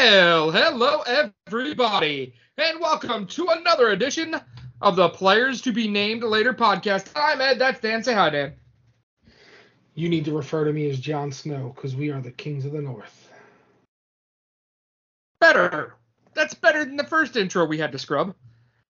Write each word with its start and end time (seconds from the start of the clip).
Well, 0.00 0.52
hello 0.52 1.02
everybody, 1.48 2.32
and 2.56 2.78
welcome 2.78 3.26
to 3.26 3.48
another 3.48 3.88
edition 3.88 4.36
of 4.80 4.94
the 4.94 5.08
Players 5.08 5.60
to 5.62 5.72
Be 5.72 5.88
Named 5.88 6.22
Later 6.22 6.54
podcast. 6.54 7.10
I'm 7.16 7.40
Ed. 7.40 7.58
That's 7.58 7.80
Dan. 7.80 8.04
Say 8.04 8.14
hi, 8.14 8.30
Dan. 8.30 8.52
You 9.96 10.08
need 10.08 10.24
to 10.26 10.36
refer 10.36 10.64
to 10.64 10.72
me 10.72 10.88
as 10.88 11.00
Jon 11.00 11.32
Snow 11.32 11.72
because 11.74 11.96
we 11.96 12.12
are 12.12 12.20
the 12.20 12.30
kings 12.30 12.64
of 12.64 12.70
the 12.70 12.80
North. 12.80 13.28
Better. 15.40 15.96
That's 16.32 16.54
better 16.54 16.84
than 16.84 16.96
the 16.96 17.02
first 17.02 17.36
intro 17.36 17.66
we 17.66 17.78
had 17.78 17.90
to 17.90 17.98
scrub. 17.98 18.36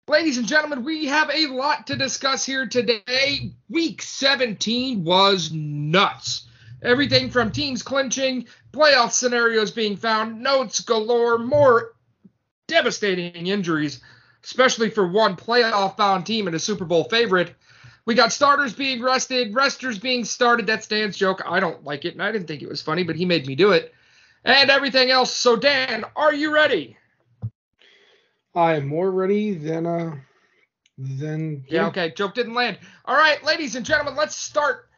Ladies 0.06 0.36
and 0.36 0.46
gentlemen, 0.46 0.84
we 0.84 1.06
have 1.06 1.30
a 1.30 1.46
lot 1.46 1.86
to 1.86 1.96
discuss 1.96 2.44
here 2.44 2.66
today. 2.66 3.52
Week 3.70 4.02
17 4.02 5.02
was 5.02 5.50
nuts. 5.50 6.49
Everything 6.82 7.30
from 7.30 7.50
teams 7.50 7.82
clinching, 7.82 8.46
playoff 8.72 9.12
scenarios 9.12 9.70
being 9.70 9.96
found, 9.96 10.40
notes 10.40 10.80
galore, 10.80 11.38
more 11.38 11.92
devastating 12.66 13.46
injuries, 13.46 14.00
especially 14.42 14.90
for 14.90 15.06
one 15.06 15.36
playoff 15.36 15.96
bound 15.96 16.24
team 16.24 16.46
and 16.46 16.56
a 16.56 16.60
Super 16.60 16.84
Bowl 16.84 17.04
favorite. 17.04 17.54
We 18.06 18.14
got 18.14 18.32
starters 18.32 18.72
being 18.72 19.02
rested, 19.02 19.54
resters 19.54 19.98
being 19.98 20.24
started. 20.24 20.66
That's 20.66 20.86
Dan's 20.86 21.16
joke. 21.16 21.42
I 21.46 21.60
don't 21.60 21.84
like 21.84 22.04
it, 22.04 22.14
and 22.14 22.22
I 22.22 22.32
didn't 22.32 22.46
think 22.46 22.62
it 22.62 22.68
was 22.68 22.82
funny, 22.82 23.04
but 23.04 23.16
he 23.16 23.24
made 23.24 23.46
me 23.46 23.54
do 23.54 23.72
it. 23.72 23.94
And 24.44 24.70
everything 24.70 25.10
else. 25.10 25.32
So, 25.32 25.54
Dan, 25.54 26.04
are 26.16 26.32
you 26.32 26.52
ready? 26.52 26.96
I 28.54 28.74
am 28.74 28.86
more 28.86 29.10
ready 29.10 29.54
than 29.54 29.86
uh 29.86 30.16
than 30.98 31.64
yeah. 31.68 31.86
Okay, 31.88 32.12
joke 32.16 32.34
didn't 32.34 32.54
land. 32.54 32.78
All 33.04 33.16
right, 33.16 33.42
ladies 33.44 33.76
and 33.76 33.86
gentlemen, 33.86 34.16
let's 34.16 34.34
start 34.34 34.89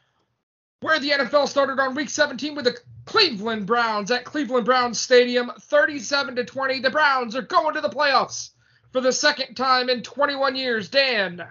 where 0.82 0.98
the 0.98 1.10
NFL 1.10 1.48
started 1.48 1.78
on 1.78 1.94
Week 1.94 2.10
17 2.10 2.54
with 2.56 2.64
the 2.64 2.76
Cleveland 3.04 3.66
Browns 3.66 4.10
at 4.10 4.24
Cleveland 4.24 4.66
Browns 4.66 5.00
Stadium, 5.00 5.50
37 5.60 6.36
to 6.36 6.44
20. 6.44 6.80
The 6.80 6.90
Browns 6.90 7.36
are 7.36 7.42
going 7.42 7.74
to 7.74 7.80
the 7.80 7.88
playoffs 7.88 8.50
for 8.90 9.00
the 9.00 9.12
second 9.12 9.54
time 9.54 9.88
in 9.88 10.02
21 10.02 10.56
years. 10.56 10.88
Dan, 10.88 11.46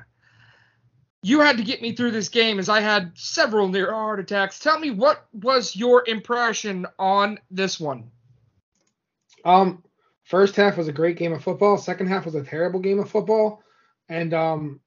you 1.23 1.39
had 1.39 1.57
to 1.57 1.63
get 1.63 1.81
me 1.81 1.95
through 1.95 2.11
this 2.11 2.27
game 2.27 2.59
as 2.59 2.67
I 2.67 2.81
had 2.81 3.17
several 3.17 3.69
near 3.69 3.93
heart 3.93 4.19
attacks. 4.19 4.59
Tell 4.59 4.77
me 4.77 4.91
what 4.91 5.25
was 5.31 5.75
your 5.77 6.03
impression 6.07 6.85
on 6.99 7.39
this 7.49 7.79
one? 7.79 8.11
Um, 9.45 9.81
first 10.25 10.57
half 10.57 10.77
was 10.77 10.89
a 10.89 10.93
great 10.93 11.17
game 11.17 11.31
of 11.31 11.41
football. 11.41 11.77
Second 11.77 12.07
half 12.07 12.25
was 12.25 12.35
a 12.35 12.43
terrible 12.43 12.81
game 12.81 12.99
of 12.99 13.09
football. 13.09 13.63
And 14.09 14.33
um, 14.33 14.81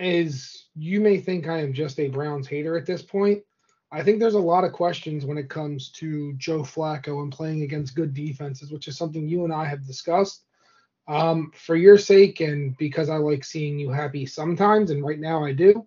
as 0.00 0.64
you 0.74 1.00
may 1.00 1.18
think, 1.18 1.46
I 1.46 1.60
am 1.60 1.72
just 1.72 2.00
a 2.00 2.08
Browns 2.08 2.48
hater 2.48 2.76
at 2.76 2.86
this 2.86 3.02
point. 3.02 3.44
I 3.94 4.02
think 4.02 4.18
there's 4.18 4.34
a 4.34 4.40
lot 4.40 4.64
of 4.64 4.72
questions 4.72 5.24
when 5.24 5.38
it 5.38 5.48
comes 5.48 5.88
to 5.90 6.32
Joe 6.32 6.62
Flacco 6.62 7.22
and 7.22 7.30
playing 7.30 7.62
against 7.62 7.94
good 7.94 8.12
defenses, 8.12 8.72
which 8.72 8.88
is 8.88 8.98
something 8.98 9.28
you 9.28 9.44
and 9.44 9.52
I 9.52 9.66
have 9.66 9.86
discussed. 9.86 10.42
Um, 11.06 11.52
for 11.54 11.76
your 11.76 11.96
sake, 11.96 12.40
and 12.40 12.76
because 12.76 13.08
I 13.08 13.18
like 13.18 13.44
seeing 13.44 13.78
you 13.78 13.90
happy 13.90 14.26
sometimes, 14.26 14.90
and 14.90 15.04
right 15.04 15.20
now 15.20 15.44
I 15.44 15.52
do, 15.52 15.86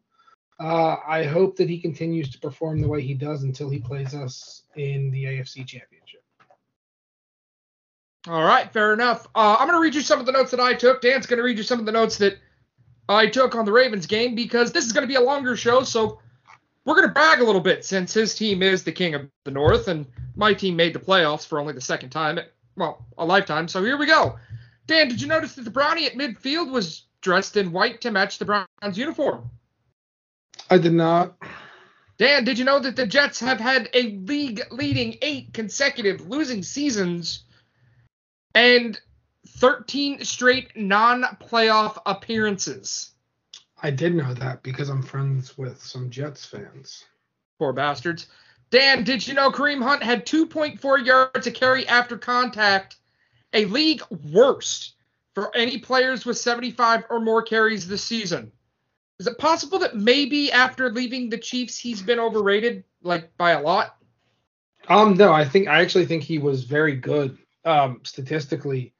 uh, 0.57 0.97
I 1.05 1.25
hope 1.25 1.57
that 1.57 1.69
he 1.69 1.79
continues 1.79 2.31
to 2.31 2.39
perform 2.39 2.79
the 2.79 2.87
way 2.87 3.01
he 3.01 3.13
does 3.13 3.43
until 3.43 3.69
he 3.69 3.79
plays 3.79 4.13
us 4.13 4.63
in 4.77 5.11
the 5.11 5.25
AFC 5.25 5.65
Championship. 5.67 6.23
All 8.27 8.43
right, 8.43 8.71
fair 8.71 8.93
enough. 8.93 9.27
Uh, 9.35 9.57
I'm 9.59 9.67
going 9.67 9.77
to 9.77 9.83
read 9.83 9.95
you 9.95 10.01
some 10.01 10.19
of 10.21 10.25
the 10.25 10.31
notes 10.31 10.51
that 10.51 10.61
I 10.61 10.73
took. 10.75 11.01
Dan's 11.01 11.25
going 11.25 11.39
to 11.39 11.43
read 11.43 11.57
you 11.57 11.63
some 11.63 11.79
of 11.79 11.85
the 11.85 11.91
notes 11.91 12.17
that 12.19 12.37
I 13.09 13.27
took 13.27 13.55
on 13.55 13.65
the 13.65 13.71
Ravens 13.73 14.05
game 14.05 14.33
because 14.33 14.71
this 14.71 14.85
is 14.85 14.93
going 14.93 15.03
to 15.03 15.07
be 15.07 15.15
a 15.15 15.21
longer 15.21 15.57
show, 15.57 15.83
so 15.83 16.19
we're 16.87 16.95
going 16.95 17.07
to 17.07 17.13
brag 17.13 17.41
a 17.41 17.43
little 17.43 17.59
bit 17.59 17.83
since 17.83 18.13
his 18.13 18.33
team 18.33 18.63
is 18.63 18.81
the 18.81 18.93
king 18.93 19.13
of 19.13 19.27
the 19.43 19.51
North 19.51 19.89
and 19.89 20.05
my 20.37 20.53
team 20.53 20.77
made 20.77 20.93
the 20.93 20.99
playoffs 20.99 21.45
for 21.45 21.59
only 21.59 21.73
the 21.73 21.81
second 21.81 22.11
time, 22.11 22.39
well, 22.77 23.05
a 23.17 23.25
lifetime. 23.25 23.67
So 23.67 23.83
here 23.83 23.97
we 23.97 24.05
go. 24.05 24.39
Dan, 24.87 25.09
did 25.09 25.21
you 25.21 25.27
notice 25.27 25.55
that 25.55 25.65
the 25.65 25.69
Brownie 25.69 26.05
at 26.05 26.13
midfield 26.13 26.71
was 26.71 27.03
dressed 27.19 27.57
in 27.57 27.73
white 27.73 27.99
to 28.01 28.11
match 28.11 28.39
the 28.39 28.45
Browns 28.45 28.97
uniform? 28.97 29.49
I 30.69 30.77
did 30.77 30.93
not. 30.93 31.35
Dan, 32.17 32.45
did 32.45 32.57
you 32.57 32.63
know 32.63 32.79
that 32.79 32.95
the 32.95 33.05
Jets 33.05 33.41
have 33.41 33.59
had 33.59 33.89
a 33.93 34.11
league 34.19 34.61
leading 34.71 35.17
eight 35.21 35.53
consecutive 35.53 36.21
losing 36.29 36.63
seasons 36.63 37.43
and 38.55 38.97
13 39.45 40.23
straight 40.23 40.77
non 40.77 41.23
playoff 41.41 42.01
appearances? 42.05 43.11
I 43.81 43.91
did 43.91 44.15
know 44.15 44.33
that 44.33 44.63
because 44.63 44.89
I'm 44.89 45.03
friends 45.03 45.57
with 45.57 45.81
some 45.81 46.09
Jets 46.09 46.45
fans. 46.45 47.05
Poor 47.59 47.73
bastards. 47.73 48.27
Dan, 48.69 49.03
did 49.03 49.25
you 49.25 49.33
know 49.33 49.51
Kareem 49.51 49.81
Hunt 49.81 50.03
had 50.03 50.25
2.4 50.25 51.05
yards 51.05 51.45
to 51.45 51.51
carry 51.51 51.87
after 51.87 52.17
contact, 52.17 52.97
a 53.53 53.65
league 53.65 54.01
worst 54.31 54.95
for 55.35 55.55
any 55.55 55.77
players 55.77 56.25
with 56.25 56.37
75 56.37 57.05
or 57.09 57.19
more 57.19 57.41
carries 57.41 57.87
this 57.87 58.03
season? 58.03 58.51
Is 59.19 59.27
it 59.27 59.37
possible 59.37 59.79
that 59.79 59.95
maybe 59.95 60.51
after 60.51 60.91
leaving 60.91 61.29
the 61.29 61.37
Chiefs, 61.37 61.77
he's 61.77 62.01
been 62.01 62.19
overrated, 62.19 62.83
like 63.01 63.35
by 63.37 63.51
a 63.51 63.61
lot? 63.61 63.95
Um, 64.89 65.15
no, 65.15 65.31
I 65.33 65.45
think 65.45 65.67
I 65.67 65.81
actually 65.81 66.05
think 66.05 66.23
he 66.23 66.39
was 66.39 66.63
very 66.63 66.95
good 66.95 67.37
um, 67.65 68.01
statistically. 68.03 68.93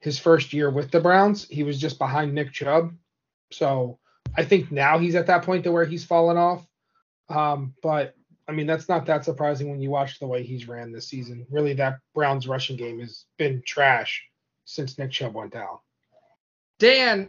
His 0.00 0.18
first 0.18 0.52
year 0.52 0.70
with 0.70 0.90
the 0.90 1.00
Browns, 1.00 1.48
he 1.48 1.62
was 1.62 1.80
just 1.80 1.98
behind 1.98 2.34
Nick 2.34 2.52
Chubb. 2.52 2.94
So 3.50 3.98
I 4.36 4.44
think 4.44 4.72
now 4.72 4.98
he's 4.98 5.14
at 5.14 5.26
that 5.28 5.44
point 5.44 5.64
to 5.64 5.72
where 5.72 5.84
he's 5.84 6.04
fallen 6.04 6.36
off. 6.36 6.66
Um, 7.28 7.74
but 7.82 8.14
I 8.46 8.52
mean, 8.52 8.66
that's 8.66 8.88
not 8.88 9.06
that 9.06 9.24
surprising 9.24 9.70
when 9.70 9.80
you 9.80 9.90
watch 9.90 10.18
the 10.18 10.26
way 10.26 10.42
he's 10.42 10.68
ran 10.68 10.92
this 10.92 11.08
season. 11.08 11.46
Really, 11.50 11.74
that 11.74 11.98
Browns 12.14 12.46
rushing 12.46 12.76
game 12.76 13.00
has 13.00 13.24
been 13.38 13.62
trash 13.66 14.22
since 14.64 14.98
Nick 14.98 15.10
Chubb 15.10 15.34
went 15.34 15.52
down. 15.52 15.78
Dan, 16.78 17.28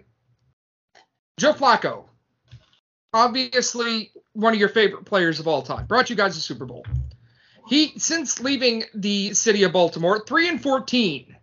Joe 1.38 1.54
Flacco, 1.54 2.06
obviously 3.14 4.12
one 4.34 4.54
of 4.54 4.60
your 4.60 4.70
favorite 4.70 5.06
players 5.06 5.40
of 5.40 5.48
all 5.48 5.62
time, 5.62 5.86
brought 5.86 6.10
you 6.10 6.16
guys 6.16 6.36
a 6.36 6.42
Super 6.42 6.66
Bowl. 6.66 6.86
He, 7.68 7.94
since 7.98 8.42
leaving 8.42 8.84
the 8.94 9.34
city 9.34 9.64
of 9.64 9.72
Baltimore, 9.72 10.24
three 10.26 10.50
and 10.50 10.62
fourteen, 10.62 11.36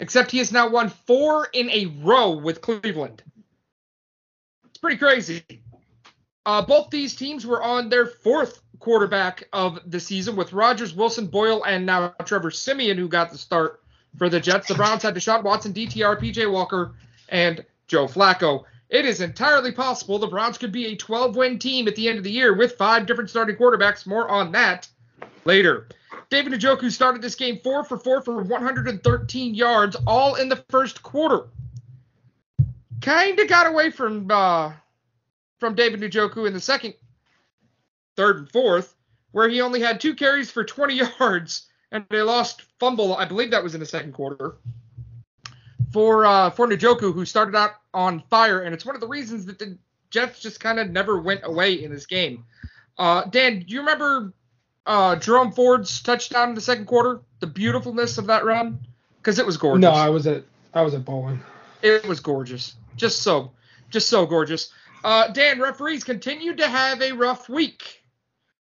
except 0.00 0.30
he 0.30 0.38
has 0.38 0.52
now 0.52 0.68
won 0.68 0.88
four 0.88 1.48
in 1.52 1.70
a 1.70 1.86
row 2.02 2.32
with 2.32 2.60
Cleveland. 2.60 3.22
Pretty 4.86 4.98
crazy. 4.98 5.42
Uh, 6.44 6.62
both 6.62 6.90
these 6.90 7.16
teams 7.16 7.44
were 7.44 7.60
on 7.60 7.88
their 7.88 8.06
fourth 8.06 8.60
quarterback 8.78 9.42
of 9.52 9.80
the 9.84 9.98
season 9.98 10.36
with 10.36 10.52
Rodgers, 10.52 10.94
Wilson, 10.94 11.26
Boyle, 11.26 11.64
and 11.64 11.84
now 11.84 12.14
Trevor 12.24 12.52
Siemian, 12.52 12.96
who 12.96 13.08
got 13.08 13.32
the 13.32 13.36
start 13.36 13.80
for 14.16 14.28
the 14.28 14.38
Jets. 14.38 14.68
The 14.68 14.76
Browns 14.76 15.02
had 15.02 15.16
Deshaun 15.16 15.42
Watson, 15.42 15.74
DTR, 15.74 16.20
PJ 16.20 16.48
Walker, 16.52 16.94
and 17.30 17.64
Joe 17.88 18.06
Flacco. 18.06 18.62
It 18.88 19.04
is 19.04 19.20
entirely 19.20 19.72
possible 19.72 20.20
the 20.20 20.28
Browns 20.28 20.56
could 20.56 20.70
be 20.70 20.86
a 20.86 20.96
12 20.96 21.34
win 21.34 21.58
team 21.58 21.88
at 21.88 21.96
the 21.96 22.08
end 22.08 22.18
of 22.18 22.22
the 22.22 22.30
year 22.30 22.54
with 22.54 22.76
five 22.76 23.06
different 23.06 23.28
starting 23.28 23.56
quarterbacks. 23.56 24.06
More 24.06 24.28
on 24.28 24.52
that 24.52 24.86
later. 25.44 25.88
David 26.30 26.52
Njoku 26.52 26.92
started 26.92 27.22
this 27.22 27.34
game 27.34 27.58
four 27.64 27.82
for 27.82 27.98
four 27.98 28.22
for 28.22 28.40
113 28.40 29.52
yards, 29.52 29.96
all 30.06 30.36
in 30.36 30.48
the 30.48 30.62
first 30.68 31.02
quarter. 31.02 31.48
Kind 33.06 33.38
of 33.38 33.46
got 33.46 33.68
away 33.68 33.90
from 33.90 34.28
uh, 34.32 34.72
from 35.60 35.76
David 35.76 36.00
Njoku 36.00 36.44
in 36.48 36.52
the 36.52 36.60
second, 36.60 36.94
third, 38.16 38.38
and 38.38 38.50
fourth, 38.50 38.96
where 39.30 39.48
he 39.48 39.60
only 39.60 39.80
had 39.80 40.00
two 40.00 40.16
carries 40.16 40.50
for 40.50 40.64
20 40.64 40.94
yards 41.20 41.66
and 41.92 42.04
they 42.10 42.20
lost 42.20 42.62
fumble. 42.80 43.16
I 43.16 43.24
believe 43.24 43.52
that 43.52 43.62
was 43.62 43.74
in 43.74 43.80
the 43.80 43.86
second 43.86 44.12
quarter 44.12 44.56
for 45.92 46.26
uh, 46.26 46.50
for 46.50 46.66
Njoku, 46.66 47.14
who 47.14 47.24
started 47.24 47.54
out 47.54 47.74
on 47.94 48.24
fire, 48.28 48.62
and 48.62 48.74
it's 48.74 48.84
one 48.84 48.96
of 48.96 49.00
the 49.00 49.06
reasons 49.06 49.46
that 49.46 49.60
the 49.60 49.78
Jets 50.10 50.40
just 50.40 50.58
kind 50.58 50.80
of 50.80 50.90
never 50.90 51.20
went 51.20 51.42
away 51.44 51.84
in 51.84 51.92
this 51.92 52.06
game. 52.06 52.44
Uh, 52.98 53.24
Dan, 53.26 53.60
do 53.60 53.72
you 53.72 53.80
remember 53.80 54.32
uh, 54.84 55.14
Jerome 55.14 55.52
Ford's 55.52 56.02
touchdown 56.02 56.48
in 56.48 56.54
the 56.56 56.60
second 56.60 56.86
quarter? 56.86 57.20
The 57.38 57.46
beautifulness 57.46 58.18
of 58.18 58.26
that 58.26 58.44
run, 58.44 58.80
because 59.18 59.38
it 59.38 59.46
was 59.46 59.56
gorgeous. 59.58 59.82
No, 59.82 59.90
I 59.90 60.08
was 60.08 60.26
at 60.26 60.42
I 60.74 60.82
was 60.82 60.94
at 60.94 61.04
bowling. 61.04 61.40
It 61.82 62.04
was 62.06 62.20
gorgeous, 62.20 62.74
just 62.96 63.22
so, 63.22 63.52
just 63.90 64.08
so 64.08 64.26
gorgeous. 64.26 64.70
Uh, 65.04 65.28
Dan, 65.28 65.60
referees 65.60 66.04
continued 66.04 66.58
to 66.58 66.68
have 66.68 67.00
a 67.00 67.12
rough 67.12 67.48
week. 67.48 68.02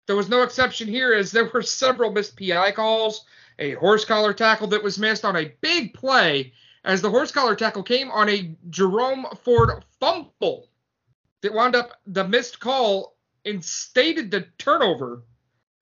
There 0.07 0.15
was 0.15 0.29
no 0.29 0.41
exception 0.41 0.87
here, 0.87 1.13
as 1.13 1.31
there 1.31 1.49
were 1.53 1.61
several 1.61 2.11
missed 2.11 2.39
PI 2.39 2.71
calls, 2.71 3.25
a 3.59 3.73
horse 3.73 4.05
collar 4.05 4.33
tackle 4.33 4.67
that 4.67 4.83
was 4.83 4.97
missed 4.97 5.25
on 5.25 5.35
a 5.35 5.53
big 5.61 5.93
play, 5.93 6.53
as 6.83 7.01
the 7.01 7.09
horse 7.09 7.31
collar 7.31 7.55
tackle 7.55 7.83
came 7.83 8.09
on 8.09 8.29
a 8.29 8.55
Jerome 8.69 9.27
Ford 9.43 9.83
fumble 9.99 10.69
that 11.41 11.53
wound 11.53 11.75
up 11.75 11.91
the 12.07 12.27
missed 12.27 12.59
call 12.59 13.17
instated 13.45 14.31
the 14.31 14.47
turnover 14.57 15.23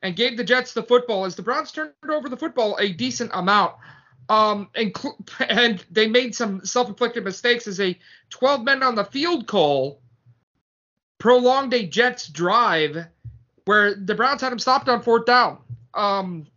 and 0.02 0.16
gave 0.16 0.38
the 0.38 0.44
Jets 0.44 0.74
the 0.74 0.84
football 0.84 1.26
as 1.26 1.36
the 1.36 1.42
Browns 1.42 1.72
turned 1.72 1.94
over 2.10 2.30
the 2.30 2.38
football 2.38 2.78
a 2.80 2.90
decent 2.90 3.32
amount. 3.34 3.76
Um, 4.30 4.70
and, 4.76 4.96
and 5.48 5.84
they 5.92 6.08
made 6.08 6.36
some 6.36 6.66
self-inflicted 6.66 7.24
mistakes 7.24 7.68
as 7.68 7.80
a 7.80 7.98
12 8.30 8.64
men 8.64 8.84
on 8.84 8.96
the 8.96 9.06
field 9.06 9.48
call 9.48 10.02
prolonged 11.18 11.74
a 11.74 11.86
Jets 11.86 12.28
drive 12.28 13.08
where 13.66 13.96
the 13.96 14.16
Browns 14.16 14.42
had 14.42 14.52
him 14.52 14.60
stopped 14.60 14.88
on 14.88 15.02
fourth 15.02 15.26
down. 15.26 15.60
Um, 15.94 16.48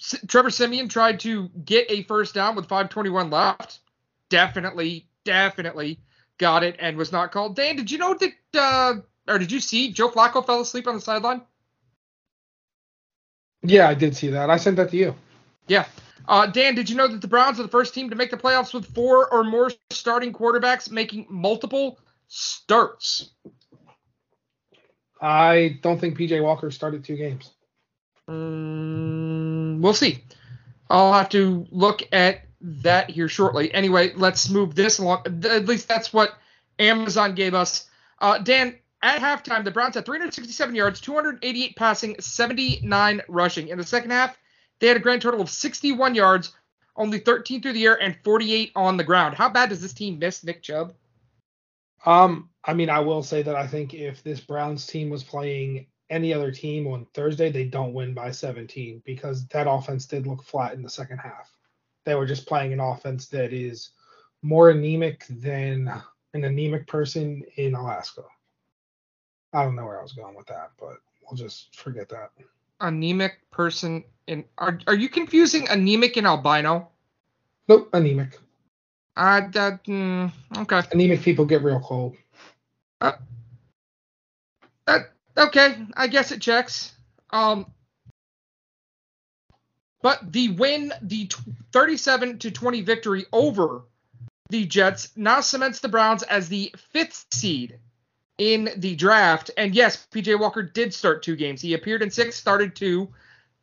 S- 0.00 0.24
Trevor 0.26 0.50
Siemian 0.50 0.88
tried 0.88 1.20
to 1.20 1.48
get 1.64 1.90
a 1.90 2.02
first 2.04 2.34
down 2.34 2.56
with 2.56 2.66
5:21 2.68 3.30
left. 3.30 3.80
Definitely, 4.28 5.06
definitely 5.24 6.00
got 6.38 6.64
it 6.64 6.76
and 6.80 6.96
was 6.96 7.12
not 7.12 7.30
called. 7.30 7.54
Dan, 7.54 7.76
did 7.76 7.90
you 7.90 7.98
know 7.98 8.14
that, 8.14 8.32
uh, 8.54 8.94
or 9.28 9.38
did 9.38 9.52
you 9.52 9.60
see 9.60 9.92
Joe 9.92 10.10
Flacco 10.10 10.44
fell 10.44 10.60
asleep 10.60 10.88
on 10.88 10.94
the 10.94 11.00
sideline? 11.00 11.42
Yeah, 13.62 13.88
I 13.88 13.94
did 13.94 14.16
see 14.16 14.28
that. 14.30 14.50
I 14.50 14.56
sent 14.56 14.76
that 14.76 14.90
to 14.90 14.96
you. 14.96 15.14
Yeah. 15.66 15.86
Uh, 16.28 16.46
Dan, 16.46 16.74
did 16.74 16.88
you 16.88 16.96
know 16.96 17.08
that 17.08 17.20
the 17.20 17.28
Browns 17.28 17.58
are 17.58 17.62
the 17.62 17.68
first 17.68 17.94
team 17.94 18.10
to 18.10 18.16
make 18.16 18.30
the 18.30 18.36
playoffs 18.36 18.72
with 18.72 18.86
four 18.94 19.32
or 19.32 19.42
more 19.42 19.70
starting 19.90 20.32
quarterbacks 20.32 20.90
making 20.90 21.26
multiple 21.28 21.98
starts? 22.28 23.30
I 25.20 25.78
don't 25.82 26.00
think 26.00 26.18
PJ 26.18 26.42
Walker 26.42 26.70
started 26.70 27.04
two 27.04 27.16
games. 27.16 27.50
Mm, 28.28 29.80
we'll 29.80 29.94
see. 29.94 30.24
I'll 30.90 31.12
have 31.12 31.28
to 31.30 31.66
look 31.70 32.02
at 32.12 32.42
that 32.60 33.10
here 33.10 33.28
shortly. 33.28 33.72
Anyway, 33.72 34.12
let's 34.14 34.48
move 34.48 34.74
this 34.74 34.98
along. 34.98 35.24
At 35.44 35.66
least 35.66 35.88
that's 35.88 36.12
what 36.12 36.38
Amazon 36.78 37.34
gave 37.34 37.54
us. 37.54 37.88
Uh, 38.20 38.38
Dan, 38.38 38.76
at 39.02 39.20
halftime, 39.20 39.64
the 39.64 39.70
Browns 39.70 39.96
had 39.96 40.04
367 40.06 40.74
yards, 40.74 41.00
288 41.00 41.76
passing, 41.76 42.16
79 42.20 43.22
rushing. 43.28 43.68
In 43.68 43.78
the 43.78 43.84
second 43.84 44.10
half, 44.10 44.36
they 44.82 44.88
had 44.88 44.96
a 44.96 45.00
grand 45.00 45.22
total 45.22 45.40
of 45.40 45.48
61 45.48 46.16
yards, 46.16 46.56
only 46.96 47.20
13 47.20 47.62
through 47.62 47.72
the 47.72 47.86
air, 47.86 48.02
and 48.02 48.18
48 48.24 48.72
on 48.74 48.96
the 48.96 49.04
ground. 49.04 49.36
How 49.36 49.48
bad 49.48 49.68
does 49.68 49.80
this 49.80 49.92
team 49.92 50.18
miss 50.18 50.42
Nick 50.42 50.60
Chubb? 50.60 50.92
Um, 52.04 52.50
I 52.64 52.74
mean, 52.74 52.90
I 52.90 52.98
will 52.98 53.22
say 53.22 53.42
that 53.44 53.54
I 53.54 53.64
think 53.64 53.94
if 53.94 54.24
this 54.24 54.40
Browns 54.40 54.84
team 54.84 55.08
was 55.08 55.22
playing 55.22 55.86
any 56.10 56.34
other 56.34 56.50
team 56.50 56.88
on 56.88 57.06
Thursday, 57.14 57.48
they 57.48 57.64
don't 57.64 57.94
win 57.94 58.12
by 58.12 58.32
17 58.32 59.02
because 59.06 59.46
that 59.46 59.70
offense 59.70 60.04
did 60.06 60.26
look 60.26 60.42
flat 60.42 60.74
in 60.74 60.82
the 60.82 60.90
second 60.90 61.18
half. 61.18 61.48
They 62.04 62.16
were 62.16 62.26
just 62.26 62.48
playing 62.48 62.72
an 62.72 62.80
offense 62.80 63.28
that 63.28 63.52
is 63.52 63.90
more 64.42 64.70
anemic 64.70 65.26
than 65.30 65.92
an 66.34 66.42
anemic 66.42 66.88
person 66.88 67.44
in 67.54 67.76
Alaska. 67.76 68.24
I 69.52 69.62
don't 69.62 69.76
know 69.76 69.84
where 69.84 70.00
I 70.00 70.02
was 70.02 70.14
going 70.14 70.34
with 70.34 70.48
that, 70.48 70.72
but 70.76 70.96
we'll 71.22 71.36
just 71.36 71.76
forget 71.76 72.08
that. 72.08 72.32
Anemic 72.82 73.38
person 73.50 74.04
in 74.26 74.44
are 74.58 74.78
are 74.86 74.94
you 74.94 75.08
confusing 75.08 75.68
anemic 75.68 76.16
and 76.16 76.26
albino? 76.26 76.88
Nope, 77.68 77.88
anemic. 77.92 78.38
Uh, 79.16 79.42
that 79.52 79.84
mm, 79.84 80.32
okay. 80.58 80.82
Anemic 80.92 81.22
people 81.22 81.44
get 81.44 81.62
real 81.62 81.80
cold. 81.80 82.16
Uh, 83.00 83.12
okay, 85.36 85.76
I 85.96 86.06
guess 86.06 86.32
it 86.32 86.40
checks. 86.40 86.92
Um, 87.30 87.66
but 90.02 90.32
the 90.32 90.50
win, 90.50 90.92
the 91.02 91.30
37 91.72 92.38
to 92.40 92.50
20 92.50 92.82
victory 92.82 93.26
over 93.32 93.82
the 94.50 94.66
Jets 94.66 95.10
now 95.16 95.40
cements 95.40 95.80
the 95.80 95.88
Browns 95.88 96.22
as 96.22 96.48
the 96.48 96.74
fifth 96.92 97.26
seed 97.32 97.78
in 98.42 98.70
the 98.76 98.96
draft. 98.96 99.52
And 99.56 99.72
yes, 99.72 100.08
PJ 100.10 100.38
Walker 100.38 100.64
did 100.64 100.92
start 100.92 101.22
two 101.22 101.36
games. 101.36 101.60
He 101.60 101.74
appeared 101.74 102.02
in 102.02 102.10
six, 102.10 102.34
started 102.34 102.74
two. 102.74 103.08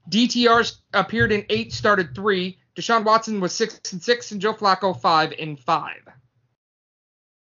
DTR 0.10 0.74
appeared 0.94 1.34
in 1.34 1.46
eight, 1.50 1.74
started 1.74 2.16
three. 2.16 2.58
Deshaun 2.78 3.04
Watson 3.04 3.42
was 3.42 3.52
six 3.52 3.92
and 3.92 4.02
six, 4.02 4.32
and 4.32 4.40
Joe 4.40 4.54
Flacco 4.54 4.98
five 4.98 5.34
and 5.38 5.60
five. 5.60 6.02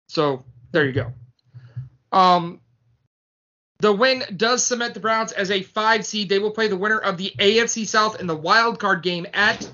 So 0.09 0.45
there 0.73 0.85
you 0.85 0.93
go. 0.93 1.13
Um, 2.13 2.61
the 3.79 3.95
win 3.95 4.23
does 4.37 4.63
cement 4.63 4.93
the 4.93 5.01
Browns 5.01 5.33
as 5.33 5.51
a 5.51 5.63
five 5.63 6.05
seed. 6.05 6.29
They 6.29 6.39
will 6.39 6.51
play 6.51 6.69
the 6.69 6.77
winner 6.77 6.99
of 6.99 7.17
the 7.17 7.33
AFC 7.39 7.87
South 7.87 8.21
in 8.21 8.27
the 8.27 8.37
wild 8.37 8.79
card 8.79 9.03
game 9.03 9.27
at 9.33 9.67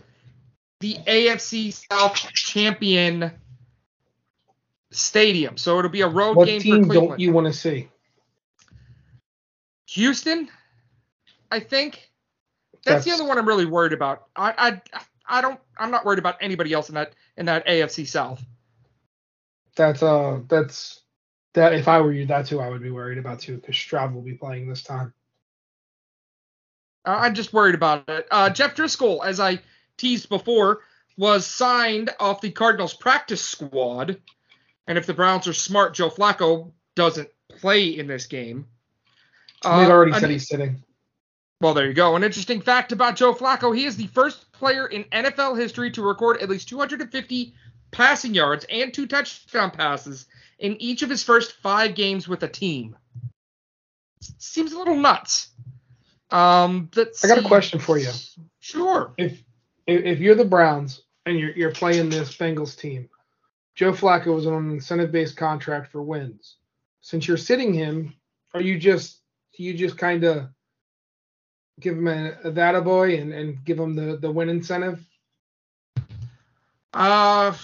the 0.78 0.94
AFC 0.94 1.72
South 1.90 2.14
champion 2.14 3.32
stadium. 4.90 5.56
So 5.56 5.78
it'll 5.78 5.90
be 5.90 6.00
a 6.02 6.08
road 6.08 6.36
what 6.36 6.46
game 6.46 6.60
team 6.60 6.82
for 6.82 6.86
Cleveland. 6.90 7.08
don't 7.10 7.20
you 7.20 7.32
want 7.32 7.46
to 7.46 7.52
see? 7.52 7.88
Houston, 9.86 10.48
I 11.50 11.60
think. 11.60 12.10
That's, 12.84 13.04
the 13.04 13.10
That's- 13.10 13.20
other 13.20 13.28
one 13.28 13.38
I'm 13.38 13.46
really 13.48 13.66
worried 13.66 13.92
about. 13.92 14.26
I, 14.36 14.54
I 14.56 15.00
I 15.28 15.40
don't 15.40 15.60
I'm 15.76 15.90
not 15.90 16.04
worried 16.04 16.18
about 16.18 16.36
anybody 16.40 16.72
else 16.72 16.88
in 16.88 16.94
that 16.94 17.12
in 17.36 17.46
that 17.46 17.66
AFC 17.66 18.06
South. 18.06 18.42
That's 19.76 20.02
uh 20.02 20.40
that's 20.48 21.00
that 21.54 21.72
if 21.72 21.88
I 21.88 22.00
were 22.00 22.12
you, 22.12 22.26
that's 22.26 22.48
who 22.50 22.60
I 22.60 22.68
would 22.68 22.82
be 22.82 22.90
worried 22.90 23.18
about 23.18 23.40
too, 23.40 23.56
because 23.56 23.76
Stroud 23.76 24.14
will 24.14 24.22
be 24.22 24.34
playing 24.34 24.68
this 24.68 24.82
time. 24.82 25.12
I'm 27.04 27.34
just 27.34 27.52
worried 27.52 27.74
about 27.74 28.04
it. 28.08 28.26
Uh, 28.30 28.50
Jeff 28.50 28.74
Driskel, 28.74 29.24
as 29.24 29.40
I 29.40 29.60
teased 29.96 30.28
before, 30.28 30.80
was 31.16 31.46
signed 31.46 32.10
off 32.20 32.40
the 32.42 32.50
Cardinals 32.50 32.92
practice 32.92 33.42
squad. 33.42 34.20
And 34.88 34.98
if 34.98 35.06
the 35.06 35.14
Browns 35.14 35.46
are 35.46 35.52
smart, 35.52 35.94
Joe 35.94 36.10
Flacco 36.10 36.72
doesn't 36.96 37.28
play 37.60 37.84
in 37.98 38.06
this 38.08 38.26
game. 38.26 38.66
Uh, 39.64 39.80
They've 39.80 39.90
already 39.90 40.12
an- 40.12 40.20
said 40.20 40.30
he's 40.30 40.48
sitting. 40.48 40.82
Well, 41.60 41.74
there 41.74 41.86
you 41.86 41.92
go. 41.94 42.16
An 42.16 42.24
interesting 42.24 42.60
fact 42.60 42.92
about 42.92 43.16
Joe 43.16 43.34
Flacco: 43.34 43.76
he 43.76 43.84
is 43.84 43.96
the 43.96 44.06
first 44.08 44.50
player 44.52 44.86
in 44.86 45.04
NFL 45.04 45.58
history 45.58 45.90
to 45.92 46.02
record 46.02 46.40
at 46.40 46.48
least 46.48 46.68
250 46.68 47.54
passing 47.90 48.34
yards 48.34 48.64
and 48.70 48.92
two 48.94 49.06
touchdown 49.06 49.70
passes 49.70 50.26
in 50.58 50.80
each 50.80 51.02
of 51.02 51.10
his 51.10 51.22
first 51.22 51.52
five 51.60 51.94
games 51.94 52.28
with 52.28 52.42
a 52.44 52.48
team. 52.48 52.96
Seems 54.38 54.72
a 54.72 54.78
little 54.78 54.96
nuts. 54.96 55.48
Um, 56.30 56.90
I 56.96 57.26
got 57.26 57.38
a 57.38 57.42
question 57.42 57.78
for 57.78 57.98
you. 57.98 58.10
Sure. 58.60 59.12
If 59.18 59.42
if, 59.86 60.04
if 60.04 60.18
you're 60.20 60.34
the 60.34 60.44
Browns 60.44 61.02
and 61.26 61.38
you're 61.38 61.52
you're 61.52 61.72
playing 61.72 62.08
this 62.08 62.36
Bengals 62.36 62.78
team, 62.78 63.08
Joe 63.78 63.92
Flacco 63.92 64.34
was 64.34 64.44
on 64.44 64.54
an 64.54 64.70
incentive-based 64.72 65.36
contract 65.36 65.92
for 65.92 66.02
wins. 66.02 66.56
Since 67.00 67.28
you're 67.28 67.36
sitting 67.36 67.72
him, 67.72 68.12
are 68.52 68.60
you 68.60 68.76
just 68.76 69.20
you 69.56 69.72
just 69.72 69.96
kind 69.96 70.24
of 70.24 70.48
give 71.78 71.96
him 71.96 72.08
a, 72.08 72.32
a 72.42 72.50
that 72.50 72.82
boy 72.82 73.16
and, 73.18 73.32
and 73.32 73.64
give 73.64 73.78
him 73.78 73.94
the, 73.94 74.16
the 74.16 74.32
win 74.32 74.48
incentive? 74.48 75.00
Uh, 76.92 77.54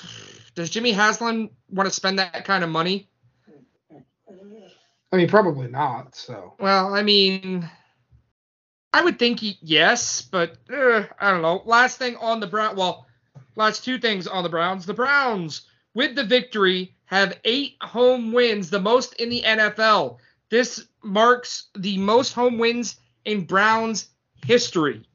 does 0.54 0.70
Jimmy 0.70 0.92
Haslam 0.92 1.50
want 1.68 1.88
to 1.88 1.92
spend 1.92 2.20
that 2.20 2.44
kind 2.44 2.62
of 2.62 2.70
money? 2.70 3.08
I 5.12 5.16
mean, 5.16 5.28
probably 5.28 5.66
not. 5.66 6.14
So 6.14 6.54
Well, 6.60 6.94
I 6.94 7.02
mean, 7.02 7.68
I 8.92 9.02
would 9.02 9.18
think 9.18 9.40
he, 9.40 9.58
yes, 9.62 10.22
but 10.22 10.58
uh, 10.72 11.06
I 11.18 11.32
don't 11.32 11.42
know. 11.42 11.62
Last 11.64 11.98
thing 11.98 12.14
on 12.18 12.38
the 12.38 12.46
Brown, 12.46 12.76
well, 12.76 13.06
last 13.56 13.82
two 13.82 13.98
things 13.98 14.28
on 14.28 14.44
the 14.44 14.48
Browns. 14.48 14.86
The 14.86 14.94
Browns, 14.94 15.62
with 15.94 16.14
the 16.14 16.24
victory, 16.24 16.94
have 17.06 17.38
eight 17.44 17.76
home 17.80 18.32
wins, 18.32 18.70
the 18.70 18.80
most 18.80 19.14
in 19.14 19.28
the 19.28 19.42
NFL. 19.42 20.18
This 20.50 20.86
marks 21.02 21.68
the 21.76 21.98
most 21.98 22.32
home 22.32 22.58
wins 22.58 22.96
in 23.24 23.44
Browns 23.44 24.08
history, 24.44 25.06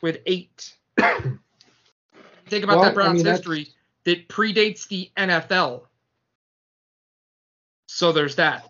with 0.00 0.18
eight. 0.26 0.74
Think 0.98 2.64
about 2.64 2.76
Well, 2.76 2.82
that 2.82 2.90
I 2.90 2.94
Browns 2.94 3.24
mean, 3.24 3.32
history 3.32 3.68
that 4.04 4.28
predates 4.28 4.86
the 4.88 5.10
NFL. 5.16 5.82
So 7.86 8.12
there's 8.12 8.36
that. 8.36 8.68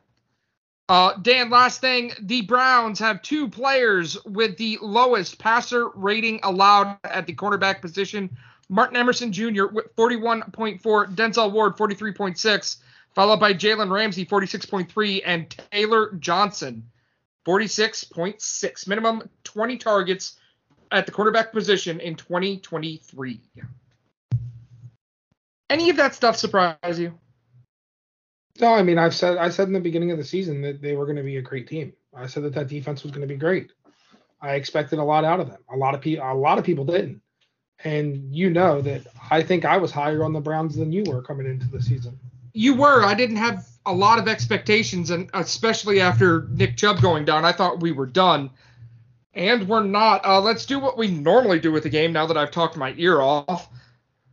Uh, 0.89 1.15
Dan, 1.23 1.49
last 1.49 1.81
thing. 1.81 2.13
The 2.21 2.43
Browns 2.43 2.99
have 2.99 3.23
two 3.23 3.49
players 3.49 4.23
with 4.25 4.57
the 4.59 4.79
lowest 4.83 5.39
passer 5.39 5.89
rating 5.95 6.41
allowed 6.43 6.99
at 7.05 7.27
the 7.27 7.35
cornerback 7.35 7.81
position. 7.81 8.37
Martin 8.69 8.97
Emerson 8.97 9.33
Jr. 9.33 9.67
with 9.67 9.95
41.4, 9.97 10.81
Denzel 11.15 11.53
Ward 11.53 11.77
43.6, 11.77 12.77
followed 13.15 13.41
by 13.41 13.53
Jalen 13.53 13.91
Ramsey 13.91 14.25
46.3, 14.25 15.23
and 15.25 15.51
Taylor 15.71 16.13
Johnson 16.19 16.85
46.6. 17.47 18.89
Minimum 18.89 19.29
20 19.45 19.77
targets 19.77 20.37
at 20.91 21.07
the 21.07 21.13
quarterback 21.13 21.53
position 21.53 22.01
in 22.01 22.15
2023. 22.15 23.41
Any 25.71 25.91
of 25.91 25.97
that 25.97 26.15
stuff 26.15 26.37
surprise 26.37 26.99
you? 26.99 27.19
no, 28.61 28.73
I 28.73 28.83
mean 28.83 28.99
I've 28.99 29.15
said 29.15 29.39
I 29.39 29.49
said 29.49 29.67
in 29.67 29.75
the 29.75 29.81
beginning 29.81 30.11
of 30.13 30.19
the 30.19 30.25
season 30.25 30.63
that 30.63 30.81
they 30.81 30.95
were 30.95 31.07
going 31.07 31.17
to 31.17 31.23
be 31.23 31.39
a 31.39 31.43
great 31.43 31.67
team. 31.67 31.93
I 32.17 32.27
said 32.27 32.45
that 32.45 32.55
that 32.55 32.69
defense 32.69 33.03
was 33.03 33.11
going 33.11 33.27
to 33.27 33.33
be 33.33 33.39
great. 33.39 33.73
I 34.41 34.55
expected 34.55 34.99
a 34.99 35.05
lot 35.05 35.25
out 35.25 35.41
of 35.41 35.51
them. 35.51 35.59
A 35.73 35.77
lot 35.77 35.95
of 35.95 36.01
people 36.01 36.31
a 36.31 36.35
lot 36.35 36.59
of 36.59 36.65
people 36.65 36.85
didn't. 36.85 37.21
And 37.85 38.35
you 38.35 38.49
know 38.49 38.81
that 38.81 39.07
I 39.31 39.43
think 39.43 39.65
I 39.65 39.77
was 39.77 39.91
higher 39.91 40.25
on 40.25 40.33
the 40.33 40.41
Browns 40.41 40.77
than 40.77 40.91
you 40.91 41.05
were 41.07 41.23
coming 41.23 41.47
into 41.47 41.69
the 41.69 41.83
season. 41.83 42.19
You 42.55 42.75
were. 42.75 43.05
I 43.05 43.15
didn't 43.15 43.37
have 43.37 43.67
a 43.85 43.93
lot 43.93 44.19
of 44.19 44.27
expectations, 44.27 45.11
and 45.11 45.29
especially 45.35 46.01
after 46.01 46.49
Nick 46.51 46.77
Chubb 46.77 47.03
going 47.03 47.25
down, 47.25 47.45
I 47.45 47.53
thought 47.53 47.81
we 47.81 47.93
were 47.93 48.07
done. 48.07 48.51
And 49.35 49.69
we're 49.69 49.83
not. 49.83 50.25
Uh, 50.25 50.41
let's 50.41 50.65
do 50.65 50.79
what 50.79 50.97
we 50.97 51.09
normally 51.09 51.59
do 51.59 51.73
with 51.73 51.83
the 51.83 51.91
game 51.91 52.13
now 52.13 52.27
that 52.27 52.37
I've 52.37 52.53
talked 52.53 52.77
my 52.77 52.95
ear 52.97 53.21
off. 53.21 53.69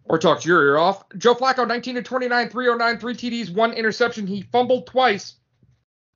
Or 0.05 0.17
talked 0.17 0.45
your 0.45 0.63
ear 0.63 0.77
off. 0.77 1.03
Joe 1.17 1.35
Flacco, 1.35 1.65
19 1.65 1.95
to 1.95 2.01
29, 2.01 2.49
309, 2.49 2.99
three 2.99 3.13
TDs, 3.13 3.53
one 3.53 3.71
interception. 3.71 4.27
He 4.27 4.41
fumbled 4.41 4.87
twice, 4.87 5.35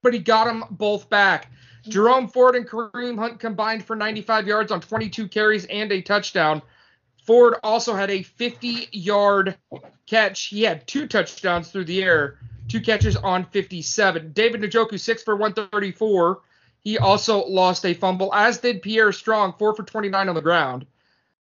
but 0.02 0.14
he 0.14 0.20
got 0.20 0.46
them 0.46 0.66
both 0.72 1.10
back. 1.10 1.50
Jerome 1.88 2.28
Ford 2.28 2.56
and 2.56 2.68
Kareem 2.68 3.18
Hunt 3.18 3.40
combined 3.40 3.86
for 3.86 3.96
95 3.96 4.48
yards 4.48 4.72
on 4.72 4.82
22 4.82 5.28
carries 5.28 5.66
and 5.66 5.92
a 5.92 6.02
touchdown. 6.02 6.62
Ford 7.26 7.56
also 7.64 7.96
had 7.96 8.12
a 8.12 8.22
50 8.22 8.90
yard 8.92 9.58
catch. 10.06 10.46
He 10.46 10.64
had 10.64 10.88
two 10.88 11.08
touchdowns 11.08 11.72
through 11.72 11.86
the 11.86 12.04
air, 12.04 12.38
two 12.68 12.80
catches 12.80 13.16
on 13.18 13.46
57. 13.46 14.32
David 14.34 14.62
Njoku, 14.62 15.00
6 15.00 15.24
for 15.24 15.36
134. 15.36 16.42
He 16.82 17.00
also 17.00 17.44
lost 17.46 17.84
a 17.86 17.96
fumble, 17.96 18.32
as 18.34 18.60
did 18.60 18.84
Pierre 18.84 19.12
Strong, 19.12 19.56
4 19.58 19.76
for 19.76 19.84
29 19.84 20.30
on 20.30 20.36
the 20.36 20.42
ground. 20.42 20.86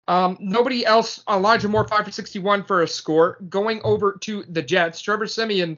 Um, 0.07 0.37
nobody 0.41 0.85
else, 0.85 1.23
Elijah 1.29 1.69
Moore, 1.69 1.87
5 1.87 2.05
for 2.05 2.11
61 2.11 2.65
for 2.65 2.81
a 2.81 2.87
score. 2.87 3.37
Going 3.47 3.79
over 3.83 4.17
to 4.21 4.43
the 4.49 4.61
Jets, 4.61 5.01
Trevor 5.01 5.27
Siemian 5.27 5.77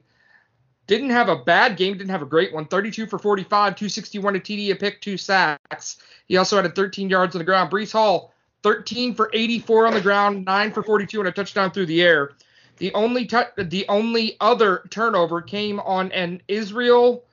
didn't 0.88 1.12
have 1.12 1.30
a 1.30 1.36
bad 1.36 1.78
game, 1.78 1.98
didn't 1.98 2.10
have 2.10 2.24
a 2.24 2.26
great 2.26 2.52
one. 2.52 2.66
32 2.66 3.06
for 3.06 3.20
45, 3.20 3.76
261 3.76 4.36
a 4.36 4.40
TD, 4.40 4.72
a 4.72 4.76
pick, 4.76 5.02
two 5.02 5.18
sacks. 5.18 5.98
He 6.28 6.38
also 6.38 6.56
had 6.56 6.66
a 6.66 6.70
13 6.70 7.10
yards 7.10 7.36
on 7.36 7.40
the 7.40 7.46
ground. 7.46 7.70
Breece 7.72 7.92
Hall, 7.92 8.33
13 8.64 9.14
for 9.14 9.30
84 9.34 9.88
on 9.88 9.94
the 9.94 10.02
ground, 10.02 10.46
9 10.46 10.72
for 10.72 10.84
42 10.84 11.20
and 11.20 11.28
a 11.28 11.32
touchdown 11.32 11.72
through 11.72 11.86
the 11.86 12.02
air. 12.02 12.32
The 12.78 12.94
only 12.94 13.26
t- 13.26 13.38
the 13.58 13.86
only 13.88 14.36
other 14.42 14.84
turnover 14.90 15.42
came 15.42 15.80
on 15.80 16.12
an 16.12 16.42
Israel 16.48 17.26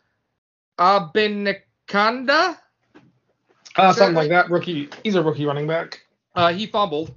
Abanikanda. 0.78 2.58
Uh, 3.76 3.92
something 3.92 4.14
like 4.14 4.28
that. 4.30 4.50
Rookie. 4.50 4.90
He's 5.02 5.14
a 5.14 5.22
rookie 5.22 5.46
running 5.46 5.66
back. 5.66 6.00
Uh, 6.34 6.52
he 6.52 6.66
fumbled. 6.66 7.14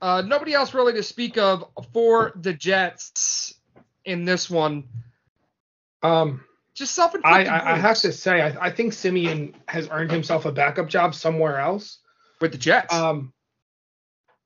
Uh, 0.00 0.22
nobody 0.24 0.54
else 0.54 0.72
really 0.72 0.94
to 0.94 1.02
speak 1.02 1.36
of 1.36 1.64
for 1.92 2.32
the 2.36 2.54
Jets 2.54 3.54
in 4.04 4.24
this 4.24 4.48
one. 4.48 4.84
Um, 6.02 6.42
Just 6.74 6.94
self 6.94 7.14
I, 7.24 7.44
I, 7.44 7.72
I 7.72 7.76
have 7.76 7.98
to 7.98 8.12
say, 8.12 8.40
I, 8.40 8.66
I 8.66 8.70
think 8.70 8.94
Siemian 8.94 9.54
has 9.66 9.88
earned 9.90 10.10
himself 10.10 10.46
a 10.46 10.52
backup 10.52 10.88
job 10.88 11.14
somewhere 11.14 11.58
else. 11.58 11.98
with 12.40 12.52
the 12.52 12.58
Jets. 12.58 12.94
Um, 12.94 13.32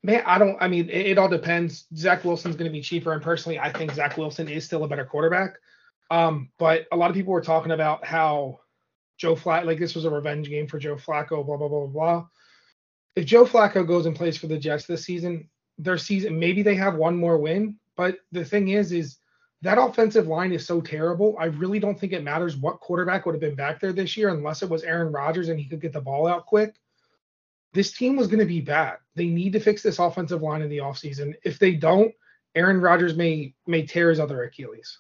man, 0.04 0.23
I 0.26 0.38
don't. 0.38 0.56
I 0.61 0.68
mean, 0.68 0.88
it, 0.90 1.06
it 1.06 1.18
all 1.18 1.28
depends. 1.28 1.87
Zach 1.96 2.25
Wilson's 2.25 2.54
going 2.54 2.70
to 2.70 2.73
be 2.73 2.82
cheaper, 2.82 3.12
and 3.12 3.23
personally, 3.23 3.58
I 3.58 3.73
think 3.73 3.92
Zach 3.92 4.16
Wilson 4.16 4.49
is 4.49 4.64
still 4.64 4.84
a 4.84 4.88
better 4.88 5.04
quarterback. 5.04 5.56
Um, 6.11 6.50
but 6.58 6.87
a 6.92 6.96
lot 6.96 7.11
of 7.11 7.16
people 7.16 7.32
were 7.32 7.40
talking 7.40 7.73
about 7.73 8.04
how 8.04 8.61
Joe 9.16 9.34
Flacco, 9.34 9.64
like 9.64 9.78
this 9.78 9.94
was 9.94 10.04
a 10.04 10.11
revenge 10.11 10.49
game 10.49 10.68
for 10.68 10.78
Joe 10.78 10.96
Flacco, 10.96 11.44
blah 11.44 11.56
blah 11.56 11.68
blah 11.68 11.87
blah. 11.87 12.26
If 13.16 13.25
Joe 13.25 13.46
Flacco 13.46 13.87
goes 13.87 14.06
and 14.06 14.14
plays 14.14 14.37
for 14.37 14.46
the 14.46 14.58
Jets 14.58 14.87
this 14.87 15.04
season, 15.04 15.49
their 15.78 15.99
season 15.99 16.38
maybe 16.38 16.62
they 16.62 16.75
have 16.76 16.94
one 16.94 17.16
more 17.16 17.38
win. 17.38 17.76
But 17.96 18.18
the 18.30 18.44
thing 18.44 18.68
is, 18.68 18.92
is 18.92 19.16
that 19.62 19.78
offensive 19.78 20.26
line 20.26 20.52
is 20.52 20.66
so 20.66 20.82
terrible. 20.82 21.37
I 21.40 21.46
really 21.46 21.78
don't 21.78 21.99
think 21.99 22.12
it 22.12 22.25
matters 22.25 22.56
what 22.56 22.80
quarterback 22.80 23.25
would 23.25 23.34
have 23.34 23.40
been 23.40 23.54
back 23.54 23.80
there 23.80 23.92
this 23.92 24.16
year, 24.16 24.28
unless 24.28 24.62
it 24.62 24.68
was 24.68 24.82
Aaron 24.82 25.12
Rodgers 25.12 25.49
and 25.49 25.58
he 25.58 25.66
could 25.66 25.80
get 25.80 25.94
the 25.94 26.00
ball 26.00 26.26
out 26.26 26.44
quick 26.44 26.75
this 27.75 27.93
team 27.93 28.16
was 28.16 28.28
going 28.28 28.38
to 28.38 28.47
be 28.47 28.61
bad. 28.61 28.99
They 29.16 29.26
need 29.26 29.52
to 29.52 29.61
fix 29.61 29.83
this 29.83 29.99
offensive 29.99 30.43
line 30.43 30.62
in 30.62 30.71
the 30.71 30.78
offseason. 30.78 31.35
If 31.45 31.59
they 31.59 31.73
don't, 31.75 32.14
Aaron 32.54 32.81
Rodgers 32.81 33.16
may 33.16 33.54
may 33.66 33.85
tear 33.85 34.09
his 34.11 34.21
other 34.21 34.45
Achilles. 34.45 34.99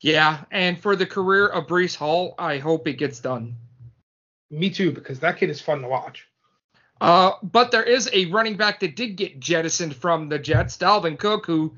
yeah, 0.00 0.44
and 0.50 0.78
for 0.78 0.96
the 0.96 1.06
career 1.06 1.46
of 1.46 1.66
Breece 1.66 1.96
Hall, 1.96 2.34
I 2.38 2.58
hope 2.58 2.88
it 2.88 2.94
gets 2.94 3.20
done. 3.20 3.56
Me 4.50 4.70
too, 4.70 4.90
because 4.90 5.20
that 5.20 5.36
kid 5.38 5.50
is 5.50 5.60
fun 5.60 5.82
to 5.82 5.88
watch. 5.88 6.26
Uh, 7.00 7.32
but 7.42 7.70
there 7.70 7.84
is 7.84 8.10
a 8.12 8.26
running 8.26 8.56
back 8.56 8.80
that 8.80 8.96
did 8.96 9.16
get 9.16 9.40
jettisoned 9.40 9.94
from 9.94 10.28
the 10.28 10.38
Jets. 10.38 10.76
Dalvin 10.76 11.18
Cook, 11.18 11.46
who 11.46 11.74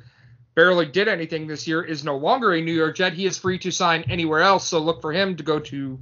barely 0.55 0.87
did 0.87 1.09
anything 1.09 1.47
this 1.47 1.69
year, 1.69 1.85
is 1.85 2.03
no 2.05 2.17
longer 2.17 2.55
a 2.55 2.61
New 2.61 2.73
York 2.73 2.97
Jet. 2.97 3.13
He 3.13 3.27
is 3.27 3.39
free 3.39 3.59
to 3.59 3.71
sign 3.71 4.03
anywhere 4.09 4.41
else, 4.41 4.67
so 4.67 4.79
look 4.79 5.01
for 5.01 5.13
him 5.13 5.37
to 5.37 5.43
go 5.43 5.59
to 5.59 5.99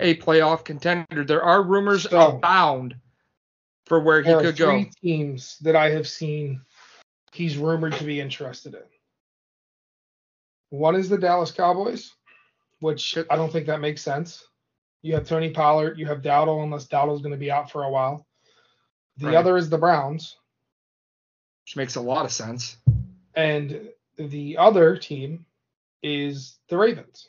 a 0.00 0.16
playoff 0.16 0.64
contender. 0.64 1.24
There 1.24 1.42
are 1.42 1.62
rumors 1.62 2.04
So- 2.04 2.36
abound 2.36 2.96
for 3.86 4.00
where 4.00 4.22
he 4.22 4.28
There 4.28 4.38
are 4.38 4.42
could 4.42 4.56
three 4.56 4.84
go. 4.84 4.90
teams 5.02 5.58
that 5.60 5.76
I 5.76 5.90
have 5.90 6.08
seen 6.08 6.60
he's 7.32 7.56
rumored 7.56 7.94
to 7.94 8.04
be 8.04 8.20
interested 8.20 8.74
in. 8.74 8.82
One 10.70 10.94
is 10.96 11.08
the 11.08 11.18
Dallas 11.18 11.50
Cowboys, 11.50 12.12
which 12.80 13.16
I 13.30 13.36
don't 13.36 13.52
think 13.52 13.66
that 13.66 13.80
makes 13.80 14.02
sense. 14.02 14.46
You 15.02 15.14
have 15.14 15.26
Tony 15.26 15.50
Pollard, 15.50 15.98
you 15.98 16.06
have 16.06 16.22
Dowdle, 16.22 16.62
unless 16.62 16.86
Dowdle's 16.86 17.22
going 17.22 17.32
to 17.32 17.38
be 17.38 17.50
out 17.50 17.70
for 17.70 17.82
a 17.84 17.90
while. 17.90 18.26
The 19.18 19.26
Right. 19.26 19.34
other 19.34 19.56
is 19.56 19.68
the 19.68 19.78
Browns, 19.78 20.38
Which 21.64 21.76
makes 21.76 21.96
a 21.96 22.00
lot 22.00 22.24
of 22.24 22.32
sense. 22.32 22.78
and 23.34 23.90
the 24.16 24.56
other 24.56 24.96
team 24.96 25.44
is 26.02 26.58
the 26.68 26.78
Ravens. 26.78 27.28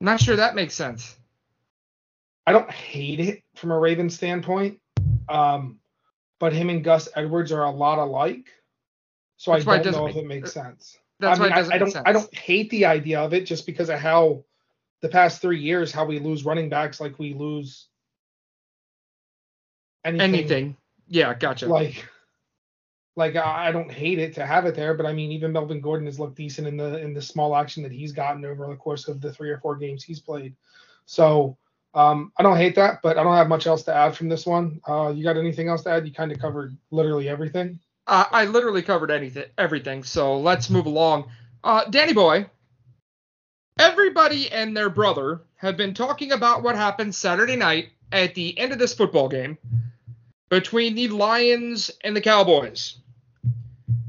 Not 0.00 0.20
sure 0.20 0.36
that 0.36 0.54
makes 0.54 0.74
sense. 0.74 1.16
I 2.46 2.52
don't 2.52 2.70
hate 2.70 3.20
it 3.20 3.42
from 3.54 3.72
a 3.72 3.78
Ravens 3.78 4.14
standpoint, 4.14 4.78
um, 5.28 5.80
but 6.38 6.52
him 6.52 6.70
and 6.70 6.84
Gus 6.84 7.08
Edwards 7.16 7.50
are 7.50 7.64
a 7.64 7.70
lot 7.70 7.98
alike, 7.98 8.46
so 9.36 9.52
That's 9.52 9.66
I 9.66 9.78
don't 9.78 9.92
know 9.92 10.06
if 10.06 10.16
it 10.16 10.26
makes 10.26 10.52
sense. 10.52 10.98
That's 11.18 11.40
I 11.40 11.42
mean, 11.42 11.50
why 11.50 11.56
it 11.56 11.58
doesn't 11.58 11.72
I, 11.72 11.76
I 11.76 11.78
make 11.78 11.86
don't. 11.86 11.92
sense. 11.92 12.04
I 12.06 12.12
don't 12.12 12.34
hate 12.34 12.70
the 12.70 12.84
idea 12.84 13.20
of 13.20 13.34
it 13.34 13.46
just 13.46 13.66
because 13.66 13.88
of 13.88 13.98
how 13.98 14.44
the 15.00 15.08
past 15.08 15.40
three 15.40 15.60
years 15.60 15.92
how 15.92 16.04
we 16.04 16.18
lose 16.18 16.44
running 16.44 16.68
backs 16.68 17.00
like 17.00 17.18
we 17.18 17.34
lose 17.34 17.88
anything, 20.04 20.34
anything. 20.34 20.76
Yeah, 21.08 21.34
gotcha. 21.34 21.66
like 21.66 22.06
like 23.16 23.34
I 23.34 23.72
don't 23.72 23.90
hate 23.90 24.18
it 24.18 24.34
to 24.34 24.46
have 24.46 24.66
it 24.66 24.74
there, 24.74 24.94
but 24.94 25.06
I 25.06 25.12
mean 25.12 25.32
even 25.32 25.52
Melvin 25.52 25.80
Gordon 25.80 26.06
has 26.06 26.20
looked 26.20 26.36
decent 26.36 26.68
in 26.68 26.76
the 26.76 26.98
in 26.98 27.14
the 27.14 27.22
small 27.22 27.56
action 27.56 27.82
that 27.82 27.92
he's 27.92 28.12
gotten 28.12 28.44
over 28.44 28.66
the 28.68 28.76
course 28.76 29.08
of 29.08 29.20
the 29.20 29.32
three 29.32 29.50
or 29.50 29.58
four 29.58 29.76
games 29.76 30.04
he's 30.04 30.20
played. 30.20 30.54
So 31.06 31.56
um, 31.94 32.30
I 32.36 32.42
don't 32.42 32.58
hate 32.58 32.74
that, 32.74 33.00
but 33.02 33.16
I 33.16 33.22
don't 33.22 33.34
have 33.34 33.48
much 33.48 33.66
else 33.66 33.82
to 33.84 33.94
add 33.94 34.14
from 34.14 34.28
this 34.28 34.44
one. 34.44 34.80
Uh, 34.86 35.12
you 35.16 35.24
got 35.24 35.38
anything 35.38 35.68
else 35.68 35.82
to 35.84 35.90
add? 35.90 36.06
You 36.06 36.12
kind 36.12 36.30
of 36.30 36.38
covered 36.38 36.76
literally 36.90 37.28
everything. 37.28 37.80
Uh, 38.06 38.26
I 38.30 38.44
literally 38.44 38.82
covered 38.82 39.10
anything, 39.10 39.46
everything. 39.56 40.04
So 40.04 40.38
let's 40.38 40.68
move 40.68 40.84
along. 40.84 41.30
Uh, 41.64 41.84
Danny 41.86 42.12
Boy, 42.12 42.46
everybody 43.78 44.52
and 44.52 44.76
their 44.76 44.90
brother 44.90 45.40
have 45.56 45.78
been 45.78 45.94
talking 45.94 46.32
about 46.32 46.62
what 46.62 46.76
happened 46.76 47.14
Saturday 47.14 47.56
night 47.56 47.88
at 48.12 48.34
the 48.34 48.56
end 48.58 48.72
of 48.72 48.78
this 48.78 48.92
football 48.92 49.28
game 49.28 49.56
between 50.50 50.94
the 50.94 51.08
Lions 51.08 51.90
and 52.04 52.14
the 52.14 52.20
Cowboys. 52.20 52.98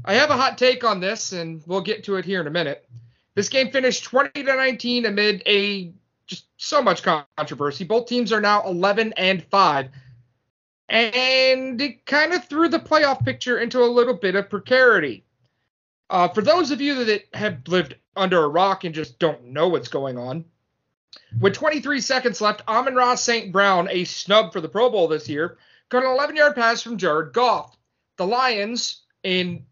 I 0.08 0.14
have 0.14 0.30
a 0.30 0.36
hot 0.36 0.56
take 0.56 0.84
on 0.84 1.00
this, 1.00 1.32
and 1.32 1.62
we'll 1.66 1.82
get 1.82 2.02
to 2.04 2.16
it 2.16 2.24
here 2.24 2.40
in 2.40 2.46
a 2.46 2.50
minute. 2.50 2.88
This 3.34 3.50
game 3.50 3.70
finished 3.70 4.04
20 4.04 4.42
to 4.42 4.56
19 4.56 5.04
amid 5.04 5.42
a 5.46 5.92
just 6.26 6.46
so 6.56 6.82
much 6.82 7.02
controversy. 7.02 7.84
Both 7.84 8.06
teams 8.06 8.32
are 8.32 8.40
now 8.40 8.66
11 8.66 9.12
and 9.18 9.44
5 9.44 9.90
and 10.88 11.80
it 11.80 12.06
kind 12.06 12.32
of 12.32 12.46
threw 12.46 12.68
the 12.68 12.78
playoff 12.78 13.24
picture 13.24 13.58
into 13.58 13.82
a 13.82 13.84
little 13.84 14.14
bit 14.14 14.34
of 14.34 14.48
precarity. 14.48 15.24
Uh, 16.10 16.28
for 16.28 16.40
those 16.40 16.70
of 16.70 16.80
you 16.80 17.04
that 17.04 17.24
have 17.34 17.60
lived 17.68 17.94
under 18.16 18.42
a 18.42 18.48
rock 18.48 18.84
and 18.84 18.94
just 18.94 19.18
don't 19.18 19.44
know 19.44 19.68
what's 19.68 19.88
going 19.88 20.16
on, 20.16 20.44
with 21.40 21.52
23 21.52 22.00
seconds 22.00 22.40
left, 22.40 22.62
Amon-Ra 22.66 23.14
St. 23.14 23.52
Brown, 23.52 23.88
a 23.90 24.04
snub 24.04 24.52
for 24.52 24.60
the 24.60 24.68
Pro 24.68 24.88
Bowl 24.88 25.08
this 25.08 25.28
year, 25.28 25.58
got 25.90 26.02
an 26.02 26.10
11 26.10 26.36
yard 26.36 26.54
pass 26.54 26.80
from 26.80 26.96
Jared 26.96 27.34
Goff. 27.34 27.76
The 28.16 28.26
Lions, 28.26 29.02
in 29.22 29.66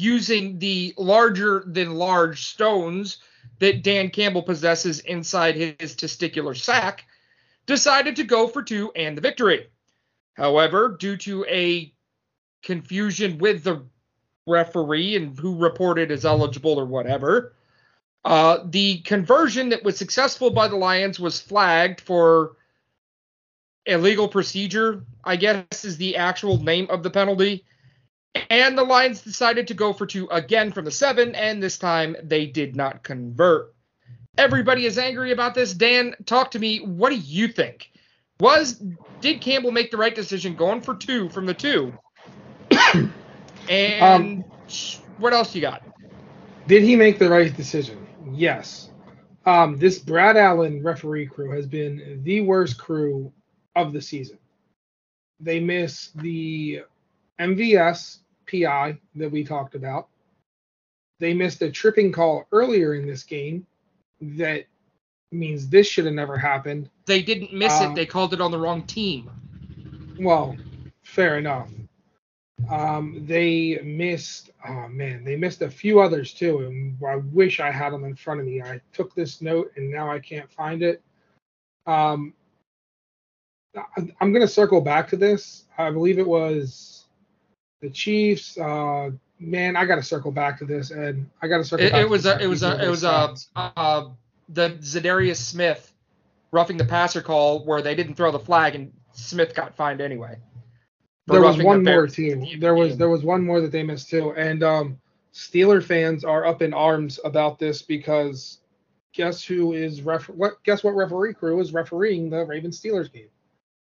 using 0.00 0.58
the 0.58 0.94
larger 0.96 1.64
than 1.66 1.94
large 1.94 2.46
stones 2.46 3.18
that 3.58 3.82
Dan 3.82 4.10
Campbell 4.10 4.42
possesses 4.42 5.00
inside 5.00 5.54
his 5.54 5.94
testicular 5.94 6.56
sac, 6.56 7.04
decided 7.66 8.16
to 8.16 8.24
go 8.24 8.48
for 8.48 8.62
two 8.62 8.90
and 8.96 9.16
the 9.16 9.22
victory. 9.22 9.68
However, 10.34 10.96
due 10.98 11.16
to 11.18 11.44
a 11.46 11.92
confusion 12.62 13.38
with 13.38 13.62
the 13.62 13.84
referee 14.46 15.16
and 15.16 15.38
who 15.38 15.56
reported 15.56 16.10
as 16.10 16.24
eligible 16.24 16.78
or 16.78 16.86
whatever, 16.86 17.54
uh, 18.24 18.58
the 18.64 18.98
conversion 18.98 19.70
that 19.70 19.84
was 19.84 19.96
successful 19.96 20.50
by 20.50 20.68
the 20.68 20.76
Lions 20.76 21.20
was 21.20 21.40
flagged 21.40 22.00
for 22.00 22.56
illegal 23.86 24.28
procedure, 24.28 25.04
I 25.24 25.36
guess 25.36 25.84
is 25.84 25.96
the 25.96 26.16
actual 26.16 26.62
name 26.62 26.86
of 26.90 27.02
the 27.02 27.10
penalty. 27.10 27.64
And 28.34 28.78
the 28.78 28.84
Lions 28.84 29.22
decided 29.22 29.68
to 29.68 29.74
go 29.74 29.92
for 29.92 30.06
two 30.06 30.28
again 30.30 30.72
from 30.72 30.84
the 30.84 30.90
seven, 30.90 31.34
and 31.34 31.62
this 31.62 31.78
time 31.78 32.16
they 32.22 32.46
did 32.46 32.76
not 32.76 33.02
convert. 33.02 33.74
Everybody 34.38 34.86
is 34.86 34.98
angry 34.98 35.32
about 35.32 35.54
this. 35.54 35.74
Dan, 35.74 36.14
talk 36.26 36.52
to 36.52 36.58
me. 36.58 36.78
What 36.78 37.10
do 37.10 37.16
you 37.16 37.48
think? 37.48 37.90
Was 38.38 38.82
did 39.20 39.40
Campbell 39.40 39.72
make 39.72 39.90
the 39.90 39.96
right 39.96 40.14
decision 40.14 40.54
going 40.54 40.80
for 40.80 40.94
two 40.94 41.28
from 41.28 41.46
the 41.46 41.54
two? 41.54 41.92
and 43.68 44.44
what 45.18 45.32
else 45.32 45.54
you 45.54 45.60
got? 45.60 45.82
Did 46.66 46.82
he 46.82 46.96
make 46.96 47.18
the 47.18 47.28
right 47.28 47.54
decision? 47.54 48.06
Yes. 48.32 48.90
Um, 49.44 49.76
this 49.78 49.98
Brad 49.98 50.36
Allen 50.36 50.82
referee 50.82 51.26
crew 51.26 51.50
has 51.50 51.66
been 51.66 52.20
the 52.22 52.42
worst 52.42 52.78
crew 52.78 53.32
of 53.74 53.92
the 53.92 54.00
season. 54.00 54.38
They 55.40 55.60
miss 55.60 56.10
the 56.14 56.82
MVS 57.40 58.18
PI 58.50 58.98
that 59.16 59.30
we 59.30 59.44
talked 59.44 59.74
about. 59.74 60.08
They 61.18 61.34
missed 61.34 61.62
a 61.62 61.70
tripping 61.70 62.12
call 62.12 62.46
earlier 62.52 62.94
in 62.94 63.06
this 63.06 63.22
game 63.22 63.66
that 64.20 64.64
means 65.32 65.68
this 65.68 65.86
should 65.86 66.04
have 66.06 66.14
never 66.14 66.36
happened. 66.36 66.90
They 67.06 67.22
didn't 67.22 67.52
miss 67.52 67.72
Um, 67.80 67.92
it. 67.92 67.94
They 67.94 68.06
called 68.06 68.32
it 68.34 68.40
on 68.40 68.50
the 68.50 68.58
wrong 68.58 68.82
team. 68.84 69.30
Well, 70.18 70.56
fair 71.02 71.38
enough. 71.38 71.70
Um, 72.70 73.24
they 73.26 73.80
missed, 73.82 74.50
oh 74.68 74.88
man, 74.88 75.24
they 75.24 75.36
missed 75.36 75.62
a 75.62 75.70
few 75.70 76.00
others 76.00 76.34
too, 76.34 76.58
and 76.60 76.96
I 77.06 77.16
wish 77.16 77.58
I 77.58 77.70
had 77.70 77.90
them 77.92 78.04
in 78.04 78.14
front 78.14 78.40
of 78.40 78.46
me. 78.46 78.60
I 78.60 78.80
took 78.92 79.14
this 79.14 79.40
note 79.40 79.72
and 79.76 79.90
now 79.90 80.10
I 80.10 80.18
can't 80.18 80.50
find 80.52 80.82
it. 80.82 81.02
Um, 81.86 82.34
I'm 84.20 84.32
going 84.32 84.40
to 84.42 84.48
circle 84.48 84.80
back 84.80 85.08
to 85.08 85.16
this. 85.16 85.64
I 85.78 85.90
believe 85.90 86.18
it 86.18 86.26
was 86.26 86.89
the 87.80 87.90
Chiefs. 87.90 88.58
Uh, 88.58 89.10
man, 89.38 89.76
I 89.76 89.84
got 89.84 89.96
to 89.96 90.02
circle 90.02 90.30
back 90.30 90.58
to 90.58 90.64
this, 90.64 90.90
and 90.90 91.28
I 91.42 91.48
got 91.48 91.58
to 91.58 91.64
circle. 91.64 91.86
It, 91.86 91.92
back 91.92 92.02
it 92.02 92.08
was 92.08 92.26
a, 92.26 92.38
it 92.40 92.46
was 92.46 92.62
a, 92.62 92.84
it 92.84 92.88
was 92.88 93.04
a, 93.04 93.34
uh, 93.56 94.10
the 94.48 94.70
Za'Darius 94.80 95.36
Smith 95.36 95.92
roughing 96.52 96.76
the 96.76 96.84
passer 96.84 97.22
call 97.22 97.64
where 97.64 97.82
they 97.82 97.94
didn't 97.94 98.14
throw 98.14 98.30
the 98.30 98.38
flag 98.38 98.74
and 98.74 98.92
Smith 99.12 99.54
got 99.54 99.74
fined 99.74 100.00
anyway. 100.00 100.36
There 101.26 101.42
was 101.42 101.58
one 101.58 101.84
more 101.84 102.06
too. 102.08 102.36
the 102.36 102.56
There 102.58 102.74
was 102.74 102.96
there 102.96 103.08
was 103.08 103.22
one 103.22 103.44
more 103.44 103.60
that 103.60 103.70
they 103.70 103.82
missed 103.82 104.10
too, 104.10 104.32
and 104.32 104.62
um, 104.64 104.98
Steeler 105.32 105.82
fans 105.82 106.24
are 106.24 106.44
up 106.44 106.60
in 106.60 106.74
arms 106.74 107.20
about 107.24 107.58
this 107.58 107.82
because 107.82 108.58
guess 109.12 109.44
who 109.44 109.72
is 109.72 110.02
ref? 110.02 110.28
What 110.28 110.62
guess 110.64 110.82
what 110.82 110.96
referee 110.96 111.34
crew 111.34 111.60
is 111.60 111.72
refereeing 111.72 112.30
the 112.30 112.44
Ravens 112.44 112.80
Steelers 112.80 113.12
game? 113.12 113.28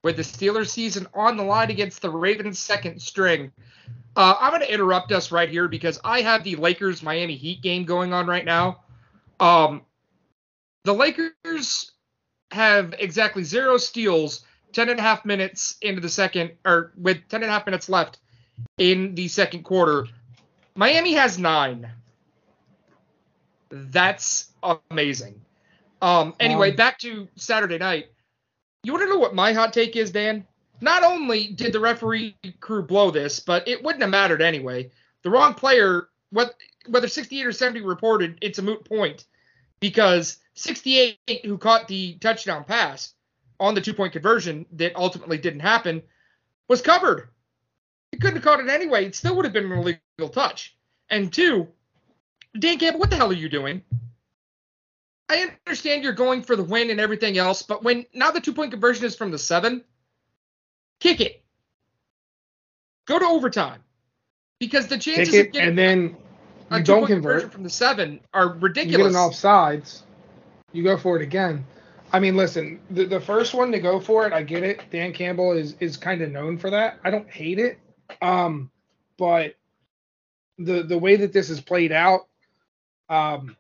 With 0.02 0.16
the 0.16 0.22
Steelers 0.22 0.68
season 0.68 1.06
on 1.14 1.36
the 1.36 1.44
line 1.44 1.70
against 1.70 2.02
the 2.02 2.10
Ravens 2.10 2.58
second 2.58 3.00
string. 3.00 3.52
Uh, 4.16 4.34
I'm 4.38 4.50
going 4.50 4.62
to 4.62 4.72
interrupt 4.72 5.12
us 5.12 5.32
right 5.32 5.48
here 5.48 5.68
because 5.68 5.98
I 6.04 6.22
have 6.22 6.44
the 6.44 6.56
Lakers 6.56 7.02
Miami 7.02 7.36
Heat 7.36 7.62
game 7.62 7.84
going 7.84 8.12
on 8.12 8.26
right 8.26 8.44
now. 8.44 8.82
Um, 9.40 9.82
the 10.84 10.92
Lakers 10.92 11.92
have 12.50 12.94
exactly 12.98 13.44
zero 13.44 13.76
steals, 13.78 14.44
10 14.72 14.90
and 14.90 14.98
a 14.98 15.02
half 15.02 15.24
minutes 15.24 15.76
into 15.80 16.00
the 16.00 16.08
second, 16.08 16.52
or 16.66 16.92
with 16.96 17.26
10 17.28 17.42
and 17.42 17.50
a 17.50 17.52
half 17.52 17.64
minutes 17.66 17.88
left 17.88 18.18
in 18.78 19.14
the 19.14 19.28
second 19.28 19.62
quarter. 19.62 20.06
Miami 20.74 21.14
has 21.14 21.38
nine. 21.38 21.90
That's 23.70 24.52
amazing. 24.90 25.40
Um, 26.02 26.34
anyway, 26.40 26.70
Um, 26.70 26.76
back 26.76 26.98
to 26.98 27.28
Saturday 27.36 27.78
night. 27.78 28.11
You 28.84 28.92
want 28.92 29.04
to 29.04 29.08
know 29.08 29.18
what 29.18 29.34
my 29.34 29.52
hot 29.52 29.72
take 29.72 29.94
is, 29.96 30.10
Dan? 30.10 30.46
Not 30.80 31.04
only 31.04 31.48
did 31.48 31.72
the 31.72 31.78
referee 31.78 32.36
crew 32.58 32.82
blow 32.82 33.12
this, 33.12 33.38
but 33.38 33.68
it 33.68 33.82
wouldn't 33.82 34.02
have 34.02 34.10
mattered 34.10 34.42
anyway. 34.42 34.90
The 35.22 35.30
wrong 35.30 35.54
player, 35.54 36.08
what- 36.30 36.56
whether 36.88 37.06
68 37.06 37.46
or 37.46 37.52
70 37.52 37.80
reported, 37.82 38.38
it's 38.40 38.58
a 38.58 38.62
moot 38.62 38.84
point 38.84 39.24
because 39.78 40.38
68, 40.54 41.44
who 41.44 41.58
caught 41.58 41.86
the 41.86 42.18
touchdown 42.18 42.64
pass 42.64 43.14
on 43.60 43.74
the 43.74 43.80
two 43.80 43.94
point 43.94 44.12
conversion 44.12 44.66
that 44.72 44.96
ultimately 44.96 45.38
didn't 45.38 45.60
happen, 45.60 46.02
was 46.66 46.82
covered. 46.82 47.28
He 48.10 48.18
couldn't 48.18 48.36
have 48.36 48.44
caught 48.44 48.60
it 48.60 48.68
anyway. 48.68 49.06
It 49.06 49.14
still 49.14 49.36
would 49.36 49.44
have 49.44 49.54
been 49.54 49.70
an 49.70 49.78
illegal 49.78 50.28
touch. 50.32 50.76
And 51.08 51.32
two, 51.32 51.68
Dan 52.58 52.78
Campbell, 52.78 52.98
what 53.00 53.10
the 53.10 53.16
hell 53.16 53.30
are 53.30 53.34
you 53.34 53.48
doing? 53.48 53.84
I 55.32 55.50
understand 55.66 56.04
you're 56.04 56.12
going 56.12 56.42
for 56.42 56.56
the 56.56 56.62
win 56.64 56.90
and 56.90 57.00
everything 57.00 57.38
else, 57.38 57.62
but 57.62 57.82
when 57.82 58.04
now 58.12 58.30
the 58.30 58.40
two 58.40 58.52
point 58.52 58.70
conversion 58.70 59.06
is 59.06 59.16
from 59.16 59.30
the 59.30 59.38
seven, 59.38 59.82
kick 61.00 61.20
it. 61.20 61.42
Go 63.06 63.18
to 63.18 63.24
overtime. 63.24 63.80
Because 64.60 64.86
the 64.86 64.98
chances 64.98 65.30
Kick 65.30 65.46
of 65.48 65.52
getting 65.54 65.68
and 65.70 65.78
then 65.78 66.16
a 66.70 66.78
you 66.78 66.84
two 66.84 66.92
don't 66.92 67.06
convert. 67.06 67.50
from 67.52 67.62
the 67.62 67.70
seven 67.70 68.20
are 68.34 68.44
You 68.44 68.52
get 68.52 68.62
ridiculous. 68.62 69.14
an 69.14 69.20
offsides. 69.20 70.02
You 70.72 70.84
go 70.84 70.96
for 70.96 71.16
it 71.16 71.22
again. 71.22 71.64
I 72.12 72.20
mean, 72.20 72.36
listen, 72.36 72.80
the, 72.90 73.06
the 73.06 73.20
first 73.20 73.54
one 73.54 73.72
to 73.72 73.80
go 73.80 73.98
for 73.98 74.26
it, 74.26 74.34
I 74.34 74.42
get 74.42 74.62
it. 74.62 74.82
Dan 74.90 75.12
Campbell 75.14 75.52
is 75.52 75.76
is 75.80 75.96
kind 75.96 76.20
of 76.20 76.30
known 76.30 76.58
for 76.58 76.68
that. 76.70 76.98
I 77.04 77.10
don't 77.10 77.28
hate 77.28 77.58
it, 77.58 77.78
um, 78.20 78.70
but 79.16 79.54
the 80.58 80.82
the 80.82 80.98
way 80.98 81.16
that 81.16 81.32
this 81.32 81.48
is 81.48 81.60
played 81.60 81.90
out, 81.90 82.28
um, 83.08 83.56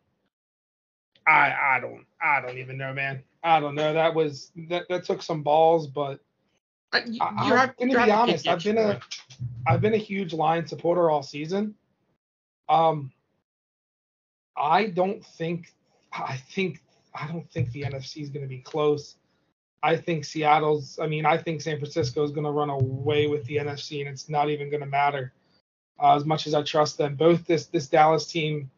I 1.26 1.52
I 1.76 1.80
don't 1.80 2.04
I 2.20 2.40
don't 2.40 2.58
even 2.58 2.76
know, 2.76 2.92
man. 2.92 3.22
I 3.42 3.60
don't 3.60 3.74
know. 3.74 3.92
That 3.92 4.14
was 4.14 4.52
that 4.68 4.88
that 4.88 5.04
took 5.04 5.22
some 5.22 5.42
balls, 5.42 5.86
but 5.86 6.20
I- 6.92 7.04
you, 7.04 7.18
I, 7.20 7.46
you 7.46 7.52
I'm 7.52 7.56
have, 7.56 7.76
gonna 7.76 8.04
be 8.04 8.10
honest. 8.10 8.46
I've 8.46 8.62
been 8.62 8.78
a 8.78 9.00
I've 9.66 9.80
been 9.80 9.94
a 9.94 9.98
huge 9.98 10.32
Lion 10.32 10.66
supporter 10.66 11.10
all 11.10 11.22
season. 11.22 11.74
Um, 12.68 13.12
I 14.56 14.86
don't 14.86 15.24
think 15.24 15.72
I 16.12 16.36
think 16.36 16.82
I 17.14 17.26
don't 17.28 17.50
think 17.50 17.72
the 17.72 17.82
NFC 17.82 18.22
is 18.22 18.30
going 18.30 18.42
to 18.42 18.48
be 18.48 18.58
close. 18.58 19.16
I 19.82 19.96
think 19.96 20.24
Seattle's. 20.24 20.98
I 21.00 21.06
mean, 21.06 21.26
I 21.26 21.36
think 21.36 21.60
San 21.60 21.78
Francisco 21.78 22.22
is 22.22 22.30
going 22.30 22.44
to 22.44 22.50
run 22.50 22.70
away 22.70 23.26
with 23.26 23.44
the 23.46 23.56
NFC, 23.56 24.00
and 24.00 24.08
it's 24.08 24.28
not 24.28 24.48
even 24.48 24.70
going 24.70 24.80
to 24.80 24.86
matter. 24.86 25.32
Uh, 26.00 26.16
as 26.16 26.24
much 26.24 26.46
as 26.46 26.54
I 26.54 26.62
trust 26.62 26.98
them, 26.98 27.16
both 27.16 27.46
this 27.46 27.66
this 27.66 27.88
Dallas 27.88 28.26
team. 28.26 28.70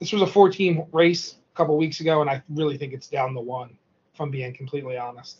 This 0.00 0.12
was 0.12 0.22
a 0.22 0.26
four 0.26 0.48
team 0.50 0.84
race 0.92 1.36
a 1.52 1.56
couple 1.56 1.76
weeks 1.76 2.00
ago, 2.00 2.20
and 2.20 2.30
I 2.30 2.42
really 2.48 2.76
think 2.76 2.92
it's 2.92 3.08
down 3.08 3.34
the 3.34 3.40
one. 3.40 3.76
If 4.14 4.20
I'm 4.20 4.30
being 4.30 4.52
completely 4.54 4.96
honest. 4.96 5.38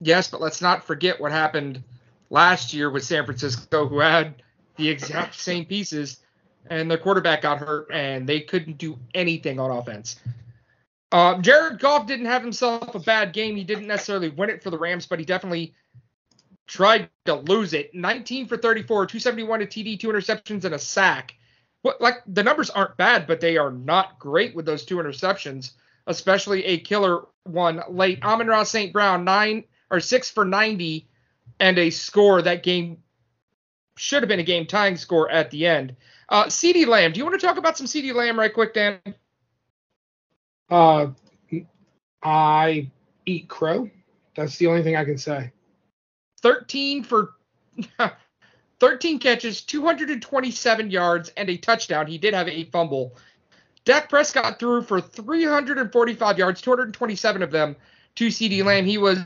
Yes, 0.00 0.28
but 0.28 0.40
let's 0.40 0.60
not 0.60 0.84
forget 0.84 1.20
what 1.20 1.32
happened 1.32 1.82
last 2.30 2.74
year 2.74 2.90
with 2.90 3.04
San 3.04 3.24
Francisco, 3.24 3.86
who 3.86 4.00
had 4.00 4.42
the 4.76 4.88
exact 4.88 5.34
same 5.38 5.64
pieces, 5.64 6.20
and 6.68 6.90
their 6.90 6.98
quarterback 6.98 7.42
got 7.42 7.58
hurt, 7.58 7.88
and 7.92 8.28
they 8.28 8.40
couldn't 8.40 8.78
do 8.78 8.98
anything 9.14 9.60
on 9.60 9.70
offense. 9.70 10.16
Uh, 11.12 11.38
Jared 11.40 11.78
Goff 11.78 12.06
didn't 12.06 12.26
have 12.26 12.42
himself 12.42 12.94
a 12.94 12.98
bad 12.98 13.32
game. 13.34 13.54
He 13.54 13.64
didn't 13.64 13.86
necessarily 13.86 14.30
win 14.30 14.48
it 14.48 14.62
for 14.62 14.70
the 14.70 14.78
Rams, 14.78 15.06
but 15.06 15.18
he 15.18 15.24
definitely 15.26 15.74
tried 16.66 17.10
to 17.26 17.34
lose 17.34 17.74
it. 17.74 17.94
19 17.94 18.46
for 18.46 18.56
34, 18.56 19.06
271 19.06 19.60
to 19.60 19.66
TD, 19.66 20.00
two 20.00 20.08
interceptions, 20.08 20.64
and 20.64 20.74
a 20.74 20.78
sack. 20.78 21.34
What 21.82 22.00
like 22.00 22.22
the 22.26 22.42
numbers 22.42 22.70
aren't 22.70 22.96
bad, 22.96 23.26
but 23.26 23.40
they 23.40 23.56
are 23.56 23.70
not 23.70 24.18
great 24.18 24.54
with 24.54 24.64
those 24.64 24.84
two 24.84 24.96
interceptions, 24.96 25.72
especially 26.06 26.64
a 26.64 26.78
killer 26.78 27.26
one 27.44 27.82
late. 27.88 28.22
Amon-Ra 28.22 28.62
St. 28.62 28.92
Brown, 28.92 29.24
nine 29.24 29.64
or 29.90 30.00
six 30.00 30.30
for 30.30 30.44
90 30.44 31.06
and 31.60 31.78
a 31.78 31.90
score 31.90 32.42
that 32.42 32.62
game 32.62 32.98
should 33.96 34.22
have 34.22 34.28
been 34.28 34.40
a 34.40 34.44
game 34.44 34.66
tying 34.66 34.96
score 34.96 35.30
at 35.30 35.50
the 35.50 35.66
end. 35.66 35.96
Uh, 36.28 36.44
CeeDee 36.44 36.86
Lamb, 36.86 37.12
do 37.12 37.18
you 37.18 37.24
want 37.24 37.38
to 37.38 37.46
talk 37.46 37.58
about 37.58 37.76
some 37.76 37.86
CeeDee 37.86 38.14
Lamb 38.14 38.38
right 38.38 38.52
quick, 38.52 38.74
Dan? 38.74 38.98
Uh, 40.70 41.08
I 42.22 42.90
eat 43.26 43.48
crow. 43.48 43.90
That's 44.34 44.56
the 44.56 44.66
only 44.68 44.82
thing 44.82 44.96
I 44.96 45.04
can 45.04 45.18
say. 45.18 45.52
13 46.40 47.04
for 47.04 47.34
13 48.82 49.20
catches, 49.20 49.60
227 49.60 50.90
yards, 50.90 51.30
and 51.36 51.48
a 51.48 51.56
touchdown. 51.56 52.08
He 52.08 52.18
did 52.18 52.34
have 52.34 52.48
a 52.48 52.64
fumble. 52.64 53.16
Dak 53.84 54.08
Prescott 54.08 54.58
threw 54.58 54.82
for 54.82 55.00
345 55.00 56.36
yards, 56.36 56.60
227 56.60 57.42
of 57.44 57.52
them 57.52 57.76
to 58.16 58.26
CeeDee 58.26 58.64
Lamb. 58.64 58.84
He 58.84 58.98
was 58.98 59.20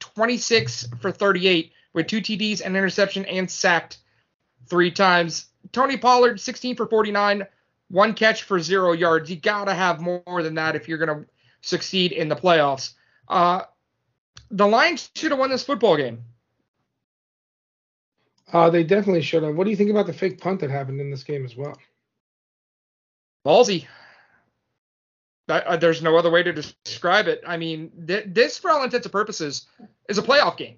26 0.00 0.88
for 1.00 1.10
38 1.10 1.72
with 1.94 2.08
two 2.08 2.20
TDs, 2.20 2.60
an 2.60 2.76
interception, 2.76 3.24
and 3.24 3.50
sacked 3.50 4.00
three 4.68 4.90
times. 4.90 5.46
Tony 5.72 5.96
Pollard, 5.96 6.38
16 6.38 6.76
for 6.76 6.86
49, 6.86 7.46
one 7.88 8.12
catch 8.12 8.42
for 8.42 8.60
zero 8.60 8.92
yards. 8.92 9.30
You 9.30 9.36
got 9.36 9.64
to 9.64 9.72
have 9.72 10.02
more 10.02 10.42
than 10.42 10.56
that 10.56 10.76
if 10.76 10.88
you're 10.90 10.98
going 10.98 11.24
to 11.24 11.26
succeed 11.62 12.12
in 12.12 12.28
the 12.28 12.36
playoffs. 12.36 12.92
Uh, 13.28 13.62
the 14.50 14.66
Lions 14.66 15.10
should 15.14 15.30
have 15.30 15.40
won 15.40 15.48
this 15.48 15.64
football 15.64 15.96
game. 15.96 16.22
Uh, 18.52 18.70
they 18.70 18.84
definitely 18.84 19.22
should 19.22 19.42
have. 19.42 19.56
What 19.56 19.64
do 19.64 19.70
you 19.70 19.76
think 19.76 19.90
about 19.90 20.06
the 20.06 20.12
fake 20.12 20.40
punt 20.40 20.60
that 20.60 20.70
happened 20.70 21.00
in 21.00 21.10
this 21.10 21.24
game 21.24 21.44
as 21.44 21.56
well? 21.56 21.76
Ballsy. 23.46 23.86
There's 25.46 26.02
no 26.02 26.16
other 26.16 26.30
way 26.30 26.42
to 26.42 26.52
describe 26.52 27.28
it. 27.28 27.42
I 27.46 27.56
mean, 27.58 28.06
th- 28.06 28.26
this, 28.28 28.58
for 28.58 28.70
all 28.70 28.82
intents 28.82 29.04
and 29.04 29.12
purposes, 29.12 29.66
is 30.08 30.16
a 30.16 30.22
playoff 30.22 30.56
game. 30.56 30.76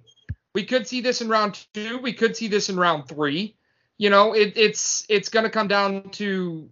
We 0.55 0.65
could 0.65 0.89
see 0.89 1.01
this 1.01 1.21
in 1.21 1.29
round 1.29 1.67
two. 1.73 1.99
We 1.99 2.13
could 2.13 2.37
see 2.37 2.49
this 2.49 2.69
in 2.69 2.77
round 2.77 3.09
three. 3.09 3.57
You 3.99 4.11
know, 4.11 4.33
it, 4.33 4.55
it's 4.57 5.07
it's 5.09 5.29
going 5.29 5.45
to 5.45 5.51
come 5.51 5.69
down 5.69 6.11
to 6.13 6.69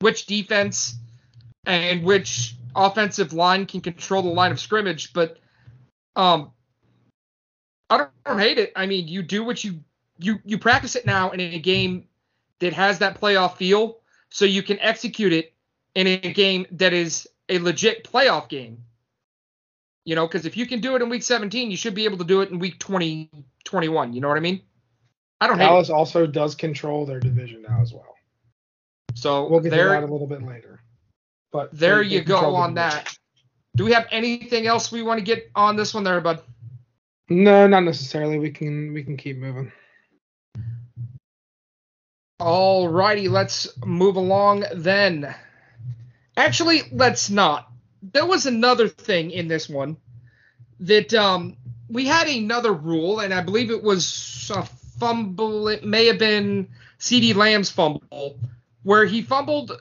which 0.00 0.26
defense 0.26 0.96
and 1.64 2.04
which 2.04 2.56
offensive 2.74 3.32
line 3.32 3.66
can 3.66 3.80
control 3.80 4.22
the 4.22 4.28
line 4.28 4.52
of 4.52 4.60
scrimmage. 4.60 5.12
But 5.12 5.38
um, 6.16 6.52
I 7.92 7.98
don't, 7.98 8.10
I 8.24 8.30
don't 8.30 8.38
hate 8.38 8.58
it. 8.58 8.72
I 8.74 8.86
mean, 8.86 9.06
you 9.06 9.22
do 9.22 9.44
what 9.44 9.62
you 9.62 9.80
you 10.18 10.40
you 10.44 10.58
practice 10.58 10.96
it 10.96 11.04
now 11.04 11.30
in 11.30 11.40
a 11.40 11.58
game 11.58 12.08
that 12.60 12.72
has 12.72 12.98
that 13.00 13.20
playoff 13.20 13.56
feel, 13.56 13.98
so 14.30 14.44
you 14.44 14.62
can 14.62 14.78
execute 14.80 15.32
it 15.32 15.52
in 15.94 16.06
a 16.06 16.16
game 16.16 16.66
that 16.72 16.92
is 16.92 17.28
a 17.48 17.58
legit 17.58 18.04
playoff 18.04 18.48
game. 18.48 18.78
You 20.04 20.16
know, 20.16 20.26
because 20.26 20.46
if 20.46 20.56
you 20.56 20.66
can 20.66 20.80
do 20.80 20.96
it 20.96 21.02
in 21.02 21.08
week 21.10 21.22
17, 21.22 21.70
you 21.70 21.76
should 21.76 21.94
be 21.94 22.04
able 22.04 22.18
to 22.18 22.24
do 22.24 22.40
it 22.40 22.50
in 22.50 22.58
week 22.58 22.78
20, 22.80 23.30
21. 23.64 24.12
You 24.12 24.20
know 24.20 24.28
what 24.28 24.36
I 24.36 24.40
mean? 24.40 24.62
I 25.40 25.46
don't 25.46 25.58
hate 25.58 25.66
Dallas 25.66 25.90
also 25.90 26.26
does 26.26 26.54
control 26.54 27.04
their 27.04 27.20
division 27.20 27.62
now 27.62 27.80
as 27.80 27.92
well. 27.92 28.16
So 29.14 29.48
We'll 29.48 29.60
get 29.60 29.70
to 29.70 29.76
that 29.76 29.76
there, 29.76 29.94
a 29.98 30.00
little 30.00 30.26
bit 30.26 30.42
later. 30.42 30.80
But 31.52 31.76
there 31.76 32.02
you 32.02 32.22
go 32.22 32.56
on 32.56 32.74
that. 32.74 33.14
Do 33.76 33.84
we 33.84 33.92
have 33.92 34.06
anything 34.10 34.66
else 34.66 34.90
we 34.90 35.02
want 35.02 35.18
to 35.18 35.24
get 35.24 35.50
on 35.54 35.76
this 35.76 35.94
one 35.94 36.04
there, 36.04 36.20
bud? 36.20 36.42
No, 37.28 37.66
not 37.66 37.84
necessarily. 37.84 38.38
We 38.38 38.50
can 38.50 38.92
we 38.92 39.02
can 39.02 39.16
keep 39.16 39.38
moving. 39.38 39.72
All 42.40 42.88
righty, 42.88 43.28
let's 43.28 43.68
move 43.84 44.16
along 44.16 44.64
then. 44.74 45.34
Actually, 46.36 46.82
let's 46.90 47.30
not. 47.30 47.70
There 48.02 48.26
was 48.26 48.46
another 48.46 48.88
thing 48.88 49.30
in 49.30 49.46
this 49.46 49.68
one 49.68 49.96
that 50.80 51.14
um, 51.14 51.56
we 51.88 52.06
had 52.06 52.26
another 52.26 52.72
rule, 52.72 53.20
and 53.20 53.32
I 53.32 53.42
believe 53.42 53.70
it 53.70 53.82
was 53.82 54.50
a 54.54 54.64
fumble. 54.98 55.68
It 55.68 55.84
may 55.84 56.06
have 56.06 56.18
been 56.18 56.68
CeeDee 56.98 57.36
Lamb's 57.36 57.70
fumble, 57.70 58.38
where 58.82 59.04
he 59.04 59.22
fumbled 59.22 59.80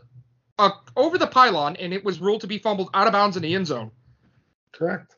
uh, 0.60 0.72
over 0.96 1.18
the 1.18 1.28
pylon, 1.28 1.78
and 1.78 1.94
it 1.94 2.06
was 2.06 2.20
ruled 2.20 2.42
to 2.42 2.48
be 2.48 2.60
fumbled 2.60 2.92
out 2.94 3.08
of 3.08 3.14
bounds 3.14 3.38
in 3.38 3.44
the 3.44 3.56
end 3.56 3.66
zone. 3.66 3.92
Correct. 4.72 5.16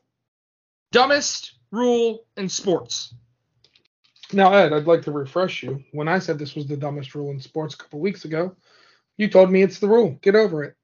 Dumbest 0.92 1.52
rule 1.74 2.24
in 2.36 2.48
sports. 2.48 3.14
Now, 4.32 4.52
Ed, 4.52 4.72
I'd 4.72 4.86
like 4.86 5.02
to 5.02 5.12
refresh 5.12 5.62
you. 5.62 5.82
When 5.92 6.08
I 6.08 6.18
said 6.18 6.38
this 6.38 6.54
was 6.54 6.66
the 6.66 6.76
dumbest 6.76 7.14
rule 7.14 7.30
in 7.30 7.40
sports 7.40 7.74
a 7.74 7.78
couple 7.78 8.00
weeks 8.00 8.24
ago, 8.24 8.56
you 9.16 9.28
told 9.28 9.50
me 9.50 9.62
it's 9.62 9.78
the 9.78 9.88
rule. 9.88 10.18
Get 10.22 10.34
over 10.34 10.64
it. 10.64 10.74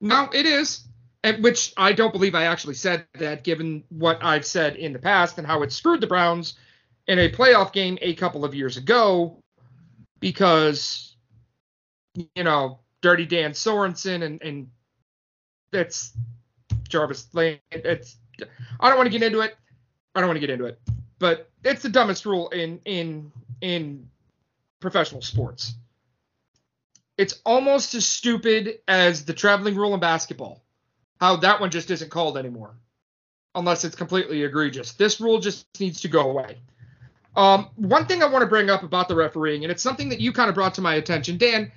No, 0.00 0.28
it 0.32 0.46
is. 0.46 0.84
And 1.24 1.42
which 1.42 1.72
I 1.76 1.92
don't 1.92 2.12
believe 2.12 2.34
I 2.34 2.44
actually 2.44 2.74
said 2.74 3.04
that, 3.18 3.42
given 3.42 3.82
what 3.88 4.22
I've 4.22 4.46
said 4.46 4.76
in 4.76 4.92
the 4.92 4.98
past 5.00 5.38
and 5.38 5.46
how 5.46 5.62
it 5.62 5.72
screwed 5.72 6.00
the 6.00 6.06
Browns 6.06 6.54
in 7.08 7.18
a 7.18 7.30
playoff 7.30 7.72
game 7.72 7.98
a 8.00 8.14
couple 8.14 8.44
of 8.44 8.54
years 8.54 8.76
ago, 8.76 9.42
because 10.20 11.16
you 12.34 12.44
know 12.44 12.78
Dirty 13.02 13.26
Dan 13.26 13.50
Sorensen 13.50 14.22
and 14.22 14.40
and 14.42 14.68
that's 15.72 16.12
Jarvis 16.88 17.26
Lane. 17.34 17.58
It's 17.72 18.16
I 18.78 18.88
don't 18.88 18.96
want 18.96 19.08
to 19.08 19.18
get 19.18 19.26
into 19.26 19.40
it. 19.40 19.56
I 20.18 20.20
don't 20.20 20.30
want 20.30 20.38
to 20.38 20.40
get 20.40 20.50
into 20.50 20.64
it, 20.64 20.80
but 21.20 21.48
it's 21.62 21.82
the 21.82 21.88
dumbest 21.88 22.26
rule 22.26 22.48
in 22.48 22.80
in 22.84 23.30
in 23.60 24.08
professional 24.80 25.22
sports. 25.22 25.74
It's 27.16 27.40
almost 27.46 27.94
as 27.94 28.04
stupid 28.04 28.80
as 28.88 29.24
the 29.24 29.32
traveling 29.32 29.76
rule 29.76 29.94
in 29.94 30.00
basketball. 30.00 30.64
How 31.20 31.36
that 31.36 31.60
one 31.60 31.70
just 31.70 31.92
isn't 31.92 32.10
called 32.10 32.36
anymore, 32.36 32.74
unless 33.54 33.84
it's 33.84 33.94
completely 33.94 34.42
egregious. 34.42 34.90
This 34.92 35.20
rule 35.20 35.38
just 35.38 35.66
needs 35.78 36.00
to 36.00 36.08
go 36.08 36.28
away. 36.30 36.58
Um, 37.36 37.68
one 37.76 38.06
thing 38.06 38.20
I 38.20 38.26
want 38.26 38.42
to 38.42 38.48
bring 38.48 38.70
up 38.70 38.82
about 38.82 39.06
the 39.06 39.14
refereeing, 39.14 39.62
and 39.62 39.70
it's 39.70 39.84
something 39.84 40.08
that 40.08 40.18
you 40.18 40.32
kind 40.32 40.48
of 40.48 40.56
brought 40.56 40.74
to 40.74 40.80
my 40.80 40.96
attention, 40.96 41.38
Dan. 41.38 41.70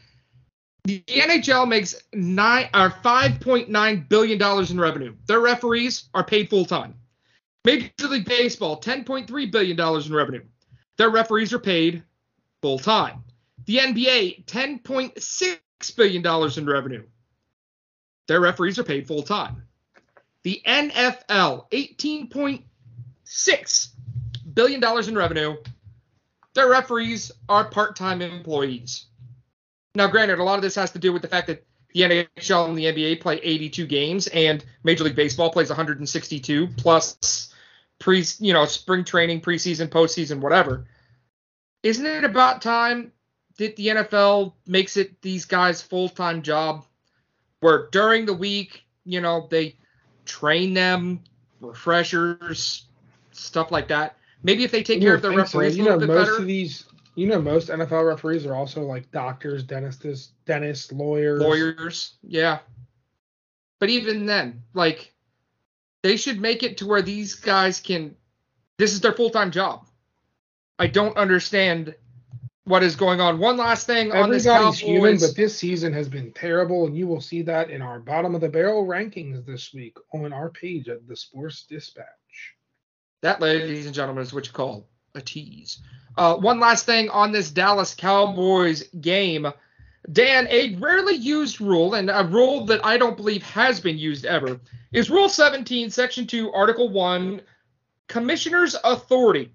The 0.85 1.03
NHL 1.07 1.67
makes 1.67 1.93
nine 2.11 2.69
or 2.73 2.89
five 2.89 3.39
point 3.39 3.69
nine 3.69 4.07
billion 4.09 4.39
dollars 4.39 4.71
in 4.71 4.79
revenue. 4.79 5.13
Their 5.27 5.41
referees 5.41 6.05
are 6.15 6.23
paid 6.23 6.49
full 6.49 6.65
time. 6.65 6.95
Major 7.63 8.07
League 8.09 8.25
Baseball, 8.25 8.77
ten 8.77 9.03
point 9.03 9.27
three 9.27 9.45
billion 9.45 9.77
dollars 9.77 10.07
in 10.07 10.13
revenue. 10.13 10.43
Their 10.97 11.09
referees 11.09 11.53
are 11.53 11.59
paid 11.59 12.03
full 12.61 12.79
time. 12.79 13.23
The 13.65 13.77
NBA, 13.77 14.45
ten 14.47 14.79
point 14.79 15.21
six 15.21 15.59
billion 15.95 16.21
dollars 16.21 16.57
in 16.57 16.65
revenue. 16.65 17.03
Their 18.27 18.39
referees 18.39 18.79
are 18.79 18.83
paid 18.83 19.07
full 19.07 19.23
time. 19.23 19.63
The 20.43 20.61
NFL, 20.65 21.65
eighteen 21.71 22.27
point 22.27 22.65
six 23.23 23.93
billion 24.53 24.79
dollars 24.79 25.07
in 25.07 25.15
revenue. 25.15 25.55
Their 26.53 26.69
referees 26.69 27.31
are 27.47 27.69
part-time 27.69 28.21
employees. 28.21 29.05
Now, 29.95 30.07
granted, 30.07 30.39
a 30.39 30.43
lot 30.43 30.55
of 30.55 30.61
this 30.61 30.75
has 30.75 30.91
to 30.91 30.99
do 30.99 31.13
with 31.13 31.21
the 31.21 31.27
fact 31.27 31.47
that 31.47 31.65
the 31.93 32.01
NHL 32.01 32.67
and 32.67 32.77
the 32.77 32.85
NBA 32.85 33.21
play 33.21 33.39
82 33.41 33.85
games, 33.85 34.27
and 34.27 34.63
Major 34.83 35.03
League 35.03 35.15
Baseball 35.15 35.51
plays 35.51 35.69
162 35.69 36.67
plus 36.77 37.50
pre, 38.01 38.25
you 38.39 38.51
know, 38.51 38.65
spring 38.65 39.05
training, 39.05 39.39
preseason, 39.39 39.87
postseason, 39.87 40.39
whatever. 40.41 40.85
Isn't 41.83 42.05
it 42.05 42.23
about 42.25 42.61
time 42.61 43.13
that 43.57 43.75
the 43.77 43.87
NFL 43.87 44.53
makes 44.67 44.97
it 44.97 45.21
these 45.21 45.45
guys' 45.45 45.81
full-time 45.81 46.41
job, 46.41 46.85
where 47.61 47.87
during 47.91 48.25
the 48.25 48.33
week, 48.33 48.83
you 49.05 49.21
know, 49.21 49.47
they 49.49 49.77
train 50.25 50.73
them, 50.73 51.21
refreshers, 51.61 52.85
stuff 53.31 53.71
like 53.71 53.87
that. 53.87 54.17
Maybe 54.43 54.63
if 54.63 54.71
they 54.71 54.83
take 54.83 54.99
You 55.01 55.07
care 55.07 55.15
of 55.15 55.21
their 55.21 55.31
think 55.31 55.47
so. 55.47 55.59
referees 55.59 55.77
You 55.77 55.83
a 55.87 55.97
know, 55.97 56.05
most 56.07 56.07
better. 56.07 56.37
of 56.37 56.47
these, 56.47 56.85
you 57.15 57.27
know, 57.27 57.39
most 57.41 57.69
NFL 57.69 58.07
referees 58.07 58.45
are 58.45 58.55
also 58.55 58.81
like 58.81 59.09
doctors, 59.11 59.63
dentists, 59.63 60.31
dentists, 60.45 60.91
lawyers. 60.91 61.39
lawyers 61.41 62.13
yeah 62.23 62.59
but 63.79 63.89
even 63.89 64.25
then 64.25 64.61
like 64.73 65.10
they 66.03 66.17
should 66.17 66.39
make 66.39 66.63
it 66.63 66.77
to 66.77 66.87
where 66.87 67.01
these 67.01 67.35
guys 67.35 67.79
can 67.79 68.15
this 68.77 68.93
is 68.93 69.01
their 69.01 69.13
full-time 69.13 69.51
job 69.51 69.85
i 70.79 70.87
don't 70.87 71.17
understand 71.17 71.95
what 72.65 72.83
is 72.83 72.95
going 72.95 73.19
on 73.19 73.39
one 73.39 73.57
last 73.57 73.87
thing 73.87 74.11
on 74.11 74.29
this 74.29 74.45
Everybody's 74.45 74.79
human, 74.79 75.17
but 75.17 75.35
this 75.35 75.57
season 75.57 75.93
has 75.93 76.07
been 76.07 76.31
terrible, 76.31 76.85
and 76.85 76.95
you 76.95 77.07
will 77.07 77.19
see 77.19 77.41
that 77.41 77.69
in 77.69 77.81
our 77.81 77.99
bottom 77.99 78.35
of 78.35 78.41
the 78.41 78.49
barrel 78.49 78.85
rankings 78.85 79.45
this 79.45 79.73
week 79.73 79.97
on 80.13 80.31
our 80.31 80.49
page 80.49 80.87
at 80.87 81.07
the 81.07 81.15
Sports 81.15 81.63
Dispatch. 81.63 82.05
That, 83.21 83.41
ladies 83.41 83.87
and 83.87 83.95
gentlemen, 83.95 84.23
is 84.23 84.33
what 84.33 84.45
you 84.45 84.53
call 84.53 84.87
a 85.15 85.21
tease. 85.21 85.81
Uh, 86.17 86.35
one 86.35 86.59
last 86.59 86.85
thing 86.85 87.09
on 87.09 87.31
this 87.31 87.49
Dallas 87.51 87.95
Cowboys 87.95 88.83
game. 89.01 89.47
Dan, 90.11 90.47
a 90.49 90.75
rarely 90.75 91.15
used 91.15 91.61
rule, 91.61 91.93
and 91.93 92.09
a 92.09 92.23
rule 92.23 92.65
that 92.65 92.83
I 92.85 92.97
don't 92.97 93.17
believe 93.17 93.43
has 93.43 93.79
been 93.79 93.97
used 93.97 94.25
ever, 94.25 94.59
is 94.91 95.09
Rule 95.09 95.29
17, 95.29 95.89
Section 95.89 96.25
2, 96.25 96.51
Article 96.51 96.89
1, 96.89 97.41
Commissioner's 98.07 98.75
Authority. 98.83 99.51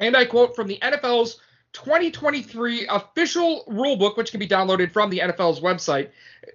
And 0.00 0.16
I 0.16 0.24
quote 0.24 0.54
from 0.54 0.68
the 0.68 0.78
NFL's 0.80 1.40
2023 1.72 2.86
official 2.86 3.64
rulebook, 3.68 4.16
which 4.16 4.30
can 4.30 4.40
be 4.40 4.48
downloaded 4.48 4.92
from 4.92 5.10
the 5.10 5.18
NFL's 5.18 5.60
website. 5.60 6.10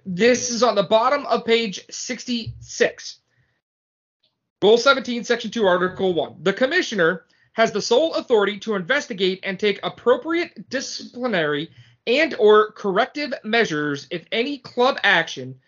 This 0.06 0.50
is 0.50 0.62
on 0.62 0.74
the 0.74 0.82
bottom 0.82 1.26
of 1.26 1.44
page 1.44 1.84
66. 1.90 3.18
Rule 4.62 4.78
17, 4.78 5.24
Section 5.24 5.50
2, 5.50 5.66
Article 5.66 6.14
1. 6.14 6.36
The 6.42 6.52
Commissioner 6.52 7.26
has 7.52 7.70
the 7.70 7.82
sole 7.82 8.14
authority 8.14 8.58
to 8.60 8.74
investigate 8.76 9.40
and 9.42 9.58
take 9.58 9.78
appropriate 9.82 10.68
disciplinary 10.70 11.70
and 12.06 12.34
or 12.34 12.72
corrective 12.72 13.32
measures 13.44 14.06
if 14.10 14.24
any 14.32 14.58
club 14.58 14.98
action, 15.02 15.60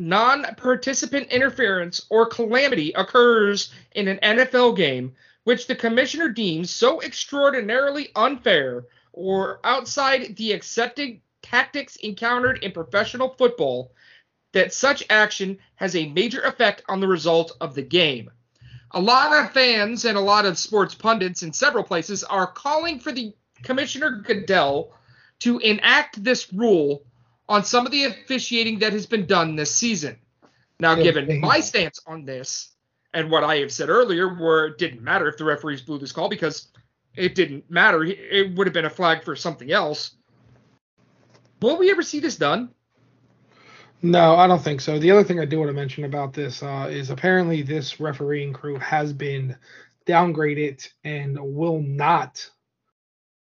non-participant 0.00 1.28
interference 1.32 2.06
or 2.10 2.26
calamity 2.26 2.92
occurs 2.92 3.72
in 3.92 4.08
an 4.08 4.18
NFL 4.22 4.76
game 4.76 5.14
which 5.44 5.66
the 5.66 5.74
commissioner 5.74 6.28
deems 6.28 6.70
so 6.70 7.00
extraordinarily 7.00 8.10
unfair 8.14 8.84
or 9.12 9.60
outside 9.64 10.36
the 10.36 10.52
accepted 10.52 11.20
tactics 11.42 11.96
encountered 11.96 12.62
in 12.62 12.70
professional 12.70 13.30
football 13.30 13.90
that 14.52 14.74
such 14.74 15.02
action 15.08 15.58
has 15.76 15.96
a 15.96 16.10
major 16.10 16.42
effect 16.42 16.82
on 16.88 17.00
the 17.00 17.08
result 17.08 17.56
of 17.60 17.74
the 17.74 17.82
game. 17.82 18.30
A 18.92 19.00
lot 19.00 19.32
of 19.32 19.52
fans 19.52 20.04
and 20.04 20.16
a 20.16 20.20
lot 20.20 20.46
of 20.46 20.58
sports 20.58 20.94
pundits 20.94 21.42
in 21.42 21.52
several 21.52 21.84
places 21.84 22.24
are 22.24 22.46
calling 22.46 23.00
for 23.00 23.12
the 23.12 23.34
Commissioner 23.62 24.10
Goodell 24.10 24.92
to 25.40 25.58
enact 25.58 26.22
this 26.22 26.52
rule 26.52 27.04
on 27.48 27.64
some 27.64 27.86
of 27.86 27.92
the 27.92 28.04
officiating 28.04 28.80
that 28.80 28.92
has 28.92 29.06
been 29.06 29.26
done 29.26 29.56
this 29.56 29.74
season. 29.74 30.16
Now, 30.80 30.94
given 30.94 31.40
my 31.40 31.60
stance 31.60 32.00
on 32.06 32.24
this 32.24 32.72
and 33.12 33.30
what 33.30 33.42
I 33.42 33.56
have 33.56 33.72
said 33.72 33.88
earlier, 33.88 34.28
where 34.28 34.66
it 34.66 34.78
didn't 34.78 35.02
matter 35.02 35.28
if 35.28 35.36
the 35.36 35.44
referees 35.44 35.80
blew 35.80 35.98
this 35.98 36.12
call 36.12 36.28
because 36.28 36.68
it 37.16 37.34
didn't 37.34 37.68
matter, 37.70 38.04
it 38.04 38.54
would 38.54 38.66
have 38.66 38.74
been 38.74 38.84
a 38.84 38.90
flag 38.90 39.24
for 39.24 39.34
something 39.34 39.72
else. 39.72 40.12
Will 41.60 41.78
we 41.78 41.90
ever 41.90 42.02
see 42.02 42.20
this 42.20 42.36
done? 42.36 42.70
No, 44.02 44.36
I 44.36 44.46
don't 44.46 44.62
think 44.62 44.80
so. 44.80 44.98
The 45.00 45.10
other 45.10 45.24
thing 45.24 45.40
I 45.40 45.44
do 45.44 45.58
want 45.58 45.70
to 45.70 45.74
mention 45.74 46.04
about 46.04 46.32
this 46.32 46.62
uh, 46.62 46.86
is 46.88 47.10
apparently 47.10 47.62
this 47.62 47.98
refereeing 47.98 48.52
crew 48.52 48.78
has 48.78 49.12
been 49.12 49.56
downgraded 50.06 50.88
and 51.02 51.36
will 51.40 51.80
not 51.80 52.48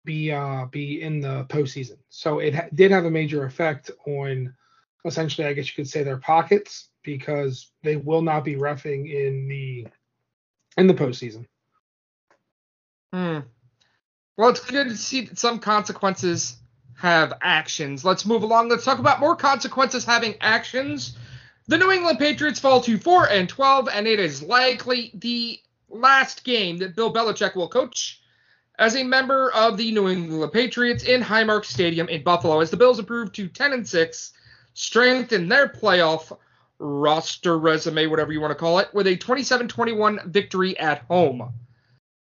be 0.05 0.33
uh, 0.33 0.67
be 0.67 1.03
in 1.03 1.21
the 1.21 1.45
postseason. 1.45 1.99
So 2.09 2.39
it 2.39 2.55
ha- 2.55 2.69
did 2.75 2.91
have 2.91 3.05
a 3.05 3.11
major 3.11 3.45
effect 3.45 3.91
on 4.07 4.55
essentially, 5.05 5.47
I 5.47 5.53
guess 5.53 5.69
you 5.69 5.75
could 5.75 5.91
say, 5.91 6.03
their 6.03 6.19
pockets 6.19 6.89
because 7.03 7.71
they 7.83 7.97
will 7.97 8.23
not 8.23 8.45
be 8.45 8.57
refing 8.57 9.13
in 9.13 9.49
the 9.49 9.87
in 10.77 10.87
the 10.87 10.95
postseason. 10.95 11.47
Hmm. 13.13 13.41
Well, 14.37 14.51
it's 14.51 14.65
good 14.65 14.89
to 14.89 14.97
see 14.97 15.23
that 15.27 15.39
some 15.39 15.59
consequences 15.59 16.57
have 16.95 17.35
actions. 17.43 18.05
Let's 18.05 18.25
move 18.25 18.43
along. 18.43 18.69
Let's 18.69 18.85
talk 18.85 18.99
about 18.99 19.21
more 19.21 19.37
consequences 19.37 20.05
having 20.05 20.35
actions. 20.41 21.17
The 21.67 21.79
New 21.79 21.91
England 21.91 22.19
Patriots 22.19 22.61
fall 22.61 22.81
to 22.83 22.99
4 22.99 23.29
and 23.31 23.49
12, 23.49 23.89
and 23.93 24.07
it 24.07 24.19
is 24.19 24.43
likely 24.43 25.11
the 25.15 25.61
last 25.89 26.45
game 26.45 26.79
that 26.79 26.97
Bill 26.97 27.13
Belichick 27.13 27.55
will 27.55 27.69
coach 27.69 28.21
as 28.81 28.97
a 28.97 29.05
member 29.05 29.53
of 29.53 29.77
the 29.77 29.93
New 29.93 30.09
England 30.09 30.53
Patriots 30.53 31.05
in 31.05 31.21
Highmark 31.21 31.67
Stadium 31.67 32.09
in 32.09 32.25
Buffalo 32.25 32.61
as 32.61 32.71
the 32.71 32.79
Bills 32.79 32.99
improved 32.99 33.35
to 33.35 33.47
10 33.47 33.75
and 33.75 33.87
6, 33.87 34.33
strengthen 34.73 35.49
their 35.49 35.69
playoff 35.69 36.37
roster 36.79 37.59
resume, 37.59 38.07
whatever 38.07 38.33
you 38.33 38.41
want 38.41 38.53
to 38.53 38.57
call 38.57 38.79
it, 38.79 38.89
with 38.95 39.07
a 39.07 39.17
27 39.17 39.69
21 39.69 40.21
victory 40.31 40.77
at 40.79 41.03
home. 41.03 41.53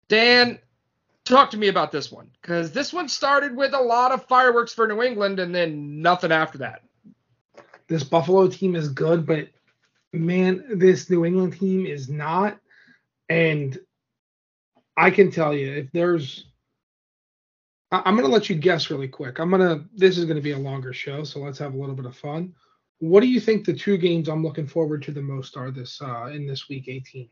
Dan, 0.09 0.59
talk 1.23 1.51
to 1.51 1.57
me 1.57 1.69
about 1.69 1.89
this 1.89 2.11
one 2.11 2.29
because 2.41 2.73
this 2.73 2.91
one 2.91 3.07
started 3.07 3.55
with 3.55 3.73
a 3.73 3.81
lot 3.81 4.11
of 4.11 4.25
fireworks 4.25 4.73
for 4.73 4.85
New 4.87 5.01
England 5.01 5.39
and 5.39 5.55
then 5.55 6.01
nothing 6.01 6.33
after 6.33 6.57
that. 6.57 6.83
This 7.87 8.03
Buffalo 8.03 8.49
team 8.49 8.75
is 8.75 8.89
good, 8.89 9.25
but 9.25 9.47
man, 10.11 10.65
this 10.75 11.09
New 11.09 11.23
England 11.23 11.57
team 11.57 11.85
is 11.85 12.09
not. 12.09 12.59
And 13.29 13.79
I 15.01 15.09
can 15.11 15.31
tell 15.31 15.53
you, 15.53 15.71
if 15.73 15.91
there's, 15.91 16.45
I- 17.91 18.03
I'm 18.05 18.15
going 18.15 18.27
to 18.27 18.31
let 18.31 18.49
you 18.49 18.55
guess 18.55 18.89
really 18.89 19.07
quick. 19.07 19.39
I'm 19.39 19.49
going 19.49 19.61
to, 19.61 19.83
this 19.95 20.17
is 20.17 20.25
going 20.25 20.35
to 20.37 20.41
be 20.43 20.51
a 20.51 20.57
longer 20.59 20.93
show, 20.93 21.23
so 21.23 21.39
let's 21.39 21.57
have 21.59 21.73
a 21.73 21.77
little 21.77 21.95
bit 21.95 22.05
of 22.05 22.15
fun. 22.15 22.53
What 22.99 23.21
do 23.21 23.27
you 23.27 23.39
think 23.39 23.65
the 23.65 23.73
two 23.73 23.97
games 23.97 24.29
I'm 24.29 24.43
looking 24.43 24.67
forward 24.67 25.01
to 25.03 25.11
the 25.11 25.21
most 25.21 25.57
are 25.57 25.71
this 25.71 25.99
uh, 26.01 26.25
in 26.27 26.45
this 26.45 26.69
week 26.69 26.87
18? 26.87 27.29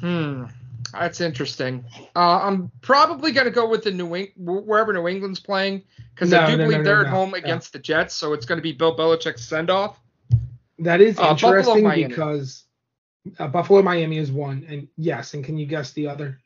Hmm, 0.00 0.44
that's 0.92 1.20
interesting. 1.20 1.84
Uh, 2.16 2.40
I'm 2.40 2.72
probably 2.80 3.30
going 3.30 3.44
to 3.44 3.52
go 3.52 3.68
with 3.68 3.84
the 3.84 3.92
New 3.92 4.12
Eng- 4.14 4.32
wherever 4.36 4.92
New 4.92 5.06
England's 5.06 5.38
playing 5.38 5.84
because 6.14 6.32
I 6.32 6.50
do 6.50 6.56
no, 6.56 6.64
believe 6.64 6.78
no, 6.78 6.84
they're 6.84 7.02
no, 7.02 7.08
at 7.08 7.12
home 7.14 7.30
No. 7.30 7.36
against 7.36 7.72
the 7.72 7.78
Jets, 7.78 8.14
so 8.14 8.32
it's 8.32 8.44
going 8.44 8.58
to 8.58 8.62
be 8.62 8.72
Bill 8.72 8.96
Belichick's 8.96 9.44
send 9.44 9.70
off. 9.70 10.00
That 10.80 11.00
is 11.00 11.16
Uh, 11.20 11.28
interesting 11.30 11.88
because 12.08 12.64
uh, 13.38 13.48
Buffalo 13.48 13.82
Miami 13.82 14.18
is 14.18 14.32
one, 14.32 14.66
and 14.68 14.88
yes, 14.96 15.34
and 15.34 15.44
can 15.44 15.56
you 15.56 15.66
guess 15.66 15.92
the 15.92 16.08
other? 16.08 16.38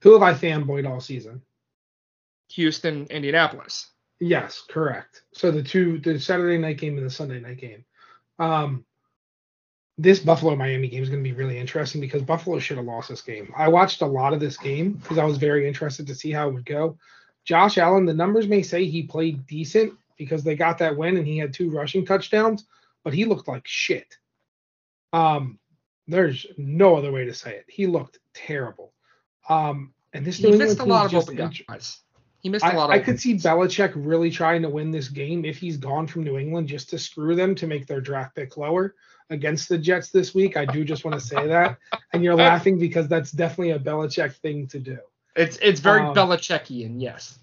Who 0.00 0.12
have 0.12 0.22
I 0.22 0.34
fanboyed 0.34 0.88
all 0.88 1.00
season? 1.00 1.42
Houston, 2.50 3.06
Indianapolis. 3.06 3.88
Yes, 4.20 4.62
correct. 4.68 5.22
So 5.32 5.50
the 5.50 5.62
two, 5.62 5.98
the 5.98 6.18
Saturday 6.18 6.58
night 6.58 6.78
game 6.78 6.96
and 6.96 7.06
the 7.06 7.10
Sunday 7.10 7.40
night 7.40 7.58
game. 7.58 7.84
Um, 8.38 8.84
this 9.98 10.20
Buffalo 10.20 10.56
Miami 10.56 10.88
game 10.88 11.02
is 11.02 11.10
going 11.10 11.22
to 11.22 11.28
be 11.28 11.36
really 11.36 11.58
interesting 11.58 12.00
because 12.00 12.22
Buffalo 12.22 12.58
should 12.58 12.78
have 12.78 12.86
lost 12.86 13.08
this 13.08 13.22
game. 13.22 13.52
I 13.56 13.68
watched 13.68 14.02
a 14.02 14.06
lot 14.06 14.32
of 14.32 14.40
this 14.40 14.56
game 14.56 14.92
because 14.92 15.18
I 15.18 15.24
was 15.24 15.38
very 15.38 15.68
interested 15.68 16.06
to 16.06 16.14
see 16.14 16.30
how 16.30 16.48
it 16.48 16.54
would 16.54 16.64
go. 16.64 16.98
Josh 17.44 17.78
Allen, 17.78 18.06
the 18.06 18.14
numbers 18.14 18.46
may 18.46 18.62
say 18.62 18.84
he 18.84 19.02
played 19.02 19.46
decent 19.46 19.92
because 20.16 20.44
they 20.44 20.54
got 20.54 20.78
that 20.78 20.96
win 20.96 21.16
and 21.16 21.26
he 21.26 21.38
had 21.38 21.52
two 21.52 21.70
rushing 21.70 22.06
touchdowns, 22.06 22.64
but 23.04 23.12
he 23.12 23.24
looked 23.24 23.48
like 23.48 23.66
shit. 23.66 24.16
Um, 25.12 25.58
there's 26.12 26.46
no 26.56 26.96
other 26.96 27.10
way 27.12 27.24
to 27.24 27.34
say 27.34 27.56
it. 27.56 27.64
He 27.68 27.86
looked 27.86 28.18
terrible. 28.34 28.92
Um, 29.48 29.92
and 30.12 30.24
this 30.24 30.36
He 30.36 30.50
New 30.50 30.58
missed 30.58 30.78
a 30.78 30.84
lot 30.84 31.06
of 31.06 31.10
just 31.10 31.28
open 31.28 31.40
int- 31.40 31.66
guys. 31.66 32.00
He 32.40 32.48
missed 32.48 32.64
a 32.64 32.68
I, 32.68 32.74
lot 32.74 32.90
of. 32.90 32.90
I 32.90 32.98
could 32.98 33.20
see 33.20 33.34
guys. 33.34 33.44
Belichick 33.44 33.92
really 33.94 34.30
trying 34.30 34.62
to 34.62 34.68
win 34.68 34.90
this 34.90 35.08
game 35.08 35.44
if 35.44 35.58
he's 35.58 35.76
gone 35.76 36.06
from 36.06 36.24
New 36.24 36.38
England 36.38 36.68
just 36.68 36.90
to 36.90 36.98
screw 36.98 37.34
them 37.34 37.54
to 37.56 37.66
make 37.66 37.86
their 37.86 38.00
draft 38.00 38.34
pick 38.34 38.56
lower 38.56 38.94
against 39.30 39.68
the 39.68 39.78
Jets 39.78 40.10
this 40.10 40.34
week. 40.34 40.56
I 40.56 40.64
do 40.64 40.84
just 40.84 41.04
want 41.04 41.18
to 41.18 41.24
say 41.24 41.46
that. 41.46 41.78
And 42.12 42.22
you're 42.22 42.34
laughing 42.50 42.78
because 42.78 43.08
that's 43.08 43.32
definitely 43.32 43.70
a 43.70 43.78
Belichick 43.78 44.34
thing 44.36 44.66
to 44.68 44.78
do. 44.78 44.98
It's 45.36 45.56
it's 45.62 45.80
very 45.80 46.02
Um, 46.02 46.14
Belichickian, 46.14 47.00
yes. 47.00 47.38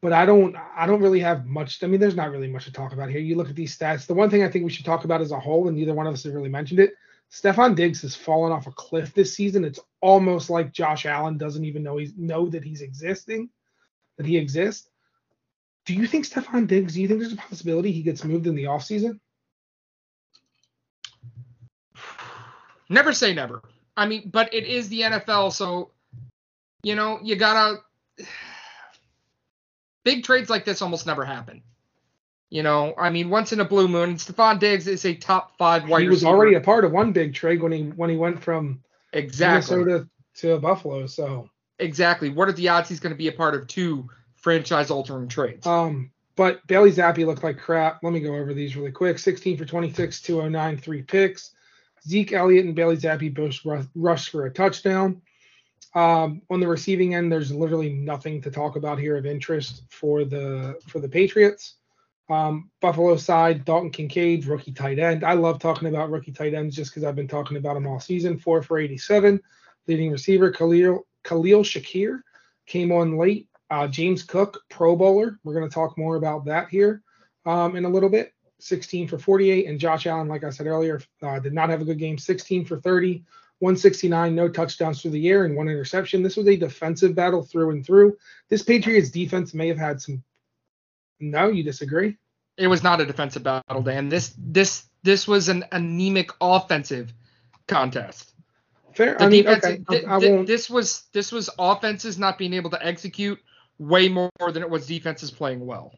But 0.00 0.12
I 0.12 0.24
don't 0.24 0.56
I 0.76 0.86
don't 0.86 1.00
really 1.00 1.20
have 1.20 1.46
much 1.46 1.82
I 1.82 1.86
mean 1.86 2.00
there's 2.00 2.14
not 2.14 2.30
really 2.30 2.48
much 2.48 2.64
to 2.64 2.72
talk 2.72 2.92
about 2.92 3.10
here. 3.10 3.20
You 3.20 3.36
look 3.36 3.50
at 3.50 3.56
these 3.56 3.76
stats. 3.76 4.06
The 4.06 4.14
one 4.14 4.30
thing 4.30 4.42
I 4.42 4.48
think 4.48 4.64
we 4.64 4.70
should 4.70 4.84
talk 4.84 5.04
about 5.04 5.20
as 5.20 5.32
a 5.32 5.40
whole, 5.40 5.68
and 5.68 5.76
neither 5.76 5.92
one 5.94 6.06
of 6.06 6.14
us 6.14 6.22
has 6.22 6.32
really 6.32 6.48
mentioned 6.48 6.80
it, 6.80 6.94
Stefon 7.32 7.74
Diggs 7.74 8.02
has 8.02 8.14
fallen 8.14 8.52
off 8.52 8.66
a 8.66 8.72
cliff 8.72 9.12
this 9.12 9.34
season. 9.34 9.64
It's 9.64 9.80
almost 10.00 10.48
like 10.48 10.72
Josh 10.72 11.06
Allen 11.06 11.38
doesn't 11.38 11.64
even 11.64 11.82
know 11.82 11.96
he's 11.96 12.14
know 12.16 12.48
that 12.48 12.64
he's 12.64 12.82
existing, 12.82 13.50
that 14.16 14.26
he 14.26 14.36
exists. 14.36 14.88
Do 15.84 15.94
you 15.94 16.06
think 16.06 16.26
Stefon 16.26 16.66
Diggs, 16.66 16.94
do 16.94 17.02
you 17.02 17.08
think 17.08 17.20
there's 17.20 17.32
a 17.32 17.36
possibility 17.36 17.92
he 17.92 18.02
gets 18.02 18.24
moved 18.24 18.46
in 18.46 18.54
the 18.54 18.64
offseason? 18.64 19.20
Never 22.88 23.12
say 23.12 23.34
never. 23.34 23.62
I 23.96 24.06
mean, 24.06 24.30
but 24.32 24.52
it 24.54 24.64
is 24.64 24.88
the 24.88 25.00
NFL, 25.02 25.52
so 25.52 25.90
you 26.82 26.94
know 26.94 27.18
you 27.22 27.36
gotta. 27.36 27.80
Big 30.04 30.22
trades 30.22 30.48
like 30.48 30.64
this 30.64 30.82
almost 30.82 31.04
never 31.04 31.24
happen. 31.24 31.62
You 32.48 32.62
know, 32.62 32.94
I 32.96 33.10
mean, 33.10 33.28
once 33.28 33.52
in 33.52 33.60
a 33.60 33.64
blue 33.64 33.88
moon, 33.88 34.10
and 34.10 34.18
Stefon 34.18 34.60
Diggs 34.60 34.86
is 34.86 35.04
a 35.04 35.14
top 35.14 35.56
five 35.58 35.88
wide 35.88 36.02
he 36.02 36.08
was 36.08 36.18
receiver. 36.18 36.30
already 36.30 36.54
a 36.54 36.60
part 36.60 36.84
of 36.84 36.92
one 36.92 37.12
big 37.12 37.34
trade 37.34 37.60
when 37.60 37.72
he 37.72 37.82
when 37.84 38.08
he 38.08 38.16
went 38.16 38.40
from 38.40 38.82
exactly, 39.12 39.78
Minnesota 39.78 40.08
to 40.36 40.58
Buffalo. 40.58 41.06
So 41.06 41.50
exactly. 41.80 42.28
What 42.28 42.48
are 42.48 42.52
the 42.52 42.68
odds 42.68 42.88
he's 42.88 43.00
going 43.00 43.12
to 43.12 43.18
be 43.18 43.28
a 43.28 43.32
part 43.32 43.54
of 43.54 43.66
two 43.66 44.08
franchise-altering 44.36 45.28
trades? 45.28 45.66
Um, 45.66 46.12
but 46.36 46.64
Bailey 46.68 46.92
Zappe 46.92 47.26
looked 47.26 47.42
like 47.42 47.58
crap. 47.58 48.02
Let 48.04 48.12
me 48.12 48.20
go 48.20 48.34
over 48.34 48.54
these 48.54 48.76
really 48.76 48.92
quick. 48.92 49.18
16 49.18 49.56
for 49.56 49.64
26, 49.64 50.20
209, 50.20 50.76
three 50.76 51.02
picks. 51.02 51.52
Zeke 52.06 52.32
Elliott 52.32 52.66
and 52.66 52.76
Bailey 52.76 52.96
Zappe 52.96 53.34
both 53.34 53.64
ru- 53.64 53.88
rushed 53.96 54.30
for 54.30 54.46
a 54.46 54.50
touchdown. 54.50 55.20
Um, 55.94 56.42
on 56.50 56.60
the 56.60 56.68
receiving 56.68 57.14
end, 57.14 57.32
there's 57.32 57.50
literally 57.50 57.88
nothing 57.88 58.42
to 58.42 58.50
talk 58.50 58.76
about 58.76 58.98
here 58.98 59.16
of 59.16 59.26
interest 59.26 59.82
for 59.88 60.24
the 60.24 60.78
for 60.86 61.00
the 61.00 61.08
Patriots. 61.08 61.76
Um, 62.28 62.70
Buffalo 62.80 63.16
side, 63.16 63.64
Dalton 63.64 63.90
Kincaid, 63.90 64.46
rookie 64.46 64.72
tight 64.72 64.98
end. 64.98 65.24
I 65.24 65.34
love 65.34 65.58
talking 65.58 65.88
about 65.88 66.10
rookie 66.10 66.32
tight 66.32 66.54
ends 66.54 66.74
just 66.74 66.90
because 66.90 67.04
I've 67.04 67.14
been 67.14 67.28
talking 67.28 67.56
about 67.56 67.74
them 67.74 67.86
all 67.86 68.00
season. 68.00 68.38
Four 68.38 68.62
for 68.62 68.78
87. 68.78 69.40
Leading 69.86 70.10
receiver 70.10 70.50
Khalil 70.50 71.06
Khalil 71.22 71.62
Shakir 71.62 72.20
came 72.66 72.90
on 72.90 73.16
late. 73.16 73.48
Uh, 73.70 73.86
James 73.86 74.22
Cook, 74.22 74.60
Pro 74.70 74.96
Bowler. 74.96 75.38
We're 75.44 75.54
going 75.54 75.68
to 75.68 75.74
talk 75.74 75.96
more 75.98 76.16
about 76.16 76.44
that 76.46 76.68
here 76.68 77.02
um, 77.44 77.76
in 77.76 77.84
a 77.84 77.88
little 77.88 78.08
bit. 78.08 78.32
16 78.58 79.08
for 79.08 79.18
48. 79.18 79.66
And 79.66 79.78
Josh 79.78 80.06
Allen, 80.06 80.28
like 80.28 80.44
I 80.44 80.50
said 80.50 80.66
earlier, 80.66 81.00
uh, 81.22 81.38
did 81.38 81.52
not 81.52 81.68
have 81.70 81.80
a 81.80 81.84
good 81.84 81.98
game. 81.98 82.18
16 82.18 82.64
for 82.64 82.80
30, 82.80 83.24
169, 83.58 84.34
no 84.34 84.48
touchdowns 84.48 85.00
through 85.00 85.12
the 85.12 85.28
air, 85.28 85.44
and 85.44 85.56
one 85.56 85.68
interception. 85.68 86.22
This 86.22 86.36
was 86.36 86.46
a 86.48 86.56
defensive 86.56 87.14
battle 87.14 87.42
through 87.42 87.70
and 87.70 87.84
through. 87.84 88.16
This 88.48 88.62
Patriots 88.62 89.10
defense 89.10 89.54
may 89.54 89.68
have 89.68 89.78
had 89.78 90.00
some. 90.00 90.22
No, 91.20 91.48
you 91.48 91.62
disagree? 91.62 92.18
it 92.56 92.68
was 92.68 92.82
not 92.82 93.00
a 93.00 93.06
defensive 93.06 93.42
battle, 93.42 93.82
Dan. 93.82 94.08
This 94.08 94.34
this 94.38 94.84
this 95.02 95.28
was 95.28 95.48
an 95.48 95.64
anemic 95.72 96.30
offensive 96.40 97.12
contest. 97.68 98.32
Fair. 98.94 99.16
The 99.18 99.24
I 99.24 99.28
mean, 99.28 99.44
defense, 99.44 99.64
okay. 99.64 100.00
thi- 100.00 100.06
I, 100.06 100.14
I 100.14 100.18
won't. 100.18 100.46
this 100.46 100.70
was 100.70 101.04
this 101.12 101.32
was 101.32 101.50
offenses 101.58 102.18
not 102.18 102.38
being 102.38 102.54
able 102.54 102.70
to 102.70 102.84
execute 102.86 103.38
way 103.78 104.08
more 104.08 104.30
than 104.52 104.62
it 104.62 104.70
was 104.70 104.86
defenses 104.86 105.30
playing 105.30 105.64
well. 105.64 105.92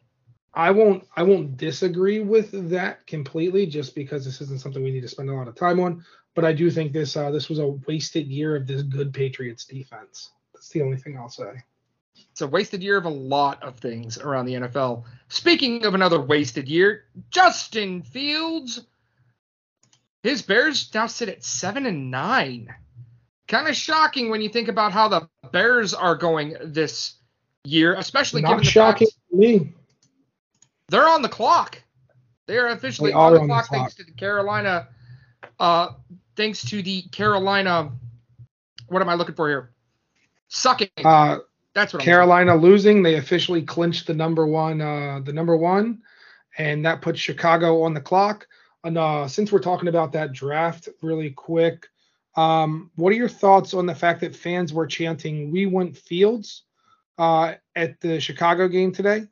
I 0.53 0.71
won't 0.71 1.07
I 1.15 1.23
won't 1.23 1.57
disagree 1.57 2.19
with 2.19 2.69
that 2.69 3.05
completely 3.07 3.65
just 3.65 3.95
because 3.95 4.25
this 4.25 4.41
isn't 4.41 4.61
something 4.61 4.83
we 4.83 4.91
need 4.91 5.01
to 5.01 5.07
spend 5.07 5.29
a 5.29 5.33
lot 5.33 5.47
of 5.47 5.55
time 5.55 5.79
on. 5.79 6.03
But 6.35 6.45
I 6.45 6.53
do 6.53 6.69
think 6.69 6.91
this 6.91 7.15
uh, 7.15 7.31
this 7.31 7.49
was 7.49 7.59
a 7.59 7.67
wasted 7.67 8.27
year 8.27 8.55
of 8.55 8.67
this 8.67 8.81
good 8.81 9.13
Patriots 9.13 9.65
defense. 9.65 10.31
That's 10.53 10.69
the 10.69 10.81
only 10.81 10.97
thing 10.97 11.17
I'll 11.17 11.29
say. 11.29 11.63
It's 12.31 12.41
a 12.41 12.47
wasted 12.47 12.81
year 12.83 12.97
of 12.97 13.05
a 13.05 13.09
lot 13.09 13.61
of 13.63 13.77
things 13.79 14.17
around 14.17 14.45
the 14.45 14.53
NFL. 14.53 15.03
Speaking 15.29 15.85
of 15.85 15.93
another 15.95 16.19
wasted 16.21 16.67
year, 16.67 17.05
Justin 17.31 18.01
Fields. 18.01 18.81
His 20.23 20.41
Bears 20.41 20.89
now 20.93 21.07
sit 21.07 21.29
at 21.29 21.43
seven 21.43 21.85
and 21.85 22.11
nine. 22.11 22.73
Kind 23.47 23.67
of 23.67 23.75
shocking 23.75 24.29
when 24.29 24.41
you 24.41 24.49
think 24.49 24.67
about 24.67 24.91
how 24.91 25.07
the 25.07 25.29
Bears 25.51 25.93
are 25.93 26.15
going 26.15 26.55
this 26.63 27.13
year, 27.63 27.95
especially 27.95 28.41
given 28.41 28.57
the 28.57 28.63
shocking 28.63 29.07
fact 29.07 29.17
to 29.31 29.37
me. 29.37 29.73
they're 30.89 31.07
on 31.07 31.21
the 31.21 31.29
clock. 31.29 31.81
They 32.47 32.57
are 32.57 32.67
officially 32.67 33.11
They 33.11 33.15
on 33.15 33.33
the 33.33 33.39
on 33.39 33.47
the 33.47 33.53
clock 33.53 33.67
clock. 33.67 33.79
thanks 33.81 33.95
to 33.95 34.03
the 34.03 34.11
Carolina. 34.11 34.87
Uh, 35.59 35.89
thanks 36.35 36.63
to 36.65 36.81
the 36.81 37.03
Carolina. 37.03 37.91
What 38.87 39.01
am 39.01 39.09
I 39.09 39.13
looking 39.15 39.35
for 39.35 39.47
here? 39.47 39.71
Sucking. 40.49 40.89
Uh, 41.03 41.39
That's 41.79 41.93
what 41.93 42.01
I'm 42.01 42.05
Carolina 42.05 42.57
losing, 42.57 43.01
they 43.01 43.15
officially 43.15 43.61
clinched 43.61 44.07
the 44.07 44.13
number 44.13 44.45
one, 44.45 44.81
uh, 44.81 45.21
the 45.23 45.31
number 45.31 45.55
one, 45.55 46.01
and 46.57 46.85
that 46.85 47.01
puts 47.01 47.21
Chicago 47.21 47.83
on 47.83 47.93
the 47.93 48.01
clock. 48.01 48.45
And 48.83 48.97
uh, 48.97 49.29
since 49.29 49.49
we're 49.49 49.59
talking 49.59 49.87
about 49.87 50.11
that 50.11 50.33
draft, 50.33 50.89
really 51.01 51.31
quick, 51.31 51.87
um, 52.35 52.91
what 52.95 53.13
are 53.13 53.15
your 53.15 53.29
thoughts 53.29 53.73
on 53.73 53.85
the 53.85 53.95
fact 53.95 54.19
that 54.21 54.35
fans 54.35 54.73
were 54.73 54.87
chanting 54.87 55.51
"We 55.51 55.67
want 55.67 55.95
Fields" 55.95 56.63
uh, 57.17 57.53
at 57.77 58.01
the 58.01 58.19
Chicago 58.19 58.67
game 58.67 58.91
today, 58.91 59.27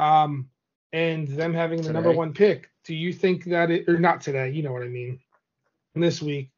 um, 0.00 0.50
and 0.92 1.28
them 1.28 1.54
having 1.54 1.80
the 1.80 1.92
number 1.92 2.10
one 2.10 2.32
pick? 2.32 2.70
Do 2.82 2.94
you 2.96 3.12
think 3.12 3.44
that 3.44 3.70
it, 3.70 3.88
or 3.88 4.00
not 4.00 4.20
today? 4.20 4.50
You 4.50 4.64
know 4.64 4.72
what 4.72 4.82
I 4.82 4.88
mean. 4.88 5.20
This 5.94 6.20
week, 6.20 6.50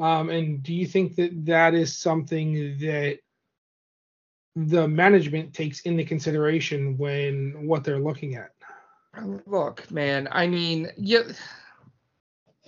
um, 0.00 0.30
and 0.30 0.64
do 0.64 0.74
you 0.74 0.84
think 0.84 1.14
that 1.14 1.46
that 1.46 1.74
is 1.74 1.96
something 1.96 2.76
that 2.78 3.20
the 4.66 4.86
management 4.86 5.54
takes 5.54 5.80
into 5.80 6.04
consideration 6.04 6.98
when 6.98 7.66
what 7.66 7.84
they're 7.84 8.00
looking 8.00 8.36
at. 8.36 8.52
Look, 9.46 9.90
man. 9.90 10.28
I 10.30 10.46
mean, 10.46 10.88
you, 10.96 11.24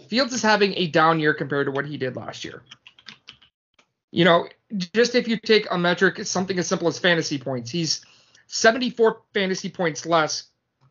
Fields 0.09 0.33
is 0.33 0.43
having 0.43 0.75
a 0.77 0.89
down 0.89 1.21
year 1.21 1.35
compared 1.35 1.67
to 1.67 1.73
what 1.73 1.87
he 1.87 1.97
did 1.97 2.17
last 2.17 2.45
year. 2.45 2.63
You 4.11 4.25
know, 4.25 4.49
just 4.95 5.15
if 5.15 5.29
you 5.29 5.37
take 5.37 5.67
a 5.71 5.79
metric, 5.79 6.25
something 6.27 6.59
as 6.59 6.67
simple 6.67 6.89
as 6.89 6.99
fantasy 6.99 7.39
points, 7.39 7.71
he's 7.71 8.05
74 8.47 9.23
fantasy 9.33 9.71
points 9.71 10.05
less. 10.05 10.49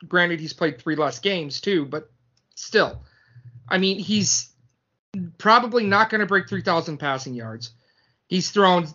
Granted, 0.07 0.39
he's 0.39 0.53
played 0.53 0.81
three 0.81 0.95
less 0.95 1.19
games 1.19 1.61
too, 1.61 1.85
but 1.85 2.09
still, 2.55 3.03
I 3.67 3.77
mean, 3.77 3.99
he's 3.99 4.51
probably 5.37 5.85
not 5.85 6.09
going 6.09 6.21
to 6.21 6.25
break 6.25 6.47
3,000 6.49 6.97
passing 6.97 7.35
yards. 7.35 7.71
He's 8.27 8.49
thrown 8.49 8.87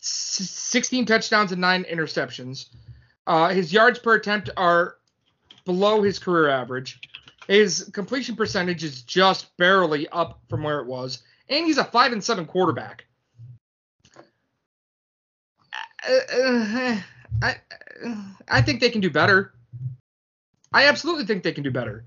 16 0.00 1.06
touchdowns 1.06 1.52
and 1.52 1.60
nine 1.60 1.84
interceptions. 1.84 2.66
Uh, 3.26 3.50
his 3.50 3.72
yards 3.72 3.98
per 3.98 4.14
attempt 4.14 4.50
are 4.56 4.96
below 5.64 6.02
his 6.02 6.18
career 6.18 6.48
average. 6.48 7.00
His 7.46 7.90
completion 7.92 8.36
percentage 8.36 8.84
is 8.84 9.02
just 9.02 9.56
barely 9.56 10.08
up 10.08 10.40
from 10.48 10.62
where 10.62 10.80
it 10.80 10.86
was, 10.86 11.22
and 11.48 11.66
he's 11.66 11.78
a 11.78 11.84
five 11.84 12.12
and 12.12 12.22
seven 12.22 12.46
quarterback. 12.46 13.04
Uh, 16.08 16.12
uh, 16.32 17.00
I 17.42 17.56
I 18.48 18.62
think 18.62 18.80
they 18.80 18.90
can 18.90 19.00
do 19.00 19.10
better. 19.10 19.52
I 20.72 20.86
absolutely 20.86 21.26
think 21.26 21.42
they 21.42 21.52
can 21.52 21.64
do 21.64 21.70
better. 21.70 22.04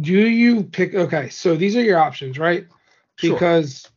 Do 0.00 0.12
you 0.12 0.64
pick? 0.64 0.94
Okay, 0.94 1.28
so 1.28 1.56
these 1.56 1.76
are 1.76 1.82
your 1.82 1.98
options, 1.98 2.38
right? 2.38 2.66
Sure. 3.16 3.34
Because 3.34 3.88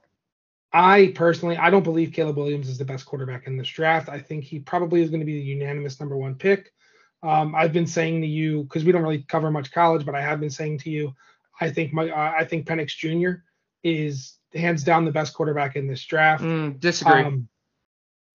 I 0.74 1.12
personally, 1.14 1.56
I 1.56 1.70
don't 1.70 1.84
believe 1.84 2.14
Caleb 2.14 2.38
Williams 2.38 2.68
is 2.68 2.80
the 2.80 2.86
best 2.86 3.06
quarterback 3.06 3.46
in 3.46 3.58
this 3.58 3.68
draft. 3.68 4.10
I 4.10 4.20
think 4.20 4.44
he 4.44 4.60
probably 4.60 5.04
is 5.04 5.10
going 5.12 5.20
to 5.20 5.26
be 5.26 5.40
the 5.40 5.46
unanimous 5.46 6.00
number 6.00 6.18
one 6.18 6.34
pick. 6.36 6.74
Um, 7.22 7.54
I've 7.56 7.72
been 7.72 7.88
saying 7.88 8.22
to 8.22 8.28
you 8.28 8.64
because 8.64 8.84
we 8.84 8.92
don't 8.92 9.04
really 9.04 9.24
cover 9.28 9.52
much 9.52 9.72
college, 9.72 10.06
but 10.06 10.16
I 10.16 10.22
have 10.22 10.40
been 10.40 10.50
saying 10.50 10.80
to 10.80 10.90
you, 10.90 11.14
I 11.62 11.70
think 11.70 11.94
my, 11.94 12.10
uh, 12.10 12.34
I 12.38 12.44
think 12.44 12.66
Penix 12.66 12.98
Jr. 12.98 13.44
is 13.84 14.38
hands 14.54 14.84
down 14.84 15.06
the 15.06 15.12
best 15.12 15.34
quarterback 15.36 15.76
in 15.76 15.88
this 15.88 16.04
draft. 16.04 16.44
Mm, 16.44 16.80
disagree. 16.80 17.22
Um, 17.22 17.48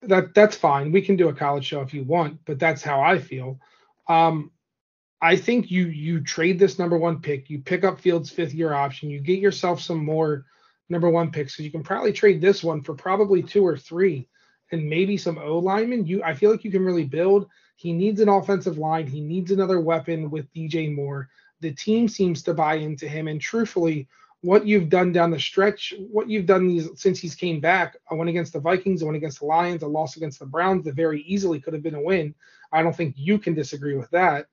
that 0.03 0.33
that's 0.33 0.55
fine. 0.55 0.93
We 0.93 1.01
can 1.01 1.17
do 1.17 1.27
a 1.27 1.33
college 1.33 1.65
show 1.65 1.81
if 1.81 1.93
you 1.93 2.03
want, 2.03 2.39
but 2.45 2.57
that's 2.57 2.81
how 2.81 3.01
I 3.01 3.19
feel. 3.19 3.59
Um, 4.07 4.51
I 5.21 5.35
think 5.35 5.69
you 5.69 5.87
you 5.87 6.21
trade 6.21 6.57
this 6.57 6.79
number 6.79 6.97
one 6.97 7.19
pick, 7.19 7.49
you 7.49 7.59
pick 7.59 7.83
up 7.83 7.99
Fields' 7.99 8.29
fifth 8.29 8.53
year 8.53 8.73
option, 8.73 9.09
you 9.09 9.19
get 9.19 9.39
yourself 9.39 9.81
some 9.81 10.03
more 10.03 10.45
number 10.89 11.09
one 11.09 11.31
picks 11.31 11.53
because 11.53 11.65
you 11.65 11.71
can 11.71 11.83
probably 11.83 12.11
trade 12.11 12.41
this 12.41 12.63
one 12.63 12.81
for 12.81 12.93
probably 12.93 13.41
two 13.41 13.65
or 13.65 13.77
three, 13.77 14.27
and 14.71 14.89
maybe 14.89 15.17
some 15.17 15.37
O 15.37 15.57
linemen. 15.59 16.05
You 16.05 16.23
I 16.23 16.33
feel 16.33 16.51
like 16.51 16.63
you 16.63 16.71
can 16.71 16.83
really 16.85 17.05
build. 17.05 17.47
He 17.75 17.93
needs 17.93 18.19
an 18.19 18.29
offensive 18.29 18.77
line. 18.77 19.07
He 19.07 19.21
needs 19.21 19.51
another 19.51 19.79
weapon 19.79 20.29
with 20.29 20.51
DJ 20.53 20.93
Moore. 20.93 21.29
The 21.61 21.71
team 21.71 22.07
seems 22.07 22.43
to 22.43 22.53
buy 22.53 22.75
into 22.75 23.07
him, 23.07 23.27
and 23.27 23.39
truthfully, 23.39 24.07
what 24.41 24.65
you've 24.65 24.89
done 24.89 25.11
down 25.11 25.31
the 25.31 25.39
stretch, 25.39 25.93
what 26.11 26.29
you've 26.29 26.45
done 26.45 26.67
these 26.67 26.89
since 26.95 27.19
he's 27.19 27.35
came 27.35 27.59
back, 27.59 27.97
a 28.09 28.15
win 28.15 28.29
against 28.29 28.53
the 28.53 28.59
Vikings, 28.59 29.01
a 29.01 29.05
win 29.05 29.15
against 29.15 29.39
the 29.39 29.45
Lions, 29.45 29.83
a 29.83 29.87
loss 29.87 30.15
against 30.15 30.39
the 30.39 30.45
Browns 30.45 30.85
that 30.85 30.95
very 30.95 31.21
easily 31.23 31.59
could 31.59 31.73
have 31.73 31.83
been 31.83 31.95
a 31.95 32.01
win. 32.01 32.33
I 32.71 32.81
don't 32.83 32.95
think 32.95 33.15
you 33.17 33.37
can 33.39 33.53
disagree 33.53 33.95
with 33.95 34.09
that. 34.11 34.47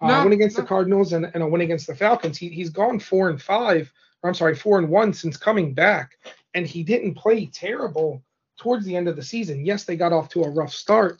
Uh, 0.00 0.08
No, 0.08 0.20
a 0.20 0.24
win 0.24 0.32
against 0.32 0.56
no. 0.56 0.62
the 0.62 0.68
Cardinals 0.68 1.12
and, 1.12 1.30
and 1.34 1.42
a 1.42 1.46
win 1.46 1.60
against 1.60 1.86
the 1.86 1.94
Falcons. 1.94 2.36
He, 2.38 2.48
he's 2.48 2.70
gone 2.70 2.98
four 2.98 3.30
and 3.30 3.40
five, 3.40 3.92
I'm 4.24 4.34
sorry, 4.34 4.54
four 4.54 4.78
and 4.78 4.88
one 4.88 5.12
since 5.12 5.36
coming 5.36 5.74
back, 5.74 6.12
and 6.54 6.66
he 6.66 6.82
didn't 6.82 7.14
play 7.14 7.46
terrible 7.46 8.22
towards 8.58 8.84
the 8.84 8.96
end 8.96 9.08
of 9.08 9.16
the 9.16 9.22
season. 9.22 9.64
Yes, 9.64 9.84
they 9.84 9.96
got 9.96 10.12
off 10.12 10.28
to 10.30 10.42
a 10.42 10.50
rough 10.50 10.72
start. 10.72 11.18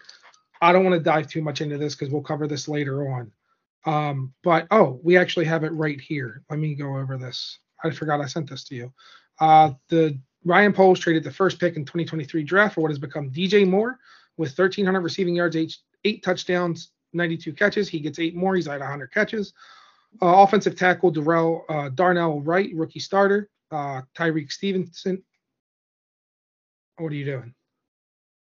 I 0.60 0.72
don't 0.72 0.84
want 0.84 0.94
to 0.94 1.00
dive 1.00 1.28
too 1.28 1.42
much 1.42 1.60
into 1.60 1.78
this 1.78 1.94
because 1.94 2.12
we'll 2.12 2.22
cover 2.22 2.48
this 2.48 2.68
later 2.68 3.08
on. 3.08 3.32
Um, 3.86 4.34
but 4.42 4.66
oh, 4.70 5.00
we 5.02 5.16
actually 5.16 5.46
have 5.46 5.64
it 5.64 5.72
right 5.72 6.00
here. 6.00 6.42
Let 6.50 6.58
me 6.58 6.74
go 6.74 6.96
over 6.96 7.16
this. 7.16 7.58
I 7.84 7.90
forgot 7.90 8.20
I 8.20 8.26
sent 8.26 8.50
this 8.50 8.64
to 8.64 8.74
you. 8.74 8.92
Uh, 9.40 9.72
the 9.88 10.18
Ryan 10.44 10.72
Poles 10.72 10.98
traded 10.98 11.24
the 11.24 11.30
first 11.30 11.60
pick 11.60 11.76
in 11.76 11.84
2023 11.84 12.42
draft 12.42 12.74
for 12.74 12.80
what 12.80 12.90
has 12.90 12.98
become 12.98 13.30
DJ 13.30 13.68
Moore 13.68 13.98
with 14.36 14.56
1,300 14.58 15.00
receiving 15.00 15.36
yards, 15.36 15.56
eight, 15.56 15.76
eight 16.04 16.22
touchdowns, 16.24 16.90
92 17.12 17.52
catches. 17.52 17.88
He 17.88 18.00
gets 18.00 18.18
eight 18.18 18.34
more. 18.34 18.56
He's 18.56 18.68
at 18.68 18.80
100 18.80 19.12
catches. 19.12 19.52
Uh, 20.20 20.42
offensive 20.42 20.76
tackle 20.76 21.10
Darrell 21.10 21.64
uh, 21.68 21.88
Darnell 21.90 22.40
Wright, 22.40 22.70
rookie 22.74 23.00
starter. 23.00 23.48
Uh, 23.70 24.02
Tyrique 24.16 24.50
Stevenson. 24.50 25.22
What 26.96 27.12
are 27.12 27.14
you 27.14 27.24
doing? 27.24 27.54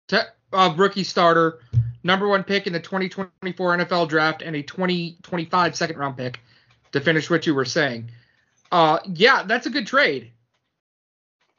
Te- 0.09 0.31
uh, 0.53 0.75
rookie 0.77 1.05
starter, 1.05 1.61
number 2.03 2.27
one 2.27 2.42
pick 2.42 2.66
in 2.66 2.73
the 2.73 2.81
2024 2.81 3.77
NFL 3.79 4.09
draft, 4.09 4.42
and 4.42 4.57
a 4.57 4.62
2025 4.62 5.77
second 5.77 5.96
round 5.96 6.16
pick 6.16 6.40
to 6.92 7.01
finish 7.01 7.31
what 7.31 7.46
you 7.46 7.55
were 7.55 7.64
saying. 7.64 8.11
Uh, 8.73 8.99
yeah, 9.14 9.44
that's 9.44 9.66
a 9.66 9.70
good 9.70 9.87
trade. 9.87 10.33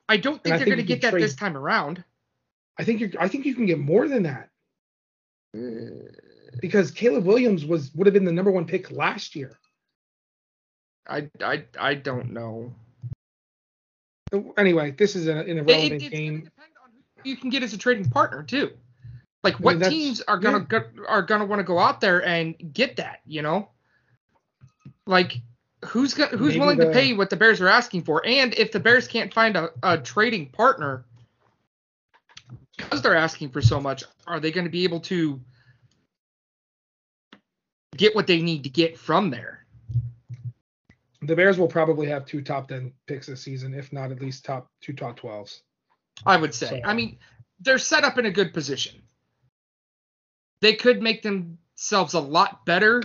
I 0.09 0.17
don't 0.17 0.43
think 0.43 0.55
I 0.55 0.57
they're 0.57 0.65
going 0.67 0.77
to 0.79 0.83
get 0.83 1.01
that 1.03 1.11
trade- 1.11 1.23
this 1.23 1.35
time 1.35 1.55
around. 1.55 2.03
I 2.77 2.83
think 2.83 2.99
you're. 2.99 3.11
I 3.19 3.27
think 3.27 3.45
you 3.45 3.53
can 3.53 3.65
get 3.65 3.79
more 3.79 4.07
than 4.07 4.23
that 4.23 4.49
because 6.59 6.91
Caleb 6.91 7.25
Williams 7.25 7.65
was 7.65 7.93
would 7.93 8.07
have 8.07 8.13
been 8.13 8.25
the 8.25 8.31
number 8.31 8.51
one 8.51 8.65
pick 8.65 8.91
last 8.91 9.35
year. 9.35 9.59
I, 11.07 11.29
I, 11.43 11.65
I 11.79 11.95
don't 11.95 12.31
know. 12.31 12.73
Anyway, 14.57 14.91
this 14.91 15.15
is 15.15 15.27
an 15.27 15.37
It, 15.39 15.47
irrelevant 15.49 15.91
it- 15.93 16.01
it's 16.03 16.09
game. 16.09 16.35
depend 16.43 16.71
on 16.83 16.89
who 17.23 17.29
you 17.29 17.35
can 17.37 17.49
get 17.49 17.63
as 17.63 17.73
a 17.73 17.77
trading 17.77 18.09
partner 18.09 18.43
too. 18.43 18.71
Like 19.43 19.59
mean, 19.59 19.63
what 19.65 19.79
that's- 19.79 19.91
teams 19.91 20.21
are 20.21 20.37
gonna 20.37 20.59
go, 20.61 20.83
are 21.07 21.21
gonna 21.23 21.45
want 21.45 21.59
to 21.59 21.63
go 21.63 21.79
out 21.79 21.99
there 22.01 22.23
and 22.25 22.55
get 22.73 22.97
that, 22.97 23.21
you 23.25 23.41
know? 23.41 23.69
Like 25.07 25.41
who's 25.83 26.13
go, 26.13 26.27
who's 26.27 26.49
Maybe 26.49 26.59
willing 26.59 26.77
the- 26.77 26.85
to 26.85 26.91
pay 26.91 27.13
what 27.13 27.29
the 27.29 27.35
Bears 27.35 27.59
are 27.59 27.67
asking 27.67 28.03
for? 28.03 28.25
And 28.25 28.53
if 28.53 28.71
the 28.71 28.79
Bears 28.79 29.07
can't 29.07 29.33
find 29.33 29.57
a, 29.57 29.69
a 29.83 29.97
trading 29.97 30.47
partner 30.49 31.03
because 32.77 33.01
they're 33.01 33.15
asking 33.17 33.49
for 33.49 33.61
so 33.61 33.79
much, 33.81 34.03
are 34.27 34.39
they 34.39 34.51
going 34.51 34.65
to 34.65 34.71
be 34.71 34.83
able 34.83 34.99
to 35.01 35.41
get 37.97 38.15
what 38.15 38.27
they 38.27 38.41
need 38.41 38.63
to 38.63 38.69
get 38.69 38.97
from 38.97 39.29
there? 39.31 39.60
The 41.23 41.35
Bears 41.35 41.59
will 41.59 41.67
probably 41.67 42.07
have 42.07 42.25
two 42.25 42.41
top 42.41 42.67
ten 42.67 42.93
picks 43.07 43.27
this 43.27 43.41
season, 43.41 43.73
if 43.73 43.93
not 43.93 44.11
at 44.11 44.19
least 44.21 44.43
top 44.43 44.69
two 44.81 44.93
top 44.93 45.17
twelves. 45.17 45.61
I 46.25 46.37
would 46.37 46.53
say. 46.53 46.67
So- 46.67 46.81
I 46.83 46.93
mean, 46.93 47.17
they're 47.59 47.77
set 47.77 48.03
up 48.03 48.17
in 48.17 48.25
a 48.25 48.31
good 48.31 48.53
position. 48.53 49.01
They 50.61 50.73
could 50.73 51.01
make 51.01 51.21
themselves 51.21 52.13
a 52.13 52.19
lot 52.19 52.65
better. 52.65 53.01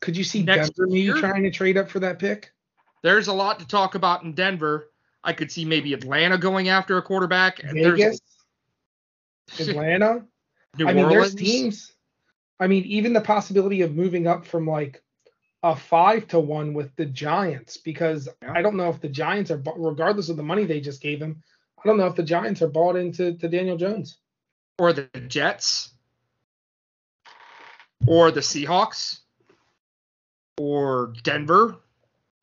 Could 0.00 0.16
you 0.16 0.24
see 0.24 0.42
Denver 0.42 0.86
maybe 0.86 1.00
year? 1.00 1.16
trying 1.16 1.42
to 1.44 1.50
trade 1.50 1.76
up 1.78 1.88
for 1.88 2.00
that 2.00 2.18
pick? 2.18 2.52
There's 3.02 3.28
a 3.28 3.32
lot 3.32 3.58
to 3.60 3.66
talk 3.66 3.94
about 3.94 4.22
in 4.22 4.34
Denver. 4.34 4.90
I 5.22 5.32
could 5.32 5.50
see 5.50 5.64
maybe 5.64 5.94
Atlanta 5.94 6.36
going 6.36 6.68
after 6.68 6.98
a 6.98 7.02
quarterback. 7.02 7.62
and 7.62 7.72
Vegas, 7.72 8.20
There's 9.56 9.68
Atlanta. 9.70 10.24
New 10.76 10.88
I 10.88 10.92
mean, 10.92 11.04
Orleans. 11.04 11.34
there's 11.34 11.34
teams. 11.34 11.92
I 12.60 12.66
mean, 12.66 12.84
even 12.84 13.12
the 13.14 13.20
possibility 13.20 13.80
of 13.82 13.94
moving 13.94 14.26
up 14.26 14.44
from 14.46 14.66
like 14.66 15.02
a 15.64 15.74
five 15.74 16.28
to 16.28 16.38
one 16.38 16.74
with 16.74 16.94
the 16.94 17.06
Giants, 17.06 17.78
because. 17.78 18.28
I 18.46 18.62
don't 18.62 18.76
know 18.76 18.90
if 18.90 19.00
the 19.00 19.08
Giants 19.08 19.50
are, 19.50 19.60
regardless 19.76 20.28
of 20.28 20.36
the 20.36 20.42
money 20.42 20.66
they 20.66 20.80
just 20.80 21.00
gave 21.00 21.20
him, 21.20 21.42
I 21.82 21.88
don't 21.88 21.96
know 21.96 22.06
if 22.06 22.14
the 22.14 22.22
Giants 22.22 22.62
are 22.62 22.68
bought 22.68 22.96
into 22.96 23.34
to 23.34 23.48
Daniel 23.48 23.76
Jones. 23.76 24.18
or 24.78 24.92
the 24.92 25.08
Jets, 25.28 25.90
or 28.06 28.30
the 28.30 28.40
Seahawks, 28.40 29.20
or 30.58 31.14
Denver. 31.22 31.76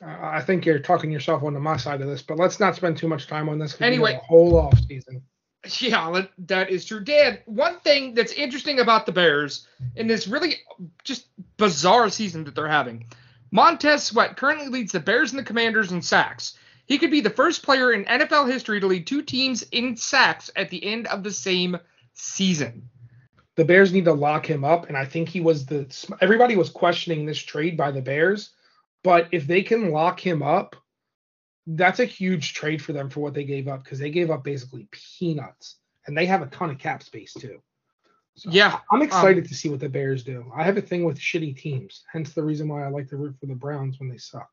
I 0.03 0.41
think 0.41 0.65
you're 0.65 0.79
talking 0.79 1.11
yourself 1.11 1.43
onto 1.43 1.59
my 1.59 1.77
side 1.77 2.01
of 2.01 2.07
this, 2.07 2.23
but 2.23 2.37
let's 2.37 2.59
not 2.59 2.75
spend 2.75 2.97
too 2.97 3.07
much 3.07 3.27
time 3.27 3.49
on 3.49 3.59
this. 3.59 3.79
Anyway. 3.81 4.19
whole 4.27 4.57
off 4.57 4.79
season. 4.87 5.21
Yeah, 5.79 6.23
that- 6.47 6.69
is 6.69 6.85
true. 6.85 7.01
Dan, 7.01 7.39
one 7.45 7.79
thing 7.81 8.13
that's 8.15 8.33
interesting 8.33 8.79
about 8.79 9.05
the 9.05 9.11
Bears 9.11 9.67
in 9.95 10.07
this 10.07 10.27
really 10.27 10.55
just 11.03 11.27
bizarre 11.57 12.09
season 12.09 12.43
that 12.45 12.55
they're 12.55 12.67
having, 12.67 13.05
Montez 13.51 14.03
Sweat 14.03 14.37
currently 14.37 14.69
leads 14.69 14.91
the 14.91 14.99
Bears 14.99 15.31
and 15.31 15.39
the 15.39 15.43
Commanders 15.43 15.91
in 15.91 16.01
sacks. 16.01 16.57
He 16.87 16.97
could 16.97 17.11
be 17.11 17.21
the 17.21 17.29
first 17.29 17.63
player 17.63 17.91
in 17.93 18.05
NFL 18.05 18.49
history 18.51 18.79
to 18.79 18.87
lead 18.87 19.05
two 19.05 19.21
teams 19.21 19.61
in 19.71 19.95
sacks 19.95 20.49
at 20.55 20.69
the 20.69 20.83
end 20.83 21.07
of 21.07 21.23
the 21.23 21.31
same 21.31 21.77
season. 22.13 22.89
the 23.55 23.65
Bears 23.65 23.93
need 23.93 24.05
to 24.05 24.13
lock 24.13 24.49
him 24.49 24.63
up, 24.63 24.87
and 24.87 24.97
I 24.97 25.05
think 25.05 25.29
he 25.29 25.41
was 25.41 25.65
the. 25.65 25.85
Everybody 26.21 26.55
was 26.55 26.69
questioning 26.69 27.25
this 27.25 27.37
trade 27.39 27.77
by 27.77 27.91
the 27.91 28.01
Bears, 28.01 28.51
but 29.03 29.27
if 29.31 29.45
they 29.45 29.61
can 29.61 29.91
lock 29.91 30.19
him 30.19 30.41
up, 30.41 30.75
that's 31.75 31.99
a 31.99 32.05
huge 32.05 32.53
trade 32.53 32.81
for 32.81 32.93
them 32.93 33.09
for 33.09 33.19
what 33.19 33.33
they 33.33 33.43
gave 33.43 33.67
up 33.67 33.83
because 33.83 33.99
they 33.99 34.09
gave 34.09 34.31
up 34.31 34.43
basically 34.43 34.87
peanuts, 34.91 35.77
and 36.05 36.17
they 36.17 36.25
have 36.25 36.41
a 36.41 36.47
ton 36.47 36.69
of 36.69 36.77
cap 36.77 37.03
space 37.03 37.33
too. 37.33 37.61
So 38.35 38.49
Yeah, 38.49 38.79
I'm 38.91 39.01
excited 39.01 39.47
to 39.47 39.53
see 39.53 39.69
what 39.69 39.79
the 39.81 39.89
Bears 39.89 40.23
do. 40.23 40.51
I 40.55 40.63
have 40.63 40.77
a 40.77 40.81
thing 40.81 41.03
with 41.03 41.19
shitty 41.19 41.57
teams, 41.57 42.03
hence 42.11 42.33
the 42.33 42.43
reason 42.43 42.67
why 42.67 42.85
I 42.85 42.89
like 42.89 43.09
to 43.09 43.17
root 43.17 43.35
for 43.39 43.45
the 43.45 43.55
Browns 43.55 43.99
when 43.99 44.09
they 44.09 44.17
suck. 44.17 44.49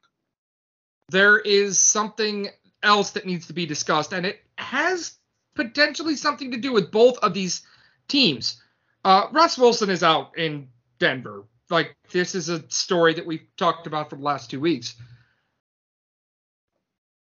there 1.11 1.39
is 1.39 1.79
something 1.79 2.49
else 2.83 3.13
that 3.13 3.25
needs 3.27 3.47
to 3.47 3.53
be 3.53 3.67
discussed, 3.67 4.13
and 4.13 4.27
it 4.27 4.41
has 4.59 5.17
potentially 5.55 6.17
something 6.17 6.51
to 6.51 6.59
do 6.59 6.73
with 6.73 6.91
both 6.91 7.19
of 7.19 7.35
these 7.35 7.63
teams. 8.09 8.63
Uh, 9.05 9.27
Russ 9.33 9.57
Wilson 9.57 9.91
is 9.91 10.03
out 10.03 10.37
in 10.37 10.69
Denver. 10.99 11.45
Like, 11.71 11.97
this 12.11 12.35
is 12.35 12.49
a 12.49 12.69
story 12.71 13.15
that 13.15 13.27
we've 13.27 13.47
talked 13.57 13.87
about 13.87 14.11
for 14.11 14.17
the 14.17 14.23
last 14.23 14.51
two 14.51 14.61
weeks. 14.61 14.97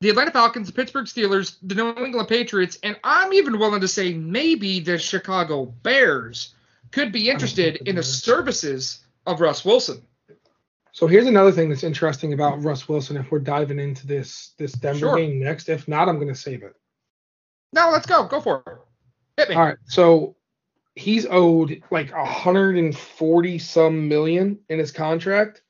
The 0.00 0.10
Atlanta 0.10 0.30
Falcons, 0.30 0.68
the 0.68 0.72
Pittsburgh 0.72 1.06
Steelers, 1.06 1.56
the 1.62 1.74
New 1.74 1.92
England 2.04 2.28
Patriots, 2.28 2.78
and 2.84 2.96
I'm 3.02 3.32
even 3.32 3.58
willing 3.58 3.80
to 3.80 3.88
say 3.88 4.14
maybe 4.14 4.78
the 4.78 4.96
Chicago 4.96 5.66
Bears 5.66 6.54
could 6.92 7.10
be 7.10 7.28
interested 7.28 7.76
in 7.88 7.96
the 7.96 8.02
services 8.02 9.04
of 9.26 9.40
Russ 9.40 9.64
Wilson. 9.64 10.02
So 10.92 11.06
here's 11.06 11.26
another 11.26 11.52
thing 11.52 11.68
that's 11.68 11.82
interesting 11.84 12.32
about 12.32 12.62
Russ 12.62 12.88
Wilson. 12.88 13.16
If 13.16 13.30
we're 13.30 13.40
diving 13.40 13.78
into 13.78 14.06
this 14.06 14.52
this 14.56 14.72
Denver 14.72 14.98
Sure. 14.98 15.16
game 15.16 15.40
next, 15.40 15.68
if 15.68 15.86
not, 15.88 16.08
I'm 16.08 16.16
going 16.16 16.28
to 16.28 16.34
save 16.34 16.62
it. 16.62 16.74
No, 17.72 17.90
let's 17.90 18.06
go. 18.06 18.26
Go 18.26 18.40
for 18.40 18.62
it. 18.66 18.78
Hit 19.40 19.50
me. 19.50 19.56
All 19.56 19.64
right, 19.66 19.76
so 19.86 20.36
he's 20.94 21.26
owed 21.28 21.82
like 21.90 22.12
140 22.12 23.58
some 23.58 24.08
million 24.08 24.58
in 24.68 24.78
his 24.78 24.90
contract 24.90 25.62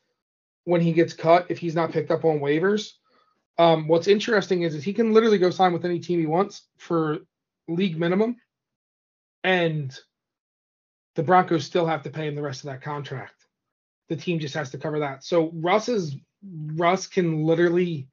when 0.64 0.80
he 0.80 0.92
gets 0.92 1.12
cut 1.14 1.46
if 1.48 1.58
he's 1.58 1.74
not 1.74 1.92
picked 1.92 2.10
up 2.10 2.24
on 2.24 2.40
waivers. 2.40 2.92
Um, 3.58 3.88
what's 3.88 4.06
interesting 4.06 4.62
is, 4.62 4.74
is 4.74 4.84
he 4.84 4.92
can 4.92 5.12
literally 5.12 5.38
go 5.38 5.50
sign 5.50 5.72
with 5.72 5.84
any 5.84 5.98
team 5.98 6.20
he 6.20 6.26
wants 6.26 6.62
for 6.78 7.18
league 7.66 7.98
minimum, 7.98 8.36
and 9.42 9.96
the 11.16 11.22
Broncos 11.22 11.64
still 11.64 11.86
have 11.86 12.02
to 12.02 12.10
pay 12.10 12.28
him 12.28 12.36
the 12.36 12.42
rest 12.42 12.60
of 12.60 12.70
that 12.70 12.82
contract. 12.82 13.34
The 14.08 14.16
team 14.16 14.38
just 14.38 14.54
has 14.54 14.70
to 14.70 14.78
cover 14.78 15.00
that. 15.00 15.24
So 15.24 15.50
Russ 15.54 15.88
is 15.88 16.16
Russ 16.76 17.06
can 17.06 17.42
literally 17.44 18.08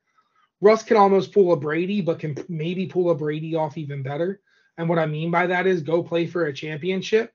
Russ 0.62 0.84
can 0.84 0.98
almost 0.98 1.32
pull 1.32 1.54
a 1.54 1.58
Brady, 1.58 2.02
but 2.02 2.20
can 2.20 2.36
maybe 2.50 2.88
pull 2.88 3.12
a 3.12 3.16
Brady 3.16 3.56
off 3.56 3.78
even 3.78 4.02
better. 4.02 4.42
And 4.78 4.90
what 4.90 5.00
I 5.00 5.06
mean 5.06 5.32
by 5.32 5.48
that 5.48 5.68
is 5.68 5.84
go 5.84 6.02
play 6.02 6.26
for 6.26 6.46
a 6.46 6.54
championship 6.54 7.32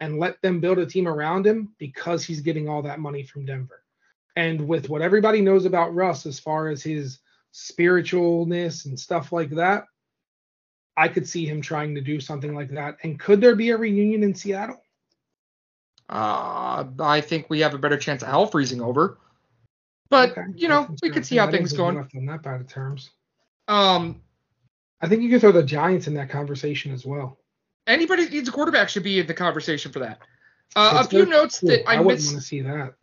and 0.00 0.18
let 0.18 0.40
them 0.42 0.60
build 0.60 0.78
a 0.78 0.86
team 0.86 1.06
around 1.06 1.46
him 1.46 1.74
because 1.78 2.24
he's 2.24 2.40
getting 2.40 2.68
all 2.68 2.82
that 2.82 2.98
money 2.98 3.22
from 3.22 3.44
Denver. 3.44 3.84
And 4.34 4.66
with 4.66 4.88
what 4.88 5.02
everybody 5.02 5.42
knows 5.42 5.66
about 5.66 5.94
Russ 5.94 6.24
as 6.26 6.40
far 6.40 6.68
as 6.68 6.82
his 6.82 7.18
spiritualness 7.52 8.86
and 8.86 8.98
stuff 8.98 9.32
like 9.32 9.50
that, 9.50 9.84
I 10.96 11.08
could 11.08 11.26
see 11.28 11.46
him 11.46 11.60
trying 11.62 11.94
to 11.94 12.00
do 12.00 12.20
something 12.20 12.54
like 12.54 12.70
that. 12.70 12.98
And 13.02 13.18
could 13.18 13.40
there 13.40 13.54
be 13.56 13.70
a 13.70 13.76
reunion 13.76 14.22
in 14.22 14.34
Seattle? 14.34 14.82
Uh, 16.08 16.84
I 17.00 17.20
think 17.20 17.48
we 17.48 17.60
have 17.60 17.74
a 17.74 17.78
better 17.78 17.96
chance 17.96 18.22
of 18.22 18.28
hell 18.28 18.46
freezing 18.46 18.82
over. 18.82 19.18
But 20.10 20.32
Okay. 20.32 20.42
you 20.56 20.68
know, 20.68 20.94
we 21.02 21.08
could 21.10 21.24
see 21.24 21.36
how 21.38 21.46
I 21.46 21.50
things 21.50 21.72
going. 21.72 21.96
left 21.96 22.14
on 22.14 22.26
that 22.26 22.42
bad 22.42 22.60
of 22.60 22.68
terms. 22.68 23.10
Um, 23.68 24.20
I 25.00 25.08
think 25.08 25.22
you 25.22 25.30
could 25.30 25.40
throw 25.40 25.52
the 25.52 25.62
Giants 25.62 26.06
in 26.06 26.14
that 26.14 26.28
conversation 26.28 26.92
as 26.92 27.06
well. 27.06 27.38
anybody 27.88 28.24
that 28.24 28.32
needs 28.32 28.48
a 28.48 28.52
quarterback 28.52 28.88
should 28.88 29.02
be 29.02 29.18
in 29.18 29.26
the 29.26 29.34
conversation 29.34 29.90
for 29.90 29.98
that. 30.00 30.20
Uh, 30.76 31.02
a 31.04 31.08
few 31.08 31.26
notes 31.26 31.58
cool. 31.60 31.70
that 31.70 31.88
I, 31.88 31.96
I 31.96 32.00
wouldn't 32.00 32.24
want 32.26 32.36
to 32.36 32.40
see 32.42 32.60
that. 32.60 32.94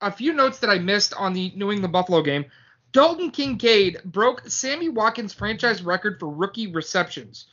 a 0.00 0.10
few 0.10 0.32
notes 0.32 0.58
that 0.60 0.70
I 0.70 0.78
missed 0.78 1.12
on 1.14 1.32
the 1.34 1.52
New 1.54 1.70
England 1.72 1.92
Buffalo 1.92 2.22
game. 2.22 2.46
Dalton 2.96 3.30
Kincaid 3.30 4.00
broke 4.06 4.48
Sammy 4.48 4.88
Watkins' 4.88 5.34
franchise 5.34 5.82
record 5.82 6.18
for 6.18 6.30
rookie 6.30 6.68
receptions. 6.68 7.44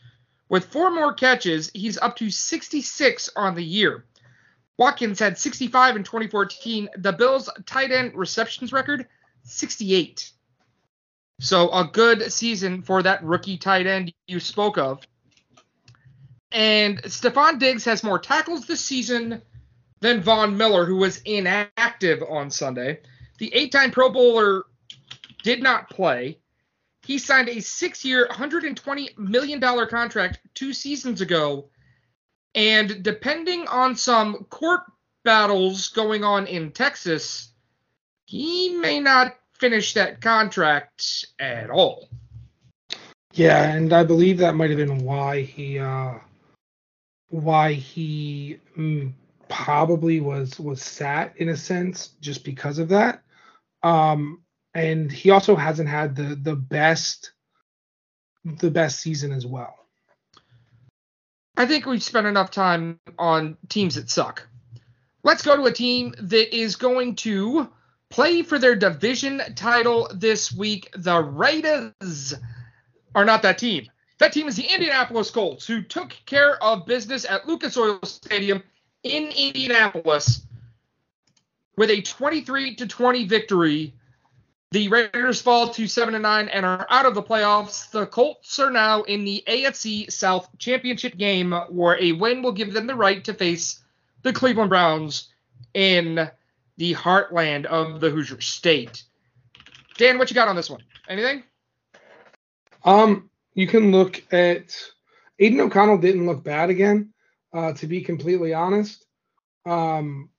With 0.48 0.64
four 0.64 0.90
more 0.90 1.14
catches, 1.14 1.70
he's 1.74 1.98
up 1.98 2.16
to 2.16 2.30
66 2.30 3.30
on 3.36 3.54
the 3.54 3.62
year. 3.62 4.06
Watkins 4.78 5.20
had 5.20 5.38
65 5.38 5.98
in 5.98 6.04
2014. 6.06 6.88
The 6.96 7.12
Bills' 7.12 7.50
tight 7.66 7.92
end 7.92 8.16
receptions 8.16 8.72
record, 8.72 9.06
68. 9.44 10.32
So 11.42 11.70
a 11.74 11.90
good 11.92 12.32
season 12.32 12.82
for 12.82 13.04
that 13.04 13.22
rookie 13.22 13.58
tight 13.58 13.86
end 13.86 14.14
you 14.28 14.40
spoke 14.40 14.78
of. 14.78 15.06
And 16.54 17.04
Stefon 17.04 17.60
Diggs 17.60 17.84
has 17.84 18.02
more 18.02 18.18
tackles 18.18 18.66
this 18.66 18.80
season 18.80 19.42
than 20.00 20.22
Von 20.22 20.56
Miller, 20.56 20.86
who 20.86 20.96
was 20.96 21.18
inactive 21.26 22.24
on 22.30 22.50
Sunday. 22.50 23.02
The 23.40 23.54
eight 23.54 23.74
time 23.74 23.92
Pro 23.92 24.10
Bowler 24.10 24.64
did 25.44 25.62
not 25.62 25.90
play. 25.90 26.40
He 27.04 27.18
signed 27.18 27.50
a 27.50 27.60
six 27.60 28.04
year, 28.04 28.28
$120 28.32 29.18
million 29.18 29.60
contract 29.88 30.40
two 30.54 30.74
seasons 30.74 31.22
ago. 31.22 31.70
And 32.56 33.04
depending 33.04 33.68
on 33.68 33.96
some 33.96 34.46
court 34.50 34.82
battles 35.24 35.90
going 35.90 36.24
on 36.24 36.48
in 36.48 36.72
Texas, 36.72 37.52
he 38.26 38.70
may 38.70 39.00
not 39.00 39.36
finish 39.60 39.94
that 39.94 40.22
contract 40.22 41.26
at 41.40 41.70
all. 41.70 42.10
Yeah, 43.34 43.64
and 43.64 43.92
I 43.94 44.04
believe 44.04 44.38
that 44.38 44.56
might 44.56 44.70
have 44.70 44.78
been 44.78 45.00
why 45.00 45.42
he 45.42 45.80
uh 45.80 46.14
why 47.30 47.74
he 47.74 48.60
mm, 48.78 49.12
probably 49.50 50.20
was 50.20 50.60
was 50.60 50.84
sat 50.84 51.36
in 51.38 51.50
a 51.50 51.58
sense 51.58 52.10
just 52.22 52.44
because 52.44 52.78
of 52.78 52.90
that. 52.90 53.24
Um 53.82 54.44
and 54.74 55.12
he 55.12 55.30
also 55.30 55.56
hasn't 55.56 55.90
had 55.90 56.16
the 56.16 56.36
the 56.36 56.56
best 56.56 57.32
the 58.46 58.72
best 58.72 59.00
season 59.00 59.32
as 59.32 59.46
well. 59.46 59.78
I 61.56 61.66
think 61.66 61.86
we've 61.86 62.04
spent 62.04 62.28
enough 62.28 62.52
time 62.52 63.00
on 63.20 63.58
teams 63.70 63.96
that 63.96 64.10
suck. 64.10 64.48
Let's 65.24 65.44
go 65.44 65.56
to 65.56 65.66
a 65.66 65.72
team 65.72 66.14
that 66.20 66.56
is 66.56 66.76
going 66.76 67.16
to 67.18 67.70
play 68.10 68.42
for 68.42 68.60
their 68.60 68.76
division 68.76 69.42
title 69.56 70.10
this 70.14 70.52
week. 70.52 70.90
The 70.96 71.20
Raiders 71.20 72.34
are 73.16 73.26
not 73.26 73.44
that 73.44 73.60
team. 73.60 73.90
That 74.18 74.34
team 74.34 74.48
is 74.48 74.56
the 74.56 74.66
Indianapolis 74.66 75.32
Colts, 75.32 75.66
who 75.66 75.82
took 75.82 76.16
care 76.26 76.62
of 76.64 76.86
business 76.86 77.26
at 77.26 77.48
Lucas 77.48 77.78
Oil 77.78 78.00
Stadium 78.04 78.64
in 79.04 79.26
Indianapolis 79.26 80.46
with 81.78 81.90
a 81.90 82.02
23 82.02 82.76
to 82.76 82.88
20 82.88 83.28
victory. 83.28 83.94
The 84.74 84.88
Raiders 84.88 85.40
fall 85.40 85.70
to 85.70 85.88
7 85.88 86.16
and 86.16 86.24
9 86.24 86.50
and 86.50 86.66
are 86.66 86.88
out 86.90 87.06
of 87.06 87.14
the 87.14 87.22
playoffs. 87.22 87.92
The 87.92 88.08
Colts 88.08 88.58
are 88.58 88.72
now 88.72 89.04
in 89.04 89.24
the 89.24 89.44
AFC 89.48 90.12
South 90.12 90.50
Championship 90.58 91.16
game 91.16 91.52
where 91.70 92.02
a 92.02 92.14
win 92.14 92.42
will 92.42 92.54
give 92.54 92.74
them 92.74 92.88
the 92.88 92.96
right 92.96 93.24
to 93.26 93.36
face 93.36 93.84
the 94.24 94.34
Cleveland 94.34 94.72
Browns 94.72 95.30
in 95.76 96.28
the 96.78 96.96
heartland 96.96 97.66
of 97.66 98.02
the 98.02 98.10
Hoosier 98.10 98.42
State. 98.42 99.04
Dan, 99.98 100.18
what 100.18 100.32
you 100.32 100.34
got 100.34 100.48
on 100.48 100.56
this 100.56 100.72
one? 100.72 100.82
Anything? 101.08 101.44
Um, 102.84 103.30
you 103.54 103.68
can 103.68 103.92
look 103.92 104.24
at 104.34 104.76
Aidan 105.38 105.60
O'Connell 105.60 106.00
didn't 106.00 106.26
look 106.26 106.44
bad 106.44 106.72
again, 106.72 107.14
uh, 107.54 107.74
to 107.74 107.86
be 107.86 108.02
completely 108.02 108.56
honest. 108.56 109.06
Um, 109.68 110.32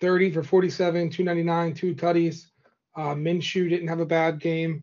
30 0.00 0.32
for 0.32 0.42
47, 0.42 1.10
299, 1.10 1.74
two 1.74 1.94
tutties. 1.94 2.49
Uh, 2.96 3.14
Minshew 3.14 3.68
didn't 3.68 3.88
have 3.88 4.00
a 4.00 4.06
bad 4.06 4.40
game. 4.40 4.82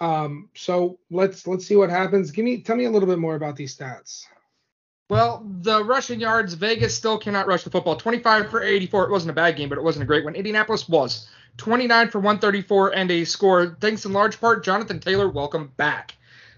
Um, 0.00 0.48
so 0.54 0.98
let's 1.10 1.46
let's 1.46 1.66
see 1.66 1.76
what 1.76 1.90
happens. 1.90 2.30
Give 2.30 2.44
me 2.44 2.62
tell 2.62 2.76
me 2.76 2.86
a 2.86 2.90
little 2.90 3.08
bit 3.08 3.18
more 3.18 3.34
about 3.34 3.56
these 3.56 3.76
stats. 3.76 4.24
Well, 5.10 5.44
the 5.62 5.84
rushing 5.84 6.20
yards, 6.20 6.54
Vegas 6.54 6.94
still 6.94 7.18
cannot 7.18 7.48
rush 7.48 7.64
the 7.64 7.70
football. 7.70 7.96
25 7.96 8.48
for 8.48 8.62
84. 8.62 9.06
It 9.06 9.10
wasn't 9.10 9.32
a 9.32 9.34
bad 9.34 9.56
game, 9.56 9.68
but 9.68 9.76
it 9.76 9.82
wasn't 9.82 10.04
a 10.04 10.06
great 10.06 10.24
one. 10.24 10.36
Indianapolis 10.36 10.88
was 10.88 11.28
29 11.56 12.10
for 12.10 12.20
134 12.20 12.94
and 12.94 13.10
a 13.10 13.24
score. 13.24 13.76
Thanks 13.80 14.04
in 14.04 14.12
large 14.12 14.40
part, 14.40 14.64
Jonathan 14.64 15.00
Taylor. 15.00 15.28
Welcome 15.28 15.72
back. 15.76 16.14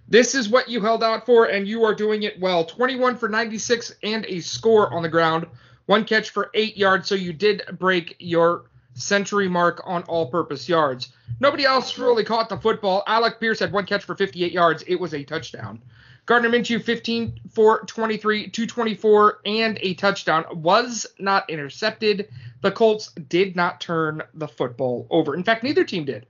This 0.07 0.35
is 0.35 0.51
what 0.51 0.69
you 0.69 0.83
held 0.83 1.03
out 1.03 1.25
for, 1.25 1.47
and 1.47 1.67
you 1.67 1.85
are 1.85 1.95
doing 1.95 2.25
it 2.25 2.39
well. 2.41 2.65
21 2.67 3.17
for 3.17 3.31
96 3.31 3.95
and 4.03 4.27
a 4.27 4.41
score 4.41 4.93
on 4.93 5.03
the 5.03 5.09
ground. 5.09 5.47
One 5.87 6.05
catch 6.05 6.29
for 6.29 6.51
eight 6.53 6.77
yards, 6.77 7.09
so 7.09 7.15
you 7.15 7.33
did 7.33 7.63
break 7.79 8.17
your 8.19 8.67
century 8.95 9.49
mark 9.49 9.83
on 9.85 10.03
all 10.05 10.27
purpose 10.27 10.69
yards. 10.69 11.13
Nobody 11.41 11.65
else 11.65 11.99
really 11.99 12.25
caught 12.25 12.49
the 12.49 12.57
football. 12.57 13.03
Alec 13.07 13.41
Pierce 13.41 13.59
had 13.59 13.73
one 13.73 13.87
catch 13.87 14.05
for 14.05 14.15
58 14.15 14.53
yards. 14.53 14.83
It 14.87 14.97
was 14.97 15.15
a 15.15 15.25
touchdown. 15.25 15.83
Gardner 16.27 16.51
Minshew 16.51 16.83
15 16.83 17.41
for 17.51 17.81
23, 17.81 18.49
224, 18.49 19.41
and 19.45 19.79
a 19.81 19.95
touchdown 19.95 20.45
was 20.53 21.07
not 21.19 21.51
intercepted. 21.51 22.29
The 22.61 22.71
Colts 22.71 23.11
did 23.29 23.57
not 23.57 23.81
turn 23.81 24.23
the 24.35 24.47
football 24.47 25.07
over. 25.11 25.35
In 25.35 25.43
fact, 25.43 25.65
neither 25.65 25.85
team 25.85 26.05
did. 26.05 26.27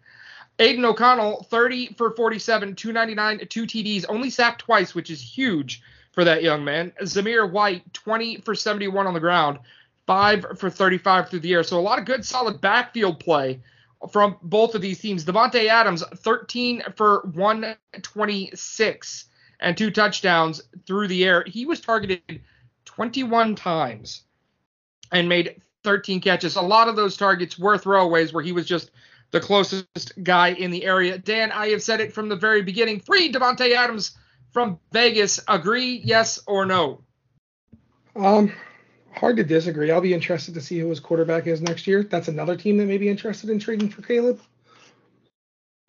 Aidan 0.59 0.85
O'Connell 0.85 1.47
30 1.51 1.95
for 1.95 2.11
47, 2.13 2.75
299, 2.75 3.47
two 3.49 3.67
TDs, 3.67 4.07
only 4.09 4.31
sacked 4.31 4.63
twice, 4.63 4.95
which 4.95 5.11
is 5.11 5.21
huge 5.21 5.83
for 6.13 6.25
that 6.25 6.43
young 6.43 6.65
man. 6.65 6.93
Zamir 7.03 7.51
White 7.51 7.93
20 7.93 8.39
for 8.39 8.55
71 8.55 9.07
on 9.07 9.15
the 9.15 9.21
ground, 9.21 9.59
5 10.07 10.59
for 10.59 10.71
35 10.71 11.29
through 11.29 11.41
the 11.41 11.53
air. 11.53 11.63
So 11.63 11.79
a 11.79 11.81
lot 11.81 11.99
of 11.99 12.05
good 12.05 12.25
solid 12.25 12.61
backfield 12.61 13.21
play 13.21 13.61
from 14.11 14.37
both 14.43 14.75
of 14.75 14.83
these 14.83 15.01
teams. 15.01 15.25
Davante 15.25 15.67
Adams 15.69 16.03
13 16.03 16.83
for 16.97 17.21
126 17.33 19.25
and 19.61 19.77
two 19.77 19.91
touchdowns 19.91 20.63
through 20.87 21.09
the 21.09 21.25
air. 21.25 21.45
He 21.47 21.67
was 21.67 21.81
targeted 21.81 22.43
21 22.85 23.55
times 23.55 24.23
and 25.13 25.29
made 25.29 25.61
13 25.85 26.21
catches. 26.21 26.57
A 26.57 26.63
lot 26.63 26.89
of 26.89 26.97
those 26.97 27.17
targets 27.17 27.59
were 27.59 27.79
throwaways 27.79 28.33
where 28.33 28.45
he 28.45 28.53
was 28.53 28.67
just 28.67 28.91
the 29.31 29.41
closest 29.41 30.13
guy 30.23 30.49
in 30.49 30.71
the 30.71 30.85
area. 30.85 31.19
Dan, 31.19 31.53
I 31.53 31.69
have 31.69 31.83
said 31.83 32.01
it 32.01 32.13
from 32.13 32.29
the 32.29 32.37
very 32.37 32.63
beginning. 32.63 33.01
Free 33.01 33.33
Davante 33.33 33.75
Adams 33.75 34.17
from 34.53 34.79
Vegas. 34.93 35.41
Agree, 35.49 36.03
yes 36.05 36.41
or 36.47 36.67
no? 36.67 37.03
Um, 38.15 38.53
hard 39.15 39.37
to 39.37 39.45
disagree. 39.45 39.91
I'll 39.91 40.01
be 40.01 40.15
interested 40.15 40.55
to 40.55 40.61
see 40.61 40.79
who 40.79 40.89
his 40.89 41.01
quarterback 41.01 41.47
is 41.47 41.63
next 41.63 41.87
year. 41.87 42.03
That's 42.03 42.29
another 42.29 42.57
team 42.57 42.77
that 42.79 42.87
may 42.87 42.99
be 42.99 43.09
interested 43.09 43.51
in 43.51 43.59
trading 43.59 43.89
for 43.89 44.03
Caleb. 44.03 44.41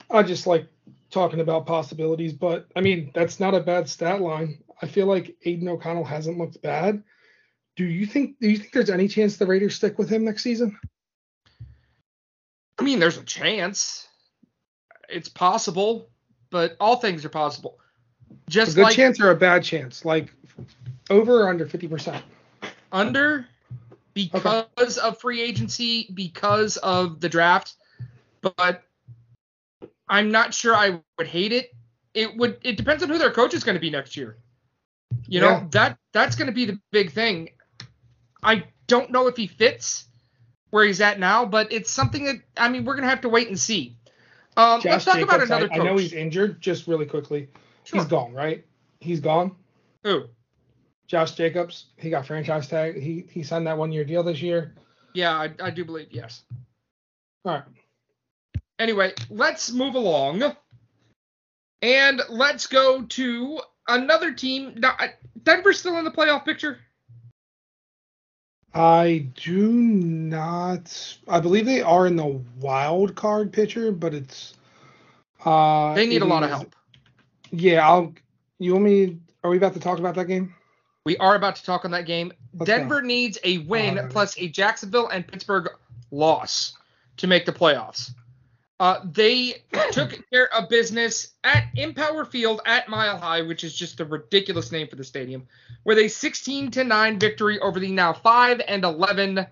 I 0.09 0.23
just 0.23 0.45
like 0.45 0.67
talking 1.09 1.39
about 1.39 1.65
possibilities, 1.65 2.33
but 2.33 2.67
I 2.75 2.81
mean 2.81 3.11
that's 3.13 3.39
not 3.39 3.55
a 3.55 3.59
bad 3.59 3.87
stat 3.89 4.21
line. 4.21 4.63
I 4.81 4.87
feel 4.87 5.07
like 5.07 5.35
Aidan 5.43 5.69
O'Connell 5.69 6.03
hasn't 6.03 6.37
looked 6.37 6.61
bad. 6.61 7.03
Do 7.75 7.85
you 7.85 8.05
think 8.05 8.39
do 8.39 8.49
you 8.49 8.57
think 8.57 8.73
there's 8.73 8.89
any 8.89 9.07
chance 9.07 9.37
the 9.37 9.45
Raiders 9.45 9.75
stick 9.75 9.97
with 9.97 10.09
him 10.09 10.25
next 10.25 10.43
season? 10.43 10.77
I 12.77 12.83
mean, 12.83 12.99
there's 12.99 13.17
a 13.17 13.23
chance. 13.23 14.07
It's 15.09 15.29
possible, 15.29 16.09
but 16.49 16.75
all 16.79 16.97
things 16.97 17.23
are 17.23 17.29
possible. 17.29 17.79
Just 18.49 18.73
A 18.73 18.75
good 18.75 18.83
like 18.83 18.95
chance 18.95 19.19
or 19.19 19.31
a 19.31 19.35
bad 19.35 19.63
chance? 19.63 20.05
Like 20.05 20.33
over 21.09 21.43
or 21.43 21.49
under 21.49 21.65
50%? 21.65 22.21
Under 22.93 23.47
because 24.13 24.97
of 24.97 25.19
free 25.19 25.41
agency, 25.41 26.09
because 26.13 26.77
of 26.77 27.19
the 27.19 27.27
draft, 27.27 27.73
but 28.41 28.83
I'm 30.07 30.31
not 30.31 30.53
sure 30.53 30.75
I 30.75 30.99
would 31.17 31.27
hate 31.27 31.51
it. 31.51 31.73
It 32.13 32.37
would 32.37 32.59
it 32.61 32.77
depends 32.77 33.01
on 33.01 33.09
who 33.09 33.17
their 33.17 33.31
coach 33.31 33.53
is 33.55 33.63
going 33.63 33.75
to 33.75 33.81
be 33.81 33.89
next 33.89 34.15
year. 34.15 34.37
You 35.27 35.41
know, 35.41 35.49
Yeah. 35.49 35.67
that 35.71 35.97
that's 36.11 36.35
going 36.35 36.47
to 36.47 36.53
be 36.53 36.65
the 36.65 36.79
big 36.91 37.11
thing. 37.11 37.49
I 38.43 38.65
don't 38.87 39.09
know 39.09 39.27
if 39.27 39.35
he 39.35 39.47
fits 39.47 40.07
where 40.69 40.85
he's 40.85 41.01
at 41.01 41.19
now, 41.19 41.45
but 41.45 41.71
it's 41.71 41.89
something 41.89 42.25
that 42.25 42.35
I 42.57 42.69
mean, 42.69 42.85
we're 42.85 42.93
going 42.93 43.03
to 43.03 43.09
have 43.09 43.21
to 43.21 43.29
wait 43.29 43.47
and 43.47 43.59
see. 43.59 43.95
Um, 44.55 44.81
let's 44.85 45.05
talk 45.05 45.15
about 45.15 45.39
Jacobs, 45.39 45.49
another 45.49 45.65
I, 45.65 45.77
coach. 45.77 45.79
I 45.79 45.83
know 45.83 45.97
he's 45.97 46.13
injured, 46.13 46.61
just 46.61 46.85
really 46.87 47.07
quickly. 47.07 47.49
Sure. 47.85 47.99
He's 47.99 48.07
gone, 48.07 48.33
right? 48.33 48.63
He's 48.99 49.19
gone. 49.19 49.55
Who? 50.03 50.25
Josh 51.13 51.33
Jacobs, 51.33 51.85
he 51.95 52.09
got 52.09 52.25
franchise 52.25 52.67
tag. 52.67 52.99
He 52.99 53.25
he 53.29 53.43
signed 53.43 53.67
that 53.67 53.77
one 53.77 53.91
year 53.91 54.03
deal 54.03 54.23
this 54.23 54.41
year. 54.41 54.73
Yeah, 55.13 55.35
I, 55.35 55.51
I 55.61 55.69
do 55.69 55.85
believe 55.85 56.07
yes. 56.09 56.41
All 57.45 57.53
right. 57.53 57.63
Anyway, 58.79 59.13
let's 59.29 59.71
move 59.71 59.93
along. 59.93 60.41
And 61.83 62.19
let's 62.29 62.65
go 62.65 63.03
to 63.03 63.61
another 63.87 64.33
team. 64.33 64.73
Now, 64.77 64.97
Denver's 65.43 65.79
still 65.79 65.99
in 65.99 66.03
the 66.03 66.09
playoff 66.09 66.45
picture. 66.45 66.79
I 68.73 69.27
do 69.35 69.71
not. 69.71 71.17
I 71.27 71.39
believe 71.39 71.67
they 71.67 71.83
are 71.83 72.07
in 72.07 72.15
the 72.15 72.41
wild 72.59 73.13
card 73.13 73.53
picture, 73.53 73.91
but 73.91 74.15
it's. 74.15 74.55
Uh, 75.45 75.93
They 75.93 76.07
need 76.07 76.23
a 76.23 76.25
lot 76.25 76.41
of 76.41 76.49
help. 76.49 76.75
Yeah, 77.51 77.87
I'll. 77.87 78.15
You 78.57 78.71
want 78.73 78.85
me? 78.85 79.19
Are 79.43 79.51
we 79.51 79.57
about 79.57 79.75
to 79.75 79.79
talk 79.79 79.99
about 79.99 80.15
that 80.15 80.25
game? 80.25 80.55
We 81.05 81.17
are 81.17 81.35
about 81.35 81.57
to 81.57 81.63
talk 81.63 81.83
on 81.85 81.91
that 81.91 82.05
game. 82.05 82.31
Denver 82.63 83.01
needs 83.01 83.37
a 83.43 83.59
win 83.59 83.97
Uh, 83.97 84.07
plus 84.09 84.37
a 84.37 84.47
Jacksonville 84.47 85.09
and 85.09 85.27
Pittsburgh 85.27 85.69
loss 86.11 86.73
to 87.17 87.27
make 87.27 87.45
the 87.45 87.51
playoffs. 87.51 88.11
Uh, 88.79 88.99
they 89.11 89.63
took 89.91 90.17
care 90.31 90.53
of 90.53 90.69
business 90.69 91.33
at 91.43 91.65
Empower 91.75 92.25
Field 92.25 92.61
at 92.65 92.87
Mile 92.87 93.17
High, 93.17 93.41
which 93.41 93.63
is 93.63 93.75
just 93.75 93.99
a 93.99 94.05
ridiculous 94.05 94.71
name 94.71 94.87
for 94.87 94.95
the 94.95 95.03
stadium, 95.03 95.47
with 95.83 95.97
a 95.97 96.07
16 96.07 96.71
to 96.71 96.83
9 96.83 97.19
victory 97.19 97.59
over 97.59 97.79
the 97.79 97.91
now 97.91 98.13
5 98.13 98.61
and 98.67 98.83
11 98.83 99.45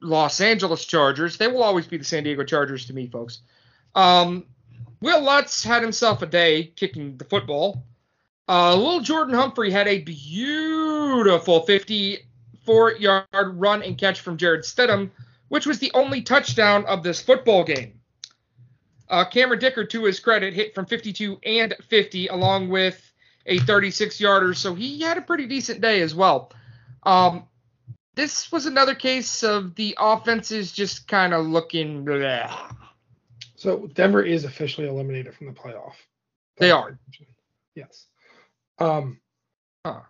Los 0.00 0.40
Angeles 0.40 0.84
Chargers. 0.84 1.36
They 1.36 1.48
will 1.48 1.62
always 1.62 1.86
be 1.86 1.96
the 1.96 2.04
San 2.04 2.22
Diego 2.22 2.44
Chargers 2.44 2.86
to 2.86 2.94
me, 2.94 3.08
folks. 3.08 3.40
Um, 3.94 4.46
Wil 5.00 5.22
Lutz 5.22 5.64
had 5.64 5.82
himself 5.82 6.22
a 6.22 6.26
day 6.26 6.72
kicking 6.76 7.16
the 7.16 7.24
football. 7.24 7.84
Uh, 8.50 8.74
little 8.74 9.00
Jordan 9.00 9.36
Humphrey 9.36 9.70
had 9.70 9.86
a 9.86 10.00
beautiful 10.00 11.60
54 11.60 12.94
yard 12.94 13.24
run 13.32 13.80
and 13.84 13.96
catch 13.96 14.22
from 14.22 14.36
Jarrett 14.36 14.64
Stidham, 14.64 15.12
which 15.50 15.66
was 15.66 15.78
the 15.78 15.92
only 15.94 16.20
touchdown 16.20 16.84
of 16.86 17.04
this 17.04 17.22
football 17.22 17.62
game. 17.62 18.00
Uh, 19.08 19.24
Cameron 19.24 19.60
Dicker, 19.60 19.84
to 19.84 20.02
his 20.02 20.18
credit, 20.18 20.52
hit 20.52 20.74
from 20.74 20.84
52 20.84 21.38
and 21.46 21.76
50, 21.88 22.26
along 22.26 22.68
with 22.70 23.12
a 23.46 23.60
36 23.60 24.20
yarder, 24.20 24.52
so 24.52 24.74
he 24.74 25.00
had 25.00 25.16
a 25.16 25.22
pretty 25.22 25.46
decent 25.46 25.80
day 25.80 26.00
as 26.00 26.12
well. 26.12 26.50
Um, 27.04 27.44
this 28.16 28.50
was 28.50 28.66
another 28.66 28.96
case 28.96 29.44
of 29.44 29.76
the 29.76 29.96
offenses 29.96 30.72
just 30.72 31.06
kind 31.06 31.32
of 31.32 31.46
looking. 31.46 32.04
bleh. 32.04 32.74
So 33.54 33.86
Denver 33.94 34.24
is 34.24 34.42
officially 34.42 34.88
eliminated 34.88 35.34
from 35.34 35.46
the 35.46 35.52
playoff. 35.52 35.94
They 36.56 36.72
are. 36.72 36.98
Yes. 37.76 38.08
Um, 38.80 39.20
Huh. 39.84 40.00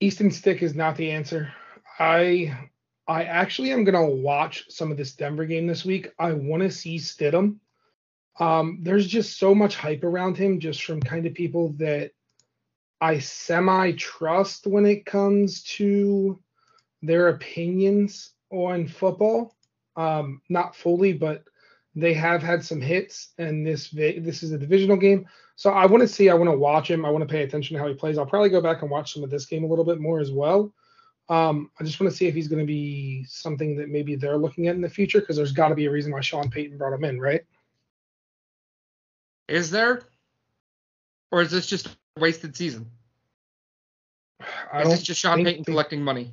Easton 0.00 0.30
Stick 0.32 0.62
is 0.62 0.74
not 0.74 0.96
the 0.96 1.12
answer. 1.12 1.52
I 1.98 2.70
I 3.06 3.24
actually 3.24 3.70
am 3.70 3.84
gonna 3.84 4.04
watch 4.04 4.64
some 4.68 4.90
of 4.90 4.96
this 4.96 5.14
Denver 5.14 5.44
game 5.44 5.66
this 5.66 5.84
week. 5.84 6.10
I 6.18 6.32
want 6.32 6.62
to 6.62 6.70
see 6.70 6.96
Stidham. 6.98 7.58
Um, 8.40 8.78
there's 8.82 9.06
just 9.06 9.38
so 9.38 9.54
much 9.54 9.76
hype 9.76 10.02
around 10.02 10.36
him, 10.36 10.58
just 10.58 10.82
from 10.82 11.00
kind 11.00 11.26
of 11.26 11.34
people 11.34 11.74
that 11.74 12.12
I 13.00 13.18
semi 13.20 13.92
trust 13.92 14.66
when 14.66 14.86
it 14.86 15.06
comes 15.06 15.62
to 15.76 16.40
their 17.02 17.28
opinions 17.28 18.32
on 18.50 18.88
football. 18.88 19.54
Um, 19.94 20.40
not 20.48 20.74
fully, 20.74 21.12
but 21.12 21.44
they 21.94 22.14
have 22.14 22.42
had 22.42 22.64
some 22.64 22.80
hits, 22.80 23.32
and 23.38 23.66
this 23.66 23.90
this 23.90 24.42
is 24.42 24.52
a 24.52 24.58
divisional 24.58 24.96
game. 24.96 25.26
So 25.56 25.70
I 25.70 25.86
want 25.86 26.00
to 26.00 26.08
see, 26.08 26.30
I 26.30 26.34
want 26.34 26.50
to 26.50 26.56
watch 26.56 26.90
him. 26.90 27.04
I 27.04 27.10
want 27.10 27.22
to 27.26 27.32
pay 27.32 27.42
attention 27.42 27.76
to 27.76 27.82
how 27.82 27.88
he 27.88 27.94
plays. 27.94 28.16
I'll 28.18 28.26
probably 28.26 28.48
go 28.48 28.60
back 28.62 28.82
and 28.82 28.90
watch 28.90 29.12
some 29.12 29.22
of 29.22 29.30
this 29.30 29.44
game 29.46 29.64
a 29.64 29.66
little 29.66 29.84
bit 29.84 30.00
more 30.00 30.18
as 30.18 30.32
well. 30.32 30.72
Um, 31.28 31.70
I 31.78 31.84
just 31.84 32.00
want 32.00 32.10
to 32.10 32.16
see 32.16 32.26
if 32.26 32.34
he's 32.34 32.48
going 32.48 32.60
to 32.60 32.66
be 32.66 33.24
something 33.28 33.76
that 33.76 33.88
maybe 33.88 34.16
they're 34.16 34.36
looking 34.38 34.66
at 34.68 34.74
in 34.74 34.80
the 34.80 34.88
future 34.88 35.20
because 35.20 35.36
there's 35.36 35.52
got 35.52 35.68
to 35.68 35.74
be 35.74 35.84
a 35.86 35.90
reason 35.90 36.12
why 36.12 36.20
Sean 36.20 36.50
Payton 36.50 36.78
brought 36.78 36.92
him 36.94 37.04
in, 37.04 37.20
right? 37.20 37.42
Is 39.48 39.70
there? 39.70 40.02
Or 41.30 41.42
is 41.42 41.50
this 41.50 41.66
just 41.66 41.86
a 41.86 42.20
wasted 42.20 42.56
season? 42.56 42.90
I 44.72 44.82
Is 44.82 44.88
this 44.88 45.02
just 45.02 45.20
Sean 45.20 45.44
Payton 45.44 45.62
they- 45.62 45.70
collecting 45.72 46.02
money? 46.02 46.32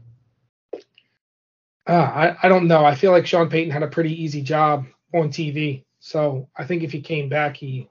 Uh, 1.87 1.91
I, 1.93 2.37
I 2.43 2.49
don't 2.49 2.67
know. 2.67 2.85
I 2.85 2.93
feel 2.95 3.11
like 3.11 3.25
Sean 3.25 3.49
Payton 3.49 3.71
had 3.71 3.83
a 3.83 3.87
pretty 3.87 4.21
easy 4.21 4.41
job 4.41 4.85
on 5.13 5.29
TV. 5.29 5.83
So 5.99 6.49
I 6.55 6.65
think 6.65 6.83
if 6.83 6.91
he 6.91 7.01
came 7.01 7.29
back, 7.29 7.57
he 7.57 7.89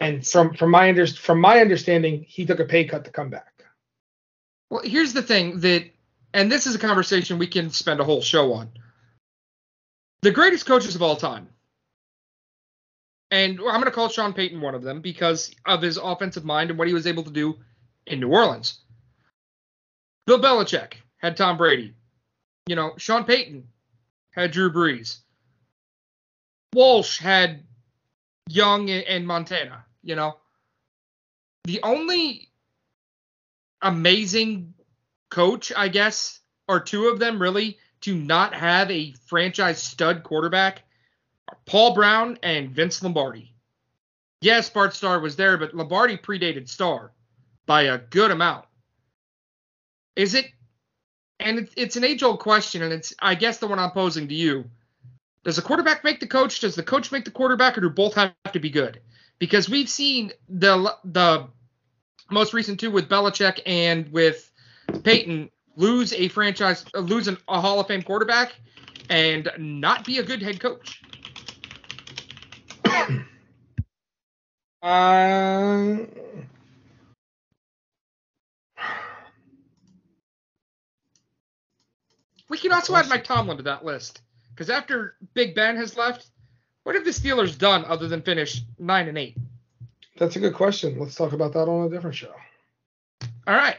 and 0.00 0.26
from 0.26 0.54
from 0.54 0.70
my 0.70 0.88
under, 0.88 1.06
from 1.06 1.40
my 1.40 1.60
understanding, 1.60 2.24
he 2.26 2.44
took 2.44 2.60
a 2.60 2.64
pay 2.64 2.84
cut 2.84 3.04
to 3.04 3.10
come 3.10 3.30
back. 3.30 3.64
Well, 4.68 4.82
here's 4.82 5.12
the 5.12 5.22
thing 5.22 5.60
that, 5.60 5.84
and 6.32 6.50
this 6.50 6.66
is 6.66 6.74
a 6.74 6.78
conversation 6.78 7.38
we 7.38 7.46
can 7.46 7.70
spend 7.70 8.00
a 8.00 8.04
whole 8.04 8.22
show 8.22 8.54
on. 8.54 8.70
The 10.22 10.30
greatest 10.30 10.66
coaches 10.66 10.94
of 10.94 11.02
all 11.02 11.16
time, 11.16 11.48
and 13.30 13.58
I'm 13.58 13.80
going 13.80 13.84
to 13.84 13.90
call 13.90 14.08
Sean 14.08 14.32
Payton 14.32 14.60
one 14.60 14.74
of 14.74 14.82
them 14.82 15.00
because 15.00 15.54
of 15.66 15.82
his 15.82 15.96
offensive 15.96 16.44
mind 16.44 16.70
and 16.70 16.78
what 16.78 16.88
he 16.88 16.94
was 16.94 17.06
able 17.06 17.22
to 17.24 17.30
do 17.30 17.58
in 18.06 18.20
New 18.20 18.28
Orleans. 18.28 18.80
Bill 20.26 20.40
Belichick 20.40 20.94
had 21.16 21.36
Tom 21.36 21.56
Brady. 21.56 21.94
You 22.66 22.76
know, 22.76 22.92
Sean 22.98 23.24
Payton 23.24 23.66
had 24.30 24.52
Drew 24.52 24.72
Brees. 24.72 25.21
Walsh 26.74 27.18
had 27.18 27.64
Young 28.48 28.90
and 28.90 29.26
Montana. 29.26 29.84
You 30.02 30.16
know, 30.16 30.38
the 31.64 31.80
only 31.82 32.50
amazing 33.80 34.74
coach, 35.30 35.72
I 35.76 35.88
guess, 35.88 36.40
or 36.68 36.80
two 36.80 37.08
of 37.08 37.18
them 37.18 37.40
really, 37.40 37.78
to 38.02 38.14
not 38.14 38.54
have 38.54 38.90
a 38.90 39.14
franchise 39.26 39.82
stud 39.82 40.22
quarterback 40.24 40.82
are 41.48 41.58
Paul 41.66 41.94
Brown 41.94 42.38
and 42.42 42.70
Vince 42.70 43.02
Lombardi. 43.02 43.54
Yes, 44.40 44.68
Bart 44.68 44.94
Starr 44.94 45.20
was 45.20 45.36
there, 45.36 45.56
but 45.56 45.72
Lombardi 45.72 46.16
predated 46.16 46.68
Starr 46.68 47.12
by 47.64 47.82
a 47.82 47.98
good 47.98 48.32
amount. 48.32 48.64
Is 50.16 50.34
it? 50.34 50.46
And 51.38 51.68
it's 51.76 51.96
an 51.96 52.04
age 52.04 52.22
old 52.22 52.40
question, 52.40 52.82
and 52.82 52.92
it's, 52.92 53.14
I 53.20 53.34
guess, 53.34 53.58
the 53.58 53.68
one 53.68 53.78
I'm 53.78 53.92
posing 53.92 54.28
to 54.28 54.34
you. 54.34 54.64
Does 55.44 55.56
the 55.56 55.62
quarterback 55.62 56.04
make 56.04 56.20
the 56.20 56.26
coach? 56.26 56.60
Does 56.60 56.74
the 56.74 56.82
coach 56.82 57.10
make 57.10 57.24
the 57.24 57.30
quarterback, 57.30 57.76
or 57.76 57.80
do 57.80 57.90
both 57.90 58.14
have 58.14 58.32
to 58.52 58.60
be 58.60 58.70
good? 58.70 59.00
Because 59.38 59.68
we've 59.68 59.88
seen 59.88 60.32
the 60.48 60.96
the 61.04 61.48
most 62.30 62.54
recent 62.54 62.78
two 62.78 62.90
with 62.90 63.08
Belichick 63.08 63.60
and 63.66 64.10
with 64.12 64.50
Payton 65.02 65.50
lose 65.76 66.12
a 66.12 66.28
franchise, 66.28 66.84
uh, 66.94 67.00
lose 67.00 67.28
an, 67.28 67.38
a 67.48 67.60
Hall 67.60 67.80
of 67.80 67.88
Fame 67.88 68.02
quarterback, 68.02 68.54
and 69.10 69.50
not 69.58 70.04
be 70.04 70.18
a 70.18 70.22
good 70.22 70.42
head 70.42 70.60
coach. 70.60 71.02
Uh, 74.82 75.98
We 82.52 82.58
can 82.58 82.70
also 82.70 82.94
add 82.94 83.08
Mike 83.08 83.24
Tomlin 83.24 83.56
to 83.56 83.62
that 83.62 83.82
list 83.82 84.20
because 84.54 84.70
after 84.70 85.16
Big 85.34 85.54
Ben 85.54 85.76
has 85.76 85.96
left, 85.96 86.26
what 86.84 86.94
have 86.94 87.04
the 87.04 87.10
Steelers 87.10 87.56
done 87.56 87.84
other 87.84 88.08
than 88.08 88.22
finish 88.22 88.62
nine 88.78 89.08
and 89.08 89.18
eight? 89.18 89.36
that's 90.18 90.36
a 90.36 90.40
good 90.40 90.54
question. 90.54 90.98
Let's 91.00 91.14
talk 91.16 91.32
about 91.32 91.52
that 91.54 91.68
on 91.68 91.86
a 91.86 91.90
different 91.90 92.14
show. 92.14 92.32
All 93.46 93.54
right, 93.54 93.76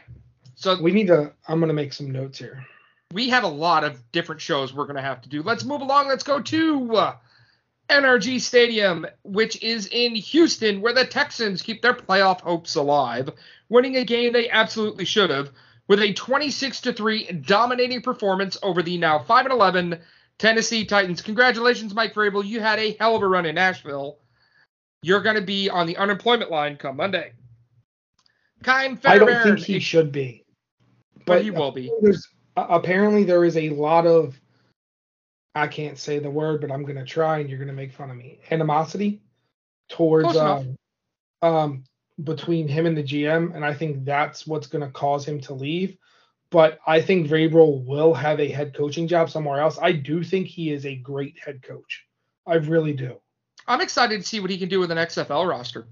so 0.56 0.80
We 0.80 0.92
need 0.92 1.06
to. 1.06 1.32
I'm 1.48 1.60
gonna 1.60 1.72
make 1.72 1.92
some 1.92 2.10
notes 2.10 2.38
here. 2.38 2.64
we 3.12 3.28
have 3.30 3.44
a 3.44 3.48
lot 3.48 3.84
of 3.84 4.00
different 4.12 4.40
shows 4.40 4.74
we're 4.74 4.84
going 4.84 4.96
to 4.96 5.02
have 5.02 5.22
to 5.22 5.28
do. 5.28 5.42
Let's 5.42 5.64
move 5.64 5.80
along. 5.80 6.08
Let's 6.08 6.24
go 6.24 6.40
to 6.40 6.96
uh, 6.96 7.16
NRG 7.88 8.40
Stadium, 8.40 9.06
which 9.22 9.62
is 9.62 9.86
in 9.92 10.14
Houston, 10.16 10.80
where 10.80 10.92
the 10.92 11.04
Texans 11.06 11.62
keep 11.62 11.80
their 11.80 11.94
playoff 11.94 12.40
hopes 12.40 12.74
alive, 12.74 13.30
winning 13.68 13.96
a 13.96 14.04
game 14.04 14.32
they 14.32 14.50
absolutely 14.50 15.04
should 15.04 15.30
have 15.30 15.50
with 15.86 16.00
a 16.00 16.12
26 16.12 16.80
to 16.82 16.92
3 16.92 17.24
dominating 17.46 18.02
performance 18.02 18.56
over 18.62 18.82
the 18.82 18.98
now 18.98 19.18
5 19.18 19.46
and 19.46 19.52
11 19.52 20.00
Tennessee 20.38 20.84
Titans. 20.84 21.22
Congratulations, 21.22 21.94
Mike 21.94 22.14
Vrabel. 22.14 22.44
You 22.44 22.60
had 22.60 22.78
a 22.78 22.96
hell 22.98 23.16
of 23.16 23.22
a 23.22 23.28
run 23.28 23.46
in 23.46 23.54
Nashville. 23.54 24.18
You're 25.02 25.22
going 25.22 25.36
to 25.36 25.42
be 25.42 25.68
on 25.68 25.86
the 25.86 25.96
unemployment 25.96 26.50
line 26.50 26.76
come 26.76 26.96
Monday. 26.96 27.32
Kyle 28.62 28.96
I 29.04 29.18
don't 29.18 29.42
think 29.42 29.58
he 29.60 29.78
should 29.78 30.10
be. 30.10 30.44
but 31.26 31.42
he 31.42 31.50
will 31.50 31.70
be. 31.70 31.92
Apparently 32.56 33.24
there 33.24 33.44
is 33.44 33.56
a 33.56 33.70
lot 33.70 34.06
of 34.06 34.40
I 35.54 35.68
can't 35.68 35.98
say 35.98 36.18
the 36.18 36.30
word, 36.30 36.60
but 36.60 36.72
I'm 36.72 36.84
gonna 36.84 37.04
try, 37.04 37.38
and 37.38 37.48
you're 37.48 37.58
gonna 37.58 37.72
make 37.72 37.92
fun 37.92 38.10
of 38.10 38.16
me. 38.16 38.40
Animosity 38.50 39.22
towards 39.88 40.36
um, 40.36 40.76
um 41.42 41.84
between 42.24 42.66
him 42.66 42.86
and 42.86 42.96
the 42.96 43.02
GM, 43.02 43.54
and 43.54 43.64
I 43.64 43.74
think 43.74 44.04
that's 44.04 44.46
what's 44.46 44.66
gonna 44.66 44.90
cause 44.90 45.26
him 45.26 45.40
to 45.42 45.54
leave. 45.54 45.96
But 46.54 46.78
I 46.86 47.00
think 47.00 47.26
Vrabel 47.26 47.84
will 47.84 48.14
have 48.14 48.38
a 48.38 48.46
head 48.48 48.74
coaching 48.74 49.08
job 49.08 49.28
somewhere 49.28 49.58
else. 49.58 49.76
I 49.82 49.90
do 49.90 50.22
think 50.22 50.46
he 50.46 50.70
is 50.70 50.86
a 50.86 50.94
great 50.94 51.36
head 51.36 51.64
coach. 51.64 52.06
I 52.46 52.54
really 52.54 52.92
do. 52.92 53.16
I'm 53.66 53.80
excited 53.80 54.20
to 54.20 54.24
see 54.24 54.38
what 54.38 54.50
he 54.50 54.58
can 54.58 54.68
do 54.68 54.78
with 54.78 54.92
an 54.92 54.98
XFL 54.98 55.48
roster. 55.48 55.88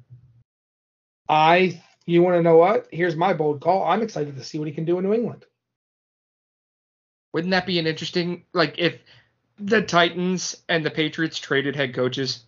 I 1.28 1.82
you 2.06 2.22
want 2.22 2.36
to 2.36 2.42
know 2.42 2.58
what? 2.58 2.86
Here's 2.92 3.16
my 3.16 3.32
bold 3.32 3.60
call. 3.60 3.82
I'm 3.82 4.02
excited 4.02 4.36
to 4.36 4.44
see 4.44 4.60
what 4.60 4.68
he 4.68 4.72
can 4.72 4.84
do 4.84 4.98
in 4.98 5.04
New 5.04 5.12
England. 5.12 5.44
Wouldn't 7.32 7.50
that 7.50 7.66
be 7.66 7.80
an 7.80 7.88
interesting 7.88 8.44
like 8.52 8.78
if 8.78 9.00
the 9.58 9.82
Titans 9.82 10.62
and 10.68 10.86
the 10.86 10.92
Patriots 10.92 11.40
traded 11.40 11.74
head 11.74 11.92
coaches? 11.92 12.44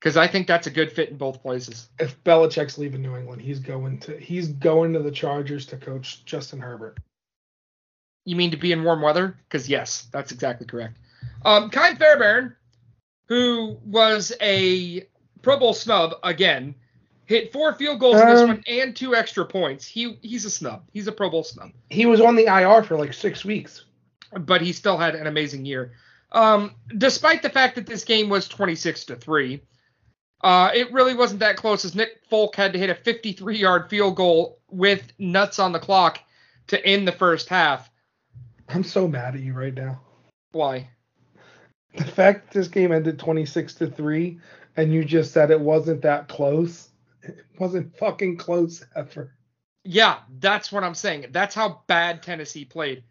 Because 0.00 0.16
I 0.16 0.26
think 0.26 0.46
that's 0.46 0.66
a 0.66 0.70
good 0.70 0.90
fit 0.90 1.10
in 1.10 1.16
both 1.18 1.42
places. 1.42 1.90
if 1.98 2.22
Belichick's 2.24 2.78
leaving 2.78 3.02
New 3.02 3.16
England, 3.16 3.42
he's 3.42 3.58
going 3.60 3.98
to 4.00 4.16
he's 4.18 4.48
going 4.48 4.94
to 4.94 5.00
the 5.00 5.10
Chargers 5.10 5.66
to 5.66 5.76
coach 5.76 6.24
Justin 6.24 6.58
Herbert. 6.60 6.98
You 8.24 8.36
mean 8.36 8.50
to 8.50 8.56
be 8.56 8.72
in 8.72 8.82
warm 8.84 9.02
weather? 9.02 9.36
Because 9.48 9.68
yes, 9.68 10.08
that's 10.12 10.32
exactly 10.32 10.66
correct. 10.66 10.96
Um, 11.44 11.68
Kyle 11.70 11.94
Fairbairn, 11.96 12.56
who 13.26 13.78
was 13.84 14.32
a 14.40 15.06
Pro 15.42 15.58
Bowl 15.58 15.72
snub 15.74 16.14
again, 16.22 16.74
hit 17.26 17.52
four 17.52 17.74
field 17.74 18.00
goals 18.00 18.20
in 18.20 18.26
this 18.26 18.40
Um, 18.40 18.48
one 18.48 18.64
and 18.66 18.96
two 18.96 19.14
extra 19.14 19.44
points. 19.44 19.86
He 19.86 20.18
he's 20.22 20.44
a 20.46 20.50
snub. 20.50 20.82
He's 20.92 21.06
a 21.08 21.12
Pro 21.12 21.28
Bowl 21.30 21.44
snub, 21.44 21.72
He 21.90 22.06
was 22.06 22.20
on 22.20 22.36
the 22.36 22.46
IR 22.46 22.82
for 22.82 22.96
like 22.96 23.12
six 23.12 23.44
weeks. 23.44 23.84
but 24.32 24.60
he 24.62 24.72
still 24.72 24.96
had 24.96 25.14
an 25.14 25.26
amazing 25.26 25.64
year. 25.66 25.92
Um, 26.32 26.74
despite 26.96 27.42
the 27.42 27.50
fact 27.50 27.74
that 27.74 27.86
this 27.86 28.04
game 28.04 28.28
was 28.28 28.46
26 28.48 29.06
to 29.06 29.16
three, 29.16 29.60
uh, 30.42 30.70
it 30.74 30.92
really 30.92 31.14
wasn't 31.14 31.40
that 31.40 31.56
close 31.56 31.84
as 31.84 31.94
Nick 31.94 32.22
Folk 32.28 32.56
had 32.56 32.72
to 32.72 32.78
hit 32.78 32.90
a 32.90 32.94
53-yard 32.94 33.90
field 33.90 34.16
goal 34.16 34.58
with 34.70 35.12
nuts 35.18 35.58
on 35.58 35.72
the 35.72 35.78
clock 35.78 36.20
to 36.68 36.84
end 36.84 37.06
the 37.06 37.12
first 37.12 37.48
half. 37.48 37.90
I'm 38.68 38.84
so 38.84 39.06
mad 39.06 39.34
at 39.34 39.40
you 39.40 39.52
right 39.52 39.74
now. 39.74 40.00
Why? 40.52 40.88
The 41.96 42.04
fact 42.04 42.52
this 42.52 42.68
game 42.68 42.92
ended 42.92 43.18
26 43.18 43.74
to 43.74 43.88
three, 43.88 44.38
and 44.76 44.92
you 44.92 45.04
just 45.04 45.32
said 45.32 45.50
it 45.50 45.60
wasn't 45.60 46.02
that 46.02 46.28
close. 46.28 46.88
It 47.22 47.44
wasn't 47.58 47.96
fucking 47.98 48.36
close 48.36 48.84
ever. 48.94 49.34
Yeah, 49.84 50.18
that's 50.38 50.70
what 50.70 50.84
I'm 50.84 50.94
saying. 50.94 51.26
That's 51.30 51.54
how 51.54 51.82
bad 51.86 52.22
Tennessee 52.22 52.64
played. 52.64 53.02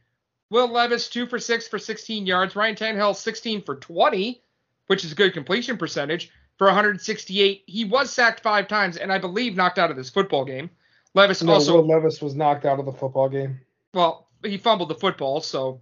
Will 0.49 0.71
Levis 0.71 1.09
two 1.09 1.27
for 1.27 1.39
six 1.39 1.67
for 1.67 1.77
16 1.77 2.25
yards. 2.25 2.55
Ryan 2.55 2.75
Tannehill 2.75 3.15
16 3.15 3.63
for 3.63 3.75
20, 3.75 4.41
which 4.87 5.03
is 5.03 5.11
a 5.11 5.15
good 5.15 5.33
completion 5.33 5.77
percentage 5.77 6.31
for 6.59 6.67
168. 6.67 7.63
He 7.65 7.85
was 7.85 8.11
sacked 8.11 8.41
five 8.41 8.67
times 8.67 8.97
and 8.97 9.11
I 9.11 9.17
believe 9.17 9.55
knocked 9.55 9.79
out 9.79 9.89
of 9.89 9.97
this 9.97 10.09
football 10.11 10.45
game. 10.45 10.69
Levis 11.15 11.41
No, 11.41 11.53
also 11.53 11.77
Will 11.81 11.87
Levis 11.87 12.21
was 12.21 12.35
knocked 12.35 12.65
out 12.65 12.79
of 12.79 12.85
the 12.85 12.93
football 12.93 13.29
game. 13.29 13.59
well 13.95 14.27
he 14.45 14.57
fumbled 14.57 14.89
the 14.89 14.95
football, 14.95 15.41
so 15.41 15.81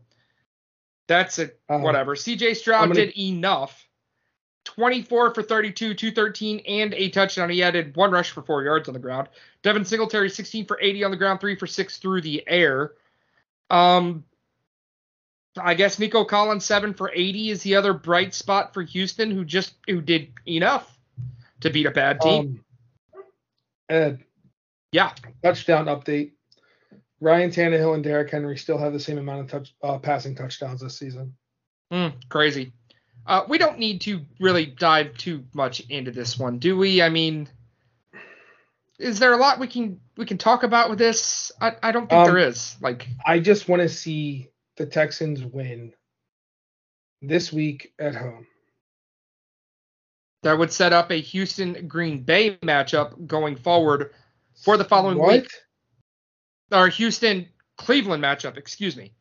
that's 1.07 1.37
it. 1.39 1.59
Um, 1.69 1.81
Whatever. 1.81 2.15
C.J. 2.15 2.53
Stroud 2.53 2.87
gonna- 2.89 2.93
did 3.07 3.17
enough. 3.19 3.83
24 4.65 5.33
for 5.33 5.41
32, 5.43 5.93
213, 5.93 6.59
and 6.67 6.93
a 6.93 7.09
touchdown. 7.09 7.49
He 7.49 7.63
added 7.63 7.95
one 7.95 8.11
rush 8.11 8.31
for 8.31 8.41
four 8.41 8.63
yards 8.63 8.89
on 8.89 8.93
the 8.93 8.99
ground. 8.99 9.29
Devin 9.63 9.85
Singletary 9.85 10.29
16 10.29 10.65
for 10.65 10.77
80 10.81 11.05
on 11.05 11.11
the 11.11 11.15
ground, 11.17 11.39
three 11.39 11.55
for 11.55 11.67
six 11.67 11.97
through 11.99 12.21
the 12.21 12.43
air. 12.47 12.91
Um, 13.69 14.25
I 15.57 15.73
guess 15.73 15.99
Nico 15.99 16.25
Collins 16.25 16.65
seven 16.65 16.93
for 16.93 17.11
80 17.13 17.49
is 17.49 17.63
the 17.63 17.75
other 17.75 17.93
bright 17.93 18.33
spot 18.33 18.73
for 18.73 18.83
Houston, 18.83 19.31
who 19.31 19.45
just 19.45 19.75
who 19.87 20.01
did 20.01 20.29
enough 20.47 20.97
to 21.61 21.69
beat 21.69 21.85
a 21.85 21.91
bad 21.91 22.21
team. 22.21 22.63
Um, 23.15 23.23
Ed, 23.89 24.23
yeah, 24.91 25.13
touchdown 25.43 25.85
update. 25.85 26.31
Ryan 27.19 27.49
Tannehill 27.49 27.95
and 27.95 28.03
Derrick 28.03 28.29
Henry 28.29 28.57
still 28.57 28.77
have 28.77 28.93
the 28.93 28.99
same 28.99 29.17
amount 29.17 29.41
of 29.41 29.47
touch 29.47 29.75
uh, 29.83 29.97
passing 29.97 30.35
touchdowns 30.35 30.81
this 30.81 30.97
season. 30.97 31.35
Mm, 31.91 32.13
crazy. 32.29 32.73
Uh, 33.25 33.43
we 33.47 33.57
don't 33.57 33.79
need 33.79 34.01
to 34.01 34.21
really 34.39 34.65
dive 34.65 35.17
too 35.17 35.43
much 35.53 35.81
into 35.89 36.11
this 36.11 36.37
one, 36.37 36.59
do 36.59 36.77
we? 36.77 37.01
I 37.01 37.09
mean, 37.09 37.49
is 38.99 39.19
there 39.19 39.33
a 39.33 39.37
lot 39.37 39.59
we 39.59 39.67
can 39.67 39.99
we 40.15 40.25
can 40.25 40.37
talk 40.37 40.63
about 40.63 40.89
with 40.89 40.99
this? 40.99 41.51
I, 41.59 41.73
I 41.83 41.91
don't 41.91 42.09
think 42.09 42.19
Um, 42.19 42.27
there 42.27 42.37
is. 42.37 42.75
Like, 42.81 43.07
I 43.25 43.39
just 43.39 43.67
want 43.67 43.81
to 43.81 43.89
see 43.89 44.49
the 44.77 44.85
Texans 44.85 45.43
win 45.43 45.93
this 47.21 47.51
week 47.51 47.93
at 47.99 48.15
home. 48.15 48.45
that 50.43 50.57
would 50.57 50.71
set 50.71 50.93
up 50.93 51.11
a 51.11 51.19
Houston 51.19 51.87
Green 51.87 52.21
Bay 52.21 52.57
matchup 52.57 53.27
going 53.27 53.55
forward 53.55 54.11
for 54.63 54.77
the 54.77 54.85
following 54.85 55.17
what? 55.17 55.41
week. 55.41 55.51
Our 56.71 56.87
Houston 56.89 57.47
Cleveland 57.77 58.23
matchup, 58.23 58.55
excuse 58.57 58.95
me. 58.95 59.13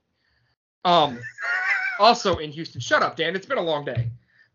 Um, 0.85 1.19
also 1.99 2.37
in 2.37 2.53
Houston. 2.53 2.81
Shut 2.81 3.03
up, 3.03 3.17
Dan. 3.17 3.35
It's 3.35 3.47
been 3.47 3.59
a 3.59 3.63
long 3.63 3.85
day. 3.85 4.11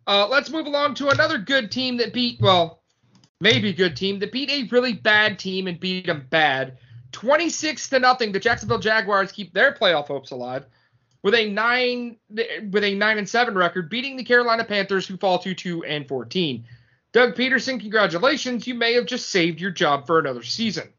Uh, 0.08 0.28
let's 0.28 0.50
move 0.50 0.68
along 0.68 0.96
to 0.96 1.10
another 1.10 1.38
good 1.38 1.72
team 1.72 1.98
that 1.98 2.14
beat, 2.14 2.40
well, 2.40 2.84
maybe 3.40 3.74
good 3.74 3.96
team 3.96 4.20
that 4.20 4.32
beat 4.32 4.52
a 4.52 4.68
really 4.72 4.94
bad 4.94 5.40
team 5.40 5.68
and 5.68 5.80
beat 5.80 6.06
them 6.06 6.28
bad. 6.30 6.78
26 7.12 7.90
to 7.90 8.00
nothing. 8.00 8.32
The 8.32 8.40
Jacksonville 8.40 8.80
Jaguars 8.80 9.32
keep 9.32 9.54
their 9.54 9.74
playoff 9.74 10.08
hopes 10.08 10.32
alive 10.32 10.66
with 11.24 11.36
a 11.36 11.50
nine 11.50 12.18
with 12.30 12.84
a 12.84 12.96
nine 12.96 13.18
and 13.18 13.30
seven 13.30 13.56
record, 13.56 13.90
beating 13.90 14.18
the 14.18 14.24
Carolina 14.24 14.64
Panthers, 14.64 15.08
who 15.08 15.18
fall 15.18 15.40
to 15.40 15.54
two 15.54 15.84
and 15.84 16.08
14. 16.08 16.66
Doug 17.14 17.36
Pederson, 17.36 17.80
congratulations. 17.80 18.66
You 18.66 18.74
may 18.74 18.94
have 18.94 19.06
just 19.06 19.30
saved 19.30 19.60
your 19.60 19.72
job 19.72 20.08
for 20.08 20.20
another 20.20 20.44
season. 20.44 20.90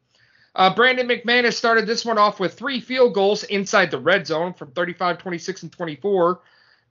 Uh, 0.54 0.74
Brandon 0.74 1.08
McManus 1.08 1.54
started 1.54 1.86
this 1.86 2.04
one 2.04 2.18
off 2.18 2.38
with 2.38 2.54
three 2.54 2.80
field 2.80 3.14
goals 3.14 3.44
inside 3.44 3.90
the 3.90 3.98
red 3.98 4.26
zone 4.26 4.52
from 4.52 4.70
35, 4.72 5.16
26, 5.18 5.62
and 5.62 5.72
24 5.72 6.40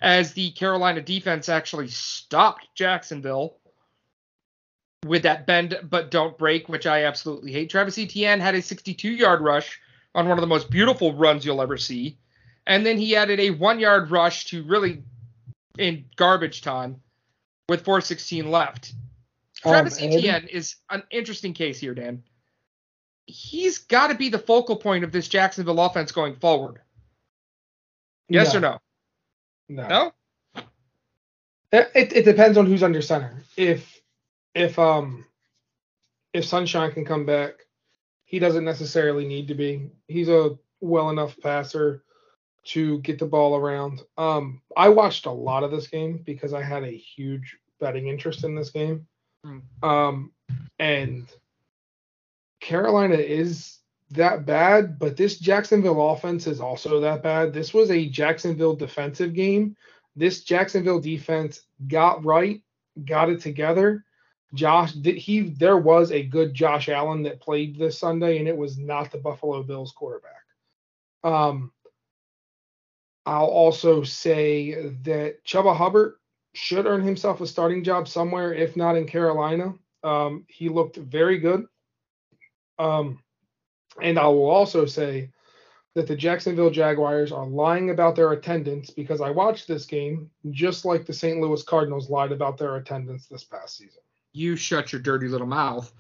as 0.02 0.34
the 0.34 0.50
Carolina 0.52 1.00
defense 1.00 1.48
actually 1.48 1.88
stopped 1.88 2.68
Jacksonville 2.74 3.58
with 5.06 5.24
that 5.24 5.46
bend 5.46 5.80
but 5.90 6.10
don't 6.10 6.38
break, 6.38 6.68
which 6.70 6.88
I 6.88 7.04
absolutely 7.04 7.52
hate. 7.52 7.70
Travis 7.70 8.00
Etienne 8.00 8.40
had 8.40 8.56
a 8.56 8.62
62 8.62 9.10
yard 9.10 9.42
rush 9.42 9.80
on 10.16 10.28
one 10.28 10.38
of 10.38 10.42
the 10.42 10.48
most 10.48 10.72
beautiful 10.72 11.14
runs 11.14 11.46
you'll 11.46 11.62
ever 11.62 11.78
see. 11.78 12.18
And 12.68 12.86
then 12.86 12.98
he 12.98 13.16
added 13.16 13.40
a 13.40 13.52
one 13.52 13.80
yard 13.80 14.12
rush 14.12 14.46
to 14.46 14.64
really 14.64 15.04
in 15.78 16.06
garbage 16.16 16.62
time 16.62 17.02
with 17.70 17.84
416 17.84 18.50
left. 18.50 18.94
Um, 19.64 19.72
Travis? 19.72 20.02
Etienne 20.02 20.48
is 20.48 20.76
an 20.90 21.04
interesting 21.12 21.54
case 21.54 21.80
here, 21.80 21.94
Dan. 21.94 22.24
He's 23.26 23.78
got 23.78 24.08
to 24.08 24.16
be 24.16 24.30
the 24.30 24.40
focal 24.40 24.76
point 24.76 25.04
of 25.04 25.12
this 25.12 25.28
Jacksonville 25.28 25.80
offense 25.80 26.12
going 26.12 26.36
forward. 26.36 26.80
Yes 28.28 28.56
or 28.56 28.60
no? 28.60 28.80
No. 29.70 29.88
No? 29.88 30.12
It, 31.72 32.12
it 32.14 32.26
depends 32.26 32.58
on 32.58 32.66
who's 32.66 32.84
under 32.84 33.02
center. 33.02 33.44
If 33.56 34.02
if 34.54 34.78
um 34.78 35.26
if 36.34 36.46
Sunshine 36.46 36.92
can 36.92 37.06
come 37.06 37.26
back, 37.26 37.54
he 38.26 38.40
doesn't 38.40 38.66
necessarily 38.66 39.26
need 39.26 39.48
to 39.48 39.56
be. 39.56 39.90
He's 40.08 40.28
a 40.28 40.58
well 40.82 41.10
enough 41.10 41.38
passer 41.42 42.04
to 42.64 43.00
get 43.00 43.20
the 43.20 43.26
ball 43.26 43.56
around. 43.56 44.02
Um, 44.18 44.62
I 44.78 44.90
watched 44.90 45.26
a 45.26 45.32
lot 45.32 45.64
of 45.64 45.72
this 45.72 45.88
game 45.88 46.22
because 46.24 46.54
I 46.54 46.62
had 46.62 46.84
a 46.84 46.92
huge 46.92 47.58
betting 47.80 48.08
interest 48.08 48.44
in 48.44 48.56
this 48.56 48.70
game. 48.70 49.08
Hmm. 49.44 49.60
Um, 49.82 50.32
and 50.80 51.28
Carolina 52.60 53.16
is 53.16 53.80
that 54.12 54.46
bad, 54.46 55.00
but 55.00 55.18
this 55.18 55.40
Jacksonville 55.40 56.12
offense 56.12 56.46
is 56.46 56.60
also 56.62 57.00
that 57.00 57.24
bad. 57.24 57.54
This 57.54 57.74
was 57.74 57.90
a 57.90 58.08
Jacksonville 58.08 58.76
defensive 58.76 59.34
game. 59.34 59.76
This 60.16 60.44
Jacksonville 60.44 61.00
defense 61.00 61.62
got 61.88 62.24
right, 62.24 62.62
got 63.06 63.30
it 63.30 63.42
together. 63.42 64.04
Josh, 64.54 64.92
did 64.92 65.16
he? 65.16 65.40
There 65.42 65.78
was 65.78 66.12
a 66.12 66.24
good 66.24 66.54
Josh 66.54 66.90
Allen 66.90 67.24
that 67.24 67.40
played 67.40 67.78
this 67.78 67.98
Sunday, 67.98 68.38
and 68.38 68.48
it 68.48 68.58
was 68.58 68.78
not 68.78 69.12
the 69.12 69.18
Buffalo 69.18 69.64
Bills 69.64 69.94
quarterback. 69.94 70.44
Um, 71.24 71.72
I'll 73.26 73.46
also 73.46 74.04
say 74.04 74.94
that 75.04 75.44
Chuba 75.46 75.76
Hubbard 75.76 76.16
should 76.54 76.86
earn 76.86 77.02
himself 77.02 77.42
a 77.42 77.48
starting 77.48 77.84
job 77.84 78.08
somewhere, 78.08 78.54
if 78.54 78.76
not 78.76 78.98
in 78.98 79.06
Carolina. 79.06 79.74
Um, 80.04 80.46
he 80.48 80.70
looked 80.70 80.98
very 80.98 81.38
good. 81.38 81.66
Um, 82.80 83.20
and 84.02 84.18
I 84.18 84.28
will 84.28 84.50
also 84.50 84.86
say 84.86 85.30
that 85.94 86.08
the 86.08 86.16
Jacksonville 86.16 86.70
Jaguars 86.70 87.32
are 87.32 87.46
lying 87.46 87.90
about 87.90 88.16
their 88.16 88.32
attendance 88.32 88.90
because 88.90 89.22
I 89.22 89.30
watched 89.30 89.68
this 89.68 89.86
game 89.86 90.30
just 90.52 90.86
like 90.86 91.06
the 91.06 91.14
St. 91.14 91.40
Louis 91.40 91.62
Cardinals 91.64 92.10
lied 92.10 92.32
about 92.32 92.58
their 92.58 92.78
attendance 92.78 93.28
this 93.28 93.44
past 93.44 93.78
season. 93.78 94.02
You 94.34 94.56
shut 94.56 94.92
your 94.92 95.02
dirty 95.02 95.28
little 95.28 95.48
mouth. 95.48 95.94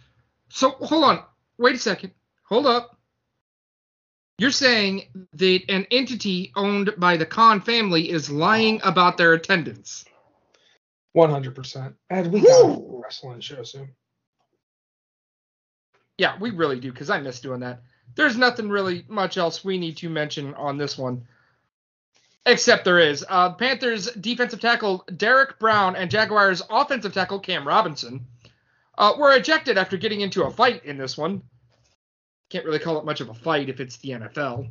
So 0.50 0.72
hold 0.72 1.04
on. 1.04 1.24
Wait 1.58 1.76
a 1.76 1.80
second. 1.80 2.12
hold 2.44 2.66
up. 2.66 2.98
You're 4.38 4.52
saying 4.52 5.04
that 5.34 5.62
an 5.70 5.86
entity 5.92 6.52
owned 6.56 6.94
by 6.98 7.18
the 7.18 7.26
Khan 7.26 7.62
family 7.62 8.10
is 8.10 8.30
lying 8.30 8.82
about 8.84 9.18
their 9.18 9.34
attendance. 9.34 10.04
One 11.14 11.30
hundred 11.30 11.56
percent. 11.56 11.96
And 12.10 12.32
we 12.32 12.42
got 12.42 12.66
a 12.66 12.82
wrestling 12.88 13.42
show 13.42 13.64
soon. 13.64 13.90
Yeah, 16.18 16.38
we 16.40 16.52
really 16.52 16.80
do 16.80 16.92
because 16.92 17.10
I 17.10 17.20
miss 17.20 17.40
doing 17.40 17.60
that. 17.60 17.82
There's 18.16 18.38
nothing 18.38 18.70
really 18.70 19.06
much 19.08 19.38
else 19.38 19.64
we 19.64 19.78
need 19.78 19.98
to 19.98 20.10
mention 20.10 20.54
on 20.56 20.78
this 20.78 20.98
one. 20.98 21.28
Except 22.46 22.84
there 22.84 23.00
is. 23.00 23.24
Uh, 23.30 23.54
Panthers 23.54 24.12
defensive 24.14 24.60
tackle 24.60 25.06
Derrick 25.16 25.60
Brown 25.60 25.96
and 25.96 26.10
Jaguars 26.10 26.64
offensive 26.70 27.14
tackle 27.14 27.40
Cam 27.40 27.68
Robinson 27.68 28.26
uh, 28.98 29.14
were 29.18 29.36
ejected 29.36 29.78
after 29.78 29.98
getting 29.98 30.22
into 30.22 30.44
a 30.44 30.52
fight 30.52 30.84
in 30.84 30.98
this 30.98 31.18
one. 31.18 31.44
Can't 32.52 32.66
really 32.66 32.80
call 32.80 32.99
it 32.99 33.06
much 33.06 33.22
of 33.22 33.30
a 33.30 33.34
fight 33.34 33.70
if 33.70 33.80
it's 33.80 33.95
the 33.97 34.10
NFL. 34.10 34.70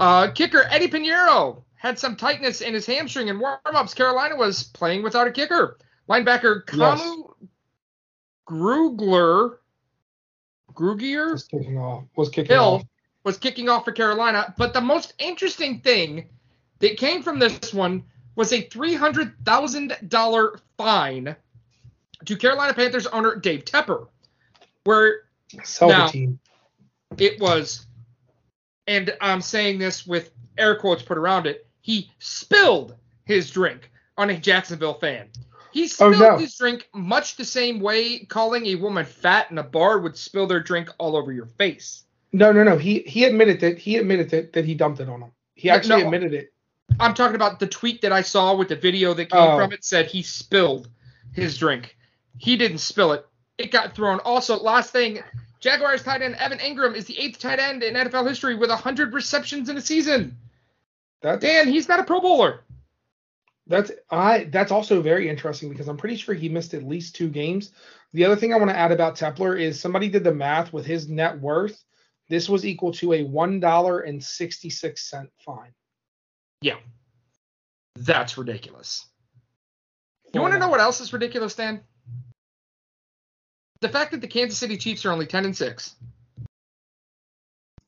Uh, 0.00 0.30
kicker 0.32 0.64
Eddie 0.68 0.88
Piñeiro 0.88 1.62
had 1.76 1.98
some 1.98 2.16
tightness 2.16 2.60
in 2.60 2.74
his 2.74 2.86
hamstring 2.86 3.28
in 3.28 3.38
warm-ups. 3.38 3.94
Carolina 3.94 4.34
was 4.34 4.64
playing 4.64 5.04
without 5.04 5.28
a 5.28 5.30
kicker. 5.30 5.78
Linebacker 6.08 6.64
Kamu 6.64 6.98
yes. 6.98 7.48
Grugler 8.48 9.58
Grugier 10.74 11.32
was 11.32 11.44
kicking 11.44 11.78
off. 11.78 12.04
Was 12.16 12.28
kicking 12.30 12.50
Hill 12.50 12.64
off. 12.64 12.84
was 13.22 13.38
kicking 13.38 13.68
off 13.68 13.84
for 13.84 13.92
Carolina. 13.92 14.52
But 14.58 14.74
the 14.74 14.80
most 14.80 15.14
interesting 15.18 15.80
thing 15.80 16.26
that 16.80 16.96
came 16.96 17.22
from 17.22 17.38
this 17.38 17.72
one 17.72 18.02
was 18.34 18.52
a 18.52 18.62
three 18.62 18.94
hundred 18.94 19.34
thousand 19.44 19.96
dollar 20.08 20.58
fine 20.76 21.36
to 22.24 22.36
Carolina 22.36 22.74
Panthers 22.74 23.06
owner 23.06 23.36
Dave 23.36 23.64
Tepper, 23.64 24.08
where 24.82 25.22
now, 25.80 26.08
team. 26.08 26.40
It 27.18 27.40
was, 27.40 27.86
and 28.86 29.16
I'm 29.20 29.40
saying 29.40 29.78
this 29.78 30.06
with 30.06 30.30
air 30.58 30.76
quotes 30.76 31.02
put 31.02 31.18
around 31.18 31.46
it. 31.46 31.66
He 31.80 32.10
spilled 32.18 32.96
his 33.24 33.50
drink 33.50 33.90
on 34.16 34.30
a 34.30 34.38
Jacksonville 34.38 34.94
fan. 34.94 35.28
He 35.72 35.84
oh, 35.84 35.86
spilled 35.86 36.14
oh, 36.14 36.18
no. 36.18 36.38
his 36.38 36.56
drink 36.56 36.88
much 36.94 37.36
the 37.36 37.44
same 37.44 37.80
way 37.80 38.20
calling 38.20 38.66
a 38.66 38.76
woman 38.76 39.04
fat 39.04 39.50
in 39.50 39.58
a 39.58 39.62
bar 39.62 39.98
would 39.98 40.16
spill 40.16 40.46
their 40.46 40.60
drink 40.60 40.88
all 40.98 41.16
over 41.16 41.32
your 41.32 41.46
face. 41.46 42.04
No, 42.32 42.52
no, 42.52 42.64
no. 42.64 42.78
He 42.78 43.00
he 43.00 43.24
admitted 43.24 43.60
that 43.60 43.78
he 43.78 43.96
admitted 43.96 44.30
that, 44.30 44.52
that 44.52 44.64
he 44.64 44.74
dumped 44.74 45.00
it 45.00 45.08
on 45.08 45.22
him. 45.22 45.32
He 45.54 45.70
actually 45.70 46.00
no, 46.00 46.06
admitted 46.06 46.34
it. 46.34 46.52
I'm 47.00 47.14
talking 47.14 47.36
about 47.36 47.58
the 47.60 47.66
tweet 47.66 48.02
that 48.02 48.12
I 48.12 48.22
saw 48.22 48.54
with 48.54 48.68
the 48.68 48.76
video 48.76 49.14
that 49.14 49.30
came 49.30 49.40
oh. 49.40 49.56
from 49.56 49.72
it 49.72 49.84
said 49.84 50.06
he 50.06 50.22
spilled 50.22 50.88
his 51.32 51.58
drink. 51.58 51.96
He 52.38 52.56
didn't 52.56 52.78
spill 52.78 53.12
it. 53.12 53.26
It 53.58 53.70
got 53.70 53.94
thrown. 53.94 54.20
Also, 54.20 54.58
last 54.58 54.90
thing, 54.90 55.20
Jaguars 55.64 56.02
tight 56.02 56.20
end 56.20 56.34
Evan 56.34 56.58
Engram 56.58 56.94
is 56.94 57.06
the 57.06 57.18
eighth 57.18 57.38
tight 57.38 57.58
end 57.58 57.82
in 57.82 57.94
NFL 57.94 58.28
history 58.28 58.54
with 58.54 58.68
100 58.68 59.14
receptions 59.14 59.70
in 59.70 59.78
a 59.78 59.80
season. 59.80 60.36
That's, 61.22 61.42
Dan, 61.42 61.68
he's 61.68 61.88
not 61.88 62.00
a 62.00 62.04
Pro 62.04 62.20
Bowler. 62.20 62.60
That's 63.66 63.90
I 64.10 64.44
that's 64.44 64.70
also 64.70 65.00
very 65.00 65.26
interesting 65.26 65.70
because 65.70 65.88
I'm 65.88 65.96
pretty 65.96 66.16
sure 66.16 66.34
he 66.34 66.50
missed 66.50 66.74
at 66.74 66.82
least 66.82 67.16
two 67.16 67.30
games. 67.30 67.70
The 68.12 68.26
other 68.26 68.36
thing 68.36 68.52
I 68.52 68.58
want 68.58 68.72
to 68.72 68.76
add 68.76 68.92
about 68.92 69.16
Tepler 69.16 69.58
is 69.58 69.80
somebody 69.80 70.10
did 70.10 70.22
the 70.22 70.34
math 70.34 70.70
with 70.70 70.84
his 70.84 71.08
net 71.08 71.40
worth. 71.40 71.82
This 72.28 72.46
was 72.46 72.66
equal 72.66 72.92
to 72.92 73.14
a 73.14 73.22
one 73.22 73.58
dollar 73.58 74.00
and 74.00 74.22
sixty 74.22 74.68
six 74.68 75.08
cent 75.08 75.30
fine. 75.38 75.72
Yeah, 76.60 76.76
that's 77.96 78.36
ridiculous. 78.36 79.06
You 80.34 80.42
want 80.42 80.52
to 80.52 80.58
know 80.58 80.68
what 80.68 80.80
else 80.80 81.00
is 81.00 81.14
ridiculous, 81.14 81.54
Dan? 81.54 81.80
The 83.84 83.90
fact 83.90 84.12
that 84.12 84.22
the 84.22 84.26
Kansas 84.26 84.56
City 84.56 84.78
Chiefs 84.78 85.04
are 85.04 85.12
only 85.12 85.26
ten 85.26 85.44
and 85.44 85.54
six. 85.54 85.94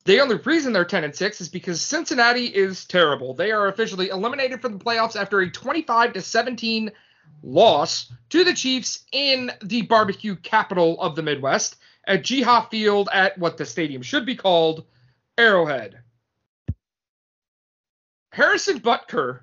The 0.05 0.21
only 0.21 0.37
reason 0.37 0.75
they're 0.75 0.85
10 0.85 1.05
and 1.05 1.17
6 1.17 1.41
is 1.41 1.49
because 1.49 1.81
Cincinnati 1.81 2.45
is 2.45 2.85
terrible. 2.85 3.33
They 3.33 3.51
are 3.51 3.69
officially 3.69 4.11
eliminated 4.11 4.61
from 4.61 4.77
the 4.77 4.85
playoffs 4.85 5.17
after 5.17 5.41
a 5.41 5.51
25 5.51 6.13
to 6.13 6.21
17 6.21 6.93
loss 7.43 8.13
to 8.29 8.45
the 8.45 8.53
Chiefs 8.53 9.05
in 9.11 9.51
the 9.65 9.83
barbecue 9.83 10.37
capital 10.37 11.01
of 11.01 11.17
the 11.17 11.23
Midwest 11.23 11.77
at 12.07 12.23
GEHA 12.23 12.69
Field 12.69 13.09
at 13.11 13.39
what 13.39 13.57
the 13.57 13.65
stadium 13.65 14.03
should 14.03 14.27
be 14.27 14.37
called 14.37 14.85
Arrowhead. 15.39 16.01
Harrison 18.33 18.81
Butker 18.81 19.41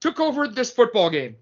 took 0.00 0.18
over 0.18 0.48
this 0.48 0.72
football 0.72 1.10
game 1.10 1.36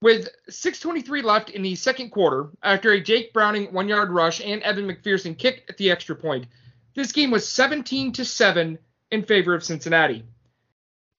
with 0.00 0.28
6.23 0.50 1.22
left 1.22 1.50
in 1.50 1.62
the 1.62 1.74
second 1.74 2.10
quarter 2.10 2.50
after 2.62 2.92
a 2.92 3.00
Jake 3.00 3.32
Browning 3.32 3.72
one 3.72 3.88
yard 3.88 4.10
rush 4.10 4.40
and 4.40 4.62
Evan 4.62 4.86
McPherson 4.86 5.36
kick 5.36 5.64
at 5.68 5.76
the 5.76 5.90
extra 5.90 6.14
point. 6.14 6.46
This 6.94 7.12
game 7.12 7.30
was 7.30 7.48
17 7.48 8.12
to 8.12 8.24
7 8.24 8.78
in 9.10 9.22
favor 9.22 9.54
of 9.54 9.64
Cincinnati. 9.64 10.24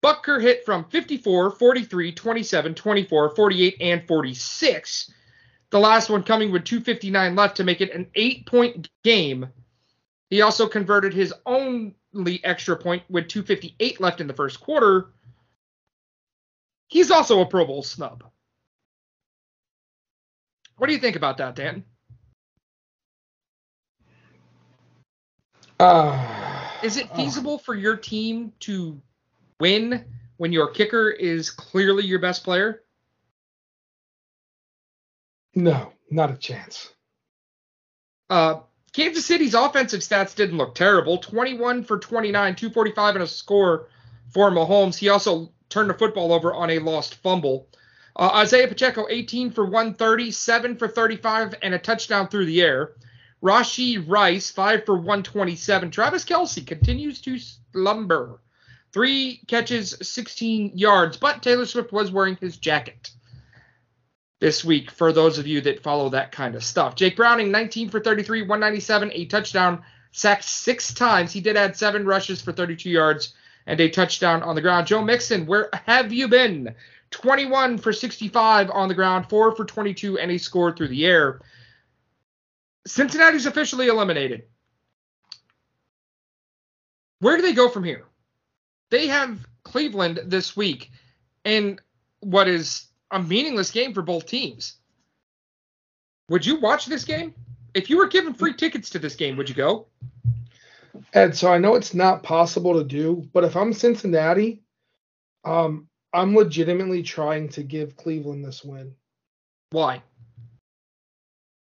Butker 0.04 0.40
hit 0.40 0.64
from 0.66 0.86
54, 0.86 1.52
43, 1.52 2.12
27, 2.12 2.76
24, 2.76 3.36
48, 3.36 3.78
and 3.82 4.08
46. 4.08 5.12
The 5.72 5.80
last 5.80 6.10
one 6.10 6.22
coming 6.22 6.52
with 6.52 6.64
259 6.64 7.36
left 7.36 7.58
to 7.58 7.64
make 7.64 7.82
it 7.82 7.92
an 7.92 8.08
eight 8.14 8.46
point 8.46 8.88
game. 9.04 9.48
He 10.30 10.42
also 10.42 10.68
converted 10.68 11.14
his 11.14 11.34
only 11.46 12.40
extra 12.44 12.78
point 12.78 13.04
with 13.10 13.28
258 13.28 14.00
left 14.00 14.22
in 14.22 14.28
the 14.28 14.34
first 14.34 14.60
quarter. 14.60 15.10
He's 16.88 17.10
also 17.10 17.42
a 17.42 17.46
Pro 17.46 17.66
Bowl 17.66 17.82
snub. 17.82 18.24
What 20.78 20.88
do 20.88 20.94
you 20.94 21.00
think 21.00 21.16
about 21.16 21.38
that, 21.38 21.56
Dan? 21.56 21.84
Uh, 25.80 26.70
is 26.84 26.98
it 26.98 27.14
feasible 27.16 27.56
uh, 27.56 27.60
for 27.60 27.76
your 27.76 27.98
team 27.98 28.54
to 28.62 29.02
win 29.60 30.06
when 30.38 30.52
your 30.52 30.70
kicker 30.70 31.10
is 31.10 31.50
clearly 31.50 32.06
your 32.06 32.20
best 32.20 32.44
player? 32.44 32.84
No, 35.54 35.94
not 36.10 36.32
a 36.32 36.38
chance. 36.38 36.92
Uh, 38.30 38.60
Kansas 38.94 39.26
City's 39.26 39.54
offensive 39.54 40.02
stats 40.02 40.36
didn't 40.36 40.58
look 40.58 40.76
terrible. 40.76 41.18
21 41.18 41.84
for 41.84 41.98
29, 42.00 42.56
245 42.56 43.16
and 43.16 43.24
a 43.24 43.28
score 43.28 43.90
for 44.30 44.52
Mahomes. 44.52 44.98
He 44.98 45.10
also 45.10 45.52
turned 45.70 45.90
the 45.90 45.94
football 45.94 46.34
over 46.34 46.54
on 46.54 46.70
a 46.70 46.80
lost 46.80 47.16
fumble. 47.16 47.68
Uh, 48.16 48.32
Isaiah 48.36 48.68
Pacheco, 48.68 49.08
18 49.10 49.52
for 49.52 49.66
130, 49.66 50.32
7 50.32 50.78
for 50.78 50.88
35, 50.88 51.56
and 51.62 51.74
a 51.74 51.80
touchdown 51.80 52.28
through 52.28 52.46
the 52.46 52.62
air. 52.62 52.92
Rashee 53.44 54.04
Rice, 54.08 54.50
5 54.52 54.86
for 54.86 54.96
127. 54.96 55.92
Travis 55.92 56.24
Kelce 56.24 56.66
continues 56.66 57.22
to 57.22 57.38
slumber. 57.74 58.40
Three 58.94 59.42
catches, 59.48 59.98
16 60.02 60.78
yards, 60.78 61.18
but 61.18 61.44
Taylor 61.44 61.66
Swift 61.66 61.92
was 61.92 62.12
wearing 62.12 62.38
his 62.38 62.58
jacket 62.58 63.12
this 64.40 64.64
week 64.64 64.92
for 64.92 65.12
those 65.12 65.38
of 65.38 65.48
you 65.48 65.62
that 65.62 65.84
follow 65.84 66.10
that 66.10 66.32
kind 66.32 66.56
of 66.56 66.64
stuff. 66.64 66.96
Jake 66.96 67.18
Browning, 67.18 67.52
19 67.52 67.90
for 67.90 68.00
33, 68.00 68.44
197, 68.44 69.12
a 69.14 69.26
touchdown, 69.26 69.84
sacked 70.12 70.46
six 70.46 70.94
times. 70.94 71.34
He 71.34 71.42
did 71.42 71.58
add 71.58 71.76
seven 71.76 72.06
rushes 72.06 72.42
for 72.42 72.54
32 72.54 72.90
yards 72.90 73.34
and 73.68 73.80
a 73.80 73.90
touchdown 73.90 74.44
on 74.44 74.56
the 74.56 74.62
ground. 74.62 74.88
Joe 74.88 75.02
Mixon, 75.02 75.46
where 75.46 75.70
have 75.86 76.14
you 76.14 76.28
been? 76.28 76.76
21 77.16 77.78
for 77.78 77.94
65 77.94 78.70
on 78.72 78.90
the 78.90 78.94
ground, 78.94 79.30
4 79.30 79.56
for 79.56 79.64
22, 79.64 80.20
and 80.20 80.30
he 80.30 80.38
scored 80.38 80.76
through 80.76 80.90
the 80.90 81.06
air. 81.06 81.40
Cincinnati's 82.86 83.46
officially 83.46 83.88
eliminated. 83.88 84.44
Where 87.20 87.38
do 87.38 87.42
they 87.42 87.54
go 87.54 87.70
from 87.70 87.86
here? 87.86 88.04
They 88.92 89.08
have 89.08 89.48
Cleveland 89.64 90.20
this 90.26 90.58
week 90.58 90.92
in 91.46 91.80
what 92.20 92.50
is 92.50 92.88
a 93.12 93.24
meaningless 93.24 93.72
game 93.72 93.94
for 93.94 94.02
both 94.02 94.26
teams. 94.26 94.76
Would 96.28 96.46
you 96.46 96.60
watch 96.60 96.86
this 96.86 97.06
game? 97.06 97.34
If 97.74 97.90
you 97.90 97.98
were 97.98 98.08
given 98.08 98.34
free 98.34 98.54
tickets 98.54 98.90
to 98.90 99.00
this 99.00 99.16
game, 99.16 99.38
would 99.38 99.48
you 99.48 99.56
go? 99.56 99.88
Ed, 101.14 101.36
so 101.36 101.50
I 101.50 101.60
know 101.60 101.76
it's 101.76 101.94
not 101.94 102.24
possible 102.24 102.74
to 102.74 102.84
do, 102.84 103.26
but 103.32 103.46
if 103.46 103.56
I'm 103.56 103.72
Cincinnati, 103.72 104.64
um, 105.46 105.88
I'm 106.16 106.34
legitimately 106.34 107.04
trying 107.04 107.50
to 107.50 107.64
give 107.64 107.98
Cleveland 107.98 108.46
this 108.46 108.64
win. 108.64 108.96
Why? 109.72 110.02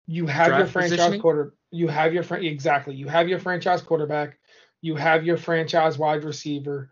You 0.06 0.28
have 0.28 0.60
your 0.60 0.68
franchise 0.68 1.20
quarter. 1.20 1.56
You 1.72 1.88
have 1.88 2.14
your 2.14 2.24
exactly. 2.36 2.93
You 2.93 3.08
have 3.08 3.28
your 3.28 3.39
franchise 3.39 3.82
quarterback. 3.82 4.38
You 4.82 4.95
have 4.95 5.26
your 5.26 5.38
franchise 5.38 5.97
wide 5.97 6.24
receiver. 6.24 6.91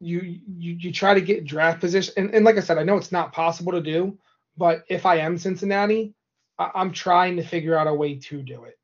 You 0.00 0.40
you 0.56 0.72
you 0.72 0.92
try 0.92 1.14
to 1.14 1.20
get 1.20 1.44
draft 1.44 1.80
position. 1.80 2.14
And, 2.16 2.34
and 2.34 2.44
like 2.44 2.56
I 2.56 2.60
said, 2.60 2.78
I 2.78 2.82
know 2.82 2.96
it's 2.96 3.12
not 3.12 3.32
possible 3.32 3.72
to 3.72 3.80
do, 3.80 4.18
but 4.56 4.82
if 4.88 5.06
I 5.06 5.18
am 5.18 5.38
Cincinnati, 5.38 6.14
I, 6.58 6.72
I'm 6.74 6.90
trying 6.90 7.36
to 7.36 7.44
figure 7.44 7.78
out 7.78 7.86
a 7.86 7.94
way 7.94 8.16
to 8.16 8.42
do 8.42 8.64
it. 8.64 8.76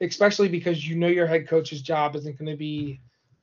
Especially 0.00 0.48
because 0.48 0.86
you 0.86 0.94
know 0.94 1.08
your 1.08 1.26
head 1.26 1.48
coach's 1.48 1.82
job 1.82 2.14
isn't 2.14 2.38
going 2.38 2.50
to 2.50 2.56
be 2.56 3.00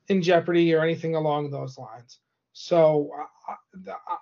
in 0.08 0.22
jeopardy 0.22 0.72
or 0.74 0.82
anything 0.82 1.14
along 1.14 1.50
those 1.50 1.76
lines. 1.76 2.20
So 2.54 3.10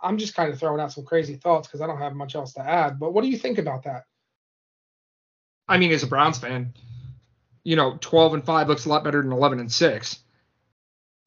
I, 0.03 0.09
am 0.09 0.19
just 0.19 0.35
kind 0.35 0.53
of 0.53 0.59
throwing 0.59 0.81
out 0.81 0.93
some 0.93 1.05
crazy 1.05 1.37
thoughts 1.37 1.69
because 1.69 1.81
I 1.81 1.87
don't 1.87 1.99
have 1.99 2.15
much 2.15 2.35
else 2.35 2.53
to 2.55 2.61
add. 2.61 2.99
But 2.99 3.13
what 3.13 3.23
do 3.23 3.29
you 3.29 3.39
think 3.39 3.59
about 3.59 3.85
that? 3.85 4.05
I 5.69 5.79
mean, 5.79 5.93
as 5.93 6.03
a 6.03 6.07
Browns 6.07 6.39
fan, 6.39 6.75
you 7.65 7.77
know, 7.77 7.99
12 8.01 8.35
and 8.35 8.45
5 8.45 8.69
looks 8.69 8.87
a 8.87 8.89
lot 8.89 9.05
better 9.05 9.21
than 9.23 9.33
11 9.33 9.59
and 9.61 9.71
6. 9.71 10.19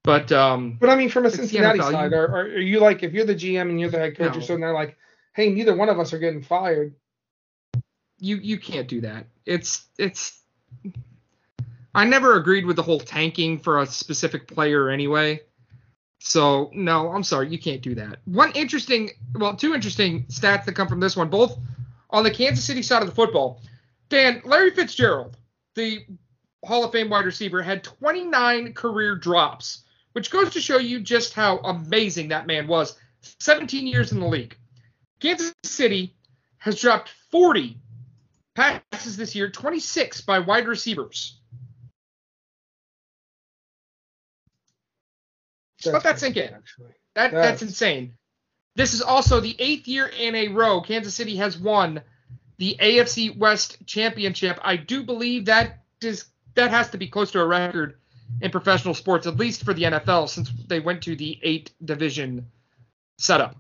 But 0.03 0.32
um, 0.32 0.77
But 0.80 0.89
I 0.89 0.95
mean, 0.95 1.09
from 1.09 1.25
a 1.25 1.32
Cincinnati 1.32 1.80
NFL, 1.80 1.91
side, 1.91 2.11
you- 2.11 2.17
are, 2.17 2.27
are 2.27 2.47
you 2.57 2.80
like 2.80 3.03
if 3.03 3.13
you're 3.13 3.25
the 3.25 3.36
GM 3.36 3.69
and 3.69 3.80
you're 3.80 3.89
the 3.89 3.99
head 3.99 4.17
coach 4.17 4.34
No. 4.34 4.39
or 4.39 4.41
something, 4.41 4.61
they're 4.61 4.73
like, 4.73 4.97
hey, 5.34 5.49
neither 5.49 5.75
one 5.75 5.89
of 5.89 5.99
us 5.99 6.13
are 6.13 6.19
getting 6.19 6.41
fired. 6.41 6.95
you 8.19 8.38
you 8.38 8.57
can't 8.57 8.88
do 8.88 9.01
that. 9.01 9.27
It's 9.45 9.86
it's 9.97 10.41
I 11.93 12.05
never 12.05 12.36
agreed 12.36 12.65
with 12.65 12.75
the 12.77 12.84
whole 12.84 12.99
tanking 12.99 13.59
for 13.59 13.82
a 13.82 13.86
specific 13.86 14.47
player 14.47 14.89
anyway. 14.89 15.41
So 16.20 16.70
no, 16.74 17.11
I'm 17.11 17.24
sorry, 17.24 17.49
you 17.49 17.57
can't 17.57 17.82
do 17.82 17.95
that. 17.95 18.20
One 18.26 18.51
interesting, 18.51 19.11
well, 19.34 19.55
two 19.55 19.74
interesting 19.74 20.26
stats 20.26 20.65
that 20.65 20.76
come 20.76 20.88
from 20.88 20.99
this 20.99 21.15
one, 21.15 21.30
both 21.30 21.57
on 22.09 22.24
the 22.24 22.32
Kansas 22.32 22.65
City 22.65 22.82
side 22.82 23.01
of 23.01 23.07
the 23.07 23.15
football. 23.15 23.61
Dan, 24.09 24.41
Larry 24.43 24.72
Fitzgerald, 24.72 25.38
the 25.76 26.05
Hall 26.65 26.84
of 26.84 26.91
Fame 26.91 27.09
wide 27.09 27.26
receiver, 27.26 27.61
had 27.61 27.84
29 27.84 28.74
career 28.74 29.15
drops, 29.15 29.84
which 30.11 30.30
goes 30.30 30.51
to 30.51 30.61
show 30.61 30.78
you 30.78 30.99
just 30.99 31.34
how 31.34 31.59
amazing 31.59 32.28
that 32.30 32.47
man 32.47 32.67
was. 32.67 32.97
17 33.39 33.88
years 33.88 34.11
in 34.11 34.20
the 34.20 34.28
league. 34.28 34.57
Kansas 35.20 35.53
City 35.63 36.15
has 36.57 36.80
dropped 36.80 37.09
40 37.32 37.78
passes 38.55 39.15
this 39.15 39.36
year, 39.36 39.49
26 39.49 40.22
by 40.22 40.39
wide 40.39 40.67
receivers. 40.67 41.38
Let 45.86 46.03
that 46.03 46.19
sink 46.19 46.38
in. 46.38 46.53
Actually. 46.53 46.91
That 47.15 47.32
That's- 47.32 47.51
that's 47.51 47.61
insane. 47.61 48.13
This 48.75 48.93
is 48.93 49.01
also 49.01 49.39
the 49.39 49.55
eighth 49.59 49.88
year 49.88 50.07
in 50.07 50.36
a 50.36 50.47
row 50.49 50.82
Kansas 50.82 51.15
City 51.15 51.36
has 51.38 51.57
won 51.57 52.01
the 52.57 52.77
AFC 52.80 53.36
West 53.38 53.77
championship. 53.86 54.59
I 54.61 54.75
do 54.77 55.03
believe 55.03 55.45
that 55.45 55.84
is 56.01 56.25
that 56.55 56.71
has 56.71 56.89
to 56.91 56.97
be 56.97 57.07
close 57.07 57.32
to 57.32 57.41
a 57.41 57.45
record 57.47 57.99
in 58.41 58.51
professional 58.51 58.93
sports, 58.93 59.27
at 59.27 59.38
least 59.38 59.63
for 59.63 59.73
the 59.73 59.84
NFL, 59.84 60.30
since 60.30 60.51
they 60.67 60.80
went 60.80 61.03
to 61.03 61.15
the 61.15 61.39
eight 61.41 61.71
division 61.84 62.47
setup. 63.17 63.55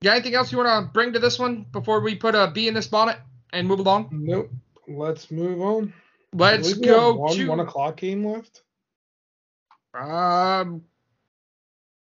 Yeah, 0.00 0.12
anything 0.12 0.34
else 0.34 0.52
you 0.52 0.58
want 0.58 0.86
to 0.86 0.92
bring 0.92 1.14
to 1.14 1.18
this 1.18 1.38
one 1.38 1.64
before 1.72 2.00
we 2.00 2.14
put 2.14 2.34
a 2.34 2.50
B 2.52 2.68
in 2.68 2.74
this 2.74 2.86
bonnet 2.86 3.16
and 3.52 3.66
move 3.66 3.78
along? 3.78 4.10
Nope. 4.12 4.50
Let's 4.86 5.30
move 5.30 5.62
on. 5.62 5.94
Let's 6.34 6.74
believe 6.74 6.80
we 6.80 6.86
have 6.88 6.96
go 6.96 7.14
one 7.14 7.36
to 7.36 7.48
one 7.48 7.60
o'clock 7.60 7.96
game 7.96 8.26
left. 8.26 8.63
Um, 9.94 10.82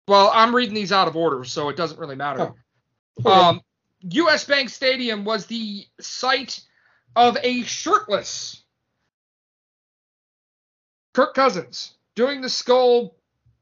well, 0.08 0.32
I'm 0.34 0.56
reading 0.56 0.74
these 0.76 0.92
out 0.92 1.08
of 1.08 1.16
order, 1.16 1.44
so 1.44 1.70
it 1.70 1.78
doesn't 1.78 2.00
really 2.00 2.16
matter. 2.16 2.54
Oh, 3.26 3.32
Um, 3.32 3.62
U.S. 4.02 4.46
Bank 4.46 4.70
Stadium 4.70 5.26
was 5.26 5.46
the 5.46 5.86
site 6.00 6.62
of 7.16 7.38
a 7.44 7.64
shirtless 7.64 8.64
Kirk 11.14 11.34
Cousins 11.34 11.96
doing 12.16 12.42
the 12.42 12.48
Skol 12.48 13.12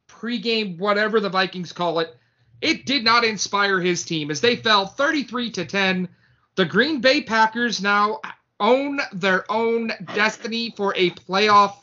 pregame, 0.07 0.77
whatever 0.77 1.19
the 1.19 1.29
Vikings 1.29 1.73
call 1.73 1.99
it. 1.99 2.15
It 2.61 2.85
did 2.85 3.03
not 3.03 3.23
inspire 3.23 3.79
his 3.79 4.03
team 4.03 4.31
as 4.31 4.41
they 4.41 4.55
fell 4.55 4.85
33 4.85 5.51
to 5.51 5.65
10. 5.65 6.09
The 6.55 6.65
Green 6.65 6.99
Bay 7.01 7.21
Packers 7.21 7.81
now 7.81 8.19
own 8.59 8.99
their 9.13 9.49
own 9.51 9.91
destiny 10.13 10.73
for 10.75 10.93
a 10.95 11.11
playoff 11.11 11.75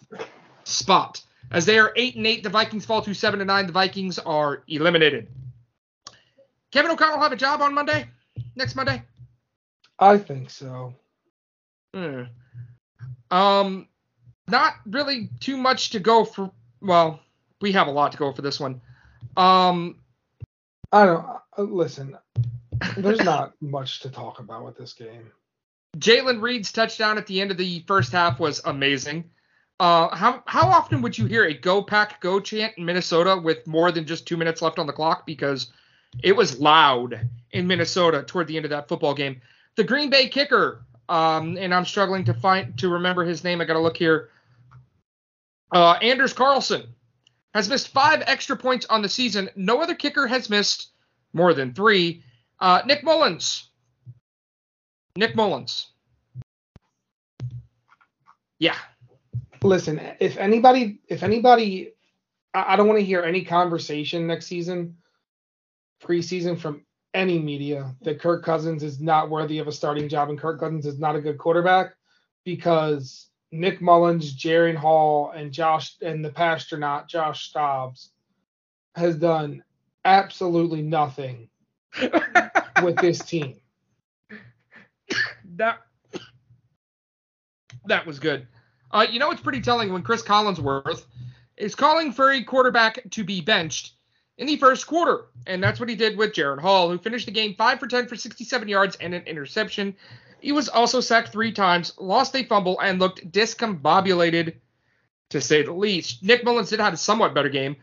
spot. 0.64 1.22
As 1.50 1.64
they 1.64 1.78
are 1.78 1.92
8 1.94 2.16
and 2.16 2.26
8, 2.26 2.42
the 2.42 2.48
Vikings 2.48 2.84
fall 2.84 3.02
to 3.02 3.14
7 3.14 3.40
and 3.40 3.48
9. 3.48 3.66
The 3.66 3.72
Vikings 3.72 4.18
are 4.18 4.62
eliminated. 4.68 5.28
Kevin 6.72 6.90
O'Connell 6.90 7.20
have 7.20 7.32
a 7.32 7.36
job 7.36 7.62
on 7.62 7.72
Monday? 7.74 8.06
Next 8.56 8.74
Monday? 8.74 9.02
I 9.98 10.18
think 10.18 10.50
so. 10.50 10.94
Hmm. 11.94 12.24
Um, 13.30 13.88
not 14.48 14.74
really 14.86 15.30
too 15.40 15.56
much 15.56 15.90
to 15.90 16.00
go 16.00 16.24
for. 16.24 16.50
Well, 16.80 17.20
we 17.60 17.72
have 17.72 17.86
a 17.86 17.90
lot 17.90 18.12
to 18.12 18.18
go 18.18 18.32
for 18.32 18.42
this 18.42 18.60
one. 18.60 18.80
Um, 19.36 20.00
I 20.92 21.06
don't 21.06 21.26
uh, 21.56 21.62
listen. 21.62 22.16
There's 22.96 23.24
not 23.24 23.52
much 23.60 24.00
to 24.00 24.10
talk 24.10 24.38
about 24.38 24.64
with 24.64 24.76
this 24.76 24.92
game. 24.92 25.30
Jalen 25.96 26.42
Reed's 26.42 26.72
touchdown 26.72 27.16
at 27.16 27.26
the 27.26 27.40
end 27.40 27.50
of 27.50 27.56
the 27.56 27.82
first 27.86 28.12
half 28.12 28.38
was 28.38 28.60
amazing. 28.64 29.30
Uh, 29.78 30.14
how 30.14 30.42
how 30.46 30.68
often 30.68 31.02
would 31.02 31.16
you 31.16 31.26
hear 31.26 31.44
a 31.44 31.54
"Go 31.54 31.82
Pack 31.82 32.20
Go" 32.20 32.40
chant 32.40 32.74
in 32.78 32.84
Minnesota 32.84 33.36
with 33.36 33.66
more 33.66 33.92
than 33.92 34.06
just 34.06 34.26
two 34.26 34.36
minutes 34.36 34.62
left 34.62 34.78
on 34.78 34.86
the 34.86 34.92
clock? 34.92 35.26
Because 35.26 35.70
it 36.22 36.34
was 36.34 36.58
loud 36.58 37.28
in 37.50 37.66
Minnesota 37.66 38.22
toward 38.22 38.46
the 38.46 38.56
end 38.56 38.64
of 38.64 38.70
that 38.70 38.88
football 38.88 39.14
game. 39.14 39.40
The 39.76 39.84
Green 39.84 40.08
Bay 40.08 40.28
kicker, 40.28 40.86
um, 41.10 41.58
and 41.58 41.74
I'm 41.74 41.84
struggling 41.84 42.24
to 42.24 42.34
find 42.34 42.76
to 42.78 42.88
remember 42.88 43.24
his 43.24 43.44
name. 43.44 43.60
I 43.60 43.66
got 43.66 43.74
to 43.74 43.80
look 43.80 43.98
here. 43.98 44.30
Uh, 45.72 45.98
Anders 46.00 46.32
Carlson 46.32 46.84
has 47.52 47.68
missed 47.68 47.88
five 47.88 48.22
extra 48.26 48.56
points 48.56 48.86
on 48.86 49.02
the 49.02 49.08
season. 49.08 49.50
No 49.56 49.82
other 49.82 49.94
kicker 49.94 50.26
has 50.26 50.48
missed 50.48 50.90
more 51.32 51.52
than 51.52 51.74
three. 51.74 52.22
Uh, 52.60 52.80
Nick 52.86 53.04
Mullens. 53.04 53.68
Nick 55.16 55.34
Mullens. 55.34 55.88
Yeah. 58.58 58.76
Listen, 59.66 60.00
if 60.20 60.36
anybody, 60.36 61.00
if 61.08 61.22
anybody, 61.22 61.92
I, 62.54 62.74
I 62.74 62.76
don't 62.76 62.86
want 62.86 63.00
to 63.00 63.04
hear 63.04 63.22
any 63.22 63.44
conversation 63.44 64.26
next 64.26 64.46
season, 64.46 64.96
preseason 66.00 66.58
from 66.58 66.84
any 67.14 67.38
media 67.38 67.94
that 68.02 68.20
Kirk 68.20 68.44
Cousins 68.44 68.82
is 68.82 69.00
not 69.00 69.28
worthy 69.28 69.58
of 69.58 69.66
a 69.66 69.72
starting 69.72 70.08
job 70.08 70.28
and 70.28 70.38
Kirk 70.38 70.60
Cousins 70.60 70.86
is 70.86 70.98
not 70.98 71.16
a 71.16 71.20
good 71.20 71.38
quarterback 71.38 71.94
because 72.44 73.30
Nick 73.50 73.80
Mullens, 73.80 74.36
Jaren 74.36 74.76
Hall, 74.76 75.32
and 75.34 75.50
Josh 75.50 75.96
and 76.00 76.24
the 76.24 76.30
Passtronaut 76.30 77.08
Josh 77.08 77.52
Dobbs 77.52 78.10
has 78.94 79.16
done 79.16 79.64
absolutely 80.04 80.82
nothing 80.82 81.48
with 82.82 82.96
this 82.98 83.18
team. 83.24 83.58
that 85.56 85.78
that 87.86 88.06
was 88.06 88.18
good. 88.18 88.46
Uh, 88.90 89.06
you 89.10 89.18
know 89.18 89.28
what's 89.28 89.40
pretty 89.40 89.60
telling 89.60 89.92
when 89.92 90.02
Cris 90.02 90.22
Collinsworth 90.22 91.04
is 91.56 91.74
calling 91.74 92.12
for 92.12 92.30
a 92.32 92.42
quarterback 92.42 93.10
to 93.10 93.24
be 93.24 93.40
benched 93.40 93.92
in 94.38 94.46
the 94.46 94.56
first 94.56 94.86
quarter, 94.86 95.26
and 95.46 95.62
that's 95.62 95.80
what 95.80 95.88
he 95.88 95.94
did 95.94 96.16
with 96.16 96.32
Jaren 96.32 96.60
Hall, 96.60 96.90
who 96.90 96.98
finished 96.98 97.26
the 97.26 97.32
game 97.32 97.54
five 97.54 97.80
for 97.80 97.86
ten 97.86 98.06
for 98.06 98.16
67 98.16 98.68
yards 98.68 98.96
and 98.96 99.14
an 99.14 99.22
interception. 99.22 99.96
He 100.40 100.52
was 100.52 100.68
also 100.68 101.00
sacked 101.00 101.32
three 101.32 101.52
times, 101.52 101.94
lost 101.98 102.36
a 102.36 102.44
fumble, 102.44 102.78
and 102.80 102.98
looked 102.98 103.30
discombobulated, 103.32 104.56
to 105.30 105.40
say 105.40 105.62
the 105.62 105.72
least. 105.72 106.22
Nick 106.22 106.44
Mullens 106.44 106.68
did 106.68 106.80
have 106.80 106.92
a 106.92 106.98
somewhat 106.98 107.34
better 107.34 107.48
game, 107.48 107.76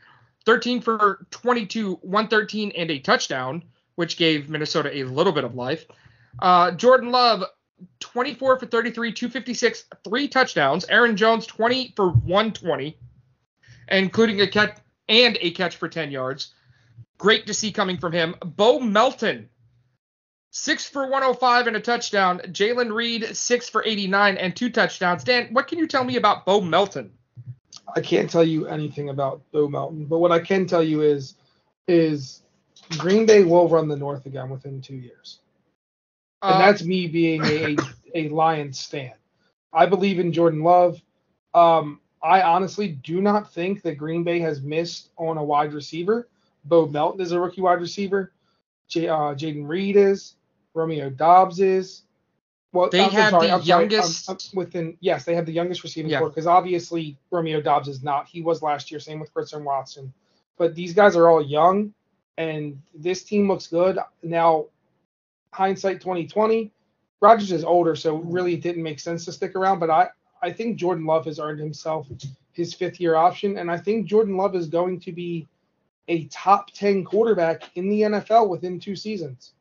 13 0.46 0.82
for 0.82 1.26
22, 1.32 1.96
113, 2.02 2.72
and 2.78 2.92
a 2.92 3.00
touchdown, 3.00 3.64
which 3.96 4.18
gave 4.18 4.50
Minnesota 4.50 4.96
a 4.96 5.04
little 5.04 5.34
bit 5.34 5.44
of 5.44 5.56
life. 5.56 5.86
Uh, 6.40 6.72
Jordan 6.72 7.12
Love, 7.12 7.44
24 8.00 8.60
for 8.60 8.66
33, 8.66 9.12
256, 9.14 9.86
three 10.04 10.28
touchdowns. 10.28 10.86
Aaron 10.90 11.18
Jones, 11.18 11.46
20 11.46 11.94
for 11.96 12.10
120, 12.10 12.98
including 13.90 14.42
a 14.42 14.48
catch 14.48 14.78
and 15.10 15.38
a 15.42 15.52
catch 15.52 15.76
for 15.76 15.88
10 15.88 16.12
yards. 16.12 16.54
Great 17.18 17.48
to 17.48 17.54
see 17.54 17.72
coming 17.72 17.98
from 17.98 18.12
him. 18.12 18.36
Bo 18.44 18.80
Melton, 18.80 19.50
six 20.52 20.88
for 20.88 21.04
105 21.04 21.68
and 21.68 21.76
a 21.76 21.80
touchdown. 21.80 22.40
Jalen 22.48 22.94
Reed, 22.94 23.36
six 23.36 23.70
for 23.70 23.84
89 23.86 24.38
and 24.38 24.56
two 24.56 24.70
touchdowns. 24.70 25.24
Dan, 25.24 25.50
what 25.52 25.68
can 25.68 25.80
you 25.80 25.88
tell 25.88 26.04
me 26.04 26.18
about 26.18 26.46
Bo 26.46 26.62
Melton? 26.62 27.12
I 27.96 28.02
can't 28.02 28.30
tell 28.30 28.44
you 28.44 28.68
anything 28.68 29.10
about 29.10 29.42
Bo 29.52 29.68
Melton, 29.68 30.06
but 30.06 30.20
what 30.20 30.32
I 30.32 30.40
can 30.40 30.66
tell 30.66 30.84
you 30.84 31.02
is 31.02 31.36
is 31.88 32.44
Green 32.98 33.26
Bay 33.26 33.44
will 33.44 33.68
run 33.68 33.88
the 33.88 33.96
North 33.96 34.26
again 34.26 34.50
within 34.50 34.82
two 34.82 34.96
years, 34.96 35.40
and 36.44 36.56
Uh, 36.56 36.58
that's 36.60 36.84
me 36.84 37.08
being 37.08 37.44
a 37.46 37.76
a 38.16 38.30
Lions 38.30 38.80
stan. 38.80 39.14
I 39.74 39.86
believe 39.88 40.20
in 40.20 40.32
Jordan 40.32 40.62
Love. 40.64 41.02
Um, 41.54 42.00
I 42.22 42.42
honestly 42.44 42.90
do 42.90 43.22
not 43.22 43.52
think 43.52 43.82
that 43.84 43.96
Green 43.98 44.24
Bay 44.24 44.40
has 44.40 44.62
missed 44.62 45.10
on 45.18 45.38
a 45.38 45.44
wide 45.44 45.74
receiver. 45.74 46.30
Bo 46.66 46.86
Melton 46.88 47.22
is 47.22 47.32
a 47.32 47.40
rookie 47.40 47.62
wide 47.62 47.82
receiver. 47.82 48.32
J, 48.88 49.08
uh, 49.08 49.34
Jayden 49.36 49.68
Reed 49.68 49.96
is. 49.96 50.36
Romeo 50.76 51.10
Doubs 51.10 51.60
is. 51.60 52.04
Well, 52.72 52.90
They 52.90 53.04
I'm, 53.04 53.12
have 53.12 53.30
sorry, 53.32 53.48
the 53.48 53.54
I'm 53.54 53.64
sorry, 53.64 53.82
youngest- 53.84 54.30
I'm 54.30 54.38
within. 54.56 54.98
Yes, 55.00 55.26
they 55.26 55.36
have 55.36 55.46
the 55.46 55.52
youngest 55.52 55.84
receiving 55.84 56.10
Yeah. 56.12 56.20
corps 56.20 56.30
because 56.30 56.48
obviously 56.48 57.18
Romeo 57.32 57.62
Doubs 57.62 57.88
is 57.88 58.02
not. 58.04 58.28
He 58.28 58.42
was 58.42 58.62
last 58.64 58.90
year. 58.92 59.00
Same 59.00 59.20
with 59.20 59.32
Christian 59.34 59.64
Watson. 59.64 60.12
But 60.58 60.74
these 60.76 60.94
guys 60.94 61.16
are 61.16 61.28
all 61.30 61.42
young, 61.42 61.94
and 62.38 62.82
this 62.96 63.24
team 63.24 63.48
looks 63.48 63.68
good 63.68 64.00
now. 64.24 64.66
Hindsight 65.54 66.02
2020, 66.02 66.72
Rodgers 67.22 67.52
is 67.52 67.64
older, 67.64 67.96
so 67.96 68.18
really 68.18 68.56
it 68.56 68.62
didn't 68.62 68.84
make 68.84 69.00
sense 69.00 69.26
to 69.26 69.32
stick 69.32 69.56
around. 69.56 69.80
But 69.80 69.90
I, 69.90 70.10
I 70.42 70.52
think 70.52 70.78
Jordan 70.78 71.06
Love 71.06 71.26
has 71.26 71.40
earned 71.40 71.60
himself 71.60 72.08
his 72.52 72.74
fifth 72.74 73.00
year 73.00 73.16
option, 73.16 73.58
and 73.58 73.72
I 73.72 73.78
think 73.78 74.08
Jordan 74.08 74.36
Love 74.36 74.56
is 74.56 74.68
going 74.68 75.00
to 75.02 75.12
be 75.12 75.48
a 76.08 76.26
top 76.26 76.72
10 76.72 77.06
quarterback 77.06 77.64
in 77.76 77.90
the 77.90 78.02
NFL 78.02 78.50
within 78.50 78.80
two 78.80 78.96
seasons. 78.96 79.54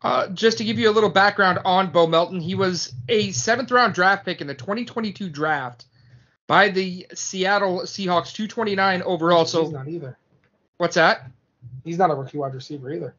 Uh, 0.00 0.28
just 0.28 0.58
to 0.58 0.64
give 0.64 0.78
you 0.78 0.88
a 0.88 0.92
little 0.92 1.10
background 1.10 1.58
on 1.64 1.90
Bo 1.90 2.06
Melton, 2.06 2.40
he 2.40 2.54
was 2.54 2.92
a 3.08 3.32
seventh 3.32 3.70
round 3.72 3.94
draft 3.94 4.24
pick 4.24 4.40
in 4.40 4.46
the 4.46 4.54
2022 4.54 5.28
draft 5.28 5.86
by 6.46 6.68
the 6.68 7.06
Seattle 7.14 7.80
Seahawks, 7.80 8.32
229 8.32 9.02
overall. 9.02 9.44
So 9.44 9.64
he's 9.64 9.72
not 9.72 9.88
either. 9.88 10.16
What's 10.76 10.94
that? 10.94 11.28
He's 11.84 11.98
not 11.98 12.10
a 12.10 12.14
rookie 12.14 12.38
wide 12.38 12.54
receiver 12.54 12.92
either. 12.92 13.14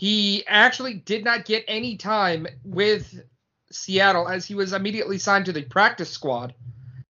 He 0.00 0.46
actually 0.46 0.94
did 0.94 1.24
not 1.24 1.44
get 1.44 1.62
any 1.68 1.98
time 1.98 2.46
with 2.64 3.22
Seattle 3.70 4.26
as 4.26 4.46
he 4.46 4.54
was 4.54 4.72
immediately 4.72 5.18
signed 5.18 5.44
to 5.44 5.52
the 5.52 5.60
practice 5.60 6.08
squad 6.08 6.54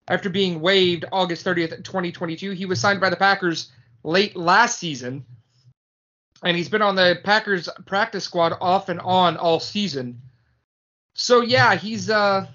after 0.08 0.28
being 0.28 0.60
waived 0.60 1.04
August 1.12 1.46
30th, 1.46 1.84
2022. 1.84 2.50
He 2.50 2.66
was 2.66 2.80
signed 2.80 3.00
by 3.00 3.08
the 3.08 3.14
Packers 3.14 3.70
late 4.02 4.34
last 4.34 4.80
season 4.80 5.24
and 6.42 6.56
he's 6.56 6.68
been 6.68 6.82
on 6.82 6.96
the 6.96 7.20
Packers 7.22 7.68
practice 7.86 8.24
squad 8.24 8.54
off 8.60 8.88
and 8.88 8.98
on 8.98 9.36
all 9.36 9.60
season. 9.60 10.20
So 11.14 11.42
yeah, 11.42 11.76
he's 11.76 12.10
uh 12.10 12.48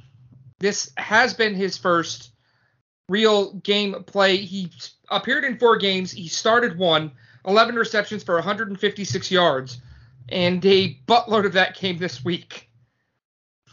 this 0.60 0.92
has 0.98 1.34
been 1.34 1.56
his 1.56 1.78
first 1.78 2.32
real 3.08 3.54
game 3.54 4.04
play. 4.04 4.36
He 4.36 4.70
appeared 5.10 5.46
in 5.46 5.60
four 5.60 5.78
games. 5.78 6.12
He 6.12 6.28
started 6.28 6.78
one, 6.78 7.14
11 7.48 7.76
receptions 7.76 8.22
for 8.22 8.36
156 8.36 9.32
yards, 9.32 9.80
and 10.30 10.66
a 10.66 10.96
buttload 11.08 11.46
of 11.46 11.54
that 11.54 11.76
came 11.76 11.98
this 11.98 12.24
week. 12.24 12.70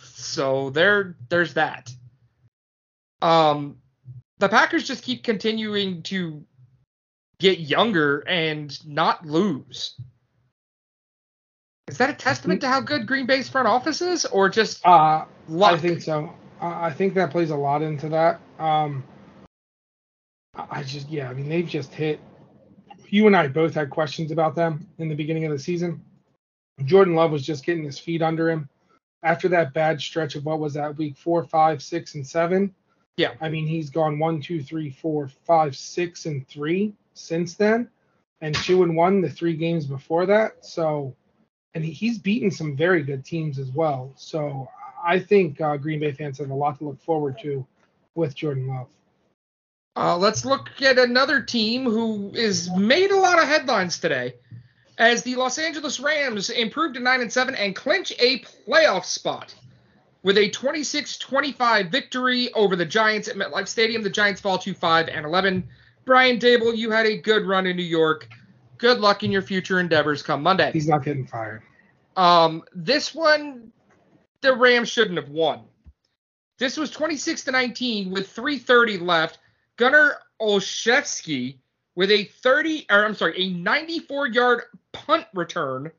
So 0.02 0.70
there 0.70 1.16
there's 1.28 1.54
that. 1.54 1.90
Um 3.20 3.78
the 4.38 4.48
Packers 4.48 4.86
just 4.86 5.04
keep 5.04 5.22
continuing 5.22 6.02
to 6.04 6.44
get 7.38 7.58
younger 7.58 8.20
and 8.26 8.76
not 8.86 9.26
lose. 9.26 9.96
Is 11.88 11.98
that 11.98 12.10
a 12.10 12.14
testament 12.14 12.60
to 12.62 12.68
how 12.68 12.80
good 12.80 13.06
Green 13.06 13.26
Bay's 13.26 13.48
front 13.48 13.68
office 13.68 14.00
is, 14.00 14.24
or 14.24 14.48
just 14.48 14.84
uh, 14.86 15.24
luck? 15.48 15.72
I 15.72 15.78
think 15.78 16.00
so. 16.00 16.32
I 16.60 16.92
think 16.92 17.14
that 17.14 17.32
plays 17.32 17.50
a 17.50 17.56
lot 17.56 17.82
into 17.82 18.08
that. 18.10 18.40
Um, 18.58 19.02
I 20.54 20.84
just, 20.84 21.10
yeah, 21.10 21.28
I 21.28 21.34
mean, 21.34 21.48
they've 21.48 21.68
just 21.68 21.92
hit. 21.92 22.20
You 23.08 23.26
and 23.26 23.36
I 23.36 23.48
both 23.48 23.74
had 23.74 23.90
questions 23.90 24.30
about 24.30 24.54
them 24.54 24.86
in 24.98 25.08
the 25.08 25.14
beginning 25.14 25.44
of 25.44 25.52
the 25.52 25.58
season. 25.58 26.02
Jordan 26.84 27.14
Love 27.14 27.30
was 27.30 27.44
just 27.44 27.64
getting 27.64 27.84
his 27.84 27.98
feet 27.98 28.22
under 28.22 28.50
him 28.50 28.68
after 29.22 29.48
that 29.48 29.72
bad 29.72 30.00
stretch 30.00 30.34
of 30.34 30.44
what 30.44 30.58
was 30.58 30.74
that 30.74 30.96
week 30.96 31.16
four, 31.16 31.44
five, 31.44 31.82
six, 31.82 32.14
and 32.14 32.26
seven. 32.26 32.74
Yeah. 33.16 33.34
I 33.40 33.48
mean, 33.48 33.66
he's 33.66 33.90
gone 33.90 34.18
one, 34.18 34.40
two, 34.40 34.62
three, 34.62 34.90
four, 34.90 35.28
five, 35.28 35.76
six, 35.76 36.26
and 36.26 36.46
three 36.48 36.94
since 37.14 37.54
then, 37.54 37.88
and 38.40 38.54
two 38.54 38.82
and 38.82 38.96
one 38.96 39.20
the 39.20 39.28
three 39.28 39.54
games 39.54 39.86
before 39.86 40.26
that. 40.26 40.64
So, 40.64 41.14
and 41.74 41.84
he's 41.84 42.18
beaten 42.18 42.50
some 42.50 42.76
very 42.76 43.02
good 43.02 43.24
teams 43.24 43.58
as 43.58 43.70
well. 43.70 44.12
So, 44.16 44.68
I 45.04 45.18
think 45.18 45.60
uh, 45.60 45.76
Green 45.76 46.00
Bay 46.00 46.12
fans 46.12 46.38
have 46.38 46.50
a 46.50 46.54
lot 46.54 46.78
to 46.78 46.84
look 46.84 47.00
forward 47.00 47.38
to 47.42 47.66
with 48.14 48.34
Jordan 48.34 48.68
Love. 48.68 48.88
Uh, 49.94 50.16
let's 50.16 50.44
look 50.44 50.70
at 50.80 50.98
another 50.98 51.42
team 51.42 51.84
who 51.84 52.30
is 52.34 52.70
made 52.76 53.10
a 53.10 53.16
lot 53.16 53.38
of 53.38 53.46
headlines 53.46 53.98
today, 53.98 54.34
as 54.98 55.22
the 55.22 55.36
Los 55.36 55.58
Angeles 55.58 56.00
Rams 56.00 56.50
improved 56.50 56.94
to 56.94 57.00
nine 57.00 57.20
and 57.20 57.32
seven 57.32 57.54
and 57.54 57.74
clinch 57.74 58.12
a 58.18 58.40
playoff 58.40 59.04
spot. 59.04 59.54
With 60.22 60.38
a 60.38 60.50
26-25 60.50 61.90
victory 61.90 62.52
over 62.54 62.76
the 62.76 62.84
Giants 62.84 63.26
at 63.26 63.34
MetLife 63.34 63.66
Stadium, 63.66 64.02
the 64.02 64.10
Giants 64.10 64.40
fall 64.40 64.58
to 64.58 64.72
5 64.72 65.08
and 65.08 65.26
11. 65.26 65.66
Brian 66.04 66.38
Daboll, 66.38 66.76
you 66.76 66.90
had 66.90 67.06
a 67.06 67.16
good 67.16 67.44
run 67.44 67.66
in 67.66 67.76
New 67.76 67.82
York. 67.82 68.28
Good 68.78 69.00
luck 69.00 69.24
in 69.24 69.32
your 69.32 69.42
future 69.42 69.80
endeavors 69.80 70.22
come 70.22 70.42
Monday. 70.42 70.70
He's 70.72 70.88
not 70.88 71.04
getting 71.04 71.26
fired. 71.26 71.62
Um, 72.16 72.62
this 72.74 73.14
one, 73.14 73.72
the 74.42 74.54
Rams 74.54 74.88
shouldn't 74.88 75.16
have 75.16 75.30
won. 75.30 75.62
This 76.58 76.76
was 76.76 76.90
26 76.90 77.44
to 77.44 77.50
19 77.50 78.10
with 78.10 78.34
3:30 78.34 79.00
left. 79.00 79.38
Gunnar 79.76 80.18
Olszewski 80.40 81.56
with 81.94 82.10
a 82.10 82.24
30, 82.24 82.86
or 82.90 83.04
I'm 83.04 83.14
sorry, 83.14 83.36
a 83.36 83.52
94-yard 83.52 84.62
punt 84.92 85.26
return. 85.34 85.90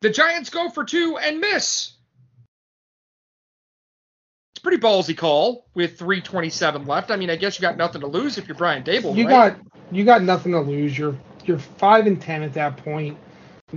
The 0.00 0.10
Giants 0.10 0.50
go 0.50 0.68
for 0.68 0.84
two 0.84 1.16
and 1.18 1.38
miss 1.38 1.92
It's 4.52 4.62
pretty 4.62 4.78
ballsy 4.78 5.16
call 5.16 5.66
with 5.74 5.98
327 5.98 6.86
left. 6.86 7.10
I 7.10 7.16
mean, 7.16 7.30
I 7.30 7.36
guess 7.36 7.58
you 7.58 7.62
got 7.62 7.76
nothing 7.76 8.00
to 8.00 8.06
lose 8.08 8.36
if 8.36 8.48
you're 8.48 8.56
Brian 8.56 8.82
Daboll. 8.82 9.16
You 9.16 9.28
right? 9.28 9.56
got 9.56 9.66
you 9.92 10.04
got 10.04 10.22
nothing 10.22 10.52
to 10.52 10.60
lose. 10.60 10.98
You're 10.98 11.16
you're 11.44 11.58
five 11.58 12.06
and 12.06 12.20
ten 12.20 12.42
at 12.42 12.52
that 12.54 12.76
point. 12.78 13.16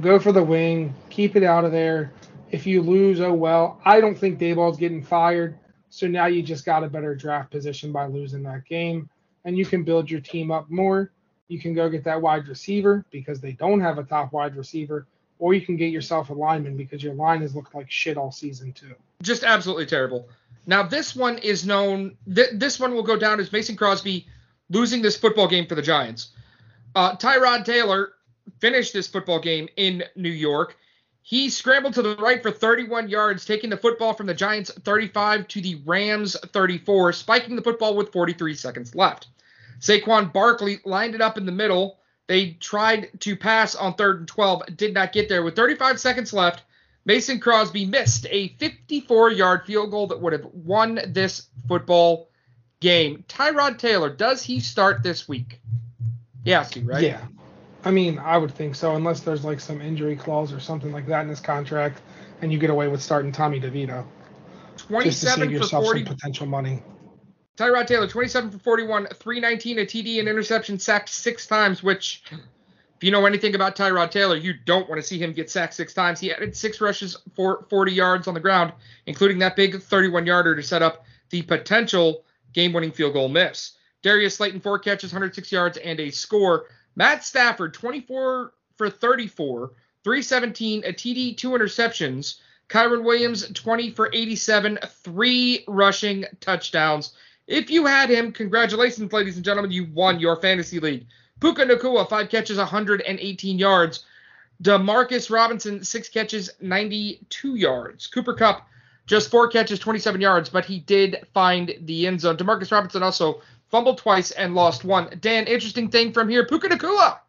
Go 0.01 0.19
for 0.19 0.31
the 0.31 0.43
wing. 0.43 0.93
Keep 1.09 1.35
it 1.35 1.43
out 1.43 1.65
of 1.65 1.71
there. 1.71 2.11
If 2.51 2.65
you 2.67 2.81
lose, 2.81 3.21
oh 3.21 3.33
well. 3.33 3.79
I 3.85 4.01
don't 4.01 4.17
think 4.17 4.39
Daboll's 4.39 4.77
getting 4.77 5.03
fired. 5.03 5.57
So 5.89 6.07
now 6.07 6.25
you 6.25 6.43
just 6.43 6.65
got 6.65 6.83
a 6.83 6.89
better 6.89 7.15
draft 7.15 7.51
position 7.51 7.91
by 7.91 8.07
losing 8.07 8.43
that 8.43 8.65
game, 8.65 9.09
and 9.45 9.57
you 9.57 9.65
can 9.65 9.83
build 9.83 10.11
your 10.11 10.19
team 10.19 10.51
up 10.51 10.69
more. 10.69 11.11
You 11.47 11.59
can 11.59 11.73
go 11.73 11.89
get 11.89 12.03
that 12.05 12.21
wide 12.21 12.47
receiver 12.47 13.05
because 13.11 13.39
they 13.39 13.51
don't 13.51 13.79
have 13.79 13.97
a 13.97 14.03
top 14.03 14.33
wide 14.33 14.55
receiver, 14.55 15.05
or 15.39 15.53
you 15.53 15.61
can 15.61 15.77
get 15.77 15.91
yourself 15.91 16.29
a 16.29 16.33
lineman 16.33 16.75
because 16.75 17.03
your 17.03 17.13
line 17.13 17.41
has 17.41 17.55
looked 17.55 17.75
like 17.75 17.89
shit 17.89 18.17
all 18.17 18.31
season 18.31 18.73
too. 18.73 18.95
Just 19.21 19.43
absolutely 19.43 19.85
terrible. 19.85 20.27
Now, 20.65 20.83
this 20.83 21.15
one 21.15 21.37
is 21.39 21.65
known, 21.65 22.17
th- 22.33 22.49
this 22.53 22.79
one 22.79 22.93
will 22.95 23.03
go 23.03 23.17
down 23.17 23.39
as 23.39 23.51
Mason 23.51 23.75
Crosby 23.75 24.27
losing 24.69 25.01
this 25.01 25.15
football 25.15 25.47
game 25.47 25.67
for 25.67 25.75
the 25.75 25.81
Giants. 25.81 26.29
Uh, 26.95 27.15
Tyrod 27.15 27.65
Taylor 27.65 28.13
finished 28.59 28.93
this 28.93 29.07
football 29.07 29.39
game 29.39 29.67
in 29.75 30.03
New 30.15 30.29
York. 30.29 30.77
He 31.21 31.49
scrambled 31.49 31.93
to 31.95 32.01
the 32.01 32.15
right 32.17 32.41
for 32.41 32.51
31 32.51 33.09
yards, 33.09 33.45
taking 33.45 33.69
the 33.69 33.77
football 33.77 34.13
from 34.13 34.27
the 34.27 34.33
Giants 34.33 34.71
35 34.71 35.47
to 35.49 35.61
the 35.61 35.81
Rams 35.85 36.37
34, 36.53 37.13
spiking 37.13 37.55
the 37.55 37.61
football 37.61 37.95
with 37.95 38.11
43 38.11 38.53
seconds 38.55 38.95
left. 38.95 39.27
Saquon 39.79 40.31
Barkley 40.31 40.79
lined 40.85 41.15
it 41.15 41.21
up 41.21 41.37
in 41.37 41.45
the 41.45 41.51
middle. 41.51 41.99
They 42.27 42.51
tried 42.53 43.09
to 43.21 43.35
pass 43.35 43.75
on 43.75 43.93
third 43.93 44.19
and 44.19 44.27
12, 44.27 44.77
did 44.77 44.93
not 44.93 45.11
get 45.11 45.29
there. 45.29 45.43
With 45.43 45.55
35 45.55 45.99
seconds 45.99 46.33
left, 46.33 46.63
Mason 47.05 47.39
Crosby 47.39 47.85
missed 47.85 48.25
a 48.31 48.49
54 48.57 49.31
yard 49.31 49.65
field 49.65 49.91
goal 49.91 50.07
that 50.07 50.19
would 50.19 50.33
have 50.33 50.45
won 50.53 50.99
this 51.07 51.47
football 51.67 52.29
game. 52.79 53.23
Tyrod 53.27 53.77
Taylor, 53.77 54.09
does 54.09 54.41
he 54.41 54.59
start 54.59 55.03
this 55.03 55.27
week? 55.27 55.59
He 56.43 56.51
has 56.51 56.71
to, 56.71 56.81
right? 56.81 57.03
Yeah. 57.03 57.21
I 57.83 57.91
mean, 57.91 58.17
I 58.17 58.37
would 58.37 58.51
think 58.51 58.73
so, 58.73 58.95
unless 58.95 59.19
there's 59.19 59.45
like 59.45 59.59
some 59.59 59.79
injury 59.79 60.15
clause 60.15 60.51
or 60.51 60.59
something 60.59 60.91
like 60.91 61.05
that 61.07 61.21
in 61.21 61.29
his 61.29 61.39
contract, 61.39 62.01
and 62.41 62.51
you 62.51 62.57
get 62.57 62.71
away 62.71 62.87
with 62.87 63.01
starting 63.01 63.31
Tommy 63.31 63.59
DeVito. 63.59 64.05
27 64.77 65.03
just 65.03 65.21
to 65.21 65.27
save 65.27 65.51
yourself 65.51 65.83
for 65.83 65.91
40. 65.93 66.05
some 66.05 66.15
potential 66.15 66.45
money. 66.47 66.81
Tyrod 67.57 67.87
Taylor, 67.87 68.07
27 68.07 68.51
for 68.51 68.59
41, 68.59 69.07
319, 69.07 69.79
a 69.79 69.81
TD, 69.85 70.19
and 70.19 70.27
interception, 70.27 70.77
sacked 70.77 71.09
six 71.09 71.47
times, 71.47 71.81
which 71.81 72.23
if 72.31 73.03
you 73.03 73.11
know 73.11 73.25
anything 73.25 73.55
about 73.55 73.75
Tyrod 73.75 74.11
Taylor, 74.11 74.35
you 74.35 74.53
don't 74.65 74.89
want 74.89 75.01
to 75.01 75.07
see 75.07 75.17
him 75.17 75.31
get 75.31 75.49
sacked 75.49 75.73
six 75.73 75.93
times. 75.93 76.19
He 76.19 76.33
added 76.33 76.55
six 76.55 76.81
rushes 76.81 77.17
for 77.33 77.65
40 77.69 77.93
yards 77.93 78.27
on 78.27 78.33
the 78.33 78.39
ground, 78.39 78.73
including 79.05 79.39
that 79.39 79.55
big 79.55 79.81
31 79.81 80.25
yarder 80.25 80.55
to 80.55 80.63
set 80.63 80.81
up 80.81 81.05
the 81.29 81.41
potential 81.41 82.23
game 82.53 82.73
winning 82.73 82.91
field 82.91 83.13
goal 83.13 83.29
miss. 83.29 83.73
Darius 84.01 84.35
Slayton, 84.35 84.59
four 84.59 84.77
catches, 84.77 85.11
106 85.11 85.51
yards, 85.51 85.77
and 85.77 85.99
a 85.99 86.11
score. 86.11 86.67
Matt 86.95 87.23
Stafford, 87.23 87.73
24 87.73 88.53
for 88.75 88.89
34, 88.89 89.71
317, 90.03 90.83
a 90.85 90.93
TD, 90.93 91.37
two 91.37 91.49
interceptions. 91.51 92.39
Kyren 92.69 93.03
Williams, 93.03 93.47
20 93.53 93.91
for 93.91 94.09
87, 94.13 94.79
three 95.03 95.63
rushing 95.67 96.25
touchdowns. 96.39 97.13
If 97.47 97.69
you 97.69 97.85
had 97.85 98.09
him, 98.09 98.31
congratulations, 98.31 99.13
ladies 99.13 99.35
and 99.35 99.45
gentlemen, 99.45 99.71
you 99.71 99.85
won 99.93 100.19
your 100.19 100.35
fantasy 100.37 100.79
league. 100.79 101.05
Puka 101.39 101.65
Nacua, 101.65 102.09
five 102.09 102.29
catches, 102.29 102.57
118 102.57 103.59
yards. 103.59 104.05
Demarcus 104.63 105.29
Robinson, 105.29 105.83
six 105.83 106.09
catches, 106.09 106.49
92 106.61 107.55
yards. 107.55 108.07
Cooper 108.07 108.33
Kupp, 108.33 108.67
just 109.05 109.29
four 109.29 109.47
catches, 109.47 109.79
27 109.79 110.21
yards, 110.21 110.49
but 110.49 110.65
he 110.65 110.79
did 110.79 111.27
find 111.33 111.75
the 111.81 112.07
end 112.07 112.21
zone. 112.21 112.37
Demarcus 112.37 112.71
Robinson 112.71 113.03
also 113.03 113.41
fumbled 113.69 113.97
twice 113.97 114.31
and 114.31 114.55
lost 114.55 114.83
one. 114.83 115.09
Dan, 115.19 115.45
interesting 115.45 115.89
thing 115.89 116.13
from 116.13 116.29
here 116.29 116.45
Puka 116.45 116.69
Nacua 116.69 117.19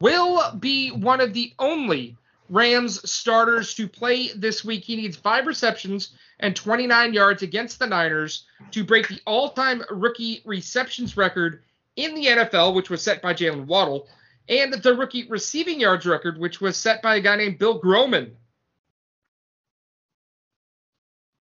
will 0.00 0.54
be 0.56 0.90
one 0.90 1.20
of 1.20 1.34
the 1.34 1.52
only 1.58 2.16
Rams 2.52 3.10
starters 3.10 3.74
to 3.74 3.88
play 3.88 4.28
this 4.28 4.62
week. 4.62 4.84
He 4.84 4.94
needs 4.94 5.16
five 5.16 5.46
receptions 5.46 6.10
and 6.38 6.54
29 6.54 7.14
yards 7.14 7.42
against 7.42 7.78
the 7.78 7.86
Niners 7.86 8.44
to 8.72 8.84
break 8.84 9.08
the 9.08 9.18
all 9.26 9.52
time 9.52 9.82
rookie 9.90 10.42
receptions 10.44 11.16
record 11.16 11.62
in 11.96 12.14
the 12.14 12.26
NFL, 12.26 12.74
which 12.74 12.90
was 12.90 13.00
set 13.00 13.22
by 13.22 13.32
Jaylen 13.32 13.64
Waddle, 13.64 14.06
and 14.50 14.74
the 14.74 14.94
rookie 14.94 15.26
receiving 15.28 15.80
yards 15.80 16.04
record, 16.04 16.36
which 16.36 16.60
was 16.60 16.76
set 16.76 17.00
by 17.00 17.16
a 17.16 17.20
guy 17.22 17.36
named 17.36 17.58
Bill 17.58 17.78
Groman. 17.78 18.36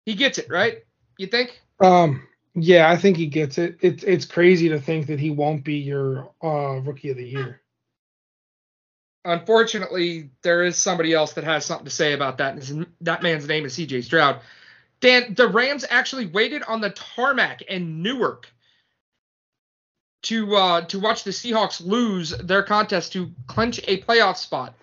He 0.05 0.17
gets 0.17 0.39
it, 0.39 0.51
right? 0.51 0.79
You 1.17 1.29
think? 1.29 1.61
Um, 1.81 2.27
yeah, 2.55 2.91
I 2.91 2.97
think 2.97 3.17
he 3.17 3.27
gets 3.27 3.57
it. 3.57 3.77
It's 3.83 4.03
it's 4.03 4.25
crazy 4.25 4.69
to 4.71 4.81
think 4.81 5.07
that 5.07 5.21
he 5.21 5.31
won't 5.31 5.63
be 5.63 5.77
your 5.77 6.31
uh, 6.43 6.81
rookie 6.81 7.11
of 7.11 7.19
the 7.19 7.29
year. 7.29 7.61
Unfortunately, 9.25 10.31
there 10.43 10.65
is 10.65 10.77
somebody 10.77 11.13
else 11.13 11.33
that 11.35 11.45
has 11.45 11.65
something 11.65 11.85
to 11.85 11.91
say 11.91 12.13
about 12.13 12.39
that, 12.39 12.69
and 12.71 12.87
that 13.01 13.23
man's 13.23 13.47
name 13.47 13.65
is 13.65 13.75
C.J. 13.75 14.03
Stroud. 14.03 14.41
Dan, 15.01 15.35
the 15.35 15.49
Rams 15.49 15.85
actually 15.89 16.27
waited 16.27 16.63
on 16.65 16.81
the 16.81 16.91
tarmac 16.91 17.63
in 17.63 18.03
Newark 18.03 18.49
to 20.23 20.57
uh, 20.57 20.81
to 20.87 20.99
watch 20.99 21.23
the 21.25 21.31
Seahawks 21.31 21.85
lose 21.85 22.31
their 22.31 22.63
contest 22.63 23.13
to 23.13 23.31
clinch 23.47 23.79
a 23.87 24.01
playoff 24.03 24.37
spot. 24.37 24.75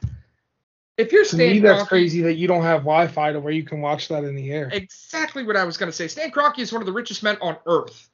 If 0.97 1.11
you're 1.11 1.25
To 1.25 1.35
me, 1.35 1.59
Stan 1.59 1.61
that's 1.63 1.83
Kroenke- 1.83 1.87
crazy 1.89 2.21
that 2.21 2.35
you 2.35 2.47
don't 2.47 2.63
have 2.63 2.81
Wi-Fi 2.81 3.33
to 3.33 3.41
where 3.41 3.51
you 3.51 3.63
can 3.63 3.81
watch 3.81 4.07
that 4.07 4.23
in 4.23 4.33
the 4.33 4.49
air. 4.51 4.69
exactly 4.71 5.43
what 5.43 5.57
I 5.57 5.65
was 5.65 5.75
going 5.75 5.91
to 5.91 5.95
say. 5.95 6.07
Stan 6.07 6.31
Kroenke 6.31 6.59
is 6.59 6.71
one 6.71 6.81
of 6.81 6.85
the 6.85 6.93
richest 6.93 7.21
men 7.21 7.37
on 7.41 7.57
earth. 7.65 8.09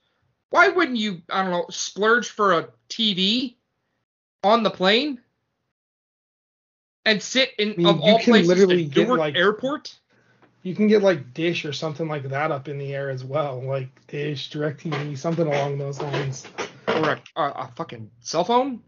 Why 0.49 0.67
wouldn't 0.69 0.97
you, 0.97 1.21
I 1.29 1.43
don't 1.43 1.51
know, 1.51 1.65
splurge 1.69 2.29
for 2.29 2.53
a 2.57 2.69
TV 2.89 3.53
on 4.43 4.63
the 4.63 4.71
plane 4.71 5.19
and 7.05 7.21
sit 7.21 7.51
in 7.57 7.71
I 7.71 7.75
mean, 7.75 7.87
of 7.87 7.95
you 7.97 8.01
all 8.03 8.17
can 8.19 8.25
places 8.33 8.47
literally 8.47 8.91
Newark 8.95 9.19
like- 9.19 9.35
Airport? 9.35 9.95
You 10.63 10.75
can 10.75 10.87
get 10.87 11.01
like 11.01 11.33
Dish 11.33 11.65
or 11.65 11.73
something 11.73 12.07
like 12.07 12.29
that 12.29 12.51
up 12.51 12.67
in 12.67 12.77
the 12.77 12.93
air 12.93 13.09
as 13.09 13.23
well, 13.23 13.63
like 13.63 13.89
Dish, 14.07 14.51
DirecTV, 14.51 15.17
something 15.17 15.47
along 15.47 15.79
those 15.79 15.99
lines. 15.99 16.45
Or 16.87 17.13
a, 17.13 17.21
a, 17.35 17.41
a 17.41 17.71
fucking 17.75 18.11
cell 18.19 18.43
phone? 18.43 18.81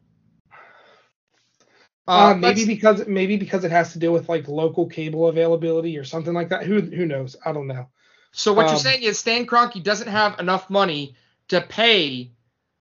Uh, 2.07 2.35
maybe 2.37 2.65
because 2.65 3.07
maybe 3.07 3.37
because 3.37 3.63
it 3.63 3.71
has 3.71 3.93
to 3.93 3.99
do 3.99 4.11
with 4.11 4.27
like 4.27 4.47
local 4.47 4.85
cable 4.87 5.29
availability 5.29 5.97
or 5.97 6.03
something 6.03 6.33
like 6.33 6.49
that. 6.49 6.63
Who 6.63 6.81
who 6.81 7.05
knows? 7.05 7.35
I 7.45 7.53
don't 7.53 7.67
know. 7.67 7.87
So 8.33 8.51
what 8.53 8.63
you're 8.65 8.73
Um, 8.73 8.79
saying 8.79 9.03
is 9.03 9.17
Stan 9.19 9.45
Kroenke 9.47 9.81
doesn't 9.81 10.07
have 10.09 10.39
enough 10.39 10.69
money 10.69 11.15
to 11.47 11.61
pay 11.61 12.31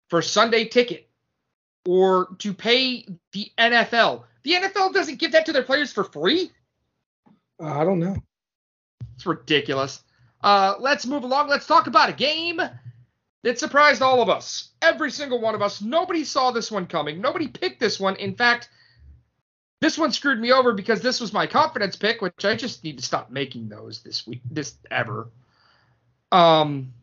for 0.09 0.21
Sunday 0.21 0.65
ticket 0.65 1.09
or 1.87 2.27
to 2.39 2.53
pay 2.53 3.07
the 3.31 3.49
NFL. 3.57 4.23
The 4.47 4.53
NFL 4.53 4.93
doesn't 4.93 5.19
give 5.19 5.33
that 5.33 5.45
to 5.47 5.51
their 5.51 5.63
players 5.63 5.91
for 5.91 6.05
free. 6.05 6.49
Uh, 7.61 7.65
I 7.65 7.83
don't 7.83 7.99
know. 7.99 8.15
It's 9.15 9.25
ridiculous. 9.25 10.01
Uh, 10.39 10.75
let's 10.79 11.05
move 11.05 11.25
along. 11.25 11.49
Let's 11.49 11.67
talk 11.67 11.87
about 11.87 12.07
a 12.07 12.13
game 12.13 12.61
that 13.43 13.59
surprised 13.59 14.01
all 14.01 14.21
of 14.21 14.29
us. 14.29 14.69
Every 14.81 15.11
single 15.11 15.41
one 15.41 15.53
of 15.53 15.61
us. 15.61 15.81
Nobody 15.81 16.23
saw 16.23 16.51
this 16.51 16.71
one 16.71 16.85
coming. 16.85 17.19
Nobody 17.19 17.49
picked 17.49 17.81
this 17.81 17.99
one. 17.99 18.15
In 18.15 18.35
fact, 18.35 18.69
this 19.81 19.97
one 19.97 20.13
screwed 20.13 20.39
me 20.39 20.53
over 20.53 20.71
because 20.71 21.01
this 21.01 21.19
was 21.19 21.33
my 21.33 21.45
confidence 21.45 21.97
pick, 21.97 22.21
which 22.21 22.45
I 22.45 22.55
just 22.55 22.85
need 22.85 22.99
to 22.99 23.03
stop 23.03 23.29
making 23.29 23.67
those 23.67 24.01
this 24.01 24.25
week, 24.25 24.39
this 24.49 24.75
ever. 24.89 25.27
Um, 26.31 26.93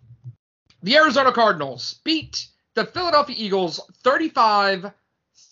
the 0.82 0.96
Arizona 0.96 1.30
Cardinals 1.30 2.00
beat 2.04 2.46
the 2.72 2.86
Philadelphia 2.86 3.36
Eagles 3.38 3.80
35 4.02 4.90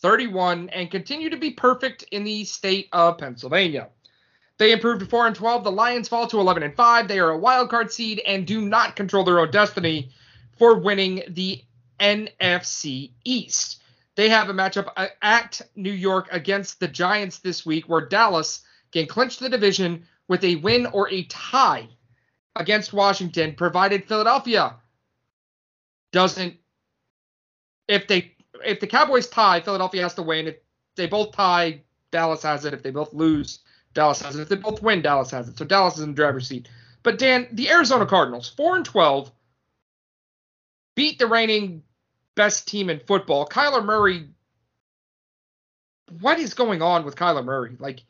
31 0.03 0.69
and 0.71 0.91
continue 0.91 1.31
to 1.31 1.37
be 1.37 1.51
perfect 1.51 2.03
in 2.11 2.25
the 2.25 2.45
state 2.45 2.89
of 2.93 3.19
Pennsylvania. 3.19 3.89
They 4.59 4.73
improved 4.73 5.01
to 5.01 5.07
4 5.07 5.29
and 5.29 5.37
12. 5.37 5.65
The 5.65 5.73
Lions 5.73 6.09
fall 6.09 6.27
to 6.27 6.41
11 6.41 6.63
and 6.63 6.77
5. 6.77 7.09
They 7.09 7.19
are 7.19 7.31
a 7.31 7.39
wild 7.39 7.71
card 7.71 7.93
seed 7.93 8.21
and 8.27 8.47
do 8.47 8.61
not 8.61 8.97
control 8.97 9.25
their 9.25 9.41
own 9.41 9.51
destiny 9.51 10.11
for 10.59 10.79
winning 10.79 11.23
the 11.29 11.63
NFC 11.99 13.13
East. 13.25 13.81
They 14.15 14.29
have 14.29 14.51
a 14.51 14.55
matchup 14.55 14.93
uh, 14.97 15.07
at 15.23 15.61
New 15.75 15.93
York 15.93 16.29
against 16.31 16.81
the 16.81 16.89
Giants 16.89 17.39
this 17.39 17.65
week 17.65 17.89
where 17.89 18.07
Dallas 18.07 18.61
can 18.93 19.07
clinch 19.07 19.39
the 19.39 19.49
division 19.49 20.07
with 20.29 20.45
a 20.45 20.57
win 20.57 20.87
or 20.87 21.11
a 21.11 21.25
tie 21.25 21.89
against 22.57 22.93
Washington 22.93 23.55
provided 23.55 24.07
Philadelphia 24.07 24.75
doesn't 26.13 26.57
if 27.89 28.07
they 28.07 28.32
if 28.65 28.81
the 28.81 28.87
Cowboys 28.87 29.29
tie, 29.29 29.61
Philadelphia 29.61 30.03
has 30.03 30.15
to 30.15 30.23
win. 30.23 30.49
If 30.49 30.57
they 30.97 31.07
both 31.07 31.33
tie, 31.33 31.83
Dallas 32.11 32.43
has 32.43 32.65
it. 32.65 32.75
If 32.75 32.83
they 32.83 32.91
both 32.91 33.13
lose, 33.13 33.61
Dallas 33.95 34.23
has 34.23 34.37
it. 34.37 34.43
If 34.43 34.49
they 34.49 34.57
both 34.57 34.83
win, 34.83 35.03
Dallas 35.03 35.31
has 35.31 35.49
it. 35.49 35.59
So 35.59 35.65
Dallas 35.65 35.97
is 35.97 36.03
in 36.03 36.11
the 36.11 36.17
driver's 36.17 36.49
seat. 36.49 36.69
But 37.03 37.19
Dan, 37.19 37.49
the 37.53 37.71
Arizona 37.71 38.07
Cardinals, 38.07 38.49
four 38.49 38.77
and 38.77 38.85
twelve, 38.85 39.33
beat 40.95 41.19
the 41.19 41.27
reigning 41.27 41.83
best 42.35 42.69
team 42.69 42.91
in 42.91 43.01
football. 43.01 43.47
Kyler 43.47 43.85
Murray. 43.85 44.29
What 46.21 46.39
is 46.39 46.55
going 46.55 46.83
on 46.83 47.05
with 47.05 47.17
Kyler 47.17 47.45
Murray? 47.45 47.77
Like, 47.79 48.05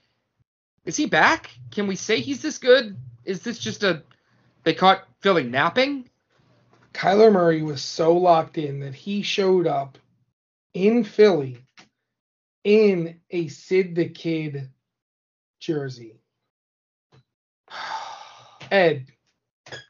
is 0.84 0.96
he 0.96 1.06
back? 1.06 1.50
Can 1.70 1.86
we 1.86 1.96
say 1.96 2.20
he's 2.20 2.42
this 2.42 2.58
good? 2.58 2.96
Is 3.24 3.42
this 3.42 3.58
just 3.58 3.84
a 3.84 4.02
they 4.64 4.74
caught 4.74 5.04
Philly 5.20 5.44
napping? 5.44 6.08
Kyler 6.92 7.32
Murray 7.32 7.62
was 7.62 7.80
so 7.80 8.14
locked 8.14 8.58
in 8.58 8.80
that 8.80 8.94
he 8.94 9.22
showed 9.22 9.66
up 9.66 9.98
in 10.74 11.04
Philly 11.04 11.58
in 12.64 13.20
a 13.30 13.48
Sid 13.48 13.94
the 13.94 14.08
Kid 14.08 14.70
jersey. 15.60 16.20
Ed, 18.70 19.06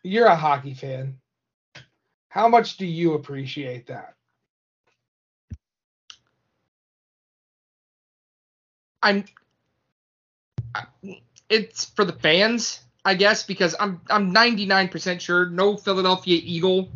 you're 0.02 0.26
a 0.26 0.36
hockey 0.36 0.74
fan. 0.74 1.18
How 2.28 2.48
much 2.48 2.78
do 2.78 2.86
you 2.86 3.14
appreciate 3.14 3.86
that? 3.88 4.14
I'm. 9.02 9.24
It's 11.50 11.84
for 11.84 12.04
the 12.04 12.14
fans, 12.14 12.80
I 13.04 13.14
guess, 13.14 13.42
because 13.42 13.74
I'm 13.78 14.00
I'm 14.08 14.32
99% 14.32 15.20
sure 15.20 15.46
no 15.46 15.76
Philadelphia 15.76 16.40
Eagle 16.42 16.88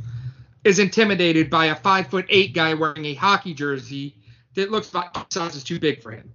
is 0.67 0.81
intimidated 0.81 1.49
by 1.49 1.67
a 1.67 1.77
five 1.77 2.09
foot 2.09 2.27
eight 2.29 2.53
guy 2.53 2.75
wearing 2.75 3.05
a 3.05 3.15
hockey 3.15 3.55
jersey 3.55 4.17
that 4.55 4.73
looks 4.73 4.93
like 4.93 5.13
two 5.13 5.25
sizes 5.29 5.63
too 5.63 5.79
big 5.79 6.03
for 6.03 6.11
him. 6.11 6.33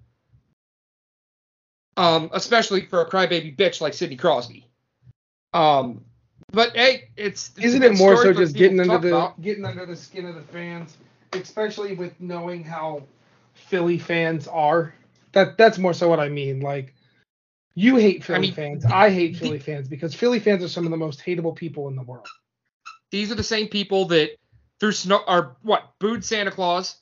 Um, 1.98 2.30
especially 2.32 2.86
for 2.86 3.02
a 3.02 3.10
crybaby 3.10 3.58
bitch 3.58 3.82
like 3.82 3.94
Sidney 3.94 4.16
Crosby. 4.16 4.66
Um, 5.54 6.06
but 6.54 6.74
hey, 6.78 7.10
it's, 7.18 7.52
Isn't 7.60 7.84
it 7.84 7.98
more 7.98 8.16
so 8.24 8.32
just 8.32 8.56
getting 8.56 8.80
under 8.80 8.98
the 9.00 9.10
about. 9.10 9.42
getting 9.42 9.66
under 9.66 9.86
the 9.86 9.98
skin 9.98 10.26
of 10.26 10.36
the 10.36 10.42
fans, 10.42 10.98
especially 11.34 11.94
with 11.94 12.20
knowing 12.22 12.64
how 12.64 13.04
Philly 13.54 13.98
fans 13.98 14.48
are? 14.48 14.94
That 15.34 15.58
that's 15.58 15.78
more 15.78 15.94
so 15.94 16.08
what 16.08 16.22
I 16.22 16.30
mean. 16.30 16.62
Like 16.62 16.94
you 17.76 17.98
hate 17.98 18.24
Philly 18.24 18.40
mean, 18.40 18.54
fans. 18.54 18.86
I 18.86 19.10
hate 19.10 19.36
Philly 19.36 19.60
fans 19.60 19.90
because 19.90 20.16
Philly 20.16 20.40
fans 20.40 20.64
are 20.64 20.70
some 20.70 20.86
of 20.86 20.92
the 20.92 20.98
most 20.98 21.20
hateable 21.20 21.56
people 21.56 21.90
in 21.90 21.98
the 21.98 22.04
world. 22.04 22.28
These 23.12 23.32
are 23.32 23.36
the 23.36 23.44
same 23.44 23.68
people 23.68 24.06
that 24.06 24.32
through 24.80 24.94
snow 24.94 25.22
are 25.28 25.58
what 25.62 25.94
booed 26.00 26.26
Santa 26.26 26.52
Claus, 26.52 26.96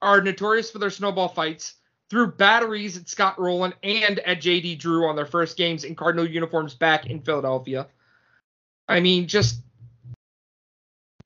are 0.00 0.20
notorious 0.20 0.70
for 0.70 0.78
their 0.78 0.90
snowball 0.90 1.28
fights, 1.28 1.74
threw 2.08 2.30
batteries 2.30 2.96
at 2.96 3.08
Scott 3.08 3.40
Rolen 3.40 3.74
and 3.82 4.20
at 4.20 4.40
JD 4.40 4.78
Drew 4.78 5.08
on 5.08 5.16
their 5.16 5.26
first 5.26 5.56
games 5.56 5.84
in 5.84 5.96
Cardinal 5.96 6.28
uniforms 6.28 6.74
back 6.74 7.06
in 7.06 7.20
Philadelphia. 7.20 7.88
I 8.88 9.00
mean, 9.00 9.26
just 9.26 9.60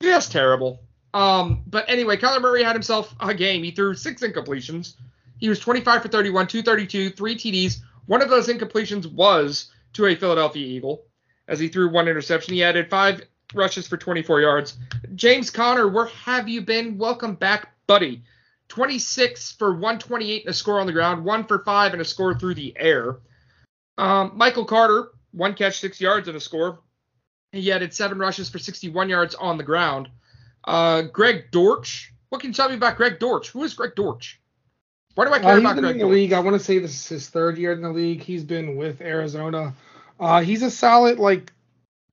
just 0.01 0.31
terrible. 0.31 0.81
Um, 1.13 1.63
but 1.67 1.85
anyway, 1.87 2.17
Kyler 2.17 2.41
Murray 2.41 2.63
had 2.63 2.73
himself 2.73 3.13
a 3.19 3.33
game. 3.33 3.63
He 3.63 3.71
threw 3.71 3.93
six 3.93 4.23
incompletions. 4.23 4.95
He 5.37 5.49
was 5.49 5.59
25 5.59 6.03
for 6.03 6.07
31, 6.07 6.47
232, 6.47 7.11
three 7.11 7.35
TDs. 7.35 7.77
One 8.05 8.21
of 8.21 8.29
those 8.29 8.47
incompletions 8.47 9.11
was 9.11 9.71
to 9.93 10.05
a 10.05 10.15
Philadelphia 10.15 10.65
Eagle, 10.65 11.03
as 11.47 11.59
he 11.59 11.67
threw 11.67 11.91
one 11.91 12.07
interception. 12.07 12.53
He 12.53 12.63
added 12.63 12.89
five 12.89 13.21
rushes 13.53 13.87
for 13.87 13.97
24 13.97 14.41
yards. 14.41 14.77
James 15.15 15.49
Conner, 15.49 15.87
where 15.87 16.05
have 16.07 16.47
you 16.47 16.61
been? 16.61 16.97
Welcome 16.97 17.35
back, 17.35 17.69
buddy. 17.87 18.23
26 18.69 19.51
for 19.53 19.71
128 19.73 20.45
and 20.45 20.49
a 20.51 20.53
score 20.53 20.79
on 20.79 20.85
the 20.87 20.93
ground, 20.93 21.25
one 21.25 21.43
for 21.45 21.59
five 21.59 21.93
and 21.93 22.01
a 22.01 22.05
score 22.05 22.33
through 22.33 22.55
the 22.55 22.73
air. 22.77 23.17
Um, 23.97 24.31
Michael 24.35 24.65
Carter, 24.65 25.09
one 25.31 25.53
catch, 25.53 25.79
six 25.79 25.99
yards 25.99 26.27
and 26.27 26.37
a 26.37 26.39
score. 26.39 26.79
He 27.51 27.71
added 27.71 27.93
seven 27.93 28.17
rushes 28.17 28.49
for 28.49 28.59
61 28.59 29.09
yards 29.09 29.35
on 29.35 29.57
the 29.57 29.63
ground. 29.63 30.09
Uh, 30.63 31.01
Greg 31.03 31.51
Dortch. 31.51 32.13
What 32.29 32.39
can 32.39 32.51
you 32.51 32.53
tell 32.53 32.69
me 32.69 32.75
about 32.75 32.95
Greg 32.95 33.19
Dortch? 33.19 33.49
Who 33.49 33.63
is 33.65 33.73
Greg 33.73 33.93
Dortch? 33.95 34.39
Why 35.15 35.25
do 35.25 35.33
I 35.33 35.39
care 35.39 35.49
Uh, 35.49 35.55
he's 35.55 35.61
about 35.65 35.75
been 35.75 35.83
Greg 35.83 35.95
in 35.95 35.97
the 35.99 36.03
Dortch? 36.05 36.13
league. 36.13 36.33
I 36.33 36.39
want 36.39 36.57
to 36.57 36.63
say 36.63 36.79
this 36.79 36.91
is 36.91 37.07
his 37.07 37.29
third 37.29 37.57
year 37.57 37.73
in 37.73 37.81
the 37.81 37.89
league. 37.91 38.21
He's 38.21 38.45
been 38.45 38.77
with 38.77 39.01
Arizona. 39.01 39.73
Uh, 40.17 40.39
he's 40.41 40.63
a 40.63 40.71
solid 40.71 41.19
like. 41.19 41.51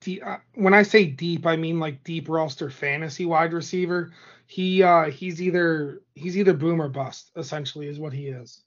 Uh, 0.07 0.37
when 0.55 0.75
I 0.75 0.83
say 0.83 1.07
deep, 1.07 1.47
I 1.47 1.57
mean 1.57 1.81
like 1.81 2.05
deep 2.05 2.29
roster 2.29 2.71
fantasy 2.71 3.27
wide 3.27 3.53
receiver. 3.53 4.13
He 4.47 4.83
uh, 4.83 5.11
he's 5.11 5.43
either 5.43 6.03
he's 6.15 6.37
either 6.37 6.55
boom 6.55 6.81
or 6.81 6.89
bust. 6.89 7.31
Essentially, 7.37 7.89
is 7.89 7.99
what 7.99 8.13
he 8.13 8.29
is. 8.29 8.63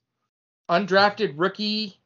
Undrafted 0.69 1.33
rookie 1.37 1.99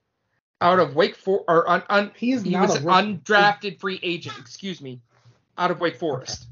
out 0.62 0.80
of 0.80 0.96
Wake 0.96 1.16
Forest, 1.16 1.46
or 1.48 1.70
un, 1.70 1.84
un, 1.90 2.12
He 2.16 2.32
is 2.32 2.44
he 2.44 2.52
not 2.52 2.70
was 2.70 2.78
a 2.78 2.80
rookie. 2.86 3.18
undrafted 3.18 3.80
free 3.80 4.00
agent, 4.02 4.38
excuse 4.40 4.82
me, 4.82 5.02
out 5.58 5.72
of 5.72 5.80
Wake 5.82 5.98
Forest. 5.98 6.48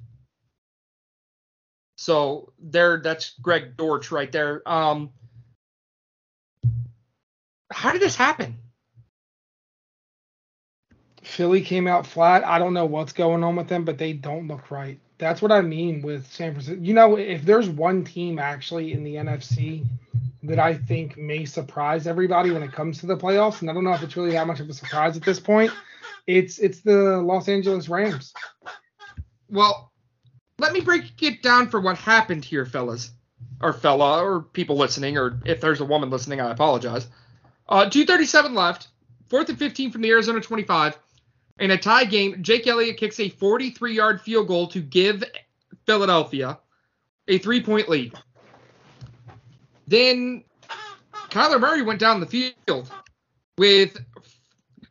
So 1.95 2.51
there, 2.59 2.99
that's 2.99 3.33
Greg 3.41 3.77
Dortch 3.77 4.11
right 4.11 4.31
there. 4.31 4.61
Um, 4.69 5.11
how 7.71 7.93
did 7.93 8.01
this 8.01 8.15
happen? 8.15 8.57
Philly 11.23 11.61
came 11.61 11.87
out 11.87 12.05
flat. 12.05 12.45
I 12.45 12.59
don't 12.59 12.73
know 12.73 12.85
what's 12.85 13.13
going 13.13 13.43
on 13.43 13.55
with 13.55 13.67
them, 13.67 13.85
but 13.85 13.97
they 13.97 14.13
don't 14.13 14.47
look 14.47 14.69
right. 14.71 14.99
That's 15.17 15.41
what 15.41 15.51
I 15.51 15.61
mean 15.61 16.01
with 16.01 16.27
San 16.27 16.51
Francisco. 16.51 16.81
You 16.81 16.93
know, 16.93 17.17
if 17.17 17.43
there's 17.43 17.69
one 17.69 18.03
team 18.03 18.39
actually 18.39 18.93
in 18.93 19.03
the 19.03 19.15
NFC 19.15 19.85
that 20.43 20.59
I 20.59 20.73
think 20.73 21.17
may 21.17 21.45
surprise 21.45 22.07
everybody 22.07 22.51
when 22.51 22.63
it 22.63 22.73
comes 22.73 22.99
to 22.99 23.05
the 23.05 23.15
playoffs, 23.15 23.61
and 23.61 23.69
I 23.69 23.73
don't 23.73 23.85
know 23.85 23.93
if 23.93 24.03
it's 24.03 24.17
really 24.17 24.31
that 24.31 24.47
much 24.47 24.59
of 24.59 24.69
a 24.69 24.73
surprise 24.73 25.15
at 25.15 25.23
this 25.23 25.39
point. 25.39 25.71
It's 26.27 26.59
it's 26.59 26.81
the 26.81 27.21
Los 27.21 27.47
Angeles 27.47 27.87
Rams. 27.87 28.33
Well, 29.49 29.91
let 30.57 30.73
me 30.73 30.81
break 30.81 31.21
it 31.21 31.41
down 31.41 31.69
for 31.69 31.79
what 31.79 31.97
happened 31.97 32.43
here, 32.43 32.65
fellas, 32.65 33.11
or 33.61 33.71
fella, 33.71 34.23
or 34.23 34.41
people 34.41 34.75
listening, 34.75 35.17
or 35.17 35.39
if 35.45 35.61
there's 35.61 35.81
a 35.81 35.85
woman 35.85 36.09
listening, 36.09 36.41
I 36.41 36.51
apologize. 36.51 37.07
Uh, 37.67 37.89
237 37.89 38.53
left, 38.53 38.89
fourth 39.29 39.47
and 39.49 39.57
15 39.57 39.91
from 39.91 40.01
the 40.01 40.09
Arizona 40.09 40.41
25. 40.41 40.97
In 41.59 41.71
a 41.71 41.77
tie 41.77 42.05
game, 42.05 42.41
Jake 42.41 42.67
Elliott 42.67 42.97
kicks 42.97 43.19
a 43.19 43.29
43 43.29 43.93
yard 43.93 44.21
field 44.21 44.47
goal 44.47 44.67
to 44.67 44.81
give 44.81 45.23
Philadelphia 45.85 46.59
a 47.27 47.37
three 47.37 47.61
point 47.61 47.89
lead. 47.89 48.13
Then 49.87 50.43
Kyler 51.29 51.59
Murray 51.59 51.81
went 51.81 51.99
down 51.99 52.19
the 52.19 52.25
field 52.25 52.91
with 53.57 53.97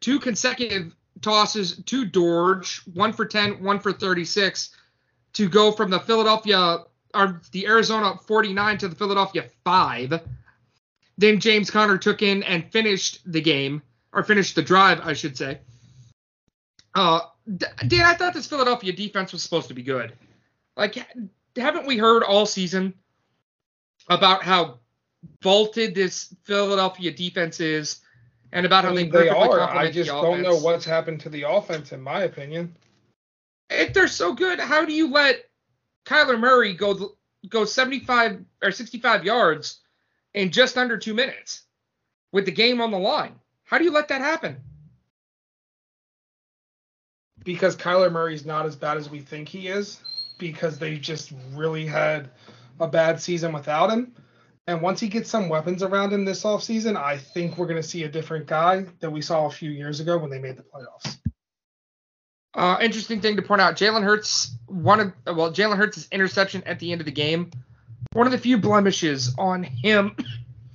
two 0.01 0.21
consecutive 0.21 0.95
tosses 1.21 1.83
to 1.85 2.07
George, 2.07 2.83
one 2.93 3.13
for 3.13 3.25
10, 3.25 3.63
one 3.63 3.79
for 3.79 3.93
36, 3.93 4.77
to 5.35 5.49
go 5.49 5.73
from 5.73 5.91
the 5.91 6.01
Philadelphia 6.01 6.79
or 7.15 7.41
the 7.53 7.67
Arizona 7.67 8.17
49 8.27 8.79
to 8.79 8.89
the 8.89 8.97
Philadelphia 8.97 9.45
5. 9.65 10.21
Then 11.19 11.41
James 11.41 11.71
Conner 11.71 11.99
took 11.99 12.23
in 12.23 12.43
and 12.43 12.71
finished 12.73 13.21
the 13.31 13.41
game, 13.41 13.83
or 14.13 14.23
finished 14.23 14.55
the 14.55 14.63
drive, 14.63 15.01
I 15.03 15.13
should 15.13 15.37
say. 15.37 15.61
Uh, 16.95 17.21
Dan, 17.57 18.05
I 18.05 18.15
thought 18.15 18.35
this 18.35 18.47
Philadelphia 18.47 18.93
defense 18.93 19.33
was 19.33 19.43
supposed 19.43 19.69
to 19.69 19.75
be 19.75 19.83
good. 19.83 20.13
Like, 20.77 21.07
haven't 21.57 21.87
we 21.87 21.97
heard 21.99 22.23
all 22.23 22.47
season 22.47 22.95
about 24.09 24.43
how 24.43 24.79
vaulted 25.43 25.95
this 25.95 26.35
Philadelphia 26.45 27.11
defense 27.11 27.61
is, 27.61 28.01
and 28.53 28.67
about 28.67 28.85
I 28.85 28.89
how 28.89 28.95
mean, 28.95 29.11
they 29.11 29.25
they 29.25 29.29
are. 29.29 29.61
I 29.61 29.91
just 29.91 30.11
don't 30.11 30.43
know 30.43 30.57
what's 30.57 30.85
happened 30.85 31.21
to 31.21 31.29
the 31.29 31.43
offense, 31.49 31.93
in 31.93 32.01
my 32.01 32.23
opinion. 32.23 32.75
if 33.71 33.93
they're 33.93 34.09
so 34.09 34.35
good, 34.35 34.61
how 34.61 34.85
do 34.85 34.93
you 34.93 35.11
let 35.11 35.45
Kyler 36.05 36.39
Murray 36.39 36.75
go 36.75 37.17
go 37.49 37.65
75 37.65 38.45
or 38.63 38.71
65 38.71 39.25
yards 39.25 39.81
in 40.35 40.51
just 40.51 40.79
under 40.79 40.97
two 40.99 41.15
minutes 41.15 41.63
with 42.33 42.45
the 42.45 42.53
game 42.53 42.81
on 42.81 42.91
the 42.91 42.99
line? 42.99 43.35
How 43.65 43.79
do 43.79 43.85
you 43.85 43.93
let 43.93 44.09
that 44.09 44.21
happen? 44.21 44.59
Because 47.45 47.77
Kyler 47.77 48.11
Murray's 48.11 48.47
not 48.47 48.67
as 48.67 48.77
bad 48.77 48.97
as 48.97 49.11
we 49.11 49.21
think 49.21 49.49
he 49.49 49.69
is 49.69 50.01
because 50.39 50.79
they 50.79 50.97
just 50.97 51.33
really 51.53 51.87
had 51.87 52.31
a 52.81 52.89
bad 52.89 53.21
season 53.21 53.53
without 53.53 53.91
him. 53.91 54.15
And 54.67 54.81
once 54.81 55.01
he 55.01 55.09
gets 55.09 55.29
some 55.29 55.49
weapons 55.49 55.83
around 55.83 56.13
him 56.13 56.25
this 56.25 56.45
offseason, 56.45 56.97
I 56.97 57.19
think 57.19 57.59
we're 57.59 57.67
going 57.67 57.83
to 57.83 57.89
see 57.89 58.05
a 58.05 58.09
different 58.09 58.47
guy 58.47 58.87
that 59.01 59.11
we 59.11 59.21
saw 59.21 59.47
a 59.47 59.51
few 59.51 59.71
years 59.71 60.01
ago 60.01 60.19
when 60.19 60.31
they 60.31 60.39
made 60.39 60.57
the 60.57 60.63
playoffs. 60.63 61.19
Uh, 62.55 62.79
interesting 62.81 63.21
thing 63.21 63.37
to 63.37 63.43
point 63.43 63.61
out: 63.61 63.77
Jalen 63.77 64.05
Hurts, 64.05 64.57
one 64.67 65.01
of 65.01 65.37
well, 65.37 65.53
Jalen 65.53 65.79
Hurts' 65.79 66.07
interception 66.13 66.63
at 66.65 66.79
the 66.79 66.93
end 66.93 67.01
of 67.01 67.07
the 67.07 67.13
game, 67.13 67.51
one 68.13 68.27
of 68.27 68.33
the 68.33 68.39
few 68.39 68.59
blemishes 68.59 69.35
on 69.39 69.63
him 69.63 70.15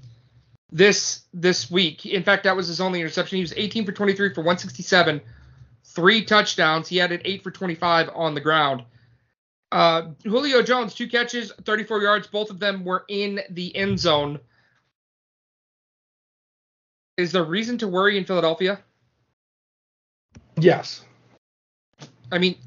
this 0.72 1.22
this 1.34 1.69
week. 1.69 2.06
In 2.06 2.23
fact, 2.23 2.44
that 2.44 2.56
was 2.56 2.68
his 2.68 2.81
only 2.81 2.99
interception. 2.99 3.38
He 3.38 3.44
was 3.44 3.53
18 3.56 3.85
for 3.85 3.91
23 3.91 4.34
for 4.34 4.41
167, 4.41 5.22
three 5.98 6.24
touchdowns. 6.24 6.88
He 6.88 6.98
had 6.98 7.11
an 7.11 7.22
eight 7.26 7.44
for 7.44 7.49
25 7.49 8.11
on 8.14 8.36
the 8.36 8.40
ground. 8.40 8.84
Uh, 9.72 10.10
Julio 10.24 10.61
Jones, 10.61 10.94
two 10.94 11.07
catches, 11.07 11.52
34 11.64 12.03
yards. 12.03 12.28
Both 12.28 12.52
of 12.52 12.60
them 12.60 12.86
were 12.86 13.03
in 13.10 13.41
the 13.49 13.76
end 13.76 13.99
zone. 13.99 14.40
Is 17.18 17.32
there 17.32 17.44
reason 17.44 17.80
to 17.80 17.88
worry 17.88 18.15
in 18.15 18.26
Philadelphia? 18.26 18.80
Yes. 20.56 21.03
I 22.32 22.38
mean, 22.38 22.57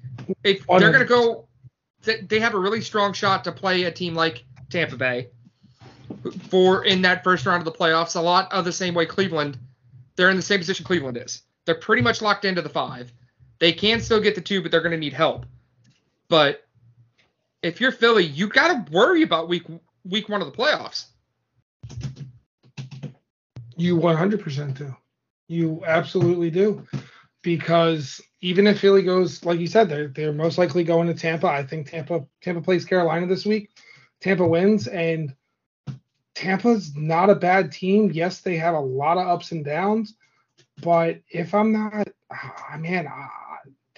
if 0.42 0.66
they're 0.66 0.80
going 0.80 0.98
to 0.98 1.04
go, 1.04 1.46
they, 2.02 2.22
they 2.22 2.40
have 2.40 2.54
a 2.54 2.58
really 2.58 2.80
strong 2.80 3.12
shot 3.12 3.44
to 3.44 3.52
play 3.52 3.84
a 3.84 3.92
team 3.92 4.16
like 4.16 4.42
Tampa 4.70 4.96
Bay 4.96 5.28
for 6.48 6.84
in 6.84 7.02
that 7.02 7.22
first 7.22 7.46
round 7.46 7.64
of 7.64 7.72
the 7.72 7.78
playoffs. 7.78 8.16
A 8.16 8.20
lot 8.20 8.52
of 8.52 8.64
the 8.64 8.72
same 8.72 8.92
way 8.92 9.06
Cleveland, 9.06 9.56
they're 10.16 10.30
in 10.30 10.36
the 10.36 10.42
same 10.42 10.58
position 10.58 10.84
Cleveland 10.84 11.16
is. 11.16 11.42
They're 11.64 11.76
pretty 11.76 12.02
much 12.02 12.20
locked 12.20 12.44
into 12.44 12.60
the 12.60 12.68
five. 12.68 13.12
They 13.60 13.72
can 13.72 14.00
still 14.00 14.20
get 14.20 14.34
the 14.34 14.40
two, 14.40 14.62
but 14.62 14.70
they're 14.70 14.80
going 14.80 14.90
to 14.92 14.98
need 14.98 15.12
help. 15.12 15.46
But 16.28 16.66
if 17.62 17.80
you're 17.80 17.92
Philly, 17.92 18.24
you 18.24 18.48
got 18.48 18.86
to 18.86 18.92
worry 18.92 19.22
about 19.22 19.48
week 19.48 19.64
week 20.04 20.28
one 20.28 20.40
of 20.40 20.50
the 20.50 20.56
playoffs. 20.56 21.06
You 23.76 23.96
100% 23.96 24.76
do. 24.76 24.96
You 25.48 25.82
absolutely 25.86 26.50
do. 26.50 26.86
Because 27.42 28.20
even 28.40 28.66
if 28.66 28.80
Philly 28.80 29.02
goes, 29.02 29.44
like 29.44 29.58
you 29.58 29.66
said, 29.66 29.88
they're, 29.88 30.08
they're 30.08 30.32
most 30.32 30.58
likely 30.58 30.84
going 30.84 31.08
to 31.08 31.14
Tampa. 31.14 31.46
I 31.46 31.64
think 31.64 31.90
Tampa 31.90 32.26
Tampa 32.42 32.60
plays 32.60 32.84
Carolina 32.84 33.26
this 33.26 33.46
week. 33.46 33.70
Tampa 34.20 34.46
wins, 34.46 34.86
and 34.86 35.34
Tampa's 36.34 36.94
not 36.94 37.30
a 37.30 37.34
bad 37.34 37.72
team. 37.72 38.10
Yes, 38.12 38.40
they 38.40 38.56
have 38.58 38.74
a 38.74 38.80
lot 38.80 39.16
of 39.16 39.26
ups 39.26 39.52
and 39.52 39.64
downs, 39.64 40.14
but 40.82 41.20
if 41.30 41.54
I'm 41.54 41.72
not, 41.72 42.08
ah, 42.30 42.76
man, 42.78 43.08
ah, 43.10 43.49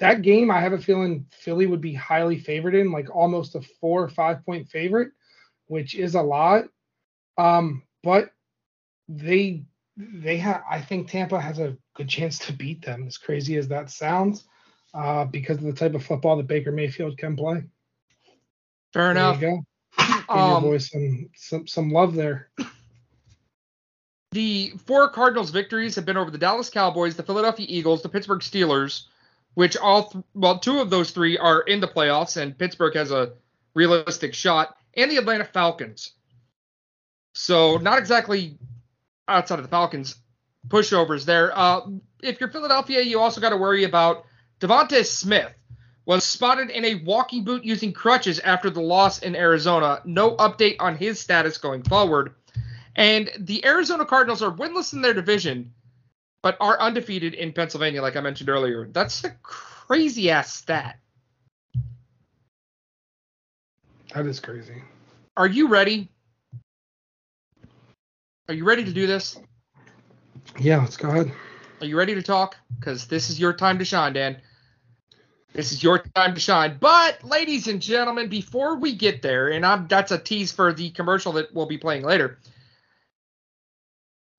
that 0.03 0.23
game, 0.23 0.51
I 0.51 0.61
have 0.61 0.73
a 0.73 0.79
feeling 0.79 1.27
Philly 1.31 1.67
would 1.67 1.81
be 1.81 1.95
highly 1.95 2.37
favored 2.39 2.75
in, 2.75 2.91
like 2.91 3.09
almost 3.15 3.55
a 3.55 3.63
four 3.81 4.03
or 4.03 4.09
five 4.09 4.45
point 4.45 4.69
favorite, 4.69 5.13
which 5.69 5.95
is 5.95 6.17
a 6.17 6.23
lot. 6.23 6.65
Um, 7.39 7.83
but 8.03 8.33
they 9.09 9.65
they 9.97 10.39
have 10.39 10.63
I 10.69 10.81
think 10.81 11.09
Tampa 11.09 11.41
has 11.41 11.59
a 11.61 11.77
good 11.95 12.09
chance 12.09 12.39
to 12.41 12.53
beat 12.53 12.85
them, 12.85 13.07
as 13.07 13.17
crazy 13.17 13.57
as 13.57 13.69
that 13.69 13.91
sounds, 13.91 14.45
uh, 14.93 15.25
because 15.25 15.59
of 15.59 15.65
the 15.65 15.73
type 15.73 15.95
of 15.95 16.05
football 16.05 16.37
that 16.37 16.49
Baker 16.49 16.73
Mayfield 16.73 17.17
can 17.17 17.37
play. 17.37 17.63
Fair 18.93 19.15
There 19.15 19.23
enough. 19.23 19.41
you 19.41 19.49
go. 19.49 19.65
Give 19.99 20.37
your 20.37 20.57
Um, 20.57 20.63
boy 20.65 20.79
some, 20.79 21.31
some 21.37 21.67
some 21.69 21.91
love 21.91 22.15
there. 22.15 22.51
The 24.33 24.73
four 24.87 25.11
Cardinals 25.11 25.51
victories 25.51 25.95
have 25.95 26.07
been 26.07 26.17
over 26.17 26.31
the 26.31 26.39
Dallas 26.39 26.71
Cowboys, 26.71 27.15
the 27.15 27.23
Philadelphia 27.23 27.67
Eagles, 27.69 28.03
the 28.03 28.09
Pittsburgh 28.09 28.41
Steelers, 28.41 29.05
which 29.55 29.77
all 29.77 30.05
th- 30.11 30.25
well, 30.35 30.59
two 30.59 30.81
of 30.81 30.91
those 30.91 31.11
three 31.11 31.39
are 31.39 31.61
in 31.61 31.81
the 31.81 31.89
playoffs, 31.89 32.41
and 32.41 32.57
Pittsburgh 32.57 32.95
has 32.95 33.11
a 33.11 33.33
realistic 33.75 34.35
shot, 34.35 34.77
and 34.95 35.11
the 35.11 35.17
Atlanta 35.17 35.45
Falcons. 35.45 36.13
So 37.35 37.79
not 37.79 37.99
exactly 37.99 38.59
outside 39.29 39.59
of 39.59 39.65
the 39.65 39.71
Falcons 39.71 40.17
pushovers 40.69 41.25
there. 41.25 41.57
Uh, 41.57 41.81
if 42.23 42.41
you're 42.41 42.51
Philadelphia, 42.51 43.01
you 43.03 43.21
also 43.21 43.41
got 43.41 43.51
to 43.51 43.57
worry 43.57 43.85
about 43.85 44.25
DeVonta 44.61 45.05
Smith 45.05 45.53
was 46.05 46.25
spotted 46.25 46.71
in 46.71 46.85
a 46.85 47.03
walking 47.05 47.45
boot 47.45 47.65
using 47.65 47.93
crutches 47.93 48.41
after 48.41 48.71
the 48.71 48.81
loss 48.81 49.21
in 49.21 49.37
Arizona. 49.37 50.01
No 50.05 50.37
update 50.37 50.77
on 50.81 50.97
his 50.97 51.21
status 51.21 51.59
going 51.59 51.83
forward. 51.83 52.35
And 52.97 53.31
the 53.39 53.65
Arizona 53.65 54.05
Cardinals 54.05 54.43
are 54.43 54.51
winless 54.51 54.93
in 54.93 55.01
their 55.01 55.15
division, 55.15 55.73
but 56.43 56.57
are 56.61 56.79
undefeated 56.81 57.35
in 57.35 57.53
Pennsylvania, 57.53 58.03
like 58.03 58.17
I 58.17 58.21
mentioned 58.21 58.49
earlier. 58.49 58.89
That's 58.91 59.25
a 59.25 59.31
crazy 59.43 60.31
ass 60.31 60.53
stat. 60.53 60.99
That 64.15 64.27
is 64.27 64.41
crazy. 64.41 64.83
Are 65.37 65.47
you 65.47 65.69
ready? 65.69 66.09
Are 68.49 68.55
you 68.55 68.65
ready 68.65 68.85
to 68.85 68.93
do 68.93 69.07
this? 69.07 69.39
Yeah, 70.59 70.79
let's 70.79 70.97
go 70.97 71.09
ahead. 71.09 71.33
Are 71.81 71.87
you 71.87 71.97
ready 71.97 72.15
to 72.15 72.23
talk? 72.23 72.57
Because 72.79 73.07
this 73.07 73.31
is 73.31 73.41
your 73.41 73.53
time 73.53 73.79
to 73.79 73.85
shine, 73.85 74.13
Dan. 74.13 74.41
This 75.55 75.73
is 75.73 75.83
your 75.83 75.99
time 76.15 76.35
to 76.35 76.41
shine. 76.41 76.79
But, 76.81 77.23
ladies 77.25 77.69
and 77.69 77.81
gentlemen, 77.81 78.29
before 78.29 78.77
we 78.77 78.95
get 78.95 79.23
there, 79.23 79.49
and 79.49 79.65
I'm, 79.65 79.87
that's 79.87 80.11
a 80.11 80.19
tease 80.19 80.51
for 80.51 80.73
the 80.73 80.91
commercial 80.91 81.33
that 81.33 81.55
we'll 81.55 81.67
be 81.67 81.79
playing 81.79 82.05
later, 82.05 82.39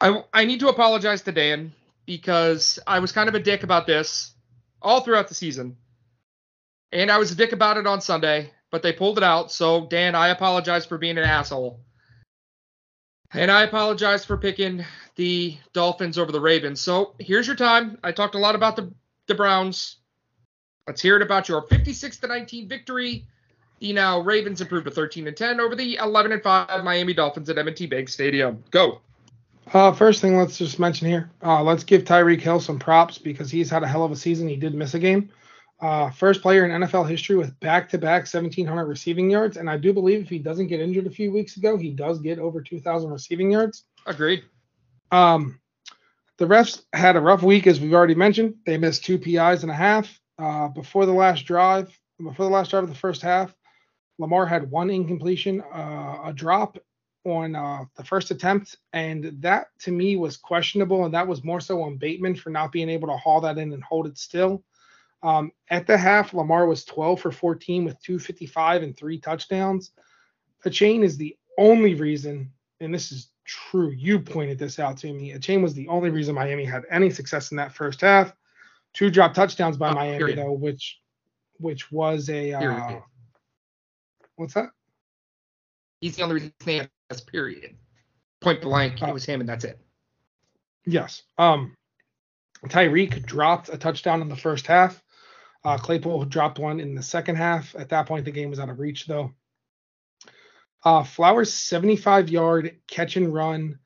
I, 0.01 0.23
I 0.33 0.45
need 0.45 0.59
to 0.59 0.69
apologize 0.69 1.21
to 1.23 1.31
Dan 1.31 1.73
because 2.05 2.79
I 2.85 2.99
was 2.99 3.11
kind 3.11 3.29
of 3.29 3.35
a 3.35 3.39
dick 3.39 3.63
about 3.63 3.87
this 3.87 4.33
all 4.81 5.01
throughout 5.01 5.27
the 5.27 5.35
season. 5.35 5.77
And 6.91 7.09
I 7.09 7.17
was 7.17 7.31
a 7.31 7.35
dick 7.35 7.53
about 7.53 7.77
it 7.77 7.87
on 7.87 8.01
Sunday, 8.01 8.51
but 8.69 8.83
they 8.83 8.93
pulled 8.93 9.17
it 9.17 9.23
out. 9.23 9.51
So, 9.51 9.87
Dan, 9.87 10.15
I 10.15 10.29
apologize 10.29 10.85
for 10.85 10.97
being 10.97 11.17
an 11.17 11.23
asshole. 11.23 11.79
And 13.33 13.49
I 13.49 13.63
apologize 13.63 14.23
for 14.25 14.37
picking 14.37 14.85
the 15.15 15.57
Dolphins 15.73 16.17
over 16.19 16.31
the 16.31 16.39
Ravens. 16.39 16.79
So 16.79 17.15
here's 17.19 17.47
your 17.47 17.55
time. 17.55 17.97
I 18.03 18.11
talked 18.11 18.35
a 18.35 18.39
lot 18.39 18.53
about 18.53 18.75
the, 18.75 18.93
the 19.27 19.33
Browns. 19.33 19.97
Let's 20.87 21.01
hear 21.01 21.15
it 21.15 21.23
about 21.23 21.49
your 21.49 21.63
56 21.63 22.17
to 22.17 22.27
19 22.27 22.67
victory. 22.67 23.25
The 23.79 23.93
now 23.93 24.19
Ravens 24.19 24.61
improved 24.61 24.85
to 24.85 24.91
13 24.91 25.27
and 25.27 25.35
10 25.35 25.59
over 25.59 25.75
the 25.75 25.95
11 25.95 26.31
and 26.31 26.43
5 26.43 26.83
Miami 26.83 27.13
Dolphins 27.13 27.49
at 27.49 27.57
M&T 27.57 27.87
Bank 27.87 28.07
Stadium. 28.07 28.63
Go. 28.69 29.01
Uh, 29.71 29.91
first 29.91 30.21
thing, 30.21 30.37
let's 30.37 30.57
just 30.57 30.79
mention 30.79 31.07
here. 31.07 31.31
Uh, 31.41 31.63
let's 31.63 31.83
give 31.83 32.03
Tyreek 32.03 32.41
Hill 32.41 32.59
some 32.59 32.77
props 32.77 33.17
because 33.17 33.49
he's 33.49 33.69
had 33.69 33.83
a 33.83 33.87
hell 33.87 34.03
of 34.03 34.11
a 34.11 34.15
season. 34.15 34.47
He 34.47 34.55
did 34.55 34.75
miss 34.75 34.93
a 34.93 34.99
game. 34.99 35.29
Uh, 35.79 36.09
first 36.11 36.41
player 36.41 36.65
in 36.65 36.81
NFL 36.81 37.09
history 37.09 37.35
with 37.35 37.59
back-to-back 37.59 38.21
1,700 38.21 38.85
receiving 38.85 39.29
yards, 39.29 39.57
and 39.57 39.69
I 39.69 39.77
do 39.77 39.91
believe 39.91 40.21
if 40.21 40.29
he 40.29 40.39
doesn't 40.39 40.67
get 40.67 40.79
injured 40.79 41.07
a 41.07 41.11
few 41.11 41.31
weeks 41.31 41.57
ago, 41.57 41.75
he 41.75 41.91
does 41.91 42.19
get 42.19 42.39
over 42.39 42.61
2,000 42.61 43.09
receiving 43.09 43.51
yards. 43.51 43.85
Agreed. 44.05 44.43
Um, 45.11 45.59
the 46.37 46.45
refs 46.45 46.83
had 46.93 47.15
a 47.15 47.21
rough 47.21 47.43
week, 47.43 47.67
as 47.67 47.79
we've 47.79 47.93
already 47.93 48.15
mentioned. 48.15 48.55
They 48.65 48.77
missed 48.77 49.03
two 49.03 49.17
PIs 49.17 49.63
and 49.63 49.71
a 49.71 49.75
half 49.75 50.19
uh, 50.39 50.69
before 50.69 51.05
the 51.05 51.13
last 51.13 51.45
drive. 51.45 51.97
Before 52.17 52.45
the 52.45 52.51
last 52.51 52.71
drive 52.71 52.83
of 52.83 52.89
the 52.89 52.95
first 52.95 53.21
half, 53.21 53.53
Lamar 54.19 54.45
had 54.45 54.69
one 54.71 54.89
incompletion, 54.89 55.61
uh, 55.61 56.19
a 56.25 56.33
drop 56.33 56.77
on 57.25 57.55
uh, 57.55 57.85
the 57.95 58.03
first 58.03 58.31
attempt, 58.31 58.77
and 58.93 59.35
that 59.39 59.67
to 59.79 59.91
me 59.91 60.15
was 60.17 60.37
questionable, 60.37 61.05
and 61.05 61.13
that 61.13 61.27
was 61.27 61.43
more 61.43 61.61
so 61.61 61.81
on 61.83 61.97
Bateman 61.97 62.35
for 62.35 62.49
not 62.49 62.71
being 62.71 62.89
able 62.89 63.07
to 63.07 63.17
haul 63.17 63.41
that 63.41 63.57
in 63.57 63.71
and 63.73 63.83
hold 63.83 64.07
it 64.07 64.17
still. 64.17 64.63
Um, 65.21 65.51
at 65.69 65.87
the 65.87 65.97
half, 65.97 66.33
Lamar 66.33 66.65
was 66.65 66.83
12 66.83 67.21
for 67.21 67.31
14 67.31 67.85
with 67.85 68.01
255 68.01 68.83
and 68.83 68.97
three 68.97 69.17
touchdowns. 69.19 69.91
Achane 70.65 71.03
is 71.03 71.17
the 71.17 71.37
only 71.57 71.95
reason, 71.95 72.51
and 72.81 72.93
this 72.93 73.11
is 73.11 73.29
true. 73.45 73.91
You 73.91 74.19
pointed 74.19 74.59
this 74.59 74.79
out 74.79 74.97
to 74.97 75.13
me. 75.13 75.33
Achane 75.33 75.61
was 75.61 75.73
the 75.73 75.87
only 75.87 76.09
reason 76.09 76.35
Miami 76.35 76.65
had 76.65 76.83
any 76.91 77.09
success 77.09 77.51
in 77.51 77.57
that 77.57 77.73
first 77.73 78.01
half. 78.01 78.33
Two 78.93 79.09
drop 79.09 79.33
touchdowns 79.33 79.77
by 79.77 79.89
Oh, 79.89 79.95
Miami 79.95 80.17
period. 80.17 80.37
though, 80.39 80.51
which 80.51 80.99
which 81.59 81.91
was 81.91 82.29
a 82.29 82.53
uh, 82.53 82.59
what's 84.35 84.53
that? 84.55 84.69
He's 86.01 86.17
the 86.17 86.23
only 86.23 86.35
reason 86.35 86.53
they 86.65 86.79
this 86.79 86.89
period. 87.11 87.75
Point 88.41 88.61
blank, 88.61 88.99
Oh. 89.01 89.07
it 89.07 89.13
was 89.13 89.25
him, 89.25 89.39
and 89.39 89.49
that's 89.49 89.63
it. 89.65 89.79
Yes. 90.85 91.23
Um, 91.37 91.75
Tyreek 92.65 93.25
dropped 93.25 93.69
a 93.69 93.77
touchdown 93.77 94.21
in 94.21 94.29
the 94.29 94.35
first 94.35 94.67
half. 94.67 95.01
Uh, 95.63 95.77
Claypool 95.77 96.25
dropped 96.25 96.59
one 96.59 96.79
in 96.79 96.93
the 96.95 97.03
second 97.03 97.35
half. 97.35 97.75
At 97.75 97.89
that 97.89 98.05
point, 98.05 98.25
the 98.25 98.31
game 98.31 98.49
was 98.49 98.59
out 98.59 98.69
of 98.69 98.79
reach, 98.79 99.05
though. 99.05 99.33
Uh, 100.83 101.03
Flowers 101.03 101.53
75 101.53 102.29
yard 102.29 102.77
catch 102.87 103.15
and 103.15 103.33
run. 103.33 103.79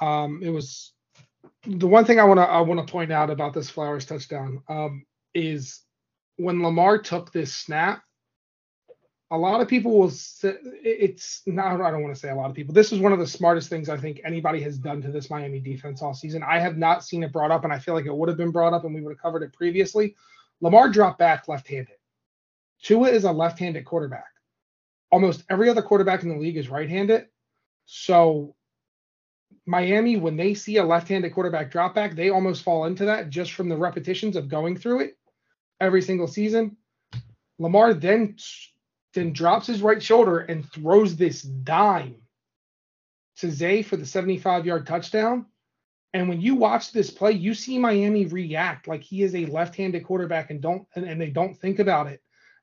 Um, 0.00 0.40
it 0.42 0.50
was 0.50 0.92
the 1.66 1.88
one 1.88 2.04
thing 2.04 2.20
I 2.20 2.24
want 2.24 2.38
to 2.38 2.44
I 2.44 2.60
want 2.60 2.84
to 2.86 2.90
point 2.90 3.10
out 3.10 3.30
about 3.30 3.52
this 3.52 3.70
Flowers 3.70 4.04
touchdown 4.06 4.62
um, 4.68 5.04
is 5.34 5.80
when 6.36 6.62
Lamar 6.62 6.98
took 6.98 7.32
this 7.32 7.54
snap. 7.54 8.02
A 9.32 9.36
lot 9.36 9.62
of 9.62 9.66
people 9.66 9.98
will 9.98 10.10
say 10.10 10.54
it's 10.84 11.40
not. 11.46 11.80
I 11.80 11.90
don't 11.90 12.02
want 12.02 12.14
to 12.14 12.20
say 12.20 12.28
a 12.28 12.34
lot 12.34 12.50
of 12.50 12.54
people. 12.54 12.74
This 12.74 12.92
is 12.92 13.00
one 13.00 13.12
of 13.12 13.18
the 13.18 13.26
smartest 13.26 13.70
things 13.70 13.88
I 13.88 13.96
think 13.96 14.20
anybody 14.24 14.60
has 14.60 14.76
done 14.76 15.00
to 15.00 15.10
this 15.10 15.30
Miami 15.30 15.58
defense 15.58 16.02
all 16.02 16.12
season. 16.12 16.42
I 16.42 16.58
have 16.58 16.76
not 16.76 17.02
seen 17.02 17.22
it 17.22 17.32
brought 17.32 17.50
up, 17.50 17.64
and 17.64 17.72
I 17.72 17.78
feel 17.78 17.94
like 17.94 18.04
it 18.04 18.14
would 18.14 18.28
have 18.28 18.36
been 18.36 18.50
brought 18.50 18.74
up, 18.74 18.84
and 18.84 18.94
we 18.94 19.00
would 19.00 19.12
have 19.12 19.22
covered 19.22 19.42
it 19.42 19.54
previously. 19.54 20.16
Lamar 20.60 20.90
dropped 20.90 21.18
back 21.18 21.48
left-handed. 21.48 21.96
Tua 22.82 23.08
is 23.08 23.24
a 23.24 23.32
left-handed 23.32 23.86
quarterback. 23.86 24.26
Almost 25.10 25.44
every 25.48 25.70
other 25.70 25.82
quarterback 25.82 26.22
in 26.22 26.28
the 26.28 26.38
league 26.38 26.58
is 26.58 26.68
right-handed. 26.68 27.26
So 27.86 28.54
Miami, 29.64 30.18
when 30.18 30.36
they 30.36 30.52
see 30.52 30.76
a 30.76 30.84
left-handed 30.84 31.32
quarterback 31.32 31.70
drop 31.70 31.94
back, 31.94 32.14
they 32.14 32.28
almost 32.28 32.64
fall 32.64 32.84
into 32.84 33.06
that 33.06 33.30
just 33.30 33.52
from 33.52 33.70
the 33.70 33.76
repetitions 33.76 34.36
of 34.36 34.48
going 34.48 34.76
through 34.76 35.00
it 35.00 35.18
every 35.80 36.02
single 36.02 36.28
season. 36.28 36.76
Lamar 37.58 37.94
then 37.94 38.36
then 39.14 39.32
drops 39.32 39.66
his 39.66 39.82
right 39.82 40.02
shoulder 40.02 40.40
and 40.40 40.70
throws 40.70 41.16
this 41.16 41.42
dime 41.42 42.16
to 43.36 43.50
Zay 43.50 43.82
for 43.82 43.96
the 43.96 44.06
75 44.06 44.66
yard 44.66 44.86
touchdown. 44.86 45.46
And 46.14 46.28
when 46.28 46.40
you 46.40 46.54
watch 46.54 46.92
this 46.92 47.10
play, 47.10 47.32
you 47.32 47.54
see 47.54 47.78
Miami 47.78 48.26
react 48.26 48.86
like 48.86 49.02
he 49.02 49.22
is 49.22 49.34
a 49.34 49.46
left-handed 49.46 50.04
quarterback 50.04 50.50
and 50.50 50.60
don't 50.60 50.86
and, 50.94 51.06
and 51.06 51.20
they 51.20 51.30
don't 51.30 51.58
think 51.58 51.78
about 51.78 52.06
it. 52.06 52.20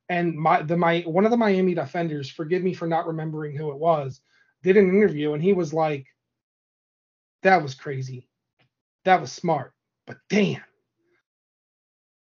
And 0.08 0.36
my 0.36 0.62
the 0.62 0.78
my 0.78 1.02
one 1.02 1.26
of 1.26 1.32
the 1.32 1.38
Miami 1.38 1.74
defenders, 1.74 2.30
forgive 2.30 2.64
me 2.64 2.74
for 2.74 2.88
not 2.88 3.08
remembering 3.08 3.56
who 3.56 3.72
it 3.72 3.78
was, 3.78 4.22
did 4.62 4.78
an 4.78 4.90
interview 4.90 5.34
and 5.34 5.42
he 5.42 5.54
was 5.54 5.74
like, 5.74 6.06
That 7.42 7.64
was 7.64 7.74
crazy. 7.74 8.28
That 9.06 9.22
was 9.22 9.32
smart, 9.32 9.74
but 10.06 10.18
damn. 10.30 10.64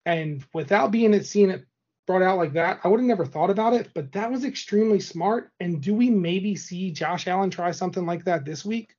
And 0.06 0.46
without 0.54 0.92
being 0.92 1.14
at 1.14 1.26
seeing 1.26 1.50
it 1.50 1.66
brought 2.10 2.24
out 2.24 2.40
like 2.40 2.54
that, 2.54 2.80
I 2.84 2.88
would 2.88 3.00
have 3.00 3.06
never 3.06 3.24
thought 3.24 3.52
about 3.52 3.74
it, 3.74 3.92
but 3.94 4.12
that 4.14 4.32
was 4.32 4.44
extremely 4.44 5.00
smart. 5.00 5.52
And 5.60 5.80
do 5.80 5.94
we 5.94 6.10
maybe 6.10 6.56
see 6.56 6.90
Josh 6.90 7.28
Allen 7.28 7.52
try 7.52 7.70
something 7.70 8.04
like 8.04 8.26
that 8.26 8.46
this 8.46 8.66
week? 8.66 8.96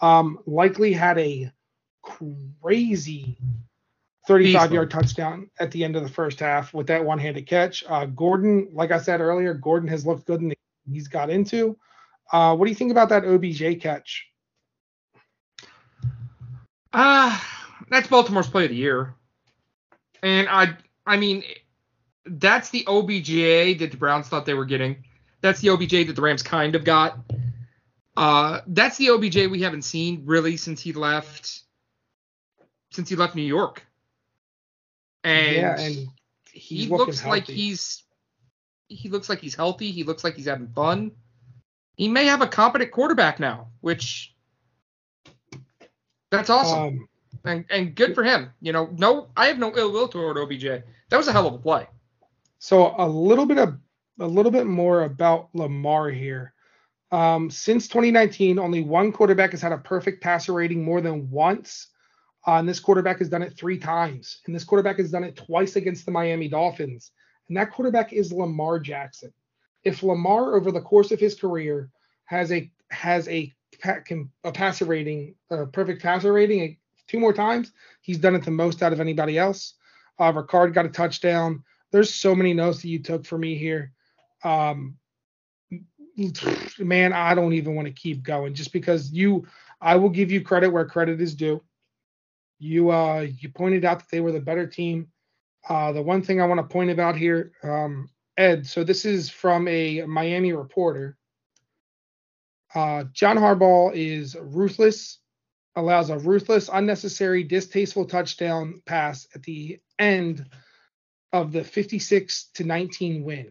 Um, 0.00 0.38
Likely 0.46 0.94
had 0.94 1.18
a 1.18 1.52
crazy 2.00 3.36
35 4.26 4.72
yard 4.72 4.90
touchdown 4.90 5.50
at 5.60 5.70
the 5.72 5.84
end 5.84 5.94
of 5.94 6.04
the 6.04 6.08
first 6.08 6.40
half 6.40 6.72
with 6.72 6.86
that 6.86 7.04
one 7.04 7.18
handed 7.18 7.46
catch. 7.46 7.84
Uh, 7.86 8.06
Gordon, 8.06 8.70
like 8.72 8.92
I 8.92 8.98
said 8.98 9.20
earlier, 9.20 9.52
Gordon 9.52 9.90
has 9.90 10.06
looked 10.06 10.26
good 10.26 10.40
in 10.40 10.48
the 10.48 10.58
he's 10.90 11.06
got 11.06 11.28
into. 11.28 11.76
Uh, 12.32 12.56
what 12.56 12.64
do 12.64 12.70
you 12.70 12.76
think 12.76 12.92
about 12.92 13.10
that 13.10 13.26
OBJ 13.26 13.78
catch? 13.82 14.26
Ah, 16.94 17.68
that's 17.90 18.08
Baltimore's 18.08 18.48
play 18.48 18.64
of 18.64 18.70
the 18.70 18.76
year. 18.76 19.14
And 20.22 20.48
I 20.48 20.78
I 21.06 21.18
mean 21.18 21.42
that's 22.26 22.70
the 22.70 22.84
OBJ 22.86 23.78
that 23.78 23.90
the 23.90 23.96
Browns 23.96 24.28
thought 24.28 24.46
they 24.46 24.54
were 24.54 24.64
getting. 24.64 25.04
That's 25.40 25.60
the 25.60 25.70
OBJ 25.70 26.06
that 26.06 26.16
the 26.16 26.22
Rams 26.22 26.42
kind 26.42 26.74
of 26.74 26.84
got. 26.84 27.18
Uh 28.16 28.60
that's 28.66 28.96
the 28.96 29.10
OBJ 29.10 29.46
we 29.50 29.62
haven't 29.62 29.82
seen 29.82 30.22
really 30.24 30.56
since 30.56 30.80
he 30.80 30.92
left 30.92 31.62
since 32.90 33.08
he 33.08 33.16
left 33.16 33.34
New 33.34 33.42
York. 33.42 33.86
And, 35.24 35.56
yeah, 35.56 35.80
and 35.80 36.08
he 36.52 36.86
looks 36.86 37.24
like 37.24 37.46
healthy. 37.46 37.54
he's 37.54 38.02
he 38.88 39.08
looks 39.08 39.28
like 39.28 39.40
he's 39.40 39.54
healthy. 39.54 39.90
He 39.90 40.02
looks 40.02 40.24
like 40.24 40.34
he's 40.34 40.46
having 40.46 40.68
fun. 40.68 41.12
He 41.96 42.08
may 42.08 42.26
have 42.26 42.42
a 42.42 42.46
competent 42.46 42.90
quarterback 42.90 43.38
now, 43.38 43.68
which 43.80 44.34
that's 46.30 46.50
awesome 46.50 46.78
um, 46.78 47.08
and, 47.44 47.64
and 47.70 47.94
good 47.94 48.14
for 48.14 48.22
him. 48.24 48.50
You 48.60 48.72
know, 48.72 48.88
no, 48.96 49.28
I 49.36 49.46
have 49.46 49.58
no 49.58 49.76
ill 49.76 49.92
will 49.92 50.08
toward 50.08 50.38
OBJ. 50.38 50.64
That 51.10 51.16
was 51.16 51.28
a 51.28 51.32
hell 51.32 51.46
of 51.46 51.54
a 51.54 51.58
play. 51.58 51.86
So 52.58 52.94
a 52.98 53.08
little 53.08 53.46
bit 53.46 53.58
of 53.58 53.78
a 54.20 54.26
little 54.26 54.50
bit 54.50 54.66
more 54.66 55.04
about 55.04 55.48
Lamar 55.54 56.10
here. 56.10 56.52
Um, 57.10 57.50
since 57.50 57.88
2019, 57.88 58.58
only 58.58 58.82
one 58.82 59.12
quarterback 59.12 59.52
has 59.52 59.62
had 59.62 59.72
a 59.72 59.78
perfect 59.78 60.22
passer 60.22 60.52
rating 60.52 60.84
more 60.84 61.00
than 61.00 61.30
once. 61.30 61.88
Uh, 62.46 62.58
and 62.58 62.68
this 62.68 62.80
quarterback 62.80 63.18
has 63.18 63.28
done 63.28 63.42
it 63.42 63.56
three 63.56 63.78
times. 63.78 64.40
And 64.46 64.54
this 64.54 64.64
quarterback 64.64 64.98
has 64.98 65.10
done 65.10 65.24
it 65.24 65.36
twice 65.36 65.76
against 65.76 66.04
the 66.04 66.12
Miami 66.12 66.48
Dolphins. 66.48 67.12
And 67.48 67.56
that 67.56 67.72
quarterback 67.72 68.12
is 68.12 68.32
Lamar 68.32 68.78
Jackson. 68.78 69.32
If 69.84 70.02
Lamar 70.02 70.56
over 70.56 70.72
the 70.72 70.80
course 70.80 71.12
of 71.12 71.20
his 71.20 71.34
career 71.34 71.90
has 72.24 72.52
a 72.52 72.70
has 72.90 73.28
a 73.28 73.54
a 74.44 74.52
passer 74.52 74.86
rating, 74.86 75.34
a 75.50 75.66
perfect 75.66 76.02
passer 76.02 76.32
rating 76.32 76.62
uh, 76.62 77.02
two 77.06 77.20
more 77.20 77.32
times, 77.32 77.72
he's 78.00 78.18
done 78.18 78.34
it 78.34 78.44
the 78.44 78.50
most 78.50 78.82
out 78.82 78.92
of 78.92 79.00
anybody 79.00 79.38
else. 79.38 79.74
Uh, 80.18 80.32
Ricard 80.32 80.74
got 80.74 80.86
a 80.86 80.88
touchdown 80.88 81.62
there's 81.90 82.14
so 82.14 82.34
many 82.34 82.54
notes 82.54 82.82
that 82.82 82.88
you 82.88 82.98
took 83.00 83.24
for 83.24 83.38
me 83.38 83.56
here. 83.56 83.92
Um, 84.44 84.96
man, 86.78 87.12
I 87.12 87.34
don't 87.34 87.52
even 87.52 87.74
want 87.74 87.86
to 87.86 87.94
keep 87.94 88.22
going 88.22 88.54
just 88.54 88.72
because 88.72 89.10
you, 89.10 89.46
I 89.80 89.96
will 89.96 90.10
give 90.10 90.30
you 90.30 90.40
credit 90.42 90.70
where 90.70 90.84
credit 90.84 91.20
is 91.20 91.34
due. 91.34 91.62
You, 92.58 92.90
uh, 92.90 93.26
you 93.38 93.48
pointed 93.50 93.84
out 93.84 94.00
that 94.00 94.10
they 94.10 94.20
were 94.20 94.32
the 94.32 94.40
better 94.40 94.66
team. 94.66 95.08
Uh, 95.68 95.92
the 95.92 96.02
one 96.02 96.22
thing 96.22 96.40
I 96.40 96.46
want 96.46 96.58
to 96.58 96.72
point 96.72 96.90
about 96.90 97.16
here, 97.16 97.52
um, 97.62 98.08
Ed. 98.36 98.66
So 98.66 98.84
this 98.84 99.04
is 99.04 99.28
from 99.30 99.68
a 99.68 100.02
Miami 100.02 100.52
reporter. 100.52 101.16
Uh, 102.74 103.04
John 103.12 103.36
Harbaugh 103.36 103.92
is 103.94 104.36
ruthless, 104.40 105.18
allows 105.76 106.10
a 106.10 106.18
ruthless, 106.18 106.68
unnecessary, 106.72 107.42
distasteful 107.44 108.04
touchdown 108.04 108.82
pass 108.86 109.26
at 109.34 109.42
the 109.42 109.78
end 109.98 110.46
of 111.32 111.52
the 111.52 111.64
56 111.64 112.50
to 112.54 112.64
19 112.64 113.24
win. 113.24 113.50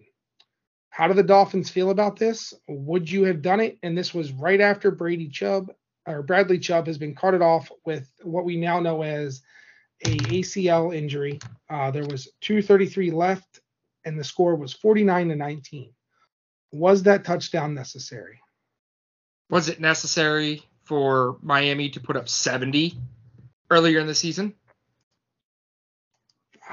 How 0.89 1.07
do 1.07 1.13
the 1.13 1.23
Dolphins 1.23 1.69
feel 1.69 1.91
about 1.91 2.17
this? 2.17 2.53
Would 2.67 3.09
you 3.09 3.25
have 3.25 3.41
done 3.41 3.59
it? 3.59 3.77
And 3.83 3.97
this 3.97 4.13
was 4.13 4.31
right 4.31 4.59
after 4.59 4.89
Brady 4.89 5.29
Chubb 5.29 5.71
or 6.07 6.23
Bradley 6.23 6.57
Chubb 6.57 6.87
has 6.87 6.97
been 6.97 7.13
carted 7.13 7.41
off 7.41 7.71
with 7.85 8.09
what 8.23 8.45
we 8.45 8.55
now 8.57 8.79
know 8.79 9.03
as 9.03 9.41
a 10.05 10.17
ACL 10.17 10.95
injury. 10.95 11.39
Uh, 11.69 11.91
there 11.91 12.05
was 12.05 12.29
233 12.41 13.11
left, 13.11 13.59
and 14.05 14.17
the 14.17 14.23
score 14.23 14.55
was 14.55 14.73
49 14.73 15.29
to 15.29 15.35
19. 15.35 15.93
Was 16.71 17.03
that 17.03 17.25
touchdown 17.25 17.73
necessary? 17.73 18.39
Was 19.49 19.69
it 19.69 19.79
necessary 19.79 20.63
for 20.85 21.37
Miami 21.41 21.89
to 21.89 21.99
put 21.99 22.15
up 22.15 22.29
70 22.29 22.97
earlier 23.69 23.99
in 23.99 24.07
the 24.07 24.15
season? 24.15 24.53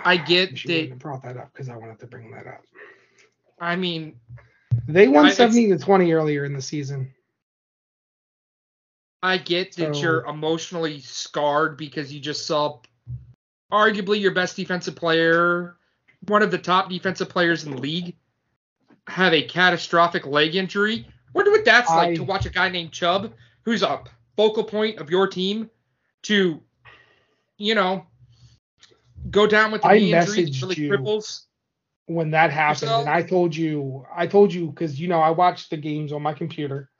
I 0.05 0.17
get 0.17 0.65
you 0.65 0.89
that- 0.89 0.99
brought 0.99 1.23
that 1.23 1.37
up 1.37 1.53
because 1.53 1.69
I 1.69 1.77
wanted 1.77 1.99
to 2.01 2.07
bring 2.07 2.31
that 2.33 2.47
up. 2.47 2.63
I 3.61 3.77
mean, 3.77 4.21
They 4.87 5.09
won 5.09 5.27
I- 5.27 5.33
70 5.33 5.69
to 5.69 5.79
20 5.79 6.13
earlier 6.13 6.45
in 6.45 6.53
the 6.53 6.61
season. 6.61 7.15
I 9.23 9.39
get 9.39 9.75
that 9.77 9.95
So- 9.95 10.01
you're 10.03 10.27
emotionally 10.27 11.01
scarred 11.01 11.79
because 11.79 12.13
you 12.13 12.21
just 12.21 12.47
saw 12.47 12.81
arguably 13.73 14.21
your 14.21 14.33
best 14.33 14.57
defensive 14.57 14.95
player 14.95 15.79
one 16.29 16.43
of 16.43 16.51
the 16.51 16.59
top 16.59 16.89
defensive 16.89 17.29
players 17.29 17.65
in 17.65 17.73
the 17.73 17.77
league 17.81 18.17
have 19.09 19.33
a 19.33 19.43
catastrophic 19.43 20.27
leg 20.27 20.55
injury. 20.55 21.07
Wonder 21.35 21.51
what 21.51 21.65
that's 21.65 21.91
like 21.91 22.15
to 22.17 22.25
watch 22.25 22.47
a 22.47 22.51
guy 22.51 22.69
named 22.69 22.93
Chubb, 22.93 23.35
who's 23.65 23.83
a 23.83 24.03
focal 24.37 24.65
point 24.65 24.99
of 24.99 25.11
your 25.11 25.27
team, 25.27 25.69
to, 26.23 26.63
you 27.59 27.75
know, 27.75 28.07
go 29.31 29.47
down 29.47 29.73
with 29.73 29.83
the 29.83 29.89
I 29.89 29.99
knee 29.99 30.13
injury 30.13 30.45
that 30.45 30.63
really 30.63 30.77
you. 30.77 30.91
cripples. 30.91 31.43
when 32.07 32.31
that 32.31 32.51
happened 32.51 32.83
Yourself? 32.83 33.01
and 33.01 33.11
i 33.11 33.23
told 33.23 33.57
you 33.57 34.05
i 34.15 34.27
told 34.27 34.53
you 34.53 34.67
because 34.69 35.01
you 35.01 35.09
know 35.09 35.21
i 35.21 35.31
watched 35.31 35.71
the 35.71 35.77
games 35.77 36.13
on 36.13 36.23
my 36.23 36.33
computer 36.35 36.91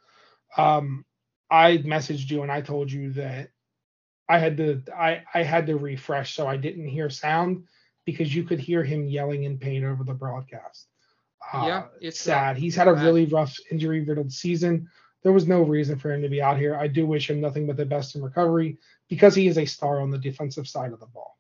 um 0.57 1.05
i 1.51 1.79
messaged 1.79 2.31
you 2.31 2.43
and 2.43 2.51
i 2.51 2.61
told 2.61 2.91
you 2.91 3.11
that 3.13 3.51
i 4.29 4.39
had 4.39 4.57
to 4.57 4.83
i 4.97 5.23
i 5.35 5.43
had 5.43 5.67
to 5.67 5.77
refresh 5.77 6.35
so 6.35 6.47
i 6.47 6.57
didn't 6.57 6.89
hear 6.89 7.11
sound 7.11 7.65
because 8.07 8.35
you 8.35 8.45
could 8.45 8.61
hear 8.61 8.83
him 8.83 9.07
yelling 9.07 9.45
in 9.45 9.59
pain 9.59 9.85
over 9.85 10.05
the 10.05 10.15
broadcast 10.15 10.89
uh, 11.53 11.67
Yeah, 11.67 11.85
it's 12.01 12.21
sad 12.21 12.57
he's 12.57 12.75
had 12.77 12.89
a 12.89 12.95
really 12.95 13.27
rough 13.27 13.57
injury 13.71 14.01
riddled 14.03 14.33
season 14.33 14.89
there 15.23 15.33
was 15.33 15.47
no 15.47 15.63
reason 15.63 15.99
for 15.99 16.13
him 16.13 16.23
to 16.23 16.29
be 16.29 16.41
out 16.43 16.59
here 16.59 16.75
i 16.77 16.87
do 16.89 17.07
wish 17.07 17.29
him 17.29 17.41
nothing 17.41 17.67
but 17.67 17.77
the 17.77 17.85
best 17.85 18.15
in 18.17 18.23
recovery 18.23 18.79
because 19.09 19.35
he 19.35 19.47
is 19.49 19.59
a 19.59 19.67
star 19.67 20.01
on 20.01 20.11
the 20.11 20.19
defensive 20.19 20.67
side 20.67 20.93
of 20.93 21.01
the 21.01 21.07
ball 21.07 21.37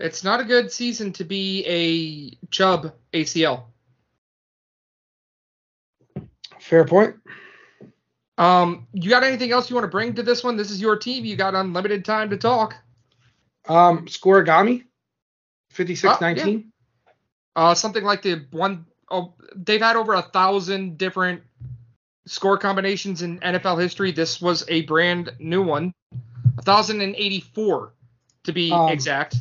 It's 0.00 0.24
not 0.24 0.40
a 0.40 0.44
good 0.44 0.72
season 0.72 1.12
to 1.14 1.24
be 1.24 1.64
a 1.66 2.46
Chubb 2.50 2.92
ACL. 3.12 3.64
fair 6.58 6.84
point 6.84 7.16
Um, 8.38 8.86
you 8.92 9.10
got 9.10 9.24
anything 9.24 9.50
else 9.50 9.68
you 9.68 9.76
want 9.76 9.84
to 9.84 9.90
bring 9.90 10.14
to 10.14 10.22
this 10.22 10.42
one? 10.42 10.56
This 10.56 10.70
is 10.70 10.80
your 10.80 10.96
team. 10.96 11.24
You 11.24 11.36
got 11.36 11.54
unlimited 11.54 12.04
time 12.04 12.30
to 12.30 12.36
talk. 12.36 12.76
Um, 13.68 14.06
Scorigami, 14.06 14.84
56-19. 15.74 16.64
Uh, 17.56 17.74
something 17.74 18.04
like 18.04 18.22
the 18.22 18.46
one 18.52 18.86
oh, 19.10 19.34
they've 19.54 19.82
had 19.82 19.96
over 19.96 20.14
a 20.14 20.22
thousand 20.22 20.96
different 20.96 21.42
score 22.26 22.56
combinations 22.56 23.22
in 23.22 23.40
NFL 23.40 23.80
history. 23.80 24.12
This 24.12 24.40
was 24.40 24.64
a 24.68 24.82
brand 24.82 25.32
new 25.38 25.62
one, 25.62 25.92
thousand 26.62 27.00
and 27.02 27.14
eighty-four 27.16 27.92
to 28.44 28.52
be 28.52 28.70
Um, 28.70 28.88
exact. 28.88 29.36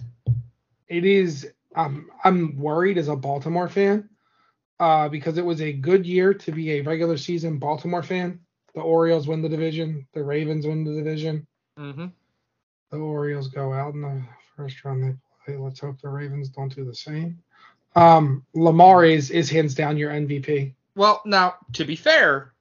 It 0.89 1.05
is. 1.05 1.51
Um, 1.75 2.09
I'm 2.23 2.57
worried 2.57 2.97
as 2.97 3.07
a 3.07 3.15
Baltimore 3.15 3.69
fan, 3.69 4.09
uh, 4.79 5.07
because 5.09 5.37
it 5.37 5.45
was 5.45 5.61
a 5.61 5.71
good 5.71 6.05
year 6.05 6.33
to 6.33 6.51
be 6.51 6.73
a 6.73 6.81
regular 6.81 7.17
season 7.17 7.59
Baltimore 7.59 8.03
fan. 8.03 8.39
The 8.73 8.81
Orioles 8.81 9.27
win 9.27 9.41
the 9.41 9.49
division. 9.49 10.07
The 10.13 10.23
Ravens 10.23 10.65
win 10.65 10.83
the 10.83 10.93
division. 10.93 11.45
hmm 11.77 12.07
The 12.89 12.97
Orioles 12.97 13.49
go 13.49 13.73
out 13.73 13.93
in 13.93 14.01
the 14.01 14.21
first 14.55 14.83
round 14.83 15.03
they 15.03 15.15
play. 15.45 15.57
Let's 15.57 15.79
hope 15.79 16.01
the 16.01 16.09
Ravens 16.09 16.49
don't 16.49 16.73
do 16.73 16.85
the 16.85 16.95
same. 16.95 17.39
Um, 17.95 18.45
Lamar 18.53 19.03
is 19.05 19.31
is 19.31 19.49
hands 19.49 19.73
down 19.73 19.97
your 19.97 20.11
MVP. 20.11 20.73
Well, 20.95 21.21
now 21.25 21.55
to 21.73 21.85
be 21.85 21.95
fair, 21.95 22.53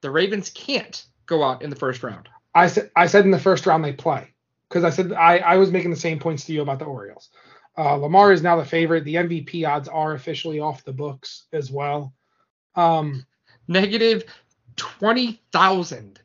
the 0.00 0.10
Ravens 0.10 0.50
can't 0.50 1.04
go 1.26 1.42
out 1.42 1.62
in 1.62 1.70
the 1.70 1.76
first 1.76 2.02
round. 2.02 2.28
I 2.54 2.66
said 2.68 2.90
I 2.96 3.06
said 3.06 3.24
in 3.24 3.30
the 3.30 3.38
first 3.38 3.66
round 3.66 3.84
they 3.84 3.92
play 3.92 4.32
because 4.68 4.84
I 4.84 4.90
said 4.90 5.12
I, 5.12 5.38
I 5.38 5.56
was 5.56 5.70
making 5.70 5.90
the 5.90 5.96
same 5.96 6.18
points 6.18 6.44
to 6.46 6.52
you 6.52 6.62
about 6.62 6.78
the 6.78 6.86
Orioles. 6.86 7.30
Uh, 7.76 7.94
Lamar 7.96 8.32
is 8.32 8.42
now 8.42 8.56
the 8.56 8.64
favorite. 8.64 9.04
The 9.04 9.14
MVP 9.16 9.66
odds 9.66 9.88
are 9.88 10.12
officially 10.12 10.60
off 10.60 10.84
the 10.84 10.92
books 10.92 11.44
as 11.52 11.70
well. 11.70 12.12
Um, 12.74 13.26
Negative 13.68 14.24
twenty 14.76 15.40
thousand 15.52 16.20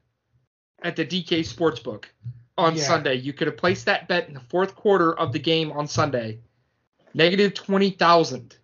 at 0.82 0.96
the 0.96 1.06
DK 1.06 1.40
Sportsbook 1.42 2.06
on 2.58 2.76
Yeah. 2.76 2.82
Sunday. 2.84 3.16
You 3.16 3.32
could 3.34 3.48
have 3.48 3.58
placed 3.58 3.86
that 3.86 4.08
bet 4.08 4.28
in 4.28 4.34
the 4.34 4.40
fourth 4.40 4.76
quarter 4.76 5.18
of 5.18 5.32
the 5.34 5.40
game 5.40 5.72
on 5.72 5.88
Sunday. 5.88 6.40
Negative 7.14 7.54
twenty 7.54 7.92
thousand. 7.92 8.58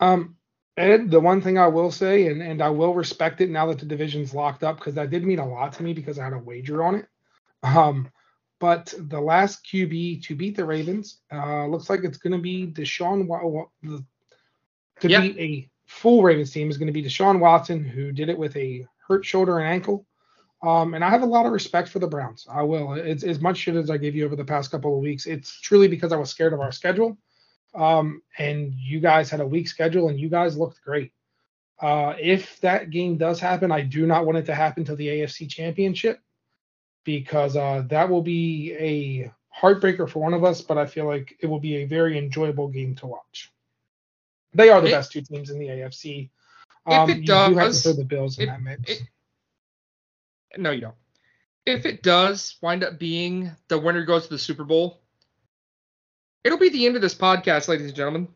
um, 0.00 0.36
Ed, 0.76 1.08
the 1.10 1.20
one 1.20 1.40
thing 1.40 1.56
I 1.56 1.68
will 1.68 1.90
say, 1.92 2.26
and, 2.26 2.42
and 2.42 2.60
I 2.60 2.68
will 2.70 2.94
respect 2.94 3.40
it 3.40 3.48
now 3.48 3.66
that 3.66 3.78
the 3.78 3.86
division's 3.86 4.34
locked 4.34 4.64
up, 4.64 4.78
because 4.78 4.94
that 4.94 5.10
did 5.10 5.24
mean 5.24 5.38
a 5.38 5.46
lot 5.48 5.72
to 5.74 5.82
me 5.84 5.92
because 5.92 6.18
I 6.18 6.24
had 6.24 6.32
a 6.32 6.38
wager 6.38 6.82
on 6.82 6.96
it. 6.96 7.06
Um, 7.62 8.08
but 8.64 8.94
the 9.10 9.20
last 9.20 9.62
QB 9.66 10.22
to 10.24 10.34
beat 10.34 10.56
the 10.56 10.64
Ravens 10.64 11.18
uh, 11.30 11.66
looks 11.66 11.90
like 11.90 12.02
it's 12.02 12.16
going 12.16 12.32
to 12.32 12.38
be 12.38 12.66
Deshaun. 12.66 13.26
Wa- 13.26 13.66
To 13.82 15.08
Yep. 15.08 15.22
beat 15.22 15.38
a 15.38 15.70
full 15.84 16.22
Ravens 16.22 16.50
team 16.50 16.70
is 16.70 16.78
going 16.78 16.86
to 16.86 16.92
be 16.92 17.02
Deshaun 17.02 17.40
Watson, 17.40 17.84
who 17.84 18.10
did 18.10 18.30
it 18.30 18.38
with 18.38 18.56
a 18.56 18.86
hurt 19.06 19.22
shoulder 19.22 19.58
and 19.58 19.68
ankle. 19.68 20.06
Um, 20.62 20.94
and 20.94 21.04
I 21.04 21.10
have 21.10 21.20
a 21.20 21.26
lot 21.26 21.44
of 21.44 21.52
respect 21.52 21.90
for 21.90 21.98
the 21.98 22.06
Browns. 22.06 22.46
I 22.50 22.62
will. 22.62 22.94
It's 22.94 23.22
as 23.22 23.38
much 23.38 23.58
shit 23.58 23.74
as 23.76 23.90
I 23.90 23.98
gave 23.98 24.14
you 24.16 24.24
over 24.24 24.34
the 24.34 24.46
past 24.46 24.70
couple 24.70 24.96
of 24.96 25.02
weeks. 25.02 25.26
It's 25.26 25.60
truly 25.60 25.86
because 25.88 26.10
I 26.10 26.16
was 26.16 26.30
scared 26.30 26.54
of 26.54 26.60
our 26.60 26.72
schedule. 26.72 27.18
Um, 27.74 28.22
and 28.38 28.72
you 28.72 28.98
guys 28.98 29.28
had 29.28 29.40
a 29.40 29.46
weak 29.46 29.68
schedule 29.68 30.08
and 30.08 30.18
you 30.18 30.30
guys 30.30 30.56
looked 30.56 30.80
great. 30.80 31.12
Uh, 31.82 32.14
if 32.18 32.58
that 32.62 32.88
game 32.88 33.18
does 33.18 33.38
happen, 33.40 33.70
I 33.70 33.82
do 33.82 34.06
not 34.06 34.24
want 34.24 34.38
it 34.38 34.46
to 34.46 34.54
happen 34.54 34.84
to 34.84 34.96
the 34.96 35.08
AFC 35.08 35.50
Championship 35.50 36.18
because 37.04 37.56
uh, 37.56 37.82
that 37.88 38.08
will 38.08 38.22
be 38.22 38.72
a 38.78 39.32
heartbreaker 39.54 40.08
for 40.08 40.20
one 40.20 40.34
of 40.34 40.42
us, 40.44 40.60
but 40.62 40.78
I 40.78 40.86
feel 40.86 41.06
like 41.06 41.36
it 41.40 41.46
will 41.46 41.60
be 41.60 41.76
a 41.76 41.84
very 41.84 42.18
enjoyable 42.18 42.68
game 42.68 42.94
to 42.96 43.06
watch. 43.06 43.52
They 44.52 44.68
are 44.70 44.80
the 44.80 44.88
It- 44.88 44.92
best 44.92 45.12
two 45.12 45.22
teams 45.22 45.50
in 45.50 45.58
the 45.58 45.68
AFC. 45.68 46.30
If 46.86 46.92
Um, 46.92 47.10
it 47.10 47.24
do 47.24 47.32
have 47.32 47.48
to 47.50 47.54
does, 47.54 47.82
throw 47.82 47.92
the 47.92 48.04
Bills 48.04 48.38
in 48.38 48.44
it- 48.44 48.46
that 48.46 48.62
mix. 48.62 48.90
it- 48.90 49.02
No, 50.58 50.70
you 50.70 50.80
don't. 50.82 50.94
If 51.66 51.86
it 51.86 52.02
does 52.02 52.56
wind 52.60 52.84
up 52.84 52.98
being 52.98 53.50
the 53.68 53.78
winner 53.78 54.04
goes 54.04 54.24
to 54.24 54.30
the 54.30 54.38
Super 54.38 54.64
Bowl, 54.64 55.00
it'll 56.44 56.58
be 56.58 56.68
the 56.68 56.84
end 56.86 56.96
of 56.96 57.02
this 57.02 57.14
podcast, 57.14 57.68
ladies 57.68 57.86
and 57.86 57.96
gentlemen, 57.96 58.28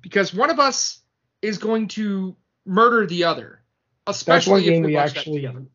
because 0.00 0.34
one 0.34 0.50
of 0.50 0.58
us 0.58 1.00
is 1.40 1.58
going 1.58 1.86
to 1.88 2.36
murder 2.64 3.06
the 3.06 3.24
other. 3.24 3.62
That's 4.06 4.18
Especially 4.18 4.50
one 4.52 4.60
if 4.60 4.66
game 4.66 4.82
we, 4.82 4.86
we 4.88 4.94
watch 4.94 5.12
that 5.14 5.18
actually. 5.20 5.68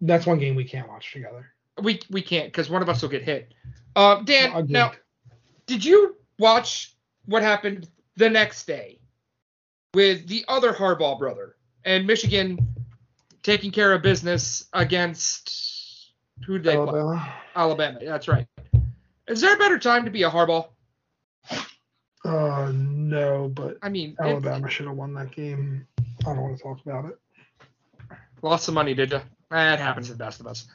That's 0.00 0.26
one 0.26 0.38
game 0.38 0.54
we 0.54 0.64
can't 0.64 0.88
watch 0.88 1.12
together. 1.12 1.52
We 1.82 2.00
we 2.10 2.22
can't 2.22 2.48
because 2.48 2.68
one 2.68 2.82
of 2.82 2.88
us 2.88 3.02
will 3.02 3.08
get 3.08 3.22
hit. 3.22 3.54
Uh, 3.94 4.22
Dan, 4.22 4.52
Agreed. 4.52 4.70
now 4.70 4.92
did 5.66 5.84
you 5.84 6.16
watch 6.38 6.96
what 7.26 7.42
happened 7.42 7.88
the 8.16 8.28
next 8.28 8.66
day 8.66 8.98
with 9.94 10.26
the 10.26 10.44
other 10.48 10.72
Harbaugh 10.72 11.18
brother 11.18 11.56
and 11.84 12.06
Michigan 12.06 12.58
taking 13.42 13.70
care 13.70 13.92
of 13.92 14.02
business 14.02 14.66
against 14.72 16.12
who 16.46 16.54
did 16.54 16.64
they 16.64 16.76
play? 16.76 17.00
Alabama. 17.00 17.34
Alabama. 17.54 17.98
That's 18.02 18.28
right. 18.28 18.46
Is 19.26 19.40
there 19.40 19.54
a 19.54 19.58
better 19.58 19.78
time 19.78 20.04
to 20.04 20.10
be 20.10 20.22
a 20.22 20.30
Harbaugh? 20.30 20.68
Uh, 22.24 22.72
no, 22.74 23.48
but 23.54 23.76
I 23.82 23.88
mean, 23.88 24.16
Alabama 24.20 24.68
should 24.68 24.86
have 24.86 24.96
won 24.96 25.14
that 25.14 25.30
game. 25.30 25.86
I 26.26 26.34
don't 26.34 26.42
want 26.42 26.56
to 26.56 26.62
talk 26.62 26.80
about 26.84 27.06
it. 27.06 27.18
lost 28.42 28.64
some 28.66 28.74
money, 28.74 28.94
did 28.94 29.12
you? 29.12 29.20
That 29.50 29.80
happens 29.80 30.06
to 30.06 30.12
the 30.12 30.18
best 30.18 30.40
of 30.40 30.46
us. 30.46 30.66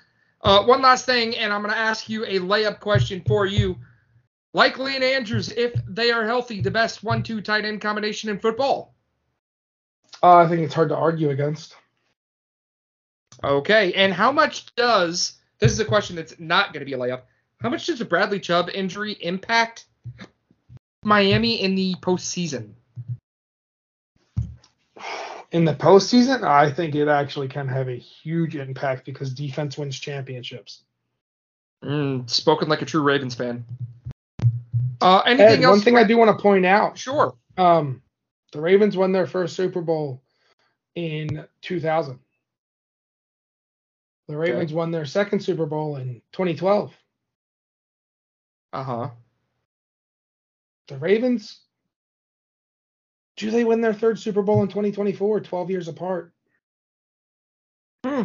Uh, 0.42 0.64
one 0.64 0.82
last 0.82 1.06
thing, 1.06 1.36
and 1.38 1.54
I'm 1.54 1.62
going 1.62 1.74
to 1.74 1.80
ask 1.80 2.10
you 2.10 2.26
a 2.26 2.40
layup 2.40 2.80
question 2.80 3.22
for 3.26 3.46
you. 3.46 3.78
Likely 4.54 4.96
and 4.96 5.04
Andrews, 5.04 5.52
if 5.52 5.74
they 5.88 6.12
are 6.12 6.26
healthy, 6.26 6.62
the 6.62 6.72
best 6.72 7.04
one-two 7.04 7.42
tight 7.42 7.66
end 7.66 7.82
combination 7.82 8.30
in 8.30 8.40
football. 8.40 8.94
Uh, 10.22 10.38
I 10.38 10.48
think 10.48 10.62
it's 10.62 10.74
hard 10.74 10.90
to 10.90 10.96
argue 10.96 11.30
against. 11.30 11.76
Okay, 13.44 13.94
and 13.94 14.14
how 14.14 14.32
much 14.32 14.74
does 14.76 15.38
this 15.60 15.72
is 15.72 15.80
a 15.80 15.86
question 15.86 16.16
that's 16.16 16.40
not 16.40 16.72
going 16.72 16.82
to 16.82 16.86
be 16.86 16.94
a 16.94 16.98
layup? 16.98 17.22
How 17.60 17.70
much 17.70 17.86
does 17.86 18.00
the 18.00 18.06
Bradley 18.06 18.40
Chubb 18.40 18.70
injury 18.74 19.14
impact 19.22 19.86
Miami 21.04 21.62
in 21.62 21.76
the 21.76 21.96
postseason? 21.96 22.74
In 25.54 25.66
the 25.66 25.74
postseason, 25.76 26.44
I 26.44 26.72
think 26.72 26.96
it 26.96 27.08
actually 27.08 27.48
can 27.48 27.68
have 27.68 27.88
a 27.88 27.96
huge 27.96 28.56
impact 28.56 29.06
because 29.06 29.32
defense 29.34 29.78
wins 29.78 30.00
championships. 30.00 30.82
Mm, 31.84 32.28
spoken 32.28 32.68
like 32.70 32.82
a 32.82 32.86
true 32.86 33.04
Ravens 33.04 33.36
fan. 33.36 33.64
Uh, 35.00 35.20
anything 35.28 35.46
Ed, 35.46 35.62
else? 35.62 35.78
one 35.78 35.82
thing 35.82 35.96
I 35.98 36.04
do 36.06 36.18
want 36.18 36.36
to 36.36 36.42
point 36.42 36.66
out, 36.66 36.98
Sure. 36.98 37.36
um, 37.58 38.02
the 38.52 38.62
Ravens 38.62 38.98
won 38.98 39.12
their 39.12 39.28
first 39.28 39.56
Super 39.56 39.82
Bowl 39.82 40.24
in 40.96 41.46
2000. 41.62 42.18
The 44.28 44.38
Ravens 44.38 44.74
won 44.74 44.90
their 44.92 45.06
second 45.06 45.42
Super 45.42 45.66
Bowl 45.66 45.98
in 45.98 46.22
2012. 46.32 46.94
Uh 48.72 48.84
huh. 48.84 49.10
The 50.88 50.98
Ravens, 50.98 51.60
do 53.38 53.52
they 53.52 53.64
win 53.64 53.82
their 53.82 53.94
third 53.94 54.20
Super 54.20 54.42
Bowl 54.42 54.62
in 54.62 54.68
2024, 54.68 55.42
12 55.42 55.70
years 55.70 55.88
apart? 55.88 56.32
Hmm. 58.06 58.24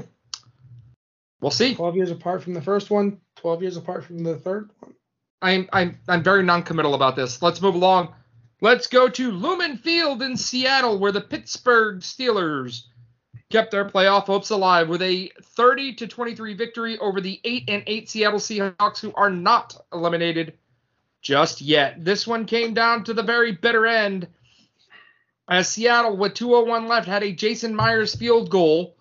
We'll 1.40 1.51
see. 1.51 1.74
12 1.74 1.97
years 1.97 2.10
apart 2.10 2.43
from 2.43 2.55
the 2.55 2.62
first 2.62 2.90
one, 2.90 3.20
12 3.36 3.62
years 3.62 3.76
apart 3.76 4.05
from 4.05 4.24
the 4.24 4.36
third 4.36 4.70
one. 4.80 4.94
I'm 5.40 5.68
I'm 5.72 5.98
I'm 6.09 6.22
very 6.24 6.43
non-committal 6.43 6.94
about 6.94 7.14
this. 7.14 7.40
Let's 7.40 7.62
move 7.62 7.76
along. 7.76 8.12
Let's 8.60 8.89
go 8.89 9.09
to 9.09 9.30
Lumen 9.30 9.76
Field 9.76 10.20
in 10.20 10.36
Seattle, 10.36 10.98
where 10.98 11.12
the 11.12 11.20
Pittsburgh 11.20 12.01
Steelers 12.01 12.82
kept 13.51 13.70
their 13.70 13.89
playoff 13.89 14.24
hopes 14.24 14.51
alive 14.51 14.89
with 14.89 15.01
a 15.01 15.30
30 15.43 15.94
to 15.94 16.09
23 16.09 16.55
victory 16.55 16.98
over 16.98 17.20
the 17.20 17.40
8 17.44 17.64
and 17.68 17.82
8 17.86 18.10
Seattle 18.10 18.40
Seahawks, 18.40 18.98
who 18.98 19.12
are 19.14 19.30
not 19.30 19.76
eliminated. 19.93 20.55
just 21.22 21.60
yet. 21.60 22.05
This 22.05 22.26
one 22.26 22.47
came 22.47 22.74
down 22.74 23.05
to 23.05 23.14
the 23.14 23.22
very 23.22 23.52
bitter 23.52 23.86
end 23.86 24.26
as 25.49 25.69
Seattle, 25.69 26.16
with 26.16 26.35
201 26.35 26.89
left, 26.89 27.09
had 27.09 27.23
a 27.23 27.33
Jason 27.33 27.75
Myers 27.75 28.15
field 28.15 28.51
goal 28.51 28.97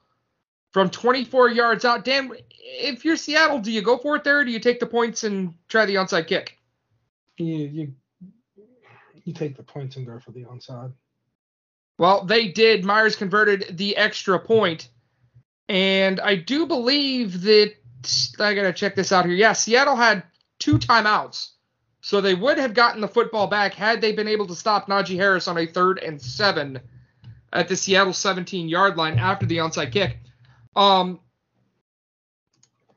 from 0.72 0.90
24 0.90 1.49
yards 1.49 1.86
out. 1.86 2.06
Dan, 2.06 2.32
if 2.60 3.03
you're 3.03 3.18
Seattle, 3.18 3.60
do 3.60 3.72
you 3.72 3.82
go 3.82 3.98
for 3.98 4.15
it 4.15 4.24
there, 4.24 4.40
or 4.40 4.45
do 4.45 4.52
you 4.52 4.60
take 4.60 4.80
the 4.80 4.86
points 4.86 5.24
and 5.24 5.53
try 5.68 5.86
the 5.86 5.95
onside 5.95 6.28
kick? 6.28 6.57
You 7.38 7.56
you 7.56 7.94
you 9.24 9.34
take 9.34 9.57
the 9.57 9.64
points 9.64 9.98
and 9.98 10.06
go 10.06 10.19
for 10.19 10.32
the 10.32 10.45
onside. 10.45 10.94
Well, 11.98 12.26
they 12.26 12.48
did. 12.48 12.86
Myers 12.86 13.15
converted 13.15 13.78
the 13.78 13.98
extra 13.98 14.40
point, 14.40 14.90
and 15.68 16.19
I 16.19 16.36
do 16.36 16.65
believe 16.65 17.41
that 17.41 17.74
I 18.40 18.53
gotta 18.53 18.74
check 18.74 18.95
this 18.95 19.11
out 19.11 19.26
here. 19.26 19.36
Yeah, 19.36 19.53
Seattle 19.53 19.95
had 19.95 20.24
two 20.60 20.78
timeouts, 20.78 21.49
so 22.07 22.21
they 22.21 22.35
would 22.35 22.57
have 22.57 22.73
gotten 22.73 23.01
the 23.01 23.07
football 23.09 23.47
back 23.47 23.73
had 23.73 23.99
they 23.99 24.13
been 24.13 24.29
able 24.29 24.47
to 24.47 24.55
stop 24.55 24.88
Najee 24.88 25.17
Harris 25.17 25.49
on 25.49 25.57
a 25.57 25.65
third 25.65 25.99
and 25.99 26.21
seven 26.21 26.79
at 27.51 27.67
the 27.67 27.75
Seattle 27.75 28.13
17 28.13 28.69
yard 28.69 28.95
line 28.95 29.19
after 29.19 29.45
the 29.45 29.57
onside 29.57 29.91
kick. 29.91 30.15
Um, 30.73 31.19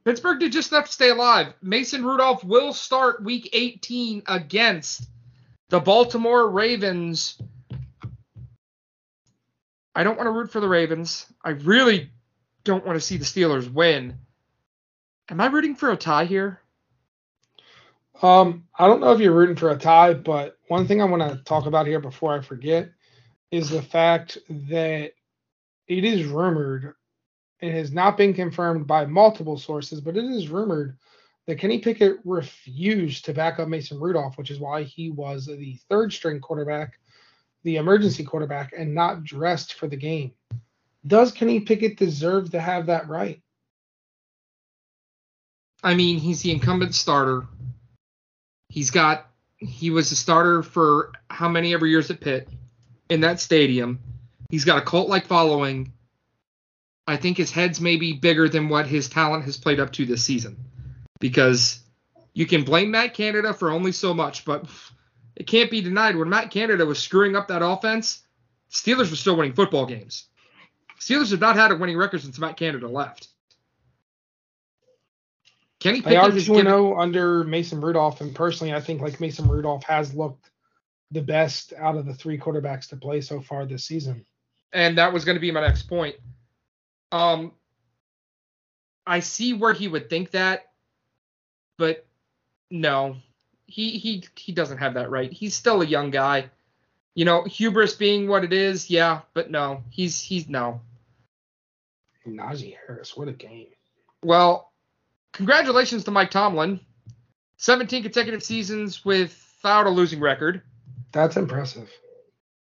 Pittsburgh 0.04 0.38
did 0.38 0.52
just 0.52 0.70
enough 0.70 0.86
to 0.86 0.92
stay 0.92 1.08
alive. 1.08 1.54
Mason 1.60 2.04
Rudolph 2.04 2.44
will 2.44 2.72
start 2.72 3.24
week 3.24 3.50
18 3.52 4.22
against 4.28 5.08
the 5.70 5.80
Baltimore 5.80 6.48
Ravens. 6.48 7.36
I 9.92 10.04
don't 10.04 10.18
want 10.18 10.28
to 10.28 10.32
root 10.32 10.52
for 10.52 10.60
the 10.60 10.68
Ravens. 10.68 11.26
I 11.44 11.50
really 11.50 12.10
don't 12.62 12.86
want 12.86 12.96
to 12.96 13.04
see 13.04 13.16
the 13.16 13.24
Steelers 13.24 13.68
win. 13.68 14.18
Am 15.28 15.40
I 15.40 15.46
rooting 15.46 15.74
for 15.74 15.90
a 15.90 15.96
tie 15.96 16.26
here? 16.26 16.59
Um, 18.22 18.64
I 18.78 18.86
don't 18.86 19.00
know 19.00 19.12
if 19.12 19.20
you're 19.20 19.34
rooting 19.34 19.56
for 19.56 19.70
a 19.70 19.78
tie, 19.78 20.14
but 20.14 20.58
one 20.68 20.86
thing 20.86 21.00
I 21.00 21.06
want 21.06 21.22
to 21.22 21.42
talk 21.44 21.66
about 21.66 21.86
here 21.86 22.00
before 22.00 22.36
I 22.36 22.42
forget 22.42 22.90
is 23.50 23.70
the 23.70 23.82
fact 23.82 24.38
that 24.48 25.12
it 25.88 26.04
is 26.04 26.24
rumored 26.24 26.94
it 27.60 27.72
has 27.72 27.92
not 27.92 28.16
been 28.16 28.32
confirmed 28.32 28.86
by 28.86 29.04
multiple 29.04 29.58
sources, 29.58 30.00
but 30.00 30.16
it 30.16 30.24
is 30.24 30.48
rumored 30.48 30.96
that 31.46 31.58
Kenny 31.58 31.78
Pickett 31.78 32.18
refused 32.24 33.24
to 33.26 33.34
back 33.34 33.58
up 33.58 33.68
Mason 33.68 34.00
Rudolph, 34.00 34.38
which 34.38 34.50
is 34.50 34.58
why 34.58 34.82
he 34.82 35.10
was 35.10 35.46
the 35.46 35.78
third 35.88 36.12
string 36.12 36.40
quarterback, 36.40 36.98
the 37.64 37.76
emergency 37.76 38.24
quarterback, 38.24 38.72
and 38.76 38.94
not 38.94 39.24
dressed 39.24 39.74
for 39.74 39.88
the 39.88 39.96
game. 39.96 40.32
Does 41.06 41.32
Kenny 41.32 41.60
Pickett 41.60 41.98
deserve 41.98 42.50
to 42.50 42.60
have 42.60 42.86
that 42.86 43.08
right? 43.08 43.42
I 45.82 45.94
mean, 45.94 46.18
he's 46.18 46.42
the 46.42 46.52
incumbent 46.52 46.94
starter. 46.94 47.46
He's 48.70 48.90
got 48.90 49.26
he 49.58 49.90
was 49.90 50.10
a 50.10 50.16
starter 50.16 50.62
for 50.62 51.12
how 51.28 51.48
many 51.48 51.74
ever 51.74 51.86
years 51.86 52.10
at 52.10 52.20
Pitt 52.20 52.48
in 53.10 53.20
that 53.20 53.40
stadium. 53.40 54.00
He's 54.48 54.64
got 54.64 54.78
a 54.78 54.84
cult 54.86 55.08
like 55.08 55.26
following. 55.26 55.92
I 57.06 57.16
think 57.16 57.36
his 57.36 57.50
head's 57.50 57.80
maybe 57.80 58.14
bigger 58.14 58.48
than 58.48 58.68
what 58.68 58.86
his 58.86 59.08
talent 59.08 59.44
has 59.44 59.58
played 59.58 59.80
up 59.80 59.92
to 59.94 60.06
this 60.06 60.24
season. 60.24 60.56
Because 61.18 61.80
you 62.32 62.46
can 62.46 62.64
blame 62.64 62.92
Matt 62.92 63.12
Canada 63.12 63.52
for 63.52 63.70
only 63.70 63.92
so 63.92 64.14
much, 64.14 64.44
but 64.44 64.64
it 65.36 65.46
can't 65.46 65.70
be 65.70 65.82
denied 65.82 66.16
when 66.16 66.30
Matt 66.30 66.50
Canada 66.50 66.86
was 66.86 66.98
screwing 66.98 67.36
up 67.36 67.48
that 67.48 67.64
offense, 67.64 68.22
Steelers 68.70 69.10
were 69.10 69.16
still 69.16 69.36
winning 69.36 69.52
football 69.52 69.84
games. 69.84 70.26
Steelers 70.98 71.30
have 71.32 71.40
not 71.40 71.56
had 71.56 71.72
a 71.72 71.76
winning 71.76 71.96
record 71.96 72.22
since 72.22 72.38
Matt 72.38 72.56
Canada 72.56 72.88
left. 72.88 73.28
Kenny 75.80 76.02
Pickett 76.02 76.10
they 76.10 76.16
are 76.16 76.30
2 76.30 76.40
0 76.40 76.98
under 76.98 77.42
Mason 77.44 77.80
Rudolph, 77.80 78.20
and 78.20 78.34
personally, 78.34 78.74
I 78.74 78.80
think 78.80 79.00
like 79.00 79.18
Mason 79.18 79.48
Rudolph 79.48 79.82
has 79.84 80.14
looked 80.14 80.50
the 81.10 81.22
best 81.22 81.72
out 81.76 81.96
of 81.96 82.06
the 82.06 82.14
three 82.14 82.38
quarterbacks 82.38 82.88
to 82.90 82.96
play 82.96 83.20
so 83.20 83.40
far 83.40 83.66
this 83.66 83.84
season. 83.84 84.24
And 84.72 84.98
that 84.98 85.12
was 85.12 85.24
going 85.24 85.36
to 85.36 85.40
be 85.40 85.50
my 85.50 85.62
next 85.62 85.84
point. 85.84 86.16
Um, 87.10 87.52
I 89.06 89.20
see 89.20 89.54
where 89.54 89.72
he 89.72 89.88
would 89.88 90.08
think 90.08 90.30
that, 90.32 90.66
but 91.78 92.06
no, 92.70 93.16
he 93.66 93.98
he 93.98 94.24
he 94.36 94.52
doesn't 94.52 94.78
have 94.78 94.94
that 94.94 95.10
right. 95.10 95.32
He's 95.32 95.54
still 95.54 95.82
a 95.82 95.86
young 95.86 96.10
guy. 96.10 96.50
You 97.14 97.24
know, 97.24 97.42
hubris 97.42 97.94
being 97.94 98.28
what 98.28 98.44
it 98.44 98.52
is, 98.52 98.88
yeah, 98.88 99.22
but 99.34 99.50
no, 99.50 99.82
he's 99.90 100.20
he's 100.20 100.48
no. 100.48 100.80
Najee 102.26 102.76
Harris, 102.86 103.16
what 103.16 103.28
a 103.28 103.32
game. 103.32 103.68
Well, 104.22 104.69
congratulations 105.32 106.04
to 106.04 106.10
Mike 106.10 106.30
Tomlin. 106.30 106.80
17 107.58 108.02
consecutive 108.02 108.42
seasons 108.42 109.04
without 109.04 109.86
a 109.86 109.90
losing 109.90 110.20
record. 110.20 110.62
That's 111.12 111.36
impressive. 111.36 111.90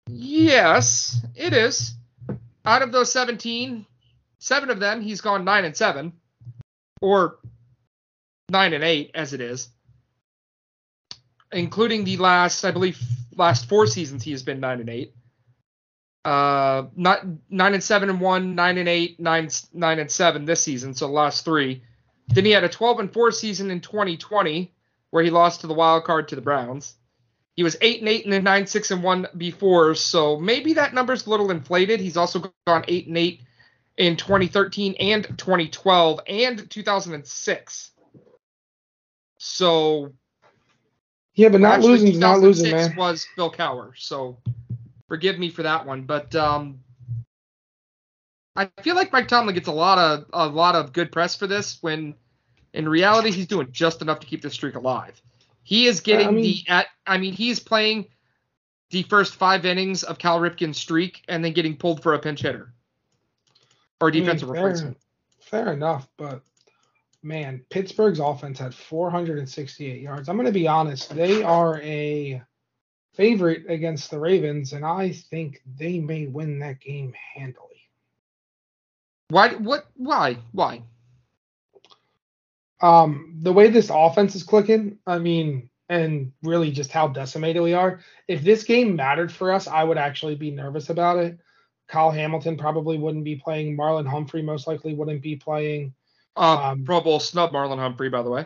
Yes, 0.08 1.26
it 1.36 1.54
is. 1.54 1.96
Out 2.66 2.84
of 2.84 2.92
those 2.92 3.12
17, 3.12 3.88
Seven 4.46 4.70
of 4.70 4.80
them, 4.80 5.02
he's 5.02 5.22
gone 5.22 5.44
nine 5.44 5.66
and 5.66 5.76
seven, 5.76 6.14
or 7.02 7.40
nine 8.48 8.74
and 8.74 8.84
eight 8.84 9.10
as 9.16 9.34
it 9.34 9.42
is, 9.42 9.70
including 11.52 12.04
the 12.04 12.18
last, 12.18 12.64
I 12.64 12.70
believe, 12.70 13.02
last 13.36 13.68
four 13.68 13.88
seasons 13.88 14.22
he 14.24 14.30
has 14.34 14.44
been 14.44 14.60
nine 14.60 14.82
and 14.82 14.90
eight. 14.90 15.16
Uh, 16.24 16.84
not 16.96 17.26
nine 17.50 17.74
and 17.74 17.84
seven 17.84 18.08
and 18.08 18.22
one, 18.22 18.54
nine 18.54 18.78
and 18.78 18.88
eight, 18.88 19.20
nine 19.20 19.50
nine 19.74 19.98
and 19.98 20.12
seven 20.12 20.46
this 20.46 20.62
season, 20.62 20.94
so 20.94 21.08
the 21.08 21.14
last 21.14 21.44
three. 21.44 21.82
Then 22.28 22.46
he 22.46 22.52
had 22.52 22.64
a 22.64 22.70
12 22.70 23.00
and 23.00 23.14
four 23.14 23.32
season 23.32 23.72
in 23.72 23.82
2020 23.82 24.72
where 25.12 25.24
he 25.24 25.30
lost 25.30 25.62
to 25.62 25.68
the 25.68 25.74
wild 25.74 26.04
card 26.04 26.28
to 26.30 26.36
the 26.36 26.42
Browns. 26.42 26.96
He 27.56 27.64
was 27.64 27.78
eight 27.80 28.00
and 28.00 28.10
eight 28.10 28.26
and 28.26 28.44
nine 28.44 28.68
six 28.68 28.92
and 28.92 29.02
one 29.02 29.28
before, 29.38 29.96
so 29.96 30.38
maybe 30.38 30.74
that 30.74 30.94
number's 30.94 31.26
a 31.26 31.30
little 31.30 31.52
inflated. 31.52 32.02
He's 32.02 32.18
also 32.18 32.52
gone 32.68 32.84
eight 32.90 33.08
and 33.08 33.18
eight 33.18 33.42
in 33.98 34.18
2013 34.18 34.96
and 35.00 35.24
2012 35.38 36.20
and 36.28 36.70
2006. 36.70 37.92
So 39.38 40.12
yeah, 41.36 41.50
but 41.50 41.62
not 41.62 41.82
losing, 41.82 42.20
not 42.20 42.40
losing, 42.40 42.72
man. 42.72 42.96
Was 42.98 43.26
Bill 43.38 43.52
Cowher, 43.52 43.92
so 43.96 44.38
forgive 45.08 45.40
me 45.40 45.50
for 45.50 45.64
that 45.64 45.86
one, 45.86 46.04
but 46.04 46.36
um, 46.36 46.80
I 48.56 48.70
feel 48.82 48.96
like 48.96 49.12
Mike 49.12 49.28
Tomlin 49.28 49.54
gets 49.54 49.68
a 49.68 49.74
lot 49.74 49.98
of 49.98 50.26
a 50.32 50.48
lot 50.48 50.76
of 50.76 50.94
good 50.94 51.12
press 51.12 51.36
for 51.36 51.48
this 51.48 51.78
when 51.82 52.16
in 52.74 52.88
reality 52.88 53.32
he's 53.32 53.48
doing 53.48 53.68
just 53.72 54.02
enough 54.02 54.20
to 54.22 54.28
keep 54.28 54.42
the 54.42 54.50
streak 54.50 54.76
alive. 54.76 55.22
He 55.64 55.88
is 55.88 56.02
getting 56.02 56.28
I 56.28 56.32
mean, 56.32 56.44
the 56.44 56.64
at 56.68 56.88
I 57.06 57.18
mean 57.18 57.34
he's 57.34 57.60
playing 57.60 58.08
the 58.92 59.04
first 59.04 59.36
five 59.36 59.66
innings 59.66 60.04
of 60.04 60.18
Cal 60.18 60.40
Ripken's 60.40 60.78
streak 60.78 61.24
and 61.28 61.44
then 61.44 61.54
getting 61.54 61.76
pulled 61.76 62.02
for 62.02 62.14
a 62.14 62.20
pinch 62.20 62.42
hitter 62.42 62.74
or 64.00 64.12
defensive 64.12 64.50
I 64.50 64.54
mean, 64.54 64.62
fair, 64.62 64.66
replacement. 64.66 64.98
Fair 65.42 65.74
enough, 65.74 66.08
but 66.18 66.42
man, 67.24 67.66
Pittsburgh's 67.70 68.20
offense 68.20 68.60
had 68.60 68.74
468 68.74 70.02
yards. 70.02 70.30
I'm 70.30 70.38
going 70.38 70.46
to 70.46 70.52
be 70.52 70.68
honest; 70.68 71.14
they 71.14 71.44
are 71.44 71.82
a 71.82 72.42
favorite 73.14 73.66
against 73.70 74.12
the 74.12 74.20
Ravens, 74.20 74.74
and 74.74 74.86
I 74.86 75.12
think 75.12 75.62
they 75.78 76.00
may 76.00 76.28
win 76.28 76.60
that 76.60 76.80
game 76.80 77.14
handily. 77.36 77.75
Why? 79.30 79.50
What? 79.56 79.86
Why? 79.96 80.38
Why? 80.52 80.84
Um, 82.82 83.40
the 83.42 83.54
way 83.54 83.70
this 83.70 83.90
offense 83.94 84.36
is 84.36 84.44
clicking, 84.44 85.00
I 85.08 85.18
mean, 85.20 85.70
and 85.90 86.34
really 86.44 86.72
just 86.72 86.92
how 86.92 87.08
decimated 87.08 87.62
we 87.62 87.74
are. 87.74 88.00
If 88.28 88.44
this 88.44 88.64
game 88.64 88.96
mattered 88.96 89.32
for 89.32 89.52
us, 89.52 89.68
I 89.68 89.84
would 89.84 89.98
actually 89.98 90.36
be 90.36 90.52
nervous 90.52 90.90
about 90.90 91.18
it. 91.18 91.40
Kyle 91.88 92.12
Hamilton 92.12 92.58
probably 92.58 92.98
wouldn't 92.98 93.24
be 93.24 93.36
playing. 93.36 93.78
Marlon 93.78 94.08
Humphrey 94.08 94.42
most 94.42 94.68
likely 94.68 94.94
wouldn't 94.94 95.22
be 95.22 95.36
playing. 95.36 95.94
Uh, 96.36 96.72
um, 96.72 96.84
Pro 96.84 97.02
Bowl 97.02 97.20
snub 97.20 97.52
Marlon 97.52 97.78
Humphrey, 97.78 98.10
by 98.10 98.24
the 98.24 98.30
way. 98.30 98.46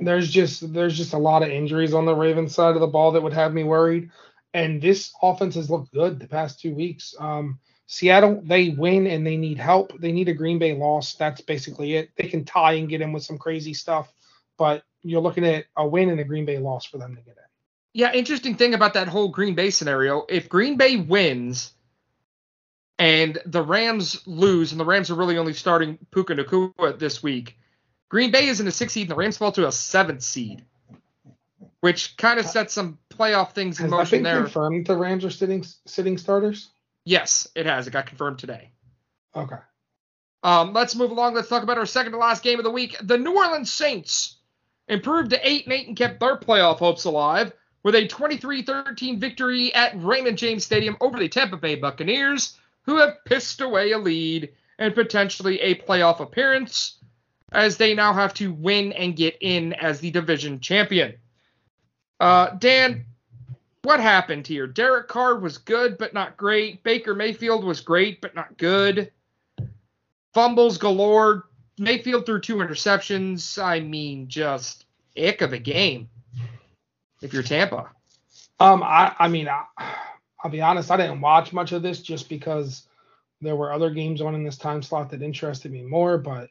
There's 0.00 0.28
just 0.28 0.72
there's 0.72 0.96
just 0.96 1.12
a 1.12 1.18
lot 1.18 1.42
of 1.42 1.50
injuries 1.50 1.94
on 1.94 2.04
the 2.04 2.14
Ravens 2.14 2.54
side 2.54 2.74
of 2.74 2.80
the 2.80 2.86
ball 2.88 3.12
that 3.12 3.22
would 3.22 3.32
have 3.32 3.54
me 3.54 3.62
worried. 3.62 4.10
And 4.52 4.82
this 4.82 5.12
offense 5.22 5.54
has 5.54 5.70
looked 5.70 5.92
good 5.92 6.18
the 6.18 6.26
past 6.26 6.58
two 6.58 6.74
weeks. 6.74 7.14
Um, 7.20 7.60
Seattle, 7.90 8.42
they 8.44 8.68
win 8.68 9.06
and 9.06 9.26
they 9.26 9.38
need 9.38 9.58
help. 9.58 9.98
They 9.98 10.12
need 10.12 10.28
a 10.28 10.34
Green 10.34 10.58
Bay 10.58 10.74
loss. 10.74 11.14
That's 11.14 11.40
basically 11.40 11.96
it. 11.96 12.10
They 12.16 12.28
can 12.28 12.44
tie 12.44 12.74
and 12.74 12.88
get 12.88 13.00
in 13.00 13.12
with 13.12 13.24
some 13.24 13.38
crazy 13.38 13.72
stuff, 13.72 14.12
but 14.58 14.84
you're 15.02 15.22
looking 15.22 15.46
at 15.46 15.64
a 15.74 15.88
win 15.88 16.10
and 16.10 16.20
a 16.20 16.24
Green 16.24 16.44
Bay 16.44 16.58
loss 16.58 16.84
for 16.84 16.98
them 16.98 17.16
to 17.16 17.22
get 17.22 17.38
in. 17.38 17.42
Yeah, 17.94 18.12
interesting 18.12 18.56
thing 18.56 18.74
about 18.74 18.92
that 18.92 19.08
whole 19.08 19.28
Green 19.28 19.54
Bay 19.54 19.70
scenario. 19.70 20.26
If 20.28 20.50
Green 20.50 20.76
Bay 20.76 20.96
wins, 20.96 21.72
and 22.98 23.38
the 23.46 23.62
Rams 23.62 24.26
lose, 24.26 24.72
and 24.72 24.80
the 24.80 24.84
Rams 24.84 25.10
are 25.10 25.14
really 25.14 25.38
only 25.38 25.54
starting 25.54 25.98
Puka 26.10 26.34
Nacua 26.34 26.98
this 26.98 27.22
week. 27.22 27.56
Green 28.10 28.30
Bay 28.30 28.48
is 28.48 28.60
in 28.60 28.66
a 28.66 28.70
six 28.70 28.92
seed, 28.92 29.04
and 29.04 29.12
the 29.12 29.16
Rams 29.16 29.38
fall 29.38 29.52
to 29.52 29.66
a 29.66 29.72
seventh 29.72 30.22
seed, 30.22 30.62
which 31.80 32.18
kind 32.18 32.38
of 32.38 32.44
uh, 32.44 32.48
sets 32.48 32.74
some 32.74 32.98
playoff 33.08 33.52
things 33.52 33.78
in 33.78 33.84
has 33.84 33.90
motion 33.90 34.04
that 34.04 34.10
been 34.10 34.22
there. 34.24 34.42
Confirmed 34.42 34.86
the 34.86 34.96
Rams 34.96 35.24
are 35.24 35.30
sitting 35.30 35.64
sitting 35.86 36.18
starters. 36.18 36.70
Yes, 37.08 37.48
it 37.54 37.64
has. 37.64 37.86
It 37.86 37.92
got 37.92 38.04
confirmed 38.04 38.38
today. 38.38 38.70
Okay. 39.34 39.56
Um, 40.42 40.74
let's 40.74 40.94
move 40.94 41.10
along. 41.10 41.32
Let's 41.32 41.48
talk 41.48 41.62
about 41.62 41.78
our 41.78 41.86
second 41.86 42.12
to 42.12 42.18
last 42.18 42.42
game 42.42 42.58
of 42.58 42.64
the 42.64 42.70
week. 42.70 42.96
The 43.02 43.16
New 43.16 43.34
Orleans 43.34 43.72
Saints 43.72 44.36
improved 44.88 45.30
to 45.30 45.48
8 45.48 45.64
and 45.64 45.72
8 45.72 45.88
and 45.88 45.96
kept 45.96 46.20
their 46.20 46.36
playoff 46.36 46.80
hopes 46.80 47.04
alive 47.04 47.54
with 47.82 47.94
a 47.94 48.06
23-13 48.06 49.18
victory 49.18 49.74
at 49.74 49.94
Raymond 49.96 50.36
James 50.36 50.66
Stadium 50.66 50.98
over 51.00 51.18
the 51.18 51.30
Tampa 51.30 51.56
Bay 51.56 51.76
Buccaneers, 51.76 52.58
who 52.82 52.96
have 52.98 53.24
pissed 53.24 53.62
away 53.62 53.92
a 53.92 53.98
lead 53.98 54.50
and 54.78 54.94
potentially 54.94 55.58
a 55.60 55.76
playoff 55.76 56.20
appearance 56.20 56.98
as 57.52 57.78
they 57.78 57.94
now 57.94 58.12
have 58.12 58.34
to 58.34 58.52
win 58.52 58.92
and 58.92 59.16
get 59.16 59.38
in 59.40 59.72
as 59.72 60.00
the 60.00 60.10
division 60.10 60.60
champion. 60.60 61.14
Uh, 62.20 62.50
Dan, 62.58 63.06
what 63.82 64.00
happened 64.00 64.46
here? 64.46 64.66
Derek 64.66 65.08
Carr 65.08 65.38
was 65.38 65.58
good 65.58 65.98
but 65.98 66.14
not 66.14 66.36
great. 66.36 66.82
Baker 66.82 67.14
Mayfield 67.14 67.64
was 67.64 67.80
great 67.80 68.20
but 68.20 68.34
not 68.34 68.56
good. 68.56 69.10
Fumbles 70.34 70.78
galore. 70.78 71.44
Mayfield 71.78 72.26
threw 72.26 72.40
two 72.40 72.56
interceptions. 72.56 73.62
I 73.62 73.80
mean, 73.80 74.28
just 74.28 74.86
ick 75.16 75.42
of 75.42 75.52
a 75.52 75.58
game. 75.58 76.08
If 77.22 77.32
you're 77.32 77.42
Tampa. 77.42 77.90
Um, 78.60 78.82
I, 78.82 79.14
I 79.18 79.28
mean, 79.28 79.48
I, 79.48 79.64
I'll 80.42 80.50
be 80.50 80.60
honest. 80.60 80.90
I 80.90 80.96
didn't 80.96 81.20
watch 81.20 81.52
much 81.52 81.72
of 81.72 81.82
this 81.82 82.02
just 82.02 82.28
because 82.28 82.88
there 83.40 83.56
were 83.56 83.72
other 83.72 83.90
games 83.90 84.20
on 84.20 84.34
in 84.34 84.44
this 84.44 84.58
time 84.58 84.82
slot 84.82 85.10
that 85.10 85.22
interested 85.22 85.72
me 85.72 85.82
more. 85.82 86.18
But 86.18 86.50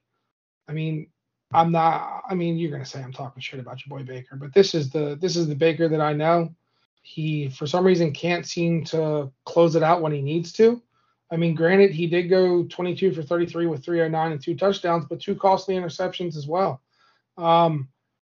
I 0.67 0.73
mean, 0.73 1.07
I'm 1.53 1.71
not. 1.71 2.23
I 2.29 2.35
mean, 2.35 2.57
you're 2.57 2.71
gonna 2.71 2.85
say 2.85 3.01
I'm 3.01 3.13
talking 3.13 3.41
shit 3.41 3.59
about 3.59 3.85
your 3.85 3.97
boy 3.97 4.03
Baker, 4.03 4.35
but 4.35 4.53
this 4.53 4.73
is 4.75 4.89
the 4.89 5.17
this 5.19 5.35
is 5.35 5.47
the 5.47 5.55
Baker 5.55 5.87
that 5.87 6.01
I 6.01 6.13
know. 6.13 6.53
He 7.07 7.47
for 7.47 7.65
some 7.65 7.85
reason 7.85 8.11
can't 8.11 8.45
seem 8.45 8.83
to 8.85 9.31
close 9.45 9.77
it 9.77 9.83
out 9.83 10.01
when 10.01 10.11
he 10.11 10.21
needs 10.21 10.51
to. 10.53 10.81
I 11.31 11.37
mean, 11.37 11.55
granted, 11.55 11.91
he 11.91 12.05
did 12.05 12.23
go 12.23 12.65
22 12.65 13.13
for 13.13 13.23
33 13.23 13.65
with 13.67 13.83
309 13.83 14.31
and 14.33 14.43
two 14.43 14.55
touchdowns, 14.55 15.05
but 15.05 15.21
two 15.21 15.35
costly 15.35 15.75
interceptions 15.75 16.35
as 16.35 16.47
well. 16.47 16.81
Um, 17.37 17.87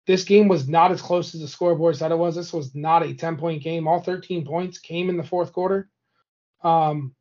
this 0.07 0.25
game 0.25 0.47
was 0.47 0.69
not 0.69 0.93
as 0.93 1.01
close 1.01 1.35
as 1.35 1.41
the 1.41 1.49
scoreboard 1.49 1.97
said 1.97 2.13
it 2.13 2.19
was. 2.19 2.37
This 2.37 2.53
was 2.53 2.75
not 2.75 3.03
a 3.03 3.15
10 3.15 3.39
point 3.39 3.63
game. 3.63 3.89
All 3.89 4.03
13 4.03 4.45
points 4.45 4.79
came 4.79 5.09
in 5.09 5.17
the 5.17 5.25
fourth 5.25 5.55
quarter. 5.55 5.89
Um, 6.63 7.15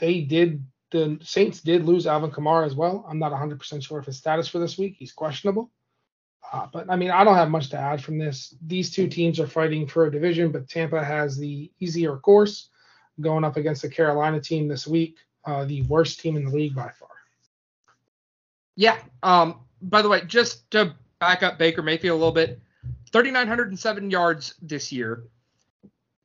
they 0.00 0.22
did, 0.22 0.66
the 0.90 1.18
Saints 1.22 1.60
did 1.60 1.84
lose 1.84 2.08
Alvin 2.08 2.32
Kamara 2.32 2.66
as 2.66 2.74
well. 2.74 3.06
I'm 3.08 3.20
not 3.20 3.30
100% 3.30 3.84
sure 3.84 4.00
of 4.00 4.06
his 4.06 4.18
status 4.18 4.48
for 4.48 4.58
this 4.58 4.76
week. 4.76 4.96
He's 4.98 5.12
questionable. 5.12 5.70
Uh, 6.52 6.66
but 6.72 6.90
I 6.90 6.96
mean, 6.96 7.10
I 7.10 7.24
don't 7.24 7.34
have 7.34 7.50
much 7.50 7.68
to 7.70 7.78
add 7.78 8.02
from 8.02 8.18
this. 8.18 8.54
These 8.66 8.90
two 8.90 9.08
teams 9.08 9.38
are 9.38 9.46
fighting 9.46 9.86
for 9.86 10.06
a 10.06 10.10
division, 10.10 10.50
but 10.50 10.68
Tampa 10.68 11.04
has 11.04 11.36
the 11.36 11.70
easier 11.78 12.16
course 12.16 12.70
going 13.20 13.44
up 13.44 13.56
against 13.56 13.82
the 13.82 13.88
Carolina 13.88 14.40
team 14.40 14.68
this 14.68 14.86
week, 14.86 15.16
uh, 15.44 15.64
the 15.64 15.82
worst 15.82 16.20
team 16.20 16.36
in 16.36 16.44
the 16.44 16.50
league 16.50 16.74
by 16.74 16.90
far. 16.90 17.08
Yeah. 18.76 18.98
Um. 19.22 19.60
By 19.80 20.02
the 20.02 20.08
way, 20.08 20.22
just 20.26 20.68
to 20.72 20.94
back 21.20 21.42
up 21.42 21.58
Baker 21.58 21.82
Mayfield 21.82 22.14
a 22.14 22.18
little 22.18 22.32
bit, 22.32 22.60
3,907 23.12 24.10
yards 24.10 24.54
this 24.60 24.90
year, 24.90 25.24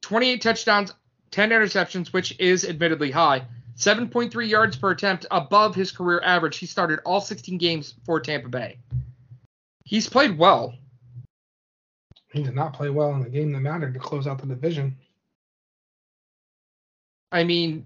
28 0.01 0.41
touchdowns, 0.41 0.93
10 1.31 1.49
interceptions, 1.49 2.13
which 2.13 2.39
is 2.39 2.65
admittedly 2.65 3.11
high. 3.11 3.43
7.3 3.75 4.47
yards 4.47 4.75
per 4.75 4.91
attempt 4.91 5.25
above 5.31 5.73
his 5.73 5.91
career 5.91 6.21
average. 6.23 6.57
He 6.57 6.65
started 6.65 6.99
all 7.05 7.21
16 7.21 7.57
games 7.57 7.95
for 8.05 8.19
Tampa 8.19 8.49
Bay. 8.49 8.77
He's 9.83 10.07
played 10.07 10.37
well. 10.37 10.73
He 12.31 12.41
did 12.43 12.55
not 12.55 12.73
play 12.73 12.89
well 12.89 13.13
in 13.13 13.21
the 13.21 13.29
game 13.29 13.51
that 13.51 13.59
mattered 13.59 13.93
to 13.93 13.99
close 13.99 14.25
out 14.27 14.39
the 14.39 14.47
division. 14.47 14.97
I 17.31 17.43
mean, 17.43 17.85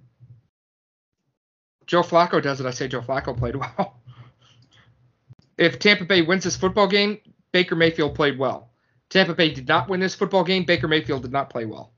Joe 1.86 2.02
Flacco 2.04 2.42
does 2.42 2.60
it. 2.60 2.66
I 2.66 2.72
say 2.72 2.88
Joe 2.88 3.02
Flacco 3.02 3.36
played 3.38 3.56
well. 3.78 4.00
if 5.58 5.80
Tampa 5.80 6.06
Bay 6.06 6.22
wins 6.22 6.44
this 6.44 6.56
football 6.56 6.88
game, 6.88 7.20
Baker 7.52 7.76
Mayfield 7.76 8.16
played 8.16 8.38
well. 8.38 8.70
Tampa 9.10 9.34
Bay 9.34 9.54
did 9.54 9.68
not 9.68 9.90
win 9.90 10.00
this 10.00 10.16
football 10.16 10.44
game. 10.44 10.66
Baker 10.66 10.88
Mayfield 10.88 11.22
did 11.22 11.32
not 11.32 11.50
play 11.50 11.66
well. 11.66 11.94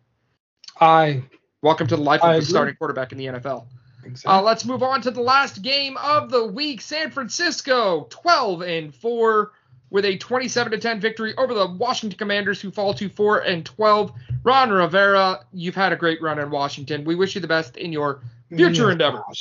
I 0.79 1.23
welcome 1.61 1.87
to 1.87 1.95
the 1.95 2.01
life 2.01 2.21
of 2.21 2.29
the 2.29 2.35
agree. 2.37 2.45
starting 2.45 2.75
quarterback 2.75 3.11
in 3.11 3.17
the 3.17 3.25
NFL. 3.25 3.65
exactly. 4.03 4.31
Uh, 4.31 4.41
let's 4.41 4.63
move 4.63 4.81
on 4.83 5.01
to 5.01 5.11
the 5.11 5.21
last 5.21 5.61
game 5.61 5.97
of 5.97 6.29
the 6.29 6.45
week. 6.45 6.81
San 6.81 7.11
Francisco, 7.11 8.07
12 8.09 8.61
and 8.61 8.95
4, 8.95 9.51
with 9.89 10.05
a 10.05 10.17
27 10.17 10.71
to 10.71 10.77
10 10.77 10.99
victory 10.99 11.35
over 11.37 11.53
the 11.53 11.67
Washington 11.67 12.17
Commanders, 12.17 12.61
who 12.61 12.71
fall 12.71 12.93
to 12.93 13.09
4 13.09 13.39
and 13.39 13.65
12. 13.65 14.11
Ron 14.43 14.69
Rivera, 14.69 15.45
you've 15.51 15.75
had 15.75 15.91
a 15.91 15.95
great 15.95 16.21
run 16.21 16.39
in 16.39 16.49
Washington. 16.51 17.03
We 17.03 17.15
wish 17.15 17.35
you 17.35 17.41
the 17.41 17.47
best 17.47 17.77
in 17.77 17.91
your 17.91 18.21
future 18.49 18.85
has 18.85 18.91
endeavors. 18.93 19.21
not. 19.27 19.37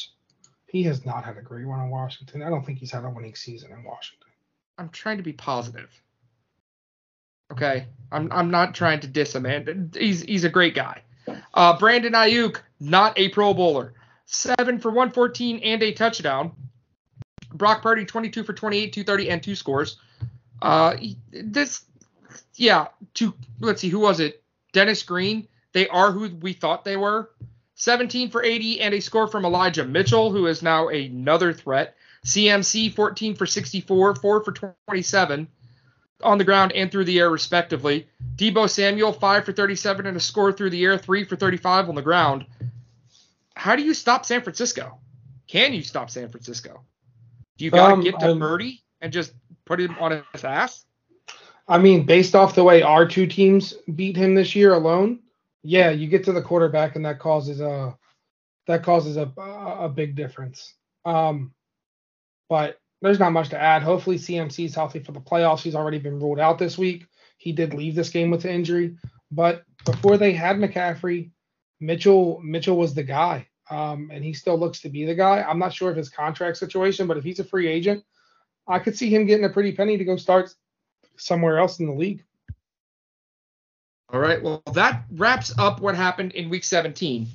He 0.67 0.83
has 0.85 1.05
not 1.07 1.25
had 1.25 1.39
a 1.39 1.43
great 1.43 1.67
run 1.67 1.81
in 1.81 1.91
Washington. 1.91 2.43
I 2.43 2.51
don't 2.51 2.65
think 2.65 2.79
he's 2.79 2.93
had 2.93 3.05
a 3.05 3.11
winning 3.11 3.35
season 3.35 3.73
in 3.73 3.83
Washington. 3.85 4.29
I'm 4.77 4.91
trying 4.91 5.17
to 5.17 5.23
be 5.23 5.33
positive. 5.33 5.91
Okay, 7.51 7.87
I'm 8.13 8.31
I'm 8.31 8.51
not 8.51 8.75
trying 8.75 9.01
to 9.01 9.07
diss 9.07 9.35
him, 9.35 9.45
man. 9.45 9.91
He's 9.97 10.23
he's 10.23 10.45
a 10.45 10.51
great 10.51 10.75
guy. 10.75 11.03
Uh, 11.55 11.79
Brandon 11.79 12.13
Aiyuk, 12.13 12.61
not 12.79 13.19
a 13.19 13.31
Pro 13.31 13.55
Bowler, 13.55 13.95
seven 14.27 14.79
for 14.79 14.91
114 14.91 15.61
and 15.61 15.83
a 15.83 15.93
touchdown. 15.93 16.53
Brock 17.55 17.83
Purdy, 17.83 18.05
22 18.05 18.45
for 18.45 18.53
28, 18.53 18.93
230 18.93 19.31
and 19.31 19.43
two 19.43 19.55
scores. 19.55 19.99
Uh, 20.61 20.97
this, 21.31 21.85
yeah. 22.55 22.89
To 23.15 23.35
let's 23.61 23.81
see, 23.81 23.89
who 23.89 24.01
was 24.01 24.21
it? 24.21 24.43
Dennis 24.73 25.03
Green. 25.03 25.49
They 25.73 25.89
are 25.89 26.11
who 26.13 26.29
we 26.37 26.53
thought 26.53 26.85
they 26.85 26.97
were. 26.97 27.31
17 27.77 28.31
for 28.31 28.43
80 28.43 28.81
and 28.81 28.95
a 28.95 29.01
score 29.01 29.29
from 29.29 29.45
Elijah 29.45 29.85
Mitchell, 29.85 30.33
who 30.33 30.47
is 30.47 30.63
now 30.63 30.89
another 30.89 31.53
threat. 31.53 31.95
CMC 32.27 32.93
14 32.95 33.37
for 33.37 33.47
64, 33.47 34.17
4 34.17 34.45
for 34.45 34.53
27 34.89 35.47
on 36.25 36.39
the 36.39 36.45
ground 36.45 36.73
and 36.73 36.91
through 36.91 37.05
the 37.05 37.21
air, 37.21 37.31
respectively. 37.31 38.09
Deebo 38.35 38.69
Samuel 38.69 39.13
5 39.13 39.45
for 39.45 39.53
37 39.53 40.07
and 40.07 40.17
a 40.17 40.21
score 40.21 40.53
through 40.53 40.71
the 40.71 40.85
air, 40.85 40.99
3 40.99 41.25
for 41.25 41.37
35 41.37 41.89
on 41.89 41.95
the 41.95 42.03
ground. 42.03 42.45
How 43.55 43.77
do 43.77 43.83
you 43.83 43.95
stop 43.95 44.27
San 44.27 44.43
Francisco? 44.43 44.99
Can 45.47 45.73
you 45.73 45.83
stop 45.83 46.11
San 46.11 46.29
Francisco? 46.31 46.83
Do 47.57 47.65
you 47.65 47.71
got 47.71 47.89
to 47.89 47.93
Um, 47.95 48.01
get 48.01 48.19
to 48.19 48.27
I'm- 48.27 48.41
Purdy 48.41 48.83
and 49.01 49.13
just 49.13 49.33
put 49.69 49.81
him 49.81 49.95
on 50.01 50.25
his 50.33 50.45
ass? 50.45 50.85
I 51.69 51.77
mean, 51.79 52.07
based 52.07 52.35
off 52.35 52.55
the 52.55 52.65
way 52.65 52.83
our 52.83 53.07
two 53.07 53.27
teams 53.27 53.75
beat 53.95 54.17
him 54.17 54.35
this 54.35 54.57
year 54.57 54.73
alone, 54.73 55.21
yeah, 55.63 55.91
you 55.91 56.09
get 56.09 56.25
to 56.25 56.33
the 56.33 56.43
quarterback 56.43 56.97
and 56.97 57.05
that 57.05 57.19
causes 57.19 57.61
a 57.61 57.97
that 58.67 58.83
causes 58.83 59.17
a 59.17 59.31
a 59.39 59.89
big 59.89 60.17
difference. 60.17 60.75
Um, 61.05 61.53
but 62.49 62.81
there's 63.03 63.19
not 63.19 63.33
much 63.33 63.51
to 63.51 63.61
add. 63.61 63.83
Hopefully, 63.83 64.17
CMC 64.17 64.65
is 64.65 64.75
healthy 64.75 65.01
for 65.01 65.13
the 65.13 65.21
playoffs. 65.21 65.61
He's 65.61 65.75
already 65.75 65.99
been 65.99 66.19
ruled 66.19 66.41
out 66.41 66.59
this 66.59 66.79
week. 66.79 67.07
He 67.37 67.53
did 67.53 67.75
leave 67.75 67.95
this 67.95 68.11
game 68.11 68.31
with 68.31 68.45
an 68.47 68.51
injury, 68.51 68.97
but 69.31 69.63
before 69.85 70.17
they 70.17 70.33
had 70.33 70.57
McCaffrey, 70.57 71.31
Mitchell 71.81 72.41
Mitchell 72.43 72.79
was 72.79 72.95
the 72.95 73.03
guy, 73.03 73.47
um, 73.71 74.11
and 74.13 74.25
he 74.25 74.33
still 74.33 74.59
looks 74.59 74.81
to 74.81 74.89
be 74.89 75.05
the 75.05 75.15
guy. 75.15 75.43
I'm 75.43 75.59
not 75.59 75.75
sure 75.75 75.91
of 75.91 75.97
his 75.97 76.09
contract 76.09 76.57
situation, 76.57 77.07
but 77.07 77.19
if 77.19 77.25
he's 77.25 77.41
a 77.41 77.45
free 77.45 77.69
agent, 77.69 78.03
I 78.69 78.79
could 78.79 78.97
see 78.97 79.09
him 79.09 79.27
getting 79.27 79.45
a 79.45 79.49
pretty 79.49 79.73
penny 79.73 79.97
to 79.97 80.05
go 80.05 80.17
start 80.17 80.55
somewhere 81.17 81.59
else 81.59 81.81
in 81.81 81.87
the 81.87 81.93
league. 81.93 82.25
All 84.11 84.21
right. 84.21 84.43
Well, 84.43 84.63
that 84.73 85.05
wraps 85.11 85.53
up 85.59 85.81
what 85.81 85.95
happened 85.95 86.33
in 86.33 86.49
week 86.51 86.65
17. 86.65 87.29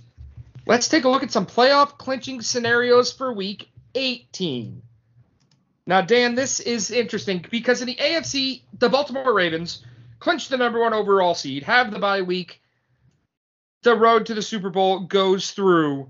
Let's 0.66 0.88
take 0.88 1.04
a 1.04 1.10
look 1.10 1.24
at 1.24 1.32
some 1.32 1.46
playoff 1.46 1.98
clinching 1.98 2.42
scenarios 2.42 3.12
for 3.12 3.34
week 3.34 3.70
18. 3.96 4.82
Now, 5.86 6.02
Dan, 6.02 6.36
this 6.36 6.60
is 6.60 6.92
interesting 6.92 7.46
because 7.52 7.82
in 7.82 7.88
the 7.88 7.96
AFC, 7.96 8.62
the 8.80 8.90
Baltimore 8.90 9.34
Ravens 9.34 9.84
clinched 10.20 10.50
the 10.50 10.58
number 10.58 10.80
one 10.80 10.94
overall 10.94 11.36
seed, 11.36 11.64
have 11.64 11.92
the 11.92 12.00
bye 12.00 12.22
week. 12.22 12.62
The 13.84 13.96
road 13.96 14.28
to 14.28 14.34
the 14.34 14.42
Super 14.42 14.70
Bowl 14.70 15.02
goes 15.02 15.52
through 15.52 16.10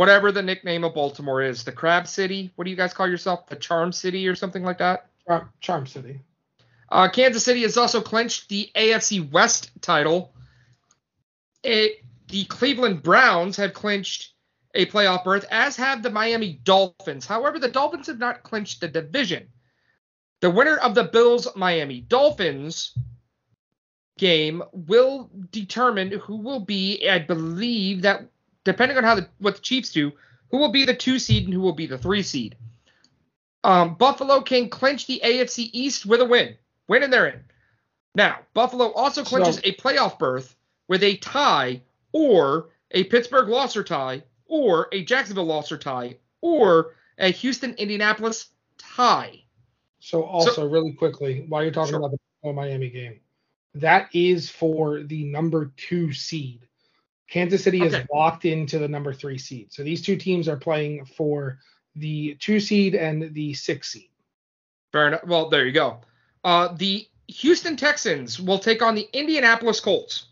whatever 0.00 0.32
the 0.32 0.40
nickname 0.40 0.82
of 0.82 0.94
Baltimore 0.94 1.42
is. 1.42 1.62
The 1.62 1.72
Crab 1.72 2.08
City. 2.08 2.50
What 2.56 2.64
do 2.64 2.70
you 2.70 2.76
guys 2.76 2.94
call 2.94 3.06
yourself? 3.06 3.46
The 3.48 3.56
Charm 3.56 3.92
City 3.92 4.26
or 4.26 4.34
something 4.34 4.62
like 4.62 4.78
that? 4.78 5.10
Charm, 5.26 5.50
Charm 5.60 5.86
City. 5.86 6.20
Uh, 6.88 7.06
Kansas 7.10 7.44
City 7.44 7.60
has 7.64 7.76
also 7.76 8.00
clinched 8.00 8.48
the 8.48 8.70
AFC 8.74 9.30
West 9.30 9.70
title. 9.82 10.32
It, 11.62 12.02
the 12.28 12.46
Cleveland 12.46 13.02
Browns 13.02 13.58
have 13.58 13.74
clinched 13.74 14.32
a 14.74 14.86
playoff 14.86 15.22
berth, 15.22 15.44
as 15.50 15.76
have 15.76 16.02
the 16.02 16.08
Miami 16.08 16.58
Dolphins. 16.64 17.26
However, 17.26 17.58
the 17.58 17.68
Dolphins 17.68 18.06
have 18.06 18.18
not 18.18 18.42
clinched 18.42 18.80
the 18.80 18.88
division. 18.88 19.48
The 20.40 20.48
winner 20.48 20.78
of 20.78 20.94
the 20.94 21.04
Bills 21.04 21.46
Miami 21.56 22.00
Dolphins 22.00 22.96
game 24.16 24.62
will 24.72 25.28
determine 25.50 26.12
who 26.12 26.36
will 26.36 26.60
be, 26.60 27.06
I 27.06 27.18
believe 27.18 28.00
that 28.00 28.30
depending 28.64 28.96
on 28.96 29.04
how 29.04 29.14
the 29.14 29.28
what 29.38 29.56
the 29.56 29.62
Chiefs 29.62 29.92
do, 29.92 30.12
who 30.50 30.58
will 30.58 30.72
be 30.72 30.84
the 30.84 30.94
two 30.94 31.18
seed 31.18 31.44
and 31.44 31.52
who 31.54 31.60
will 31.60 31.72
be 31.72 31.86
the 31.86 31.98
three 31.98 32.22
seed. 32.22 32.56
Um, 33.62 33.94
Buffalo 33.94 34.40
can 34.40 34.68
clinch 34.68 35.06
the 35.06 35.20
AFC 35.24 35.68
East 35.72 36.06
with 36.06 36.20
a 36.20 36.24
win. 36.24 36.56
Win 36.88 37.02
and 37.02 37.12
they're 37.12 37.26
in. 37.28 37.44
Now, 38.14 38.40
Buffalo 38.54 38.90
also 38.92 39.22
clinches 39.22 39.56
So- 39.56 39.62
a 39.64 39.74
playoff 39.74 40.18
berth 40.18 40.56
with 40.88 41.02
a 41.02 41.16
tie 41.18 41.82
or 42.12 42.70
a 42.90 43.04
Pittsburgh 43.04 43.48
loss 43.48 43.76
or 43.76 43.84
tie 43.84 44.24
or 44.46 44.88
a 44.92 45.04
Jacksonville 45.04 45.44
loss 45.44 45.70
or 45.70 45.78
tie 45.78 46.16
or 46.40 46.96
a 47.18 47.30
Houston 47.30 47.74
Indianapolis 47.74 48.48
tie. 48.78 49.44
So 50.00 50.24
also 50.24 50.66
really 50.66 50.92
quickly, 50.94 51.44
while 51.48 51.62
you're 51.62 51.70
talking 51.70 51.90
Sure. 51.92 51.98
about 52.00 52.18
the 52.42 52.52
Miami 52.52 52.88
game. 52.88 53.20
That 53.74 54.08
is 54.14 54.48
for 54.50 55.02
the 55.02 55.24
number 55.24 55.70
two 55.76 56.12
seed. 56.12 56.66
Kansas 57.30 57.62
City 57.64 57.82
Okay. 57.82 58.00
is 58.00 58.06
locked 58.12 58.44
into 58.44 58.78
the 58.78 58.88
number 58.88 59.14
three 59.14 59.38
seed. 59.38 59.72
So 59.72 59.82
these 59.82 60.02
two 60.02 60.16
teams 60.16 60.48
are 60.48 60.56
playing 60.56 61.04
for 61.06 61.58
the 61.96 62.34
two 62.40 62.60
seed 62.60 62.94
and 62.94 63.32
the 63.32 63.54
six 63.54 63.92
seed. 63.92 64.10
Fair 64.92 65.08
enough. 65.08 65.24
Well, 65.24 65.48
there 65.48 65.64
you 65.64 65.72
go. 65.72 66.00
Uh, 66.42 66.74
the 66.76 67.06
Houston 67.28 67.76
Texans 67.76 68.40
will 68.40 68.58
take 68.58 68.82
on 68.82 68.96
the 68.96 69.08
Indianapolis 69.12 69.78
Colts. 69.80 70.26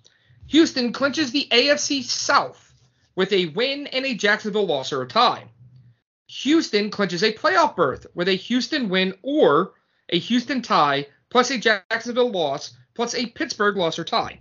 Houston 0.49 0.93
clinches 0.93 1.31
the 1.31 1.47
AFC 1.53 2.03
South 2.03 2.75
with 3.15 3.33
a 3.33 3.47
win 3.47 3.87
and 3.89 4.05
a 4.05 4.15
Jacksonville 4.15 4.67
loss 4.67 4.93
or 4.93 5.03
a 5.03 5.07
tie. 5.07 5.45
Houston 6.27 6.91
clinches 6.91 7.23
a 7.23 7.33
playoff 7.33 7.77
berth 7.77 8.07
with 8.15 8.29
a 8.29 8.35
Houston 8.35 8.89
win 8.89 9.15
or 9.23 9.73
a 10.09 10.19
Houston 10.19 10.63
tie 10.63 11.07
plus 11.31 11.51
a 11.51 11.59
Jacksonville 11.59 12.31
loss 12.31 12.77
plus 12.95 13.15
a 13.15 13.27
Pittsburgh 13.27 13.77
loss 13.77 13.99
or 13.99 14.05
tie. 14.05 14.39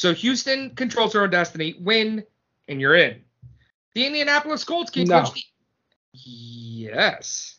So 0.00 0.14
Houston 0.14 0.74
controls 0.76 1.12
their 1.12 1.24
own 1.24 1.30
destiny, 1.30 1.74
win, 1.78 2.24
and 2.68 2.80
you're 2.80 2.94
in. 2.96 3.22
The 3.94 4.06
Indianapolis 4.06 4.64
Colts 4.64 4.90
can 4.90 5.04
No. 5.06 5.20
clinch 5.20 5.34
the. 5.34 6.18
Yes. 6.18 7.58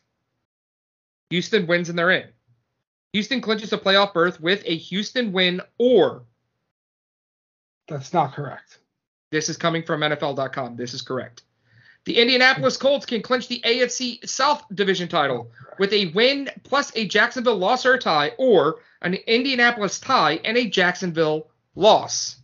Houston 1.30 1.68
wins 1.68 1.90
and 1.90 2.00
they're 2.00 2.10
in. 2.10 2.28
Houston 3.14 3.42
clinches 3.42 3.74
a 3.74 3.78
playoff 3.78 4.14
berth 4.14 4.42
with 4.42 4.64
a 4.66 4.76
Houston 4.76 5.32
win 5.32 5.62
or 5.78 6.24
That's 7.88 8.12
not 8.12 8.34
correct. 8.34 8.80
this 9.30 9.48
is 9.48 9.56
coming 9.56 9.84
from 9.84 10.02
NFL.com. 10.02 10.76
This 10.78 10.96
is 10.96 11.04
correct. 11.04 11.44
The 12.06 12.20
Indianapolis 12.20 12.76
Colts 12.76 13.06
can 13.06 13.22
clinch 13.22 13.50
the 13.50 13.62
AFC 13.64 14.28
South 14.28 14.64
Division 14.74 15.08
title 15.08 15.52
with 15.78 15.94
a 15.94 16.08
win 16.08 16.50
plus 16.64 16.92
a 16.96 17.08
Jacksonville 17.08 17.58
loss 17.58 17.86
or 17.86 18.00
tie, 18.00 18.30
or 18.40 18.80
an 19.04 19.14
Indianapolis 19.14 20.00
tie 20.00 20.40
and 20.44 20.58
a 20.58 20.68
Jacksonville 20.68 21.51
loss. 21.76 22.38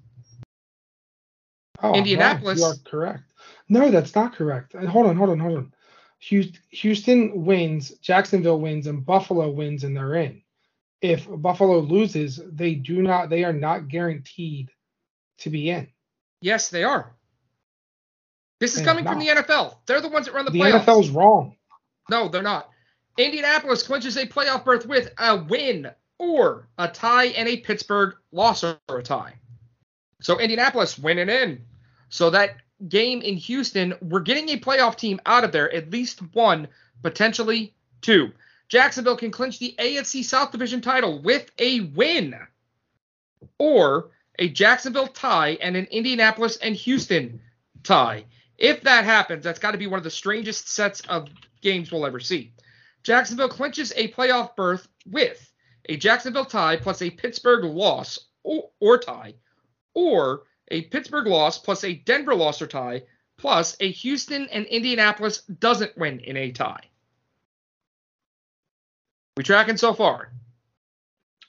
Oh, 1.82 1.94
Indianapolis- 1.94 2.60
you 2.60 2.66
are 2.66 2.76
correct. 2.86 3.24
No, 3.70 3.92
that's 3.92 4.16
not 4.16 4.34
correct. 4.34 4.76
Uh, 4.76 4.86
Hold 4.88 5.08
on, 5.08 5.16
hold 5.16 5.30
on, 5.30 5.40
hold 5.40 5.58
on. 5.58 5.74
Houston, 6.20 7.46
wins, 7.46 7.92
Jacksonville 8.00 8.60
wins, 8.60 8.88
and 8.88 9.06
Buffalo 9.06 9.52
wins, 9.52 9.84
and 9.84 9.96
they're 9.96 10.16
in. 10.16 10.42
If 11.02 11.28
Buffalo 11.30 11.80
loses, 11.80 12.42
they 12.52 12.74
do 12.74 13.04
not. 13.04 13.30
They 13.30 13.44
are 13.44 13.54
not 13.54 13.88
guaranteed 13.88 14.72
to 15.40 15.50
be 15.52 15.70
in. 15.70 15.88
Yes, 16.42 16.70
they 16.70 16.84
are. 16.84 17.16
This 18.60 18.74
is 18.74 18.80
They 18.80 18.86
coming 18.86 19.06
from 19.06 19.20
the. 19.20 19.28
NFL. 19.28 19.78
They're 19.86 20.02
the 20.02 20.10
ones 20.10 20.26
that 20.26 20.34
run 20.34 20.46
the, 20.46 20.52
playoffs. 20.52 20.86
The 20.86 20.92
playoffs. 20.92 20.98
NFL's 20.98 21.10
wrong. 21.12 21.56
No, 22.10 22.28
they're 22.30 22.42
not. 22.42 22.70
Indianapolis 23.18 23.84
clinches 23.84 24.18
a 24.18 24.26
playoff 24.26 24.66
berth 24.66 24.88
with 24.88 25.12
a 25.20 25.38
win 25.44 25.92
or 26.20 26.68
a 26.78 26.88
tie 26.88 27.28
and 27.28 27.48
a 27.48 27.58
Pittsburgh 27.58 28.16
loss 28.32 28.64
or 28.64 28.78
a 28.90 29.04
tie. 29.04 29.34
So 30.22 30.40
Indianapolis 30.40 30.98
winning 30.98 31.30
in. 31.30 31.66
So 32.10 32.30
that 32.32 32.58
game 32.88 33.22
in 33.22 33.38
Houston, 33.38 33.94
we're 34.02 34.22
getting 34.22 34.50
a 34.50 34.60
playoff 34.60 34.96
team 34.96 35.20
out 35.26 35.44
of 35.44 35.52
there, 35.52 35.74
at 35.74 35.92
least 35.92 36.22
one, 36.34 36.68
potentially 37.02 37.74
two. 38.02 38.32
Jacksonville 38.70 39.18
can 39.18 39.32
clinch 39.32 39.60
the 39.60 39.76
AFC 39.78 40.24
South 40.24 40.52
Division 40.52 40.82
title 40.82 41.22
with 41.22 41.50
a 41.58 41.82
win 41.82 42.36
or 43.58 44.12
a 44.40 44.50
Jacksonville 44.50 45.08
tie 45.08 45.58
and 45.62 45.76
an 45.76 45.86
Indianapolis 45.86 46.58
and 46.58 46.76
Houston 46.76 47.42
tie. 47.84 48.26
If 48.58 48.82
that 48.82 49.06
happens, 49.06 49.44
that's 49.44 49.60
got 49.60 49.72
to 49.72 49.78
be 49.78 49.88
one 49.88 50.00
of 50.00 50.04
the 50.04 50.10
strangest 50.10 50.68
sets 50.70 51.02
of 51.02 51.30
games 51.62 51.92
we'll 51.92 52.06
ever 52.06 52.20
see. 52.20 52.54
Jacksonville 53.04 53.50
clinches 53.50 53.94
a 53.96 54.12
playoff 54.12 54.56
berth 54.56 54.88
with 55.06 55.52
a 55.90 55.98
Jacksonville 55.98 56.46
tie 56.46 56.78
plus 56.78 57.02
a 57.02 57.10
Pittsburgh 57.10 57.64
loss 57.64 58.20
or, 58.44 58.70
or 58.80 58.98
tie, 58.98 59.34
or 59.94 60.44
a 60.70 60.84
Pittsburgh 60.84 61.28
loss 61.28 61.58
plus 61.58 61.84
a 61.84 61.94
Denver 61.94 62.36
loss 62.36 62.62
or 62.62 62.68
tie, 62.68 63.04
plus 63.38 63.78
a 63.80 63.92
Houston 63.92 64.48
and 64.50 64.66
Indianapolis 64.66 65.42
doesn't 65.44 65.98
win 65.98 66.20
in 66.20 66.38
a 66.38 66.52
tie. 66.52 66.90
We 69.38 69.44
tracking 69.44 69.78
so 69.78 69.94
far? 69.94 70.32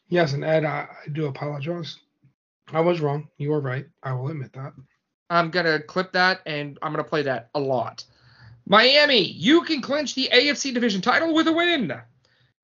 Yes, 0.09 0.35
and 0.35 0.45
Ed, 0.45 0.65
I, 0.65 0.89
I 1.07 1.09
do 1.11 1.27
apologize. 1.27 1.99
I 2.73 2.81
was 2.81 3.01
wrong. 3.01 3.29
You 3.39 3.51
were 3.51 3.61
right. 3.61 3.87
I 4.03 4.13
will 4.13 4.29
admit 4.29 4.53
that. 4.53 4.73
I'm 5.31 5.51
gonna 5.51 5.81
clip 5.81 6.13
that 6.13 6.41
and 6.47 6.79
I'm 6.83 6.93
gonna 6.93 7.05
play 7.05 7.23
that 7.23 7.51
a 7.55 7.61
lot. 7.61 8.05
Miami, 8.67 9.23
you 9.23 9.63
can 9.63 9.81
clinch 9.81 10.15
the 10.15 10.29
AFC 10.33 10.75
division 10.75 11.01
title 11.01 11.35
with 11.35 11.49
a 11.49 11.53
win. 11.53 11.93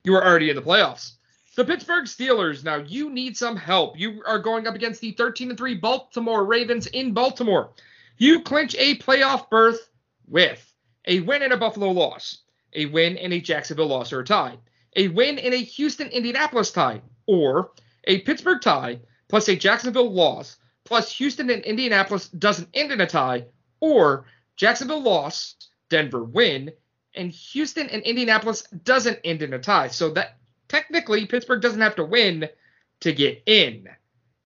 You 0.04 0.14
are 0.14 0.24
already 0.24 0.50
in 0.50 0.56
the 0.56 0.62
playoffs. 0.62 1.12
The 1.56 1.64
Pittsburgh 1.64 2.06
Steelers, 2.06 2.64
now 2.64 2.76
you 2.76 3.10
need 3.10 3.36
some 3.36 3.54
help. 3.54 3.96
You 3.96 4.24
are 4.26 4.40
going 4.40 4.66
up 4.66 4.74
against 4.74 5.00
the 5.00 5.12
13 5.12 5.50
and 5.50 5.58
3 5.58 5.76
Baltimore 5.76 6.44
Ravens 6.44 6.88
in 6.88 7.12
Baltimore. 7.12 7.70
You 8.18 8.42
clinch 8.42 8.74
a 8.76 8.98
playoff 8.98 9.48
berth 9.50 9.88
with 10.26 10.74
a 11.04 11.20
win 11.20 11.42
and 11.42 11.52
a 11.52 11.56
Buffalo 11.56 11.92
loss, 11.92 12.38
a 12.72 12.86
win 12.86 13.16
and 13.18 13.32
a 13.32 13.40
Jacksonville 13.40 13.86
loss 13.86 14.12
or 14.12 14.20
a 14.20 14.24
tie, 14.24 14.58
a 14.96 15.06
win 15.08 15.38
and 15.38 15.54
a 15.54 15.58
Houston 15.58 16.08
Indianapolis 16.08 16.72
tie, 16.72 17.00
or 17.26 17.70
a 18.02 18.20
Pittsburgh 18.22 18.60
tie 18.60 18.98
plus 19.28 19.48
a 19.48 19.54
Jacksonville 19.54 20.12
loss 20.12 20.56
plus 20.84 21.12
Houston 21.18 21.50
and 21.50 21.62
Indianapolis 21.62 22.28
doesn't 22.30 22.68
end 22.74 22.90
in 22.90 23.00
a 23.00 23.06
tie, 23.06 23.46
or 23.78 24.26
Jacksonville 24.56 25.02
loss, 25.02 25.54
Denver 25.88 26.24
win, 26.24 26.72
and 27.14 27.30
Houston 27.30 27.88
and 27.90 28.02
Indianapolis 28.02 28.62
doesn't 28.82 29.20
end 29.24 29.42
in 29.42 29.54
a 29.54 29.58
tie. 29.60 29.88
So 29.88 30.10
that 30.10 30.38
technically 30.68 31.26
Pittsburgh 31.26 31.62
doesn't 31.62 31.80
have 31.80 31.96
to 31.96 32.04
win 32.04 32.48
to 33.00 33.12
get 33.12 33.42
in. 33.46 33.88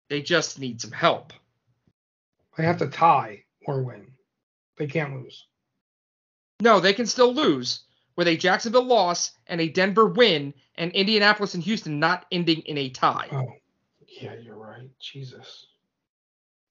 They 0.10 0.22
just 0.22 0.60
need 0.60 0.82
some 0.82 0.92
help. 0.92 1.34
They 2.58 2.64
have 2.64 2.78
to 2.78 2.88
tie 2.88 3.44
or 3.66 3.82
win. 3.82 4.08
They 4.78 4.88
can't 4.88 5.16
lose. 5.16 5.48
No, 6.62 6.80
they 6.80 6.94
can 6.94 7.06
still 7.06 7.34
lose 7.34 7.82
with 8.16 8.28
a 8.28 8.38
Jacksonville 8.38 8.86
loss 8.86 9.32
and 9.48 9.60
a 9.60 9.68
Denver 9.68 10.08
win, 10.08 10.54
and 10.76 10.92
Indianapolis 10.92 11.54
and 11.54 11.64
Houston 11.64 12.00
not 12.00 12.26
ending 12.32 12.60
in 12.62 12.78
a 12.78 12.90
tie. 12.90 13.28
Oh, 13.32 13.54
yeah, 14.08 14.36
you're 14.42 14.56
right. 14.56 14.90
Jesus. 15.00 15.68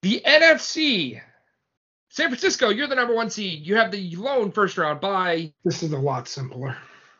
The 0.01 0.21
NFC. 0.25 1.21
San 2.09 2.29
Francisco, 2.29 2.69
you're 2.69 2.87
the 2.87 2.95
number 2.95 3.13
one 3.13 3.29
seed. 3.29 3.65
You 3.65 3.75
have 3.75 3.91
the 3.91 4.15
lone 4.15 4.51
first 4.51 4.77
round 4.77 5.01
by 5.01 5.51
This 5.63 5.83
is 5.83 5.91
a 5.91 5.97
lot 5.97 6.27
simpler. 6.27 6.77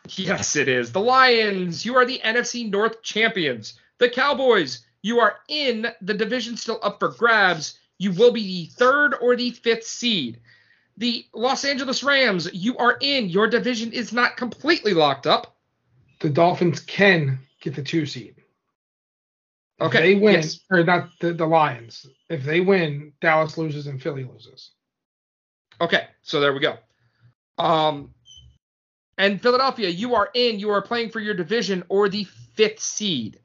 Yes, 0.09 0.55
it 0.55 0.67
is. 0.67 0.91
The 0.91 0.99
Lions, 0.99 1.85
you 1.85 1.95
are 1.95 2.05
the 2.05 2.19
NFC 2.23 2.69
North 2.69 3.01
champions. 3.01 3.79
The 3.97 4.09
Cowboys, 4.09 4.85
you 5.01 5.19
are 5.19 5.37
in 5.47 5.87
the 6.01 6.13
division 6.13 6.57
still 6.57 6.79
up 6.83 6.99
for 6.99 7.09
grabs. 7.09 7.79
You 7.97 8.11
will 8.11 8.31
be 8.31 8.43
the 8.43 8.71
third 8.73 9.15
or 9.21 9.35
the 9.35 9.51
fifth 9.51 9.85
seed. 9.85 10.39
The 10.97 11.25
Los 11.33 11.65
Angeles 11.65 12.03
Rams, 12.03 12.49
you 12.53 12.77
are 12.77 12.97
in. 13.01 13.29
Your 13.29 13.47
division 13.47 13.91
is 13.91 14.13
not 14.13 14.37
completely 14.37 14.93
locked 14.93 15.27
up. 15.27 15.55
The 16.21 16.29
Dolphins 16.29 16.79
can 16.81 17.39
get 17.61 17.75
the 17.75 17.83
two 17.83 18.05
seed. 18.05 18.35
If 19.79 19.87
Okay, 19.87 19.99
they 19.99 20.15
win, 20.15 20.35
yes. 20.35 20.59
or 20.71 20.83
not 20.83 21.09
the, 21.19 21.33
the 21.33 21.45
Lions. 21.45 22.05
If 22.29 22.43
they 22.43 22.61
win, 22.61 23.11
Dallas 23.19 23.57
loses 23.57 23.87
and 23.87 24.01
Philly 24.01 24.23
loses. 24.23 24.71
Okay, 25.81 26.07
so 26.21 26.39
there 26.39 26.53
we 26.53 26.61
go. 26.61 26.77
Um, 27.57 28.13
and 29.17 29.41
Philadelphia, 29.41 29.89
you 29.89 30.15
are 30.15 30.29
in. 30.33 30.59
You 30.59 30.71
are 30.71 30.81
playing 30.81 31.11
for 31.11 31.19
your 31.19 31.33
division 31.33 31.83
or 31.89 32.09
the 32.09 32.25
fifth 32.55 32.79
seed. 32.79 33.39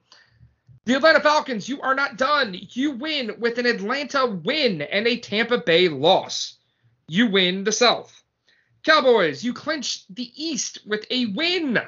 The 0.85 0.95
Atlanta 0.97 1.21
Falcons, 1.21 1.69
you 1.69 1.81
are 1.83 1.95
not 1.95 2.17
done. 2.17 2.57
You 2.73 2.93
win 2.93 3.33
with 3.39 3.59
an 3.59 3.67
Atlanta 3.67 4.27
win 4.27 4.83
and 4.83 5.07
a 5.07 5.19
Tampa 5.19 5.59
Bay 5.59 5.89
loss. 5.89 6.57
You 7.07 7.29
win 7.31 7.65
the 7.65 7.73
South. 7.73 8.23
Cowboys, 8.83 9.45
you 9.45 9.53
clinch 9.53 10.07
the 10.09 10.31
East 10.35 10.79
with 10.87 11.07
a 11.11 11.27
win 11.27 11.79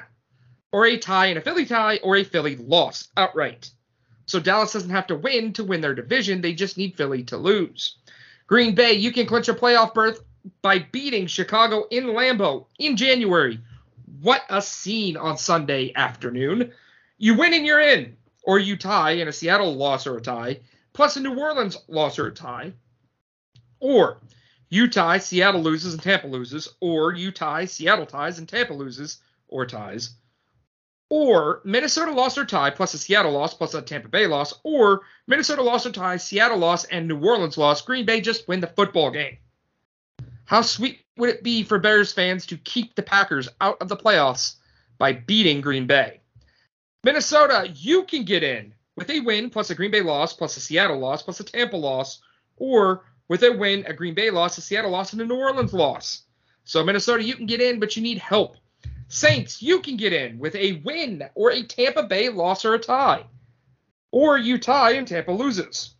or 0.71 0.85
a 0.85 0.97
tie 0.97 1.27
and 1.27 1.37
a 1.37 1.41
Philly 1.41 1.65
tie 1.65 1.97
or 1.97 2.15
a 2.15 2.23
Philly 2.23 2.55
loss 2.55 3.09
outright. 3.17 3.69
So 4.25 4.39
Dallas 4.39 4.73
doesn't 4.73 4.89
have 4.91 5.07
to 5.07 5.15
win 5.15 5.53
to 5.53 5.63
win 5.63 5.81
their 5.81 5.95
division. 5.95 6.39
They 6.39 6.53
just 6.53 6.77
need 6.77 6.95
Philly 6.95 7.23
to 7.23 7.37
lose. 7.37 7.97
Green 8.47 8.75
Bay, 8.75 8.93
you 8.93 9.11
can 9.11 9.25
clinch 9.25 9.49
a 9.49 9.53
playoff 9.53 9.93
berth 9.93 10.21
by 10.61 10.79
beating 10.79 11.27
Chicago 11.27 11.85
in 11.89 12.05
Lambeau 12.05 12.67
in 12.77 12.95
January. 12.95 13.59
What 14.21 14.43
a 14.49 14.61
scene 14.61 15.17
on 15.17 15.37
Sunday 15.37 15.91
afternoon. 15.95 16.71
You 17.17 17.35
win 17.35 17.53
and 17.53 17.65
you're 17.65 17.79
in, 17.79 18.15
or 18.43 18.59
you 18.59 18.77
tie 18.77 19.11
in 19.11 19.27
a 19.27 19.33
Seattle 19.33 19.75
loss 19.75 20.05
or 20.05 20.17
a 20.17 20.21
tie, 20.21 20.59
plus 20.93 21.15
a 21.17 21.19
New 21.19 21.39
Orleans 21.39 21.77
loss 21.87 22.19
or 22.19 22.27
a 22.27 22.31
tie. 22.31 22.73
Or 23.79 24.19
you 24.69 24.87
tie, 24.87 25.17
Seattle 25.17 25.61
loses 25.61 25.93
and 25.93 26.01
Tampa 26.01 26.27
loses, 26.27 26.67
or 26.79 27.13
you 27.13 27.31
tie, 27.31 27.65
Seattle 27.65 28.05
ties 28.05 28.37
and 28.37 28.47
Tampa 28.47 28.73
loses 28.73 29.19
or 29.47 29.65
ties. 29.65 30.11
Or 31.09 31.61
Minnesota 31.63 32.11
loss 32.11 32.37
or 32.37 32.45
tie 32.45 32.69
plus 32.69 32.93
a 32.93 32.97
Seattle 32.97 33.31
loss 33.31 33.53
plus 33.53 33.73
a 33.73 33.81
Tampa 33.81 34.09
Bay 34.09 34.27
loss, 34.27 34.53
or 34.63 35.01
Minnesota 35.27 35.63
loss 35.63 35.85
or 35.85 35.91
tie, 35.91 36.17
Seattle 36.17 36.57
loss, 36.59 36.85
and 36.85 37.07
New 37.07 37.19
Orleans 37.19 37.57
loss. 37.57 37.81
Green 37.81 38.05
Bay 38.05 38.21
just 38.21 38.47
win 38.47 38.59
the 38.59 38.67
football 38.67 39.09
game. 39.09 39.37
How 40.45 40.61
sweet 40.61 41.02
would 41.17 41.29
it 41.29 41.43
be 41.43 41.63
for 41.63 41.79
Bears 41.79 42.11
fans 42.11 42.45
to 42.47 42.57
keep 42.57 42.95
the 42.95 43.03
Packers 43.03 43.47
out 43.61 43.81
of 43.81 43.87
the 43.87 43.97
playoffs 43.97 44.55
by 44.97 45.13
beating 45.13 45.61
Green 45.61 45.87
Bay? 45.87 46.21
Minnesota, 47.03 47.69
you 47.75 48.03
can 48.03 48.23
get 48.23 48.43
in 48.43 48.73
with 48.95 49.09
a 49.09 49.19
win 49.19 49.49
plus 49.49 49.69
a 49.69 49.75
Green 49.75 49.91
Bay 49.91 50.01
loss 50.01 50.33
plus 50.33 50.57
a 50.57 50.59
Seattle 50.59 50.99
loss 50.99 51.21
plus 51.21 51.39
a 51.39 51.43
Tampa 51.43 51.77
loss, 51.77 52.21
or 52.57 53.05
with 53.27 53.43
a 53.43 53.51
win, 53.51 53.85
a 53.87 53.93
Green 53.93 54.13
Bay 54.13 54.29
loss, 54.29 54.57
a 54.57 54.61
Seattle 54.61 54.91
loss, 54.91 55.13
and 55.13 55.21
a 55.21 55.25
New 55.25 55.35
Orleans 55.35 55.73
loss. 55.73 56.23
So 56.63 56.83
Minnesota, 56.83 57.23
you 57.23 57.35
can 57.35 57.45
get 57.45 57.61
in, 57.61 57.79
but 57.79 57.95
you 57.95 58.01
need 58.01 58.17
help. 58.17 58.57
Saints, 59.07 59.61
you 59.61 59.81
can 59.81 59.97
get 59.97 60.13
in 60.13 60.39
with 60.39 60.55
a 60.55 60.81
win 60.83 61.23
or 61.35 61.51
a 61.51 61.63
Tampa 61.63 62.03
Bay 62.03 62.29
loss 62.29 62.65
or 62.65 62.73
a 62.73 62.79
tie. 62.79 63.25
Or 64.11 64.37
you 64.37 64.57
tie 64.57 64.91
and 64.91 65.07
Tampa 65.07 65.31
loses. 65.31 65.95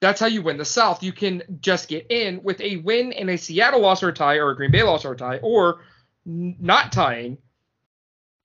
That's 0.00 0.20
how 0.20 0.26
you 0.26 0.42
win 0.42 0.58
the 0.58 0.64
South. 0.64 1.02
You 1.02 1.12
can 1.12 1.42
just 1.60 1.88
get 1.88 2.06
in 2.10 2.42
with 2.42 2.60
a 2.60 2.76
win 2.76 3.12
and 3.12 3.30
a 3.30 3.38
Seattle 3.38 3.80
loss 3.80 4.02
or 4.02 4.10
a 4.10 4.12
tie, 4.12 4.36
or 4.36 4.50
a 4.50 4.56
Green 4.56 4.70
Bay 4.70 4.82
loss 4.82 5.04
or 5.04 5.12
a 5.12 5.16
tie, 5.16 5.38
or 5.38 5.80
not 6.24 6.92
tying. 6.92 7.38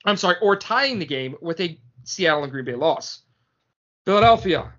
I'm 0.05 0.17
sorry, 0.17 0.37
or 0.41 0.55
tying 0.55 0.99
the 0.99 1.05
game 1.05 1.35
with 1.41 1.59
a 1.61 1.79
Seattle 2.03 2.43
and 2.43 2.51
Green 2.51 2.65
Bay 2.65 2.75
loss. 2.75 3.21
Philadelphia, 4.05 4.73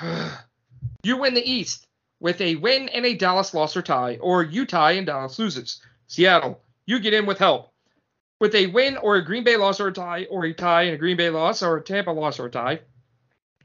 you 1.02 1.18
win 1.18 1.34
the 1.34 1.50
East 1.50 1.86
with 2.18 2.40
a 2.40 2.56
win 2.56 2.88
and 2.88 3.04
a 3.04 3.14
Dallas 3.14 3.52
loss 3.52 3.76
or 3.76 3.82
tie, 3.82 4.16
or 4.20 4.42
you 4.42 4.64
tie 4.64 4.92
and 4.92 5.06
Dallas 5.06 5.38
loses. 5.38 5.82
Seattle, 6.06 6.62
you 6.86 6.98
get 6.98 7.14
in 7.14 7.26
with 7.26 7.38
help. 7.38 7.72
With 8.40 8.54
a 8.54 8.66
win 8.66 8.96
or 8.96 9.16
a 9.16 9.24
Green 9.24 9.44
Bay 9.44 9.56
loss 9.56 9.80
or 9.80 9.88
a 9.88 9.92
tie, 9.92 10.26
or 10.30 10.46
a 10.46 10.54
tie 10.54 10.84
and 10.84 10.94
a 10.94 10.98
Green 10.98 11.16
Bay 11.16 11.30
loss, 11.30 11.62
or 11.62 11.76
a 11.76 11.82
Tampa 11.82 12.10
loss 12.10 12.40
or 12.40 12.46
a 12.46 12.50
tie, 12.50 12.80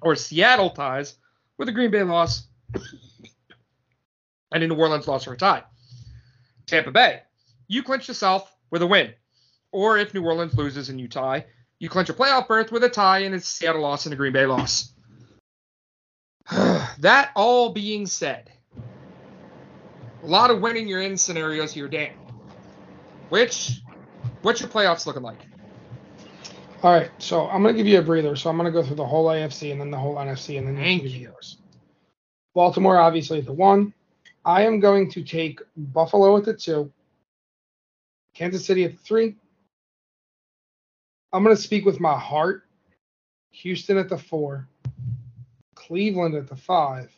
or 0.01 0.15
Seattle 0.15 0.69
ties 0.69 1.15
with 1.61 1.69
a 1.69 1.71
Green 1.71 1.91
Bay 1.91 2.01
loss 2.01 2.47
and 4.51 4.63
a 4.63 4.67
New 4.67 4.73
Orleans 4.73 5.07
loss 5.07 5.27
or 5.27 5.33
a 5.33 5.37
tie. 5.37 5.61
Tampa 6.65 6.89
Bay, 6.89 7.21
you 7.67 7.83
clinch 7.83 8.07
the 8.07 8.15
South 8.15 8.51
with 8.71 8.81
a 8.81 8.87
win. 8.87 9.13
Or 9.71 9.95
if 9.99 10.11
New 10.11 10.25
Orleans 10.25 10.55
loses 10.55 10.89
and 10.89 10.99
you 10.99 11.07
tie, 11.07 11.45
you 11.77 11.87
clinch 11.87 12.09
a 12.09 12.15
playoff 12.15 12.47
berth 12.47 12.71
with 12.71 12.83
a 12.83 12.89
tie 12.89 13.19
and 13.19 13.35
a 13.35 13.39
Seattle 13.39 13.83
loss 13.83 14.07
and 14.07 14.13
a 14.13 14.15
Green 14.15 14.33
Bay 14.33 14.47
loss. 14.47 14.91
that 16.51 17.29
all 17.35 17.71
being 17.73 18.07
said, 18.07 18.49
a 20.23 20.25
lot 20.25 20.49
of 20.49 20.61
winning 20.61 20.87
you're 20.87 21.03
in 21.03 21.15
scenarios 21.15 21.71
here, 21.71 21.87
Dan. 21.87 22.13
Which, 23.29 23.81
what's 24.41 24.61
your 24.61 24.69
playoffs 24.69 25.05
looking 25.05 25.21
like? 25.21 25.50
All 26.83 26.91
right, 26.91 27.11
so 27.19 27.47
I'm 27.47 27.61
gonna 27.61 27.77
give 27.77 27.85
you 27.85 27.99
a 27.99 28.01
breather. 28.01 28.35
So 28.35 28.49
I'm 28.49 28.57
gonna 28.57 28.71
go 28.71 28.81
through 28.81 28.95
the 28.95 29.05
whole 29.05 29.27
AFC 29.27 29.71
and 29.71 29.79
then 29.79 29.91
the 29.91 29.97
whole 29.97 30.15
NFC 30.15 30.57
and 30.57 30.67
then 30.67 30.75
Thank 30.75 31.03
you. 31.03 31.09
yours. 31.09 31.57
Baltimore, 32.55 32.97
obviously 32.97 33.37
at 33.39 33.45
the 33.45 33.53
one. 33.53 33.93
I 34.45 34.63
am 34.63 34.79
going 34.79 35.09
to 35.11 35.23
take 35.23 35.59
Buffalo 35.77 36.35
at 36.37 36.45
the 36.45 36.55
two. 36.55 36.91
Kansas 38.33 38.65
City 38.65 38.83
at 38.83 38.93
the 38.93 38.97
three. 38.97 39.35
I'm 41.31 41.43
gonna 41.43 41.55
speak 41.55 41.85
with 41.85 41.99
my 41.99 42.17
heart. 42.17 42.63
Houston 43.51 43.97
at 43.97 44.09
the 44.09 44.17
four. 44.17 44.67
Cleveland 45.75 46.33
at 46.33 46.47
the 46.47 46.55
five. 46.55 47.11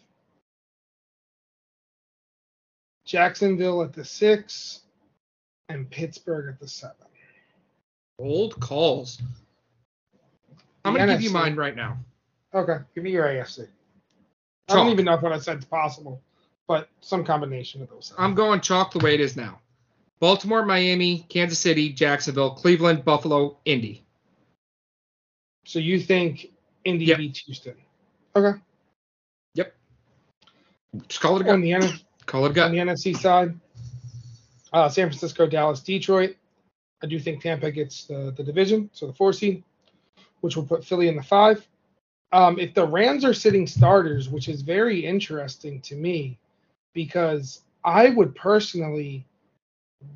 Jacksonville 3.06 3.81
at 3.81 3.94
the 3.94 4.03
six. 4.03 4.81
And 5.69 5.90
Pittsburgh 5.90 6.53
at 6.53 6.60
the 6.60 6.68
seven. 6.68 6.98
Old 8.19 8.60
calls. 8.60 9.22
I'm 10.85 10.95
gonna 10.95 11.14
give 11.14 11.22
you 11.22 11.30
mine 11.31 11.55
right 11.55 11.76
now. 11.76 11.97
Okay, 12.53 12.77
give 12.93 13.03
me 13.03 13.11
your 13.11 13.26
AFC. 13.26 13.68
I 14.69 14.76
don't 14.76 14.89
even 14.89 15.05
know 15.05 15.14
if 15.15 15.22
what 15.22 15.31
I 15.31 15.39
said 15.39 15.60
is 15.60 15.65
possible, 15.65 16.22
but 16.68 16.89
some 17.01 17.23
combination 17.26 17.81
of 17.81 17.89
those. 17.89 18.14
I'm 18.18 18.34
going 18.35 18.61
chalk 18.61 18.91
the 18.93 18.99
way 18.99 19.14
it 19.14 19.19
is 19.19 19.35
now. 19.35 19.60
Baltimore, 20.19 20.65
Miami, 20.65 21.26
Kansas 21.30 21.60
City, 21.60 21.89
Jacksonville, 21.91 22.51
Cleveland, 22.51 23.03
Buffalo, 23.03 23.57
Indy. 23.65 24.05
So 25.65 25.80
you 25.80 25.99
think 25.99 26.51
Indy 26.85 27.05
Yep. 27.05 27.18
beats 27.18 27.39
Houston? 27.39 27.76
Okay. 28.35 28.57
Yep. 29.55 29.76
Just 31.07 31.22
call 31.22 31.39
it 31.41 31.47
a 31.47 31.51
On 31.51 31.61
the 31.61 31.73
N- 31.73 31.99
Call 32.26 32.45
it 32.45 32.57
a 32.57 32.64
on 32.64 32.72
the 32.72 32.77
NFC 32.77 33.18
side, 33.18 33.53
uh, 34.72 34.88
San 34.88 35.07
Francisco, 35.10 35.45
Dallas, 35.45 35.81
Detroit. 35.81 36.38
I 37.01 37.07
do 37.07 37.19
think 37.19 37.41
Tampa 37.41 37.69
gets 37.69 38.05
the, 38.05 38.34
the 38.38 38.43
division, 38.43 38.89
so 38.93 39.07
the 39.07 39.14
four 39.14 39.34
seed, 39.34 39.61
which 40.43 40.57
will 40.57 40.65
put 40.65 40.83
Philly 40.83 41.07
in 41.07 41.15
the 41.15 41.23
five. 41.23 41.65
Um, 42.33 42.59
if 42.59 42.73
the 42.73 42.85
Rams 42.85 43.23
are 43.23 43.33
sitting 43.33 43.65
starters, 43.65 44.27
which 44.27 44.49
is 44.49 44.61
very 44.61 45.05
interesting 45.05 45.79
to 45.81 45.95
me, 45.95 46.37
because 46.93 47.61
I 47.85 48.09
would 48.09 48.35
personally 48.35 49.25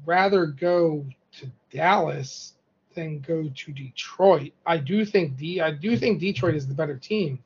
rather 0.05 0.45
go 0.45 1.05
to 1.39 1.49
Dallas 1.71 2.55
than 2.93 3.21
go 3.21 3.49
to 3.55 3.71
Detroit. 3.71 4.51
I 4.65 4.75
do 4.75 5.05
think 5.05 5.37
D 5.37 5.61
I 5.61 5.71
do 5.71 5.95
think 5.95 6.19
Detroit 6.19 6.55
is 6.55 6.67
the 6.67 6.73
better 6.73 6.97
team. 6.97 7.39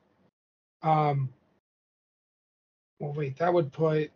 Um, 0.81 1.29
well, 2.99 3.13
wait, 3.13 3.37
that 3.37 3.53
would 3.53 3.71
put 3.71 4.09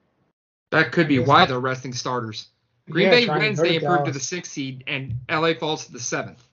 That 0.72 0.92
could 0.92 1.08
be 1.08 1.20
why 1.20 1.46
they're 1.46 1.60
resting 1.60 1.94
starters. 1.94 2.48
Green 2.90 3.12
yeah, 3.12 3.12
Bay 3.12 3.40
wins, 3.40 3.60
they 3.60 3.76
improve 3.76 4.06
to 4.06 4.12
the 4.12 4.20
sixth 4.20 4.54
seed, 4.54 4.84
and 4.88 5.14
LA 5.30 5.54
falls 5.54 5.86
to 5.86 5.92
the 5.92 6.00
seventh. 6.00 6.44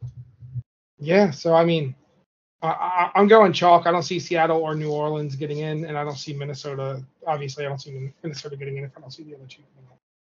Yeah, 0.98 1.30
so 1.30 1.54
I 1.54 1.64
mean, 1.64 1.94
I, 2.62 2.68
I, 2.68 3.10
I'm 3.16 3.26
going 3.28 3.52
chalk. 3.52 3.86
I 3.86 3.90
don't 3.92 4.02
see 4.04 4.20
Seattle 4.20 4.58
or 4.58 4.74
New 4.74 4.90
Orleans 4.92 5.34
getting 5.36 5.58
in, 5.58 5.84
and 5.84 5.98
I 5.98 6.04
don't 6.04 6.16
see 6.16 6.32
Minnesota. 6.32 7.02
Obviously, 7.26 7.64
I 7.66 7.68
don't 7.68 7.80
see 7.80 8.12
Minnesota 8.22 8.56
getting 8.56 8.76
in 8.76 8.84
if 8.84 8.92
I 8.96 9.00
don't 9.00 9.10
see 9.10 9.24
the 9.24 9.34
other 9.34 9.46
two. 9.46 9.62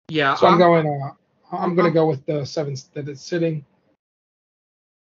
Yeah, 0.09 0.35
So 0.35 0.45
I'm, 0.47 0.53
I'm- 0.53 0.59
going. 0.59 0.87
Uh, 0.87 1.11
I'm, 1.51 1.59
I'm- 1.61 1.75
going 1.75 1.87
to 1.87 1.93
go 1.93 2.07
with 2.07 2.25
the 2.25 2.45
seven 2.45 2.75
that 2.93 3.07
it's 3.09 3.21
sitting. 3.23 3.65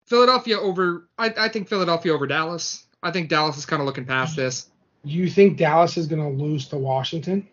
Philadelphia 0.07 0.59
over. 0.59 1.09
I, 1.19 1.35
I 1.37 1.49
think 1.49 1.69
Philadelphia 1.69 2.15
over 2.15 2.27
Dallas. 2.27 2.87
I 3.03 3.11
think 3.11 3.29
Dallas 3.29 3.57
is 3.59 3.67
kind 3.67 3.81
of 3.81 3.87
looking 3.87 4.05
past 4.07 4.37
this. 4.37 4.69
You 5.05 5.29
think 5.31 5.59
Dallas 5.59 5.97
is 5.97 6.07
going 6.07 6.23
to 6.23 6.43
lose 6.43 6.69
to 6.69 6.77
Washington? 6.79 7.47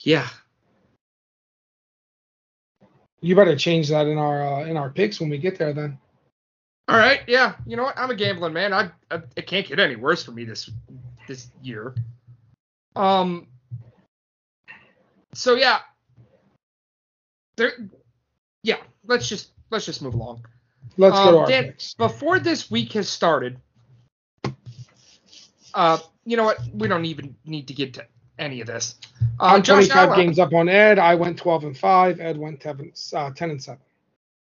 Yeah, 0.00 0.28
You 3.20 3.34
better 3.34 3.56
change 3.56 3.88
that 3.88 4.06
in 4.06 4.18
our 4.18 4.42
uh, 4.60 4.64
in 4.66 4.76
our 4.76 4.90
picks 4.90 5.18
when 5.20 5.30
we 5.30 5.38
get 5.38 5.58
there. 5.58 5.72
Then 5.72 5.98
All 6.88 6.96
right, 6.96 7.20
yeah. 7.26 7.54
You 7.66 7.76
know 7.76 7.82
what? 7.84 7.98
I'm 7.98 8.10
a 8.10 8.14
gambling 8.14 8.52
man. 8.52 8.72
I, 8.72 8.90
I 9.10 9.20
it 9.34 9.46
can't 9.46 9.66
get 9.66 9.80
any 9.80 9.96
worse 9.96 10.22
for 10.24 10.30
me 10.30 10.44
this 10.44 10.70
this 11.26 11.50
year. 11.62 11.94
Um. 12.94 13.48
So 15.34 15.54
yeah. 15.54 15.80
There. 17.56 17.72
Yeah. 18.62 18.76
Let's 19.04 19.28
just 19.28 19.50
let's 19.70 19.84
just 19.84 20.00
move 20.00 20.14
along. 20.14 20.44
let's 20.96 21.16
go 21.16 21.24
to 21.24 21.28
Um, 21.30 21.36
our 21.38 21.46
Dan, 21.48 21.64
picks. 21.64 21.94
before 21.94 22.38
this 22.38 22.70
week 22.70 22.92
has 22.92 23.08
started, 23.08 23.58
uh, 25.74 25.98
you 26.24 26.36
know 26.36 26.44
what? 26.44 26.58
We 26.72 26.86
don't 26.88 27.04
even 27.04 27.34
need 27.44 27.66
to 27.68 27.74
get 27.74 27.94
to 27.94 28.06
any 28.38 28.60
of 28.60 28.66
this. 28.68 28.94
Uh, 29.40 29.44
I'm 29.46 29.62
25 29.62 29.96
Allen- 29.96 30.18
games 30.20 30.38
up 30.38 30.52
on 30.54 30.68
Ed. 30.68 30.98
I 30.98 31.14
went 31.16 31.36
12 31.38 31.64
and 31.64 31.76
five. 31.78 32.20
Ed 32.20 32.36
went 32.38 32.60
10, 32.60 32.92
uh, 33.14 33.30
10 33.32 33.50
and 33.50 33.62
seven. 33.62 33.80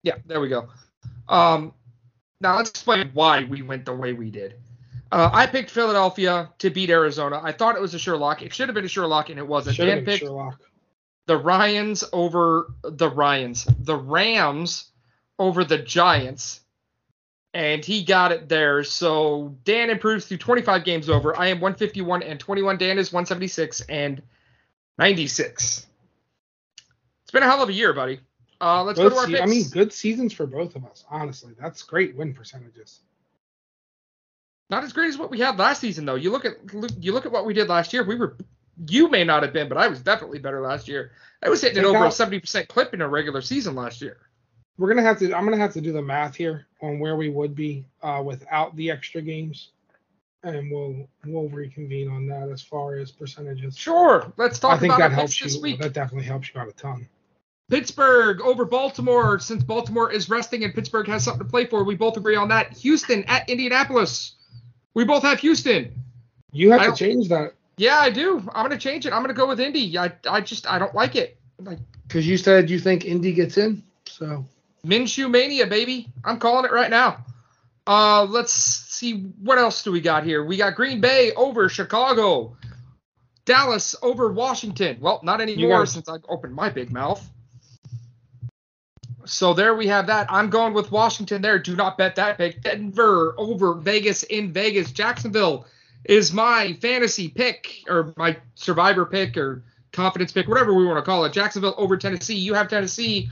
Yeah, 0.04 0.16
there 0.28 0.40
we 0.40 0.50
go. 0.50 0.70
Um, 1.28 1.74
now 2.42 2.58
let's 2.58 2.70
explain 2.70 3.10
why 3.14 3.44
we 3.44 3.62
went 3.62 3.86
the 3.86 3.94
way 3.94 4.14
we 4.14 4.30
did. 4.32 4.56
Uh, 5.12 5.30
I 5.34 5.48
picked 5.48 5.72
Philadelphia 5.72 6.50
to 6.60 6.70
beat 6.70 6.90
Arizona. 6.90 7.42
I 7.44 7.52
thought 7.52 7.76
it 7.76 7.82
was 7.82 7.94
a 7.94 8.00
sure 8.00 8.18
lock. 8.18 8.44
It 8.44 8.54
should 8.54 8.70
have 8.70 8.76
been 8.76 8.86
a 8.86 8.90
sure 8.90 9.08
lock, 9.08 9.30
and 9.30 9.40
it 9.40 9.48
wasn't. 9.48 9.76
Should 9.76 9.86
Dan 9.86 10.06
picked 10.06 10.24
Sherlock. 10.24 10.60
the 11.26 11.38
Ryans 11.38 12.04
over 12.14 12.72
the 12.84 13.10
Ryans, 13.10 13.66
the 13.66 13.96
Rams 13.96 14.92
over 15.40 15.64
the 15.64 15.80
Giants, 15.80 16.62
and 17.54 17.84
he 17.84 18.04
got 18.04 18.32
it 18.32 18.50
there. 18.50 18.84
So 18.84 19.56
Dan 19.64 19.90
improves 19.90 20.26
through 20.26 20.38
25 20.38 20.84
games 20.84 21.10
over. 21.10 21.36
I 21.36 21.48
am 21.48 21.60
151 21.60 22.22
and 22.22 22.40
21. 22.40 22.78
Dan 22.78 23.00
is 23.00 23.12
176 23.12 23.82
and 23.90 24.22
96. 25.00 25.88
It's 27.24 27.32
been 27.32 27.44
a 27.44 27.48
hell 27.48 27.64
of 27.64 27.70
a 27.70 27.74
year, 27.74 27.94
buddy. 27.94 28.20
Uh, 28.62 28.84
let's 28.84 29.00
Good 29.00 29.10
go 29.10 29.16
to 29.16 29.16
our 29.22 29.26
se- 29.26 29.32
picks. 29.32 29.42
I 29.42 29.46
mean, 29.46 29.70
good 29.70 29.94
seasons 29.94 30.34
for 30.34 30.46
both 30.46 30.76
of 30.76 30.86
us. 30.86 31.06
Honestly, 31.10 31.54
that's 31.60 31.82
great 31.84 32.16
win 32.16 32.34
percentages. 32.34 33.00
Not 34.70 34.84
as 34.84 34.94
great 34.94 35.08
as 35.10 35.18
what 35.18 35.32
we 35.32 35.40
had 35.40 35.58
last 35.58 35.82
season, 35.82 36.06
though. 36.06 36.16
You 36.16 36.32
look 36.32 36.46
at 36.46 36.74
look- 36.74 36.92
you 37.00 37.14
look 37.14 37.26
at 37.26 37.32
what 37.32 37.46
we 37.46 37.54
did 37.54 37.70
last 37.70 37.94
year. 37.94 38.04
We 38.04 38.16
were, 38.16 38.38
you 38.88 39.10
may 39.10 39.24
not 39.24 39.44
have 39.44 39.54
been, 39.54 39.70
but 39.70 39.78
I 39.78 39.88
was 39.88 40.02
definitely 40.02 40.40
better 40.40 40.62
last 40.62 40.88
year. 40.88 41.12
I 41.42 41.50
was 41.50 41.62
hitting 41.62 41.80
it 41.80 41.86
over 41.86 42.06
a 42.06 42.10
70% 42.10 42.68
clip 42.68 42.94
in 42.94 43.02
a 43.02 43.08
regular 43.08 43.42
season 43.42 43.76
last 43.76 44.02
year. 44.02 44.18
We're 44.78 44.90
gonna 44.90 45.02
have 45.02 45.20
to. 45.20 45.34
I'm 45.34 45.46
gonna 45.46 45.58
have 45.58 45.74
to 45.74 45.82
do 45.82 45.92
the 45.92 46.02
math 46.02 46.36
here 46.36 46.68
on 46.82 47.00
where 47.00 47.16
we 47.16 47.30
would 47.30 47.56
be 47.56 47.86
uh, 48.02 48.22
without 48.26 48.76
the 48.76 48.92
extra 48.92 49.22
games, 49.22 49.70
and 50.44 50.72
we'll 50.72 51.08
we'll 51.26 51.50
reconvene 51.50 52.10
on 52.10 52.28
that 52.28 52.50
as 52.50 52.62
far 52.62 52.96
as 52.96 53.12
percentages. 53.12 53.78
Sure. 53.78 54.32
Let's 54.38 54.60
talk 54.60 54.76
I 54.76 54.80
think 54.80 54.94
about 54.94 55.10
that 55.10 55.16
helps 55.16 55.38
this 55.40 55.56
you. 55.56 55.62
week. 55.62 55.82
That 55.82 55.94
definitely 55.94 56.28
helps 56.28 56.54
you 56.54 56.62
out 56.62 56.70
a 56.70 56.72
ton. 56.74 57.08
Pittsburgh 57.70 58.42
over 58.42 58.66
Baltimore. 58.66 59.40
Since 59.40 59.64
Baltimore 59.64 60.12
is 60.12 60.30
resting 60.30 60.64
and 60.64 60.74
Pittsburgh 60.74 61.08
has 61.08 61.24
something 61.24 61.44
to 61.44 61.50
play 61.50 61.66
for, 61.66 61.84
we 61.84 61.96
both 61.96 62.18
agree 62.18 62.36
on 62.36 62.50
that. 62.50 62.74
Houston 62.74 63.24
at 63.26 63.48
Indianapolis. 63.48 64.34
We 64.96 65.06
both 65.06 65.24
have 65.24 65.40
Houston. 65.40 65.94
You 66.52 66.72
have 66.72 66.82
I 66.82 66.88
to 66.88 66.96
change 66.96 67.30
that 67.30 67.54
Yeah, 67.78 68.00
I 68.00 68.10
do. 68.10 68.40
I'm 68.54 68.66
gonna 68.66 68.78
change 68.78 69.06
it. 69.06 69.14
I'm 69.14 69.22
gonna 69.22 69.34
go 69.34 69.48
with 69.48 69.60
Indy. 69.60 69.98
I 69.98 70.12
I 70.28 70.42
just 70.42 70.70
I 70.70 70.80
don't 70.80 70.96
like 70.96 71.16
it. 71.16 71.38
Like 71.60 71.80
because 72.08 72.28
you 72.28 72.38
said 72.38 72.70
you 72.70 72.80
think 72.80 73.06
Indy 73.06 73.34
gets 73.34 73.58
in. 73.58 73.84
So 74.06 74.46
Minshew 74.86 75.30
mania, 75.30 75.68
baby. 75.68 76.08
I'm 76.24 76.40
calling 76.40 76.66
it 76.66 76.72
right 76.72 76.90
now. 76.90 77.24
Uh, 77.86 78.24
let's 78.24 78.52
see 78.54 79.22
what 79.42 79.58
else 79.58 79.84
do 79.84 79.92
we 79.92 80.02
got 80.02 80.24
here. 80.24 80.44
We 80.44 80.58
got 80.58 80.76
Green 80.76 81.02
Bay 81.02 81.32
over 81.34 81.70
Chicago, 81.70 82.56
Dallas 83.46 83.96
over 84.02 84.32
Washington. 84.32 84.98
Well, 85.00 85.20
not 85.24 85.42
anymore 85.42 85.86
since 85.86 86.10
I 86.10 86.18
opened 86.28 86.54
my 86.54 86.70
big 86.70 86.92
mouth. 86.92 87.28
So 89.30 89.54
there 89.54 89.76
we 89.76 89.86
have 89.88 90.08
that. 90.08 90.26
I'm 90.30 90.50
going 90.50 90.74
with 90.74 90.92
Washington 90.92 91.42
there. 91.42 91.60
Do 91.60 91.76
not 91.76 91.98
bet 91.98 92.16
that 92.16 92.38
pick. 92.38 92.62
Denver 92.62 93.36
over 93.38 93.76
Vegas 93.76 94.24
in 94.24 94.52
Vegas. 94.52 94.92
Jacksonville 94.92 95.68
is 96.06 96.34
my 96.34 96.74
fantasy 96.82 97.28
pick 97.28 97.84
or 97.88 98.12
my 98.18 98.36
survivor 98.56 99.06
pick 99.06 99.38
or 99.38 99.64
confidence 99.92 100.32
pick, 100.32 100.48
whatever 100.48 100.74
we 100.74 100.86
want 100.86 100.98
to 100.98 101.04
call 101.04 101.26
it. 101.26 101.34
Jacksonville 101.34 101.76
over 101.78 101.96
Tennessee. 101.96 102.36
You 102.36 102.56
have 102.56 102.70
Tennessee. 102.70 103.30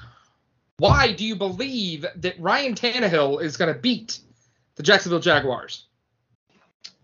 Why 0.78 1.14
do 1.14 1.26
you 1.26 1.36
believe 1.36 2.06
that 2.16 2.40
Ryan 2.40 2.76
Tannehill 2.76 3.42
is 3.42 3.58
going 3.58 3.74
to 3.74 3.80
beat 3.80 4.20
the 4.76 4.84
Jacksonville 4.84 5.20
Jaguars? 5.20 5.86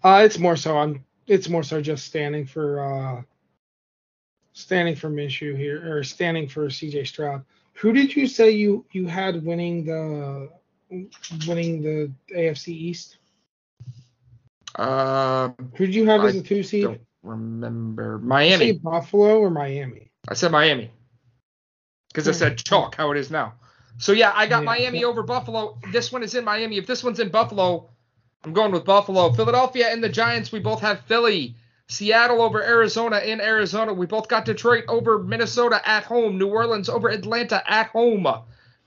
Uh, 0.03 0.21
it's 0.23 0.37
more 0.37 0.55
so 0.55 0.77
I'm. 0.77 1.03
It's 1.25 1.49
more 1.49 1.63
so 1.63 1.81
just 1.81 2.05
standing 2.05 2.45
for 2.45 2.83
uh, 2.83 3.21
standing 4.51 4.95
for 4.95 5.09
Minshew 5.09 5.57
here, 5.57 5.97
or 5.97 6.03
standing 6.03 6.47
for 6.47 6.69
C.J. 6.69 7.05
Stroud. 7.05 7.43
Who 7.75 7.93
did 7.93 8.15
you 8.15 8.27
say 8.27 8.51
you 8.51 8.85
you 8.91 9.07
had 9.07 9.43
winning 9.43 9.85
the 9.85 10.49
winning 11.47 11.81
the 11.81 12.11
AFC 12.35 12.69
East? 12.69 13.17
Um, 14.75 15.55
Who 15.75 15.85
did 15.85 15.95
you 15.95 16.05
have 16.07 16.23
as 16.23 16.35
a 16.35 16.41
two 16.41 16.63
seed? 16.63 16.83
don't 16.83 17.01
remember. 17.21 18.17
Did 18.17 18.23
you 18.23 18.27
say 18.27 18.27
Miami. 18.27 18.71
Buffalo 18.73 19.39
or 19.39 19.49
Miami? 19.49 20.11
I 20.27 20.33
said 20.33 20.51
Miami 20.51 20.91
because 22.07 22.27
I 22.27 22.31
said 22.31 22.57
chalk, 22.57 22.95
how 22.95 23.11
it 23.11 23.17
is 23.17 23.29
now. 23.31 23.53
So 23.97 24.11
yeah, 24.11 24.31
I 24.35 24.47
got 24.47 24.59
Yeah. 24.59 24.65
Miami 24.65 25.03
over 25.03 25.23
Buffalo. 25.23 25.77
This 25.91 26.11
one 26.11 26.23
is 26.23 26.35
in 26.35 26.43
Miami. 26.43 26.77
If 26.77 26.87
this 26.87 27.03
one's 27.03 27.19
in 27.19 27.29
Buffalo, 27.29 27.89
I'm 28.43 28.53
going 28.53 28.71
with 28.71 28.85
Buffalo. 28.85 29.31
Philadelphia 29.31 29.91
and 29.91 30.03
the 30.03 30.09
Giants. 30.09 30.51
We 30.51 30.59
both 30.59 30.81
have 30.81 31.01
Philly. 31.01 31.55
Seattle 31.87 32.41
over 32.41 32.63
Arizona 32.63 33.19
in 33.19 33.41
Arizona. 33.41 33.93
We 33.93 34.05
both 34.05 34.27
got 34.27 34.45
Detroit 34.45 34.85
over 34.87 35.19
Minnesota 35.19 35.81
at 35.87 36.03
home. 36.03 36.37
New 36.37 36.47
Orleans 36.47 36.89
over 36.89 37.09
Atlanta 37.09 37.63
at 37.69 37.87
home. 37.87 38.27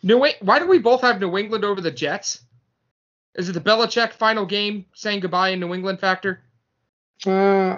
New 0.03 0.27
Why 0.41 0.59
do 0.59 0.67
we 0.67 0.79
both 0.79 1.03
have 1.03 1.21
New 1.21 1.37
England 1.37 1.65
over 1.65 1.81
the 1.81 1.91
Jets? 1.91 2.41
Is 3.35 3.49
it 3.49 3.53
the 3.53 3.61
Belichick 3.61 4.13
final 4.13 4.47
game 4.47 4.87
saying 4.95 5.21
goodbye 5.21 5.51
in 5.51 5.61
New 5.61 5.75
England 5.75 6.01
factor? 6.01 6.41
Uh, 7.27 7.31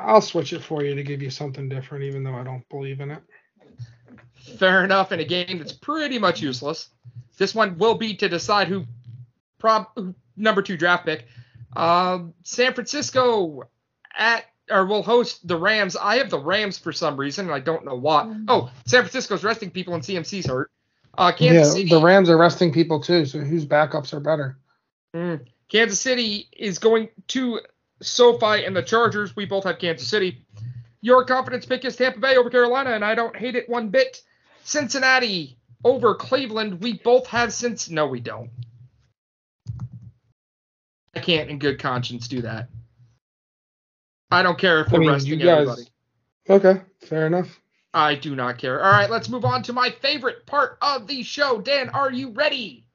I'll 0.03 0.21
switch 0.21 0.53
it 0.53 0.63
for 0.63 0.85
you 0.85 0.95
to 0.95 1.03
give 1.03 1.23
you 1.23 1.31
something 1.31 1.69
different, 1.69 2.05
even 2.05 2.23
though 2.23 2.35
I 2.35 2.45
don't 2.45 2.69
believe 2.69 3.01
in 3.01 3.11
it. 3.11 3.23
Fair 4.59 4.85
enough. 4.85 5.13
In 5.13 5.21
a 5.21 5.25
game 5.25 5.59
that's 5.59 5.73
pretty 5.73 6.19
much 6.19 6.41
useless. 6.41 6.91
This 7.39 7.55
one 7.55 7.77
will 7.79 7.95
be 7.95 8.15
to 8.17 8.29
decide 8.29 8.69
who, 8.69 8.85
prob 9.59 9.87
number 10.37 10.63
two 10.63 10.77
draft 10.77 11.05
pick. 11.05 11.27
Um, 11.77 12.35
San 12.43 12.73
Francisco 12.75 13.69
at 14.17 14.45
or 14.71 14.87
will 14.87 15.03
host 15.03 15.47
the 15.47 15.57
Rams. 15.57 15.97
I 15.97 16.17
have 16.17 16.31
the 16.31 16.39
Rams 16.39 16.79
for 16.79 16.93
some 16.93 17.17
reason, 17.17 17.47
and 17.47 17.55
I 17.55 17.61
don't 17.61 17.85
know 17.85 17.95
why. 17.95 18.35
Oh, 18.49 18.71
San 18.87 19.03
Francisco's 19.03 19.45
resting 19.45 19.71
people 19.71 19.95
and 19.95 20.03
CMC's 20.03 20.47
hurt. 20.47 20.71
Uh, 21.17 21.33
Kansas 21.33 21.73
City. 21.73 21.89
the 21.89 22.01
Rams 22.01 22.31
are 22.31 22.39
resting 22.39 22.73
people 22.73 23.01
too, 23.01 23.27
so 23.27 23.41
whose 23.41 23.67
backups 23.67 24.13
are 24.13 24.21
better? 24.21 24.57
Mm. 25.15 25.47
Kansas 25.69 26.01
City 26.01 26.49
is 26.57 26.79
going 26.79 27.09
to 27.29 27.61
SoFi 28.01 28.65
and 28.65 28.77
the 28.77 28.83
Chargers. 28.83 29.35
We 29.35 29.45
both 29.45 29.65
have 29.65 29.79
Kansas 29.79 30.09
City. 30.09 30.45
Your 31.01 31.25
confidence 31.25 31.67
pick 31.67 31.85
is 31.85 31.97
Tampa 31.97 32.21
Bay 32.21 32.37
over 32.37 32.51
Carolina, 32.51 32.91
and 32.91 33.05
I 33.05 33.15
don't 33.15 33.37
hate 33.37 33.57
it 33.57 33.69
one 33.69 33.89
bit. 33.89 34.23
Cincinnati 34.65 35.57
over 35.85 36.15
Cleveland. 36.15 36.81
We 36.81 36.95
both 36.95 37.27
have 37.29 37.53
since. 37.53 37.89
No, 37.91 38.07
we 38.07 38.21
don't. 38.21 38.51
I 41.15 41.21
can't, 41.21 41.51
in 41.51 41.59
good 41.59 41.81
conscience, 41.81 42.29
do 42.29 42.43
that. 42.43 42.69
I 44.31 44.43
don't 44.43 44.59
care 44.59 44.81
if 44.81 44.89
I 44.89 44.93
we're 44.93 45.01
mean, 45.01 45.11
resting 45.11 45.41
you 45.41 45.47
guys. 45.47 45.69
everybody. 45.69 45.83
Okay, 46.51 46.81
fair 47.01 47.27
enough. 47.27 47.61
I 47.95 48.15
do 48.15 48.37
not 48.37 48.59
care. 48.59 48.83
All 48.83 48.93
right, 48.93 49.11
let's 49.11 49.29
move 49.29 49.45
on 49.45 49.63
to 49.65 49.73
my 49.73 49.91
favorite 49.91 50.47
part 50.47 50.79
of 50.83 51.07
the 51.07 51.23
show. 51.23 51.61
Dan, 51.61 51.89
are 51.91 52.13
you 52.13 52.31
ready? 52.31 52.87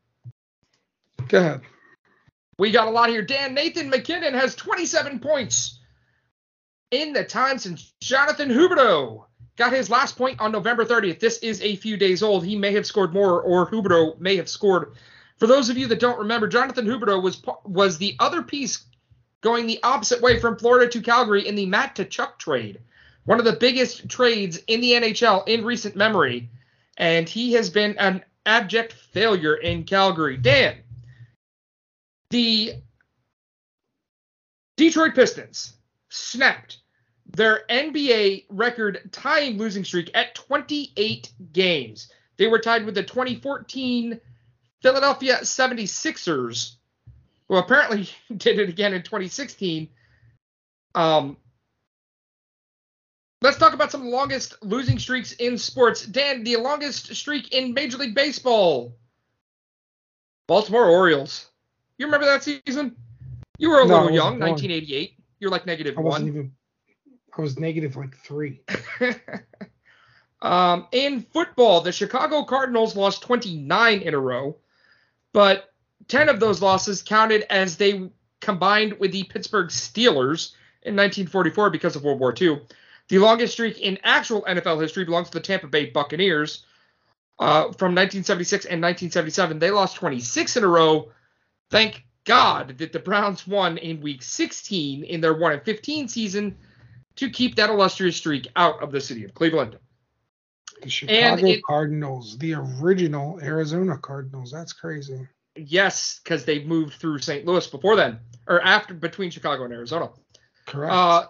Go 1.28 1.40
ahead. 1.40 1.62
We 2.60 2.72
got 2.72 2.88
a 2.88 2.92
lot 2.92 3.10
here. 3.10 3.24
Dan 3.24 3.54
Nathan 3.54 3.90
MacKinnon 3.90 4.34
has 4.34 4.56
27 4.56 5.20
points 5.20 5.80
in 6.92 7.14
the 7.14 7.24
time 7.24 7.58
since 7.58 7.94
Jonathan 8.02 8.50
Huberdeau 8.50 9.26
got 9.58 9.74
his 9.74 9.90
last 9.90 10.16
point 10.18 10.40
on 10.40 10.52
November 10.52 10.86
30th. 10.86 11.20
This 11.20 11.40
is 11.40 11.62
a 11.62 11.76
few 11.76 11.98
days 11.98 12.22
old. 12.22 12.46
He 12.46 12.56
may 12.56 12.72
have 12.74 12.86
scored 12.86 13.14
more, 13.14 13.42
or 13.42 13.70
Huberdeau 13.70 14.20
may 14.20 14.36
have 14.36 14.50
scored. 14.50 14.94
For 15.38 15.48
those 15.48 15.70
of 15.70 15.78
you 15.78 15.88
that 15.88 16.00
don't 16.00 16.20
remember, 16.20 16.48
Jonathan 16.48 16.86
Huberdeau 16.86 17.22
was 17.22 17.42
was 17.66 17.98
the 17.98 18.16
other 18.20 18.44
piece 18.44 18.86
going 19.44 19.68
the 19.68 19.80
opposite 19.84 20.22
way 20.22 20.40
from 20.40 20.58
Florida 20.58 20.90
to 20.90 21.02
Calgary 21.02 21.48
in 21.48 21.54
the 21.54 21.68
Matthew 21.68 22.06
Tkachuk 22.06 22.40
trade, 22.40 22.80
one 23.26 23.38
of 23.38 23.46
the 23.46 23.54
biggest 23.54 24.10
trades 24.10 24.58
in 24.68 24.82
the 24.82 24.94
NHL 24.94 25.48
in 25.48 25.64
recent 25.64 25.96
memory, 25.96 26.50
and 26.98 27.30
he 27.30 27.54
has 27.54 27.70
been 27.70 27.96
an 28.00 28.24
abject 28.46 28.94
failure 28.94 29.56
in 29.56 29.84
Calgary. 29.84 30.38
Dan, 30.38 30.78
the 32.30 32.76
Detroit 34.78 35.14
Pistons 35.14 35.74
snapped 36.10 36.78
their 37.28 37.64
NBA 37.70 38.46
record 38.50 39.10
tying 39.12 39.58
losing 39.58 39.84
streak 39.84 40.10
at 40.14 40.36
28 40.36 41.32
games. 41.52 42.12
They 42.38 42.48
were 42.48 42.60
tied 42.60 42.86
with 42.86 42.96
the 42.96 43.04
2014 43.04 44.20
Philadelphia 44.82 45.40
76ers, 45.42 46.76
who 47.48 47.56
apparently 47.56 48.10
did 48.38 48.60
it 48.60 48.70
again 48.70 48.94
in 48.94 49.04
2016. 49.04 49.90
Um, 50.96 51.38
let's 53.42 53.58
talk 53.58 53.74
about 53.74 53.92
some 53.92 54.02
of 54.02 54.06
the 54.08 54.12
longest 54.14 54.56
losing 54.62 55.00
streaks 55.00 55.34
in 55.34 55.58
sports. 55.58 56.06
Dan, 56.06 56.44
the 56.44 56.58
longest 56.58 57.14
streak 57.16 57.54
in 57.54 57.74
Major 57.74 57.98
League 57.98 58.16
Baseball. 58.16 58.96
Baltimore 60.48 60.86
Orioles. 60.86 61.48
You 61.98 62.06
remember 62.06 62.26
that 62.26 62.44
season? 62.44 62.96
You 63.58 63.70
were 63.70 63.82
a 63.82 63.86
No, 63.88 63.96
little 64.02 64.12
young, 64.12 64.40
1988. 64.40 65.16
You're 65.40 65.52
like 65.52 65.66
negative 65.66 65.98
I 65.98 66.02
wasn't 66.02 66.26
one. 66.26 66.34
even. 66.34 66.52
I 67.38 67.42
was 67.42 67.58
negative 67.58 67.96
like 67.96 68.16
three. 68.18 68.62
um, 70.42 70.88
in 70.92 71.22
football, 71.22 71.82
the 71.82 71.92
Chicago 71.92 72.44
Cardinals 72.44 72.96
lost 72.96 73.24
29 73.24 74.02
in 74.02 74.14
a 74.14 74.20
row, 74.20 74.58
but 75.32 75.73
10 76.14 76.30
of 76.30 76.40
those 76.40 76.62
losses 76.62 77.02
counted 77.02 77.44
as 77.52 77.76
they 77.76 78.08
combined 78.40 78.94
with 79.00 79.12
the 79.12 79.24
Pittsburgh 79.24 79.70
Steelers 79.70 80.52
in 80.84 80.96
1944 80.96 81.72
because 81.72 81.96
of 81.96 82.04
World 82.04 82.20
War 82.20 82.36
II. 82.40 82.62
The 83.10 83.18
longest 83.18 83.54
streak 83.54 83.80
in 83.80 83.98
actual 84.04 84.44
NFL 84.44 84.80
history 84.80 85.06
belongs 85.06 85.32
to 85.32 85.40
the 85.40 85.44
Tampa 85.44 85.66
Bay 85.66 85.88
Buccaneers 85.88 86.68
uh, 87.40 87.64
from 87.64 87.96
1976 87.96 88.66
and 88.66 88.80
1977. 88.80 89.58
They 89.58 89.72
lost 89.72 89.96
26 89.96 90.58
in 90.58 90.64
a 90.64 90.68
row. 90.68 91.12
Thank 91.72 92.06
God 92.26 92.78
that 92.78 92.94
the 92.94 93.00
Browns 93.00 93.48
won 93.48 93.80
in 93.80 94.00
Week 94.00 94.22
16 94.22 95.06
in 95.06 95.20
their 95.20 95.34
1 95.34 95.52
and 95.52 95.64
15 95.64 96.08
season 96.08 96.56
to 97.16 97.28
keep 97.32 97.56
that 97.56 97.72
illustrious 97.72 98.18
streak 98.18 98.48
out 98.56 98.84
of 98.84 98.92
the 98.92 99.02
city 99.02 99.24
of 99.24 99.34
Cleveland. 99.34 99.80
The 100.84 100.92
Chicago 100.92 101.48
it- 101.48 101.64
Cardinals, 101.64 102.38
the 102.38 102.54
original 102.54 103.40
Arizona 103.42 103.98
Cardinals. 103.98 104.52
That's 104.52 104.74
crazy. 104.74 105.28
Yes, 105.56 106.20
because 106.24 106.46
they 106.46 106.64
moved 106.64 106.96
through 106.96 107.20
St. 107.20 107.46
Louis 107.46 107.66
before 107.68 107.96
then, 107.96 108.20
or 108.48 108.62
after 108.62 108.94
between 108.94 109.30
Chicago 109.30 109.64
and 109.66 109.74
Arizona. 109.74 110.10
Correct. 110.66 110.92
Uh, 110.94 111.26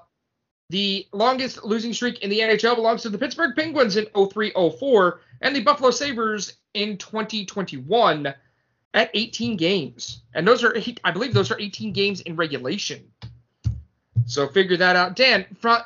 the 0.70 1.06
longest 1.12 1.64
losing 1.64 1.94
streak 1.94 2.20
in 2.24 2.30
the 2.30 2.40
NHL 2.40 2.76
belongs 2.76 3.02
to 3.04 3.10
the 3.10 3.18
Pittsburgh 3.18 3.56
Penguins 3.56 3.98
in 3.98 4.06
03-04 4.06 5.20
and 5.41 5.56
the 5.56 5.62
Buffalo 5.62 5.91
Sabres 5.91 6.54
in 6.74 6.98
2021 6.98 8.34
at 8.94 9.12
18 9.14 9.58
games. 9.58 10.22
And 10.34 10.48
those 10.48 10.64
are, 10.64 10.76
eight- 10.76 11.00
I 11.04 11.12
believe, 11.12 11.34
those 11.34 11.52
are 11.52 11.60
18 11.60 11.91
games 11.94 12.22
in 12.22 12.36
regulation. 12.36 13.12
So 14.26 14.48
figure 14.48 14.78
that 14.78 14.95
out, 14.95 15.16
Dan. 15.16 15.45
From 15.60 15.82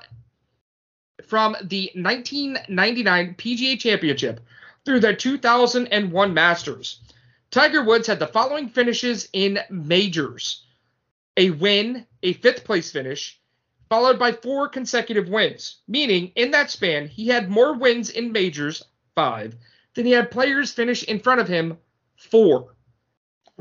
from 1.26 1.58
the 1.64 1.92
1999 1.96 3.36
PGA 3.36 3.80
Championship 3.80 4.40
through 4.86 5.00
the 5.00 5.14
2001 5.14 6.34
Masters, 6.34 7.02
Tiger 7.52 7.84
Woods 7.84 8.08
had 8.08 8.20
the 8.20 8.28
following 8.28 8.70
finishes 8.70 9.30
in 9.34 9.60
majors: 9.70 10.66
a 11.38 11.52
win, 11.52 12.06
a 12.24 12.34
fifth 12.34 12.66
place 12.66 12.92
finish, 12.92 13.40
followed 13.90 14.20
by 14.20 14.32
four 14.32 14.68
consecutive 14.68 15.30
wins, 15.30 15.78
meaning 15.88 16.32
in 16.36 16.52
that 16.52 16.70
span, 16.72 17.08
he 17.08 17.28
had 17.28 17.50
more 17.50 17.74
wins 17.74 18.10
in 18.10 18.32
majors, 18.32 18.84
five, 19.16 19.56
than 19.94 20.06
he 20.06 20.12
had 20.12 20.30
players 20.30 20.74
finish 20.74 21.04
in 21.04 21.20
front 21.20 21.40
of 21.40 21.48
him, 21.48 21.78
four. 22.18 22.76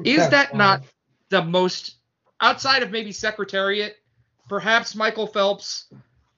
Is 0.05 0.17
That's 0.17 0.31
that 0.31 0.57
not 0.57 0.83
the 1.31 1.43
most, 1.43 1.97
outside 2.41 2.83
of 2.83 2.91
maybe 2.91 3.13
Secretariat, 3.13 3.97
perhaps 4.49 4.95
Michael 4.95 5.27
Phelps 5.27 5.87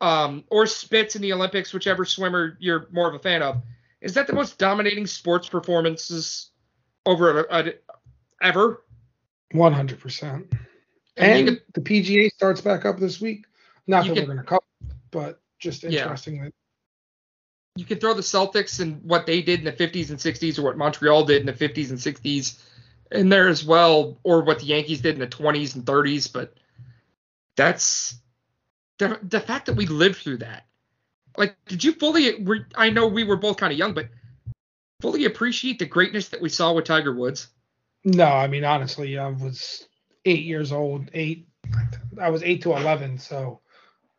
um, 0.00 0.44
or 0.50 0.66
Spitz 0.66 1.16
in 1.16 1.22
the 1.22 1.32
Olympics, 1.32 1.72
whichever 1.72 2.04
swimmer 2.04 2.56
you're 2.60 2.88
more 2.92 3.08
of 3.08 3.14
a 3.14 3.18
fan 3.18 3.42
of, 3.42 3.62
is 4.00 4.14
that 4.14 4.26
the 4.26 4.32
most 4.32 4.58
dominating 4.58 5.06
sports 5.06 5.48
performances 5.48 6.50
over 7.06 7.40
a, 7.40 7.46
a, 7.50 7.72
ever? 8.42 8.82
100%. 9.54 10.52
And, 11.16 11.48
you 11.48 11.60
the 11.74 11.80
PGA 11.80 12.30
starts 12.30 12.60
back 12.60 12.84
up 12.84 12.98
this 12.98 13.20
week. 13.20 13.46
Not 13.86 14.04
that 14.06 14.14
could- 14.14 14.28
we're 14.28 14.34
going 14.34 14.38
to 14.38 14.44
cover, 14.44 14.62
but 15.10 15.40
just 15.58 15.82
Yeah. 15.82 16.02
interesting 16.02 16.42
that 16.42 16.52
you 17.78 17.84
could 17.84 18.00
throw 18.00 18.12
the 18.12 18.22
Celtics 18.22 18.80
and 18.80 19.02
what 19.04 19.24
they 19.24 19.40
did 19.40 19.60
in 19.60 19.64
the 19.64 19.72
50s 19.72 20.10
and 20.10 20.18
60s, 20.18 20.58
or 20.58 20.62
what 20.62 20.76
Montreal 20.76 21.24
did 21.24 21.40
in 21.40 21.46
the 21.46 21.52
50s 21.52 21.90
and 21.90 21.98
60s 21.98 22.60
in 23.12 23.28
there 23.28 23.48
as 23.48 23.64
well, 23.64 24.18
or 24.24 24.42
what 24.42 24.58
the 24.58 24.66
Yankees 24.66 25.00
did 25.00 25.14
in 25.14 25.20
the 25.20 25.28
20s 25.28 25.76
and 25.76 25.84
30s. 25.84 26.32
But 26.32 26.54
that's 27.56 28.16
the, 28.98 29.18
the 29.22 29.40
fact 29.40 29.66
that 29.66 29.74
we 29.74 29.86
lived 29.86 30.16
through 30.16 30.38
that. 30.38 30.66
Like, 31.36 31.56
did 31.66 31.84
you 31.84 31.92
fully? 31.92 32.42
Were, 32.42 32.66
I 32.74 32.90
know 32.90 33.06
we 33.06 33.22
were 33.22 33.36
both 33.36 33.58
kind 33.58 33.72
of 33.72 33.78
young, 33.78 33.94
but 33.94 34.08
fully 35.00 35.24
appreciate 35.24 35.78
the 35.78 35.86
greatness 35.86 36.28
that 36.28 36.40
we 36.40 36.48
saw 36.48 36.72
with 36.72 36.84
Tiger 36.84 37.14
Woods. 37.14 37.48
No, 38.04 38.26
I 38.26 38.46
mean 38.46 38.64
honestly, 38.64 39.18
I 39.18 39.28
was 39.28 39.86
eight 40.24 40.44
years 40.44 40.72
old. 40.72 41.10
Eight, 41.14 41.48
I 42.20 42.30
was 42.30 42.42
eight 42.42 42.62
to 42.62 42.72
eleven. 42.74 43.18
So, 43.18 43.60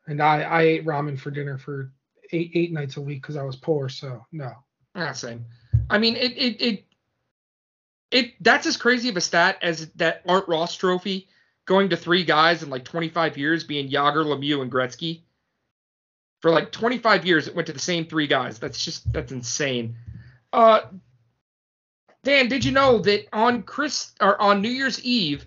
and 0.07 0.21
I 0.21 0.41
I 0.41 0.61
ate 0.63 0.85
ramen 0.85 1.19
for 1.19 1.31
dinner 1.31 1.57
for 1.57 1.91
eight 2.31 2.51
eight 2.53 2.71
nights 2.71 2.97
a 2.97 3.01
week 3.01 3.21
because 3.21 3.37
I 3.37 3.43
was 3.43 3.55
poor. 3.55 3.89
So 3.89 4.25
no, 4.31 4.51
Ah, 4.95 5.11
same. 5.13 5.45
I 5.89 5.97
mean, 5.97 6.15
it 6.15 6.33
it 6.37 6.61
it 6.61 6.85
it 8.11 8.33
that's 8.41 8.65
as 8.65 8.77
crazy 8.77 9.09
of 9.09 9.17
a 9.17 9.21
stat 9.21 9.59
as 9.61 9.89
that 9.93 10.23
Art 10.27 10.47
Ross 10.47 10.75
Trophy 10.75 11.29
going 11.65 11.89
to 11.89 11.97
three 11.97 12.23
guys 12.23 12.63
in 12.63 12.69
like 12.69 12.83
25 12.83 13.37
years, 13.37 13.63
being 13.63 13.89
Jagr, 13.89 14.25
Lemieux, 14.25 14.61
and 14.61 14.71
Gretzky. 14.71 15.21
For 16.41 16.49
like 16.51 16.71
25 16.71 17.25
years, 17.25 17.47
it 17.47 17.55
went 17.55 17.67
to 17.67 17.73
the 17.73 17.79
same 17.79 18.05
three 18.05 18.25
guys. 18.25 18.59
That's 18.59 18.83
just 18.83 19.11
that's 19.13 19.31
insane. 19.31 19.95
Uh, 20.51 20.81
Dan, 22.23 22.47
did 22.47 22.65
you 22.65 22.71
know 22.71 22.99
that 22.99 23.27
on 23.33 23.63
Chris 23.63 24.11
or 24.19 24.39
on 24.41 24.61
New 24.61 24.69
Year's 24.69 25.03
Eve, 25.03 25.45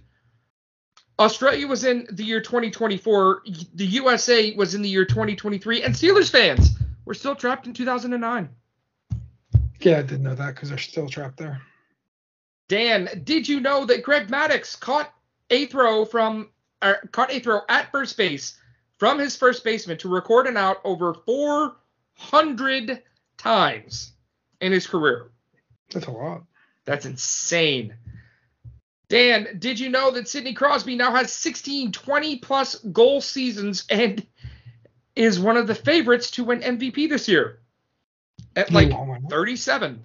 Australia 1.19 1.66
was 1.66 1.85
in 1.85 2.07
the 2.11 2.24
year 2.24 2.41
2024, 2.41 3.43
the 3.74 3.87
USA 3.87 4.55
was 4.55 4.74
in 4.74 4.83
the 4.83 4.89
year 4.89 5.05
2023, 5.05 5.83
and 5.83 5.95
Steelers 5.95 6.31
fans 6.31 6.70
were 7.05 7.15
still 7.15 7.37
trapped 7.37 7.66
in 7.66 7.74
2009. 7.74 8.49
yeah, 9.81 9.99
I 9.99 10.03
didn't 10.03 10.23
know 10.23 10.35
that 10.35 10.55
because 10.55 10.70
they're 10.70 10.79
still 10.79 11.09
trapped 11.09 11.37
there. 11.37 11.61
Dan, 12.69 13.23
did 13.24 13.47
you 13.47 13.61
know 13.61 13.85
that 13.85 14.03
Greg 14.03 14.29
Maddux 14.29 14.79
caught 14.81 15.12
a 15.51 15.66
throw 15.66 16.05
from 16.05 16.49
or 16.83 16.97
caught 17.12 17.31
a 17.31 17.39
throw 17.39 17.61
at 17.69 17.93
first 17.93 18.16
base 18.16 18.59
from 18.99 19.19
his 19.19 19.37
first 19.37 19.62
baseman 19.62 19.99
to 19.99 20.09
record 20.09 20.47
an 20.47 20.57
out 20.57 20.79
over 20.85 21.12
400 21.12 23.03
times 23.37 24.12
in 24.62 24.72
his 24.72 24.86
career? 24.86 25.30
That's 25.93 26.06
a 26.06 26.10
lot. 26.10 26.44
That's 26.86 27.05
insane. 27.05 27.94
Dan, 29.09 29.59
did 29.59 29.78
you 29.78 29.90
know 29.90 30.10
that 30.12 30.28
Sidney 30.28 30.55
Crosby 30.55 30.97
now 30.97 31.14
has 31.14 31.32
16 31.32 31.93
20 31.93 32.39
plus 32.39 32.76
goal 32.76 33.20
seasons 33.20 33.84
and 33.90 34.26
is 35.14 35.39
one 35.39 35.59
of 35.59 35.66
the 35.66 35.74
favorites 35.74 36.30
to 36.32 36.44
win 36.44 36.60
MVP 36.60 37.10
this 37.10 37.28
year? 37.28 37.60
At 38.56 38.72
like 38.72 38.90
Oh 38.93 39.05
my 39.05 39.18
God. 39.18 39.28
37. 39.28 40.02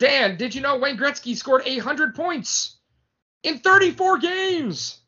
Dan, 0.00 0.36
did 0.36 0.54
you 0.54 0.62
know 0.62 0.78
Wayne 0.78 0.96
Gretzky 0.96 1.36
scored 1.36 1.62
100 1.64 2.14
points 2.14 2.78
in 3.42 3.58
34 3.58 4.18
games? 4.18 5.00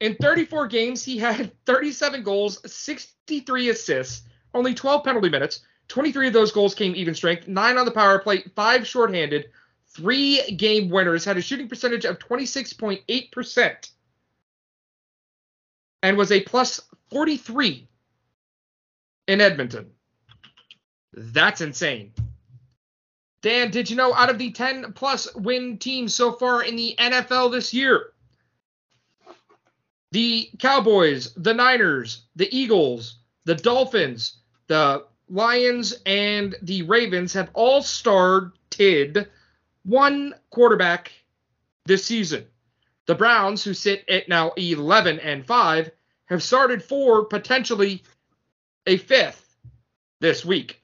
In 0.00 0.14
34 0.14 0.68
games, 0.68 1.04
he 1.04 1.18
had 1.18 1.52
37 1.66 2.22
goals, 2.22 2.60
63 2.70 3.70
assists, 3.70 4.22
only 4.56 4.74
12 4.74 5.04
penalty 5.04 5.28
minutes. 5.28 5.60
23 5.88 6.28
of 6.28 6.32
those 6.32 6.50
goals 6.50 6.74
came 6.74 6.96
even 6.96 7.14
strength, 7.14 7.46
nine 7.46 7.78
on 7.78 7.84
the 7.84 7.92
power 7.92 8.18
play, 8.18 8.42
five 8.56 8.86
shorthanded, 8.86 9.50
three 9.88 10.42
game 10.56 10.88
winners, 10.88 11.24
had 11.24 11.36
a 11.36 11.42
shooting 11.42 11.68
percentage 11.68 12.04
of 12.04 12.18
26.8%, 12.18 13.90
and 16.02 16.16
was 16.16 16.32
a 16.32 16.42
plus 16.42 16.80
43 17.10 17.88
in 19.28 19.40
Edmonton. 19.40 19.90
That's 21.12 21.60
insane. 21.60 22.12
Dan, 23.42 23.70
did 23.70 23.88
you 23.88 23.96
know 23.96 24.12
out 24.12 24.30
of 24.30 24.38
the 24.38 24.50
10 24.50 24.92
plus 24.94 25.32
win 25.36 25.78
teams 25.78 26.14
so 26.14 26.32
far 26.32 26.64
in 26.64 26.74
the 26.74 26.96
NFL 26.98 27.52
this 27.52 27.72
year, 27.72 28.12
the 30.10 30.50
Cowboys, 30.58 31.32
the 31.34 31.54
Niners, 31.54 32.22
the 32.34 32.54
Eagles, 32.56 33.18
the 33.44 33.54
Dolphins, 33.54 34.38
the 34.68 35.04
Lions, 35.28 35.94
and 36.06 36.54
the 36.62 36.82
Ravens 36.82 37.32
have 37.32 37.50
all 37.54 37.82
started 37.82 39.28
one 39.84 40.34
quarterback 40.50 41.12
this 41.84 42.04
season. 42.04 42.46
The 43.06 43.14
Browns, 43.14 43.62
who 43.64 43.74
sit 43.74 44.04
at 44.08 44.28
now 44.28 44.52
11 44.56 45.20
and 45.20 45.46
5, 45.46 45.90
have 46.26 46.42
started 46.42 46.82
four, 46.82 47.24
potentially 47.24 48.02
a 48.86 48.96
fifth 48.96 49.56
this 50.20 50.44
week. 50.44 50.82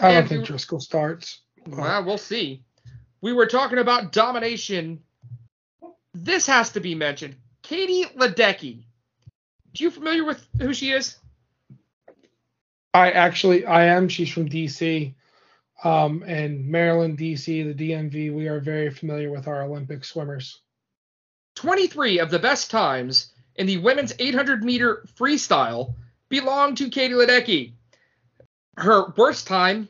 I 0.00 0.08
don't 0.08 0.16
And 0.18 0.28
think 0.28 0.46
Driskel 0.46 0.80
starts. 0.80 1.40
Well, 1.66 2.04
we'll 2.04 2.18
see. 2.18 2.64
We 3.20 3.32
were 3.32 3.46
talking 3.46 3.78
about 3.78 4.12
domination. 4.12 5.00
This 6.14 6.46
has 6.46 6.70
to 6.72 6.80
be 6.80 6.94
mentioned. 6.94 7.36
Katie 7.62 8.04
Ledecky. 8.16 8.82
Do 9.74 9.84
you 9.84 9.90
familiar 9.90 10.24
with 10.24 10.44
who 10.60 10.74
she 10.74 10.90
is? 10.90 11.16
I 12.94 13.10
actually 13.10 13.64
I 13.64 13.86
am. 13.86 14.08
She's 14.08 14.30
from 14.30 14.48
DC, 14.48 15.14
um, 15.82 16.22
and 16.26 16.66
Maryland, 16.66 17.18
DC, 17.18 17.76
the 17.76 17.90
DMV. 17.90 18.34
We 18.34 18.48
are 18.48 18.60
very 18.60 18.90
familiar 18.90 19.30
with 19.30 19.48
our 19.48 19.62
Olympic 19.62 20.04
swimmers. 20.04 20.60
23 21.56 22.18
of 22.18 22.30
the 22.30 22.38
best 22.38 22.70
times 22.70 23.32
in 23.56 23.66
the 23.66 23.78
women's 23.78 24.12
800 24.18 24.64
meter 24.64 25.06
freestyle 25.18 25.94
belong 26.28 26.74
to 26.76 26.90
Katie 26.90 27.14
Ledecky. 27.14 27.72
Her 28.76 29.12
worst 29.16 29.46
time, 29.46 29.88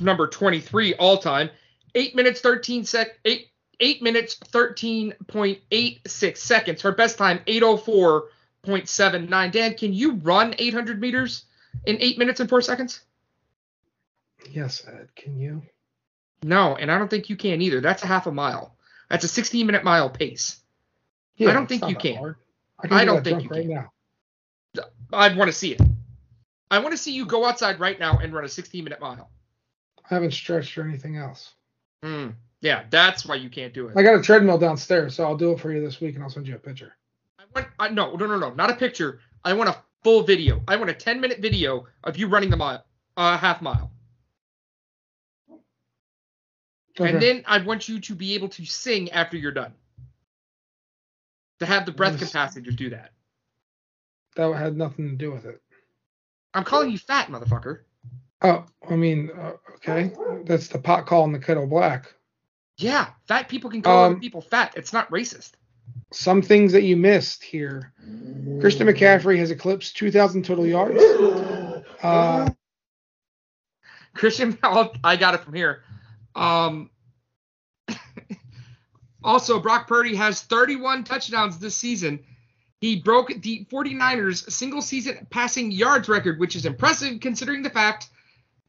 number 0.00 0.28
23 0.28 0.94
all 0.94 1.18
time, 1.18 1.50
8 1.94 2.14
minutes 2.14 2.40
13 2.40 2.84
sec 2.84 3.18
8 3.24 3.48
8 3.80 4.02
minutes 4.02 4.36
13.86 4.52 6.36
seconds. 6.36 6.82
Her 6.82 6.92
best 6.92 7.18
time 7.18 7.40
804.79. 7.46 9.50
Dan, 9.50 9.74
can 9.74 9.92
you 9.92 10.12
run 10.16 10.54
800 10.56 11.00
meters 11.00 11.46
in 11.84 11.96
8 12.00 12.18
minutes 12.18 12.40
and 12.40 12.48
4 12.48 12.60
seconds? 12.62 13.00
Yes, 14.50 14.82
Ed. 14.86 15.08
Can 15.14 15.38
you? 15.38 15.62
No, 16.42 16.76
and 16.76 16.90
I 16.90 16.98
don't 16.98 17.08
think 17.08 17.30
you 17.30 17.36
can 17.36 17.62
either. 17.62 17.80
That's 17.80 18.02
a 18.02 18.06
half 18.06 18.26
a 18.26 18.32
mile. 18.32 18.76
That's 19.08 19.24
a 19.24 19.28
16 19.28 19.66
minute 19.66 19.84
mile 19.84 20.10
pace. 20.10 20.58
I 21.40 21.52
don't 21.52 21.68
think 21.68 21.88
you 21.88 21.96
can. 21.96 22.16
hard. 22.16 22.36
I, 22.78 22.94
I 22.94 23.00
do 23.00 23.06
don't 23.06 23.24
think 23.24 23.44
you 23.44 23.48
right 23.48 23.66
can. 23.66 23.74
now. 23.74 23.92
I 25.12 25.34
want 25.34 25.48
to 25.48 25.52
see 25.52 25.72
it. 25.72 25.80
I 26.70 26.78
want 26.78 26.92
to 26.92 26.96
see 26.96 27.12
you 27.12 27.26
go 27.26 27.44
outside 27.44 27.78
right 27.80 27.98
now 27.98 28.18
and 28.18 28.32
run 28.32 28.44
a 28.44 28.48
16 28.48 28.82
minute 28.82 29.00
mile. 29.00 29.30
I 30.10 30.14
haven't 30.14 30.32
stretched 30.32 30.76
or 30.78 30.84
anything 30.88 31.16
else. 31.16 31.52
Hmm. 32.02 32.30
Yeah, 32.60 32.84
that's 32.90 33.26
why 33.26 33.34
you 33.34 33.50
can't 33.50 33.74
do 33.74 33.88
it. 33.88 33.96
I 33.96 34.02
got 34.02 34.14
a 34.14 34.22
treadmill 34.22 34.56
downstairs, 34.56 35.16
so 35.16 35.24
I'll 35.24 35.36
do 35.36 35.52
it 35.52 35.60
for 35.60 35.72
you 35.72 35.84
this 35.84 36.00
week, 36.00 36.14
and 36.14 36.22
I'll 36.22 36.30
send 36.30 36.46
you 36.46 36.54
a 36.54 36.58
picture. 36.58 36.92
I 37.38 37.42
want, 37.54 37.66
I, 37.78 37.88
no, 37.88 38.14
no, 38.14 38.26
no, 38.26 38.38
no, 38.38 38.54
not 38.54 38.70
a 38.70 38.74
picture. 38.74 39.20
I 39.44 39.52
want 39.52 39.68
a 39.68 39.76
full 40.02 40.22
video. 40.22 40.62
I 40.68 40.76
want 40.76 40.90
a 40.90 40.94
10 40.94 41.20
minute 41.20 41.38
video 41.40 41.86
of 42.04 42.16
you 42.16 42.28
running 42.28 42.50
the 42.50 42.56
mile, 42.56 42.84
uh, 43.16 43.36
half 43.38 43.62
mile. 43.62 43.90
Okay. 47.00 47.10
And 47.10 47.22
then 47.22 47.42
I 47.46 47.58
want 47.58 47.88
you 47.88 48.00
to 48.00 48.14
be 48.14 48.34
able 48.34 48.48
to 48.50 48.64
sing 48.66 49.10
after 49.12 49.36
you're 49.36 49.52
done. 49.52 49.72
To 51.60 51.66
have 51.66 51.86
the 51.86 51.92
breath 51.92 52.20
Yes. 52.20 52.30
capacity 52.30 52.68
to 52.70 52.76
do 52.76 52.90
that. 52.90 53.12
that 54.34 54.50
had 54.56 54.76
nothing 54.76 55.08
to 55.10 55.14
do 55.16 55.30
with 55.30 55.44
it. 55.44 55.60
I'm 56.54 56.64
calling 56.64 56.90
you 56.90 56.98
fat, 56.98 57.28
motherfucker. 57.28 57.80
Oh, 58.42 58.64
I 58.88 58.96
mean, 58.96 59.30
uh, 59.30 59.52
okay, 59.74 60.12
that's 60.44 60.68
the 60.68 60.78
pot 60.78 61.06
calling 61.06 61.32
the 61.32 61.38
kettle 61.38 61.66
black. 61.66 62.12
Yeah, 62.78 63.10
fat 63.28 63.48
people 63.48 63.70
can 63.70 63.82
call 63.82 64.04
other 64.04 64.14
Um, 64.14 64.20
people 64.20 64.40
fat. 64.40 64.72
It's 64.76 64.92
not 64.92 65.08
racist. 65.10 65.52
Some 66.12 66.42
things 66.42 66.72
that 66.72 66.82
you 66.82 66.96
missed 66.96 67.42
here. 67.42 67.92
Christian 68.60 68.86
McCaffrey 68.86 69.38
has 69.38 69.50
eclipsed 69.50 69.96
2,000 69.96 70.44
total 70.44 70.66
yards. 70.66 71.02
Uh, 72.02 72.50
Christian, 74.14 74.58
I 74.62 75.16
got 75.16 75.34
it 75.34 75.40
from 75.40 75.54
here. 75.54 75.82
Um, 76.34 76.90
also, 79.24 79.60
Brock 79.60 79.88
Purdy 79.88 80.14
has 80.16 80.42
31 80.42 81.04
touchdowns 81.04 81.58
this 81.58 81.76
season. 81.76 82.20
He 82.80 82.96
broke 82.96 83.28
the 83.42 83.64
49ers 83.70 84.50
single 84.50 84.82
season 84.82 85.26
passing 85.30 85.70
yards 85.70 86.08
record, 86.08 86.40
which 86.40 86.56
is 86.56 86.66
impressive 86.66 87.20
considering 87.20 87.62
the 87.62 87.70
fact 87.70 88.08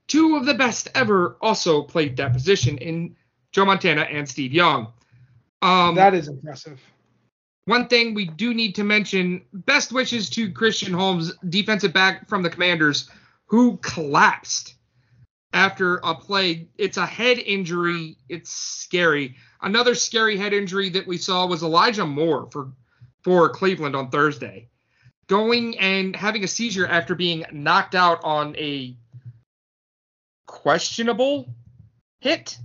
two 0.07 0.35
of 0.35 0.45
the 0.45 0.53
best 0.53 0.87
ever 0.93 1.37
also 1.41 1.81
played 1.81 2.17
that 2.17 2.33
position 2.33 2.77
in 2.77 3.15
Joe 3.51 3.65
Montana 3.65 4.01
and 4.01 4.29
Steve 4.29 4.53
Young. 4.53 4.93
Um, 5.61 5.95
that 5.95 6.13
is 6.13 6.27
impressive. 6.27 6.79
One 7.65 7.87
thing 7.87 8.13
we 8.13 8.25
do 8.25 8.53
need 8.53 8.75
to 8.75 8.83
mention 8.83 9.43
best 9.53 9.91
wishes 9.91 10.29
to 10.31 10.51
Christian 10.51 10.93
Holmes, 10.93 11.33
defensive 11.49 11.93
back 11.93 12.27
from 12.27 12.43
the 12.43 12.49
Commanders, 12.49 13.09
who 13.45 13.77
collapsed 13.77 14.75
after 15.53 15.97
a 16.03 16.13
play. 16.15 16.67
It's 16.77 16.97
a 16.97 17.05
head 17.05 17.39
injury. 17.39 18.17
It's 18.27 18.51
scary. 18.51 19.35
Another 19.61 19.95
scary 19.95 20.37
head 20.37 20.53
injury 20.53 20.89
that 20.89 21.07
we 21.07 21.17
saw 21.17 21.45
was 21.47 21.63
Elijah 21.63 22.05
Moore 22.05 22.49
for 22.51 22.73
for 23.23 23.47
Cleveland 23.49 23.95
on 23.95 24.09
Thursday, 24.09 24.67
going 25.27 25.79
and 25.79 26.13
having 26.13 26.43
a 26.43 26.47
seizure 26.47 26.87
after 26.87 27.15
being 27.15 27.45
knocked 27.53 27.95
out 27.95 28.19
on 28.25 28.53
a 28.57 28.97
questionable 30.45 31.47
hit. 32.19 32.57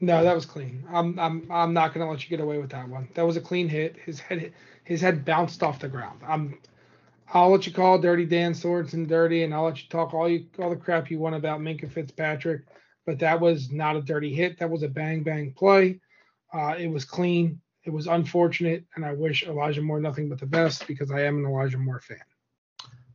No, 0.00 0.22
that 0.22 0.34
was 0.34 0.44
clean. 0.44 0.84
I'm 0.92 1.18
I'm 1.18 1.50
I'm 1.50 1.72
not 1.72 1.94
gonna 1.94 2.10
let 2.10 2.22
you 2.22 2.28
get 2.28 2.44
away 2.44 2.58
with 2.58 2.70
that 2.70 2.88
one. 2.88 3.08
That 3.14 3.26
was 3.26 3.36
a 3.36 3.40
clean 3.40 3.68
hit. 3.68 3.96
His 3.96 4.20
head 4.20 4.52
his 4.84 5.00
head 5.00 5.24
bounced 5.24 5.62
off 5.62 5.80
the 5.80 5.88
ground. 5.88 6.20
I'm 6.26 6.58
I'll 7.32 7.50
let 7.50 7.66
you 7.66 7.72
call 7.72 7.98
Dirty 7.98 8.26
Dan 8.26 8.52
Sorensen 8.52 9.08
dirty, 9.08 9.42
and 9.42 9.52
I'll 9.54 9.64
let 9.64 9.82
you 9.82 9.88
talk 9.88 10.14
all 10.14 10.28
you 10.28 10.46
all 10.58 10.70
the 10.70 10.76
crap 10.76 11.10
you 11.10 11.18
want 11.18 11.34
about 11.34 11.60
Minkah 11.60 11.90
Fitzpatrick, 11.90 12.62
but 13.06 13.18
that 13.20 13.40
was 13.40 13.70
not 13.72 13.96
a 13.96 14.02
dirty 14.02 14.34
hit. 14.34 14.58
That 14.58 14.70
was 14.70 14.82
a 14.82 14.88
bang 14.88 15.22
bang 15.22 15.52
play. 15.52 16.00
Uh, 16.52 16.74
it 16.78 16.88
was 16.88 17.04
clean. 17.04 17.60
It 17.84 17.90
was 17.90 18.06
unfortunate, 18.06 18.84
and 18.96 19.04
I 19.04 19.12
wish 19.12 19.44
Elijah 19.44 19.80
Moore 19.80 20.00
nothing 20.00 20.28
but 20.28 20.40
the 20.40 20.46
best 20.46 20.86
because 20.86 21.10
I 21.10 21.22
am 21.22 21.38
an 21.38 21.50
Elijah 21.50 21.78
Moore 21.78 22.00
fan. 22.00 22.18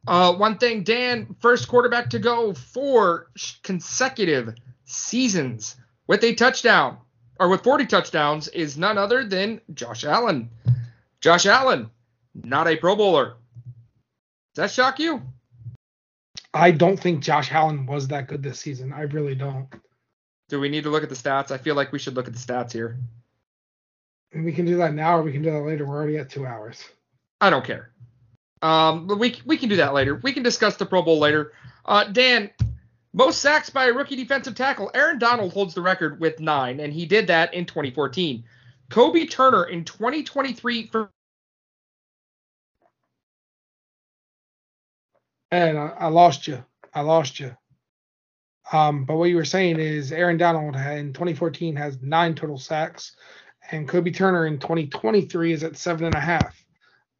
Uh, 0.08 0.34
one 0.34 0.58
thing, 0.58 0.84
Dan, 0.84 1.36
first 1.40 1.68
quarterback 1.68 2.10
to 2.10 2.20
go 2.20 2.53
four 2.53 3.30
consecutive 3.64 4.56
seasons 4.86 5.76
with 6.07 6.23
a 6.23 6.34
touchdown 6.34 6.98
or 7.40 7.49
with 7.49 7.64
40 7.64 7.86
touchdowns 7.86 8.48
is 8.49 8.78
none 8.78 8.98
other 8.98 9.23
than 9.23 9.61
Josh 9.73 10.03
Allen. 10.03 10.49
Josh 11.22 11.45
Allen, 11.45 11.90
not 12.34 12.68
a 12.68 12.76
Pro 12.76 12.95
Bowler. 12.95 13.36
Does 14.53 14.64
that 14.64 14.72
shock 14.72 14.99
you? 14.99 15.22
I 16.53 16.72
don't 16.72 16.99
think 16.99 17.23
Josh 17.23 17.52
Allen 17.52 17.86
was 17.86 18.07
that 18.10 18.28
good 18.28 18.44
this 18.44 18.60
season. 18.60 18.91
I 18.91 19.02
really 19.02 19.36
don't. 19.36 19.68
Do 20.49 20.60
we 20.60 20.69
need 20.69 20.84
to 20.84 20.90
look 20.90 21.03
at 21.03 21.10
the 21.10 21.15
stats? 21.15 21.52
I 21.52 21.57
feel 21.57 21.76
like 21.76 21.91
we 21.91 21.99
should 21.99 22.15
look 22.15 22.28
at 22.28 22.34
the 22.34 22.40
stats 22.40 22.73
here. 22.73 22.98
And 24.34 24.44
we 24.44 24.52
can 24.52 24.65
do 24.65 24.78
that 24.78 24.94
now 24.94 25.18
or 25.18 25.23
we 25.23 25.32
can 25.32 25.41
do 25.41 25.52
that 25.52 25.61
later. 25.61 25.86
We're 25.86 25.95
already 25.95 26.18
at 26.18 26.30
two 26.30 26.45
hours. 26.45 26.84
I 27.40 27.49
don't 27.49 27.65
care. 27.65 27.91
Um, 28.61 29.07
but 29.07 29.18
we 29.18 29.41
we 29.45 29.57
can 29.57 29.69
do 29.69 29.78
that 29.78 29.94
later. 29.94 30.15
We 30.15 30.34
can 30.34 30.44
discuss 30.44 30.76
the 30.76 30.86
Pro 30.86 31.02
Bowl 31.02 31.19
later. 31.19 31.53
Uh, 31.86 32.03
Dan, 32.03 32.52
most 33.13 33.41
sacks 33.41 33.69
by 33.69 33.88
a 33.88 33.93
rookie 33.93 34.15
defensive 34.15 34.55
tackle. 34.55 34.89
Aaron 34.93 35.19
Donald 35.19 35.53
holds 35.53 35.73
the 35.73 35.81
record 35.81 36.19
with 36.19 36.39
nine, 36.39 36.79
and 36.79 36.93
he 36.93 37.05
did 37.05 37.27
that 37.27 37.53
in 37.53 37.65
2014. 37.65 38.43
Kobie 38.89 39.29
Turner 39.29 39.65
in 39.65 39.83
2023 39.85 40.88
for 40.88 41.11
And 45.51 45.77
I, 45.77 45.88
I 45.99 46.07
lost 46.07 46.47
you. 46.47 46.63
I 46.93 47.01
lost 47.01 47.39
you. 47.39 47.55
Um, 48.71 49.03
but 49.03 49.17
what 49.17 49.29
you 49.29 49.35
were 49.35 49.45
saying 49.45 49.79
is 49.79 50.13
Aaron 50.13 50.38
Donald 50.38 50.75
in 50.75 51.11
2014 51.11 51.75
has 51.75 52.01
nine 52.01 52.35
total 52.35 52.57
sacks, 52.57 53.17
and 53.69 53.88
Kobie 53.88 54.15
Turner 54.15 54.47
in 54.47 54.59
2023 54.59 55.51
is 55.51 55.63
at 55.63 55.75
seven 55.75 56.05
and 56.05 56.15
a 56.15 56.19
half. 56.19 56.63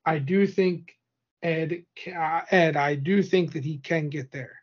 I 0.06 0.20
do 0.20 0.48
think 0.48 0.98
Ed, 1.44 1.84
Ed, 2.06 2.78
I 2.78 2.96
do 2.96 3.22
think 3.22 3.54
that 3.54 3.66
he 3.66 3.80
can 3.80 4.10
get 4.10 4.32
there. 4.32 4.61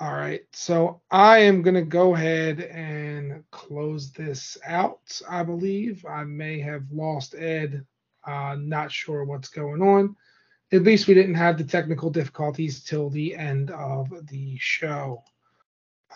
All 0.00 0.12
right, 0.12 0.42
so 0.52 1.00
I 1.10 1.38
am 1.38 1.62
going 1.62 1.74
to 1.74 1.82
go 1.82 2.14
ahead 2.14 2.60
and 2.60 3.42
close 3.50 4.12
this 4.12 4.56
out. 4.64 5.20
I 5.28 5.42
believe 5.42 6.06
I 6.06 6.22
may 6.22 6.60
have 6.60 6.84
lost 6.92 7.34
Ed. 7.34 7.84
Uh, 8.24 8.56
not 8.60 8.92
sure 8.92 9.24
what's 9.24 9.48
going 9.48 9.82
on. 9.82 10.14
At 10.70 10.84
least 10.84 11.08
we 11.08 11.14
didn't 11.14 11.34
have 11.34 11.58
the 11.58 11.64
technical 11.64 12.10
difficulties 12.10 12.84
till 12.84 13.10
the 13.10 13.34
end 13.34 13.70
of 13.72 14.08
the 14.28 14.56
show. 14.58 15.24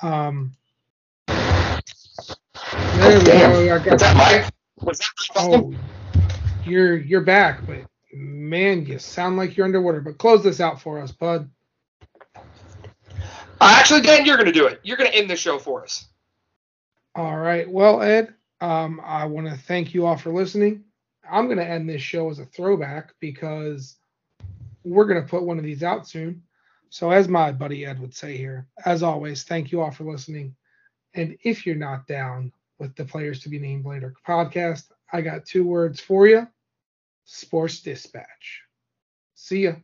Um, 0.00 0.52
there 1.26 3.18
we 3.18 3.24
go. 3.24 3.74
I 3.74 3.78
got 3.84 3.98
that 3.98 4.52
Was 4.80 4.98
that 4.98 5.10
oh, 5.36 5.74
you're 6.64 6.96
you're 6.96 7.22
back, 7.22 7.66
but 7.66 7.78
man, 8.12 8.86
you 8.86 8.98
sound 8.98 9.36
like 9.36 9.56
you're 9.56 9.66
underwater. 9.66 10.00
But 10.00 10.18
close 10.18 10.44
this 10.44 10.60
out 10.60 10.80
for 10.80 11.00
us, 11.00 11.10
bud. 11.10 11.50
Uh, 13.62 13.76
actually, 13.78 14.01
Dan, 14.01 14.26
you're 14.26 14.36
going 14.36 14.47
to 14.47 14.52
do 14.52 14.66
it. 14.66 14.80
You're 14.82 14.97
going 14.97 15.09
to 15.09 15.16
end 15.16 15.30
the 15.30 15.36
show 15.36 15.56
for 15.56 15.84
us. 15.84 16.06
All 17.14 17.39
right. 17.39 17.70
Well, 17.70 18.02
Ed, 18.02 18.34
um, 18.60 19.01
I 19.05 19.24
want 19.26 19.47
to 19.47 19.56
thank 19.56 19.94
you 19.94 20.05
all 20.05 20.16
for 20.16 20.32
listening. 20.32 20.82
I'm 21.30 21.47
going 21.47 21.59
to 21.59 21.64
end 21.68 21.89
this 21.89 22.02
show 22.02 22.28
as 22.28 22.40
a 22.40 22.44
throwback 22.44 23.14
because 23.20 23.98
we're 24.82 25.05
going 25.05 25.22
to 25.22 25.28
put 25.28 25.44
one 25.44 25.59
of 25.59 25.64
these 25.64 25.84
out 25.84 26.09
soon. 26.09 26.43
So, 26.90 27.12
as 27.12 27.28
my 27.28 27.52
buddy 27.52 27.86
Ed 27.86 28.01
would 28.01 28.16
say 28.16 28.36
here, 28.36 28.66
as 28.84 29.05
always, 29.05 29.44
thank 29.44 29.70
you 29.70 29.80
all 29.80 29.93
for 29.93 30.10
listening. 30.10 30.56
And 31.14 31.39
if 31.44 31.64
you're 31.64 31.76
not 31.76 32.09
down 32.09 32.52
with 32.80 32.97
the 32.97 33.05
Players 33.05 33.39
to 33.43 33.48
Be 33.48 33.60
Named 33.60 33.86
Later 33.86 34.12
podcast, 34.26 34.90
I 35.12 35.20
got 35.20 35.47
two 35.47 35.64
words 35.64 36.01
for 36.01 36.26
you 36.26 36.48
Sports 37.26 37.80
Dispatch. 37.80 38.62
See 39.36 39.64
ya. 39.64 39.74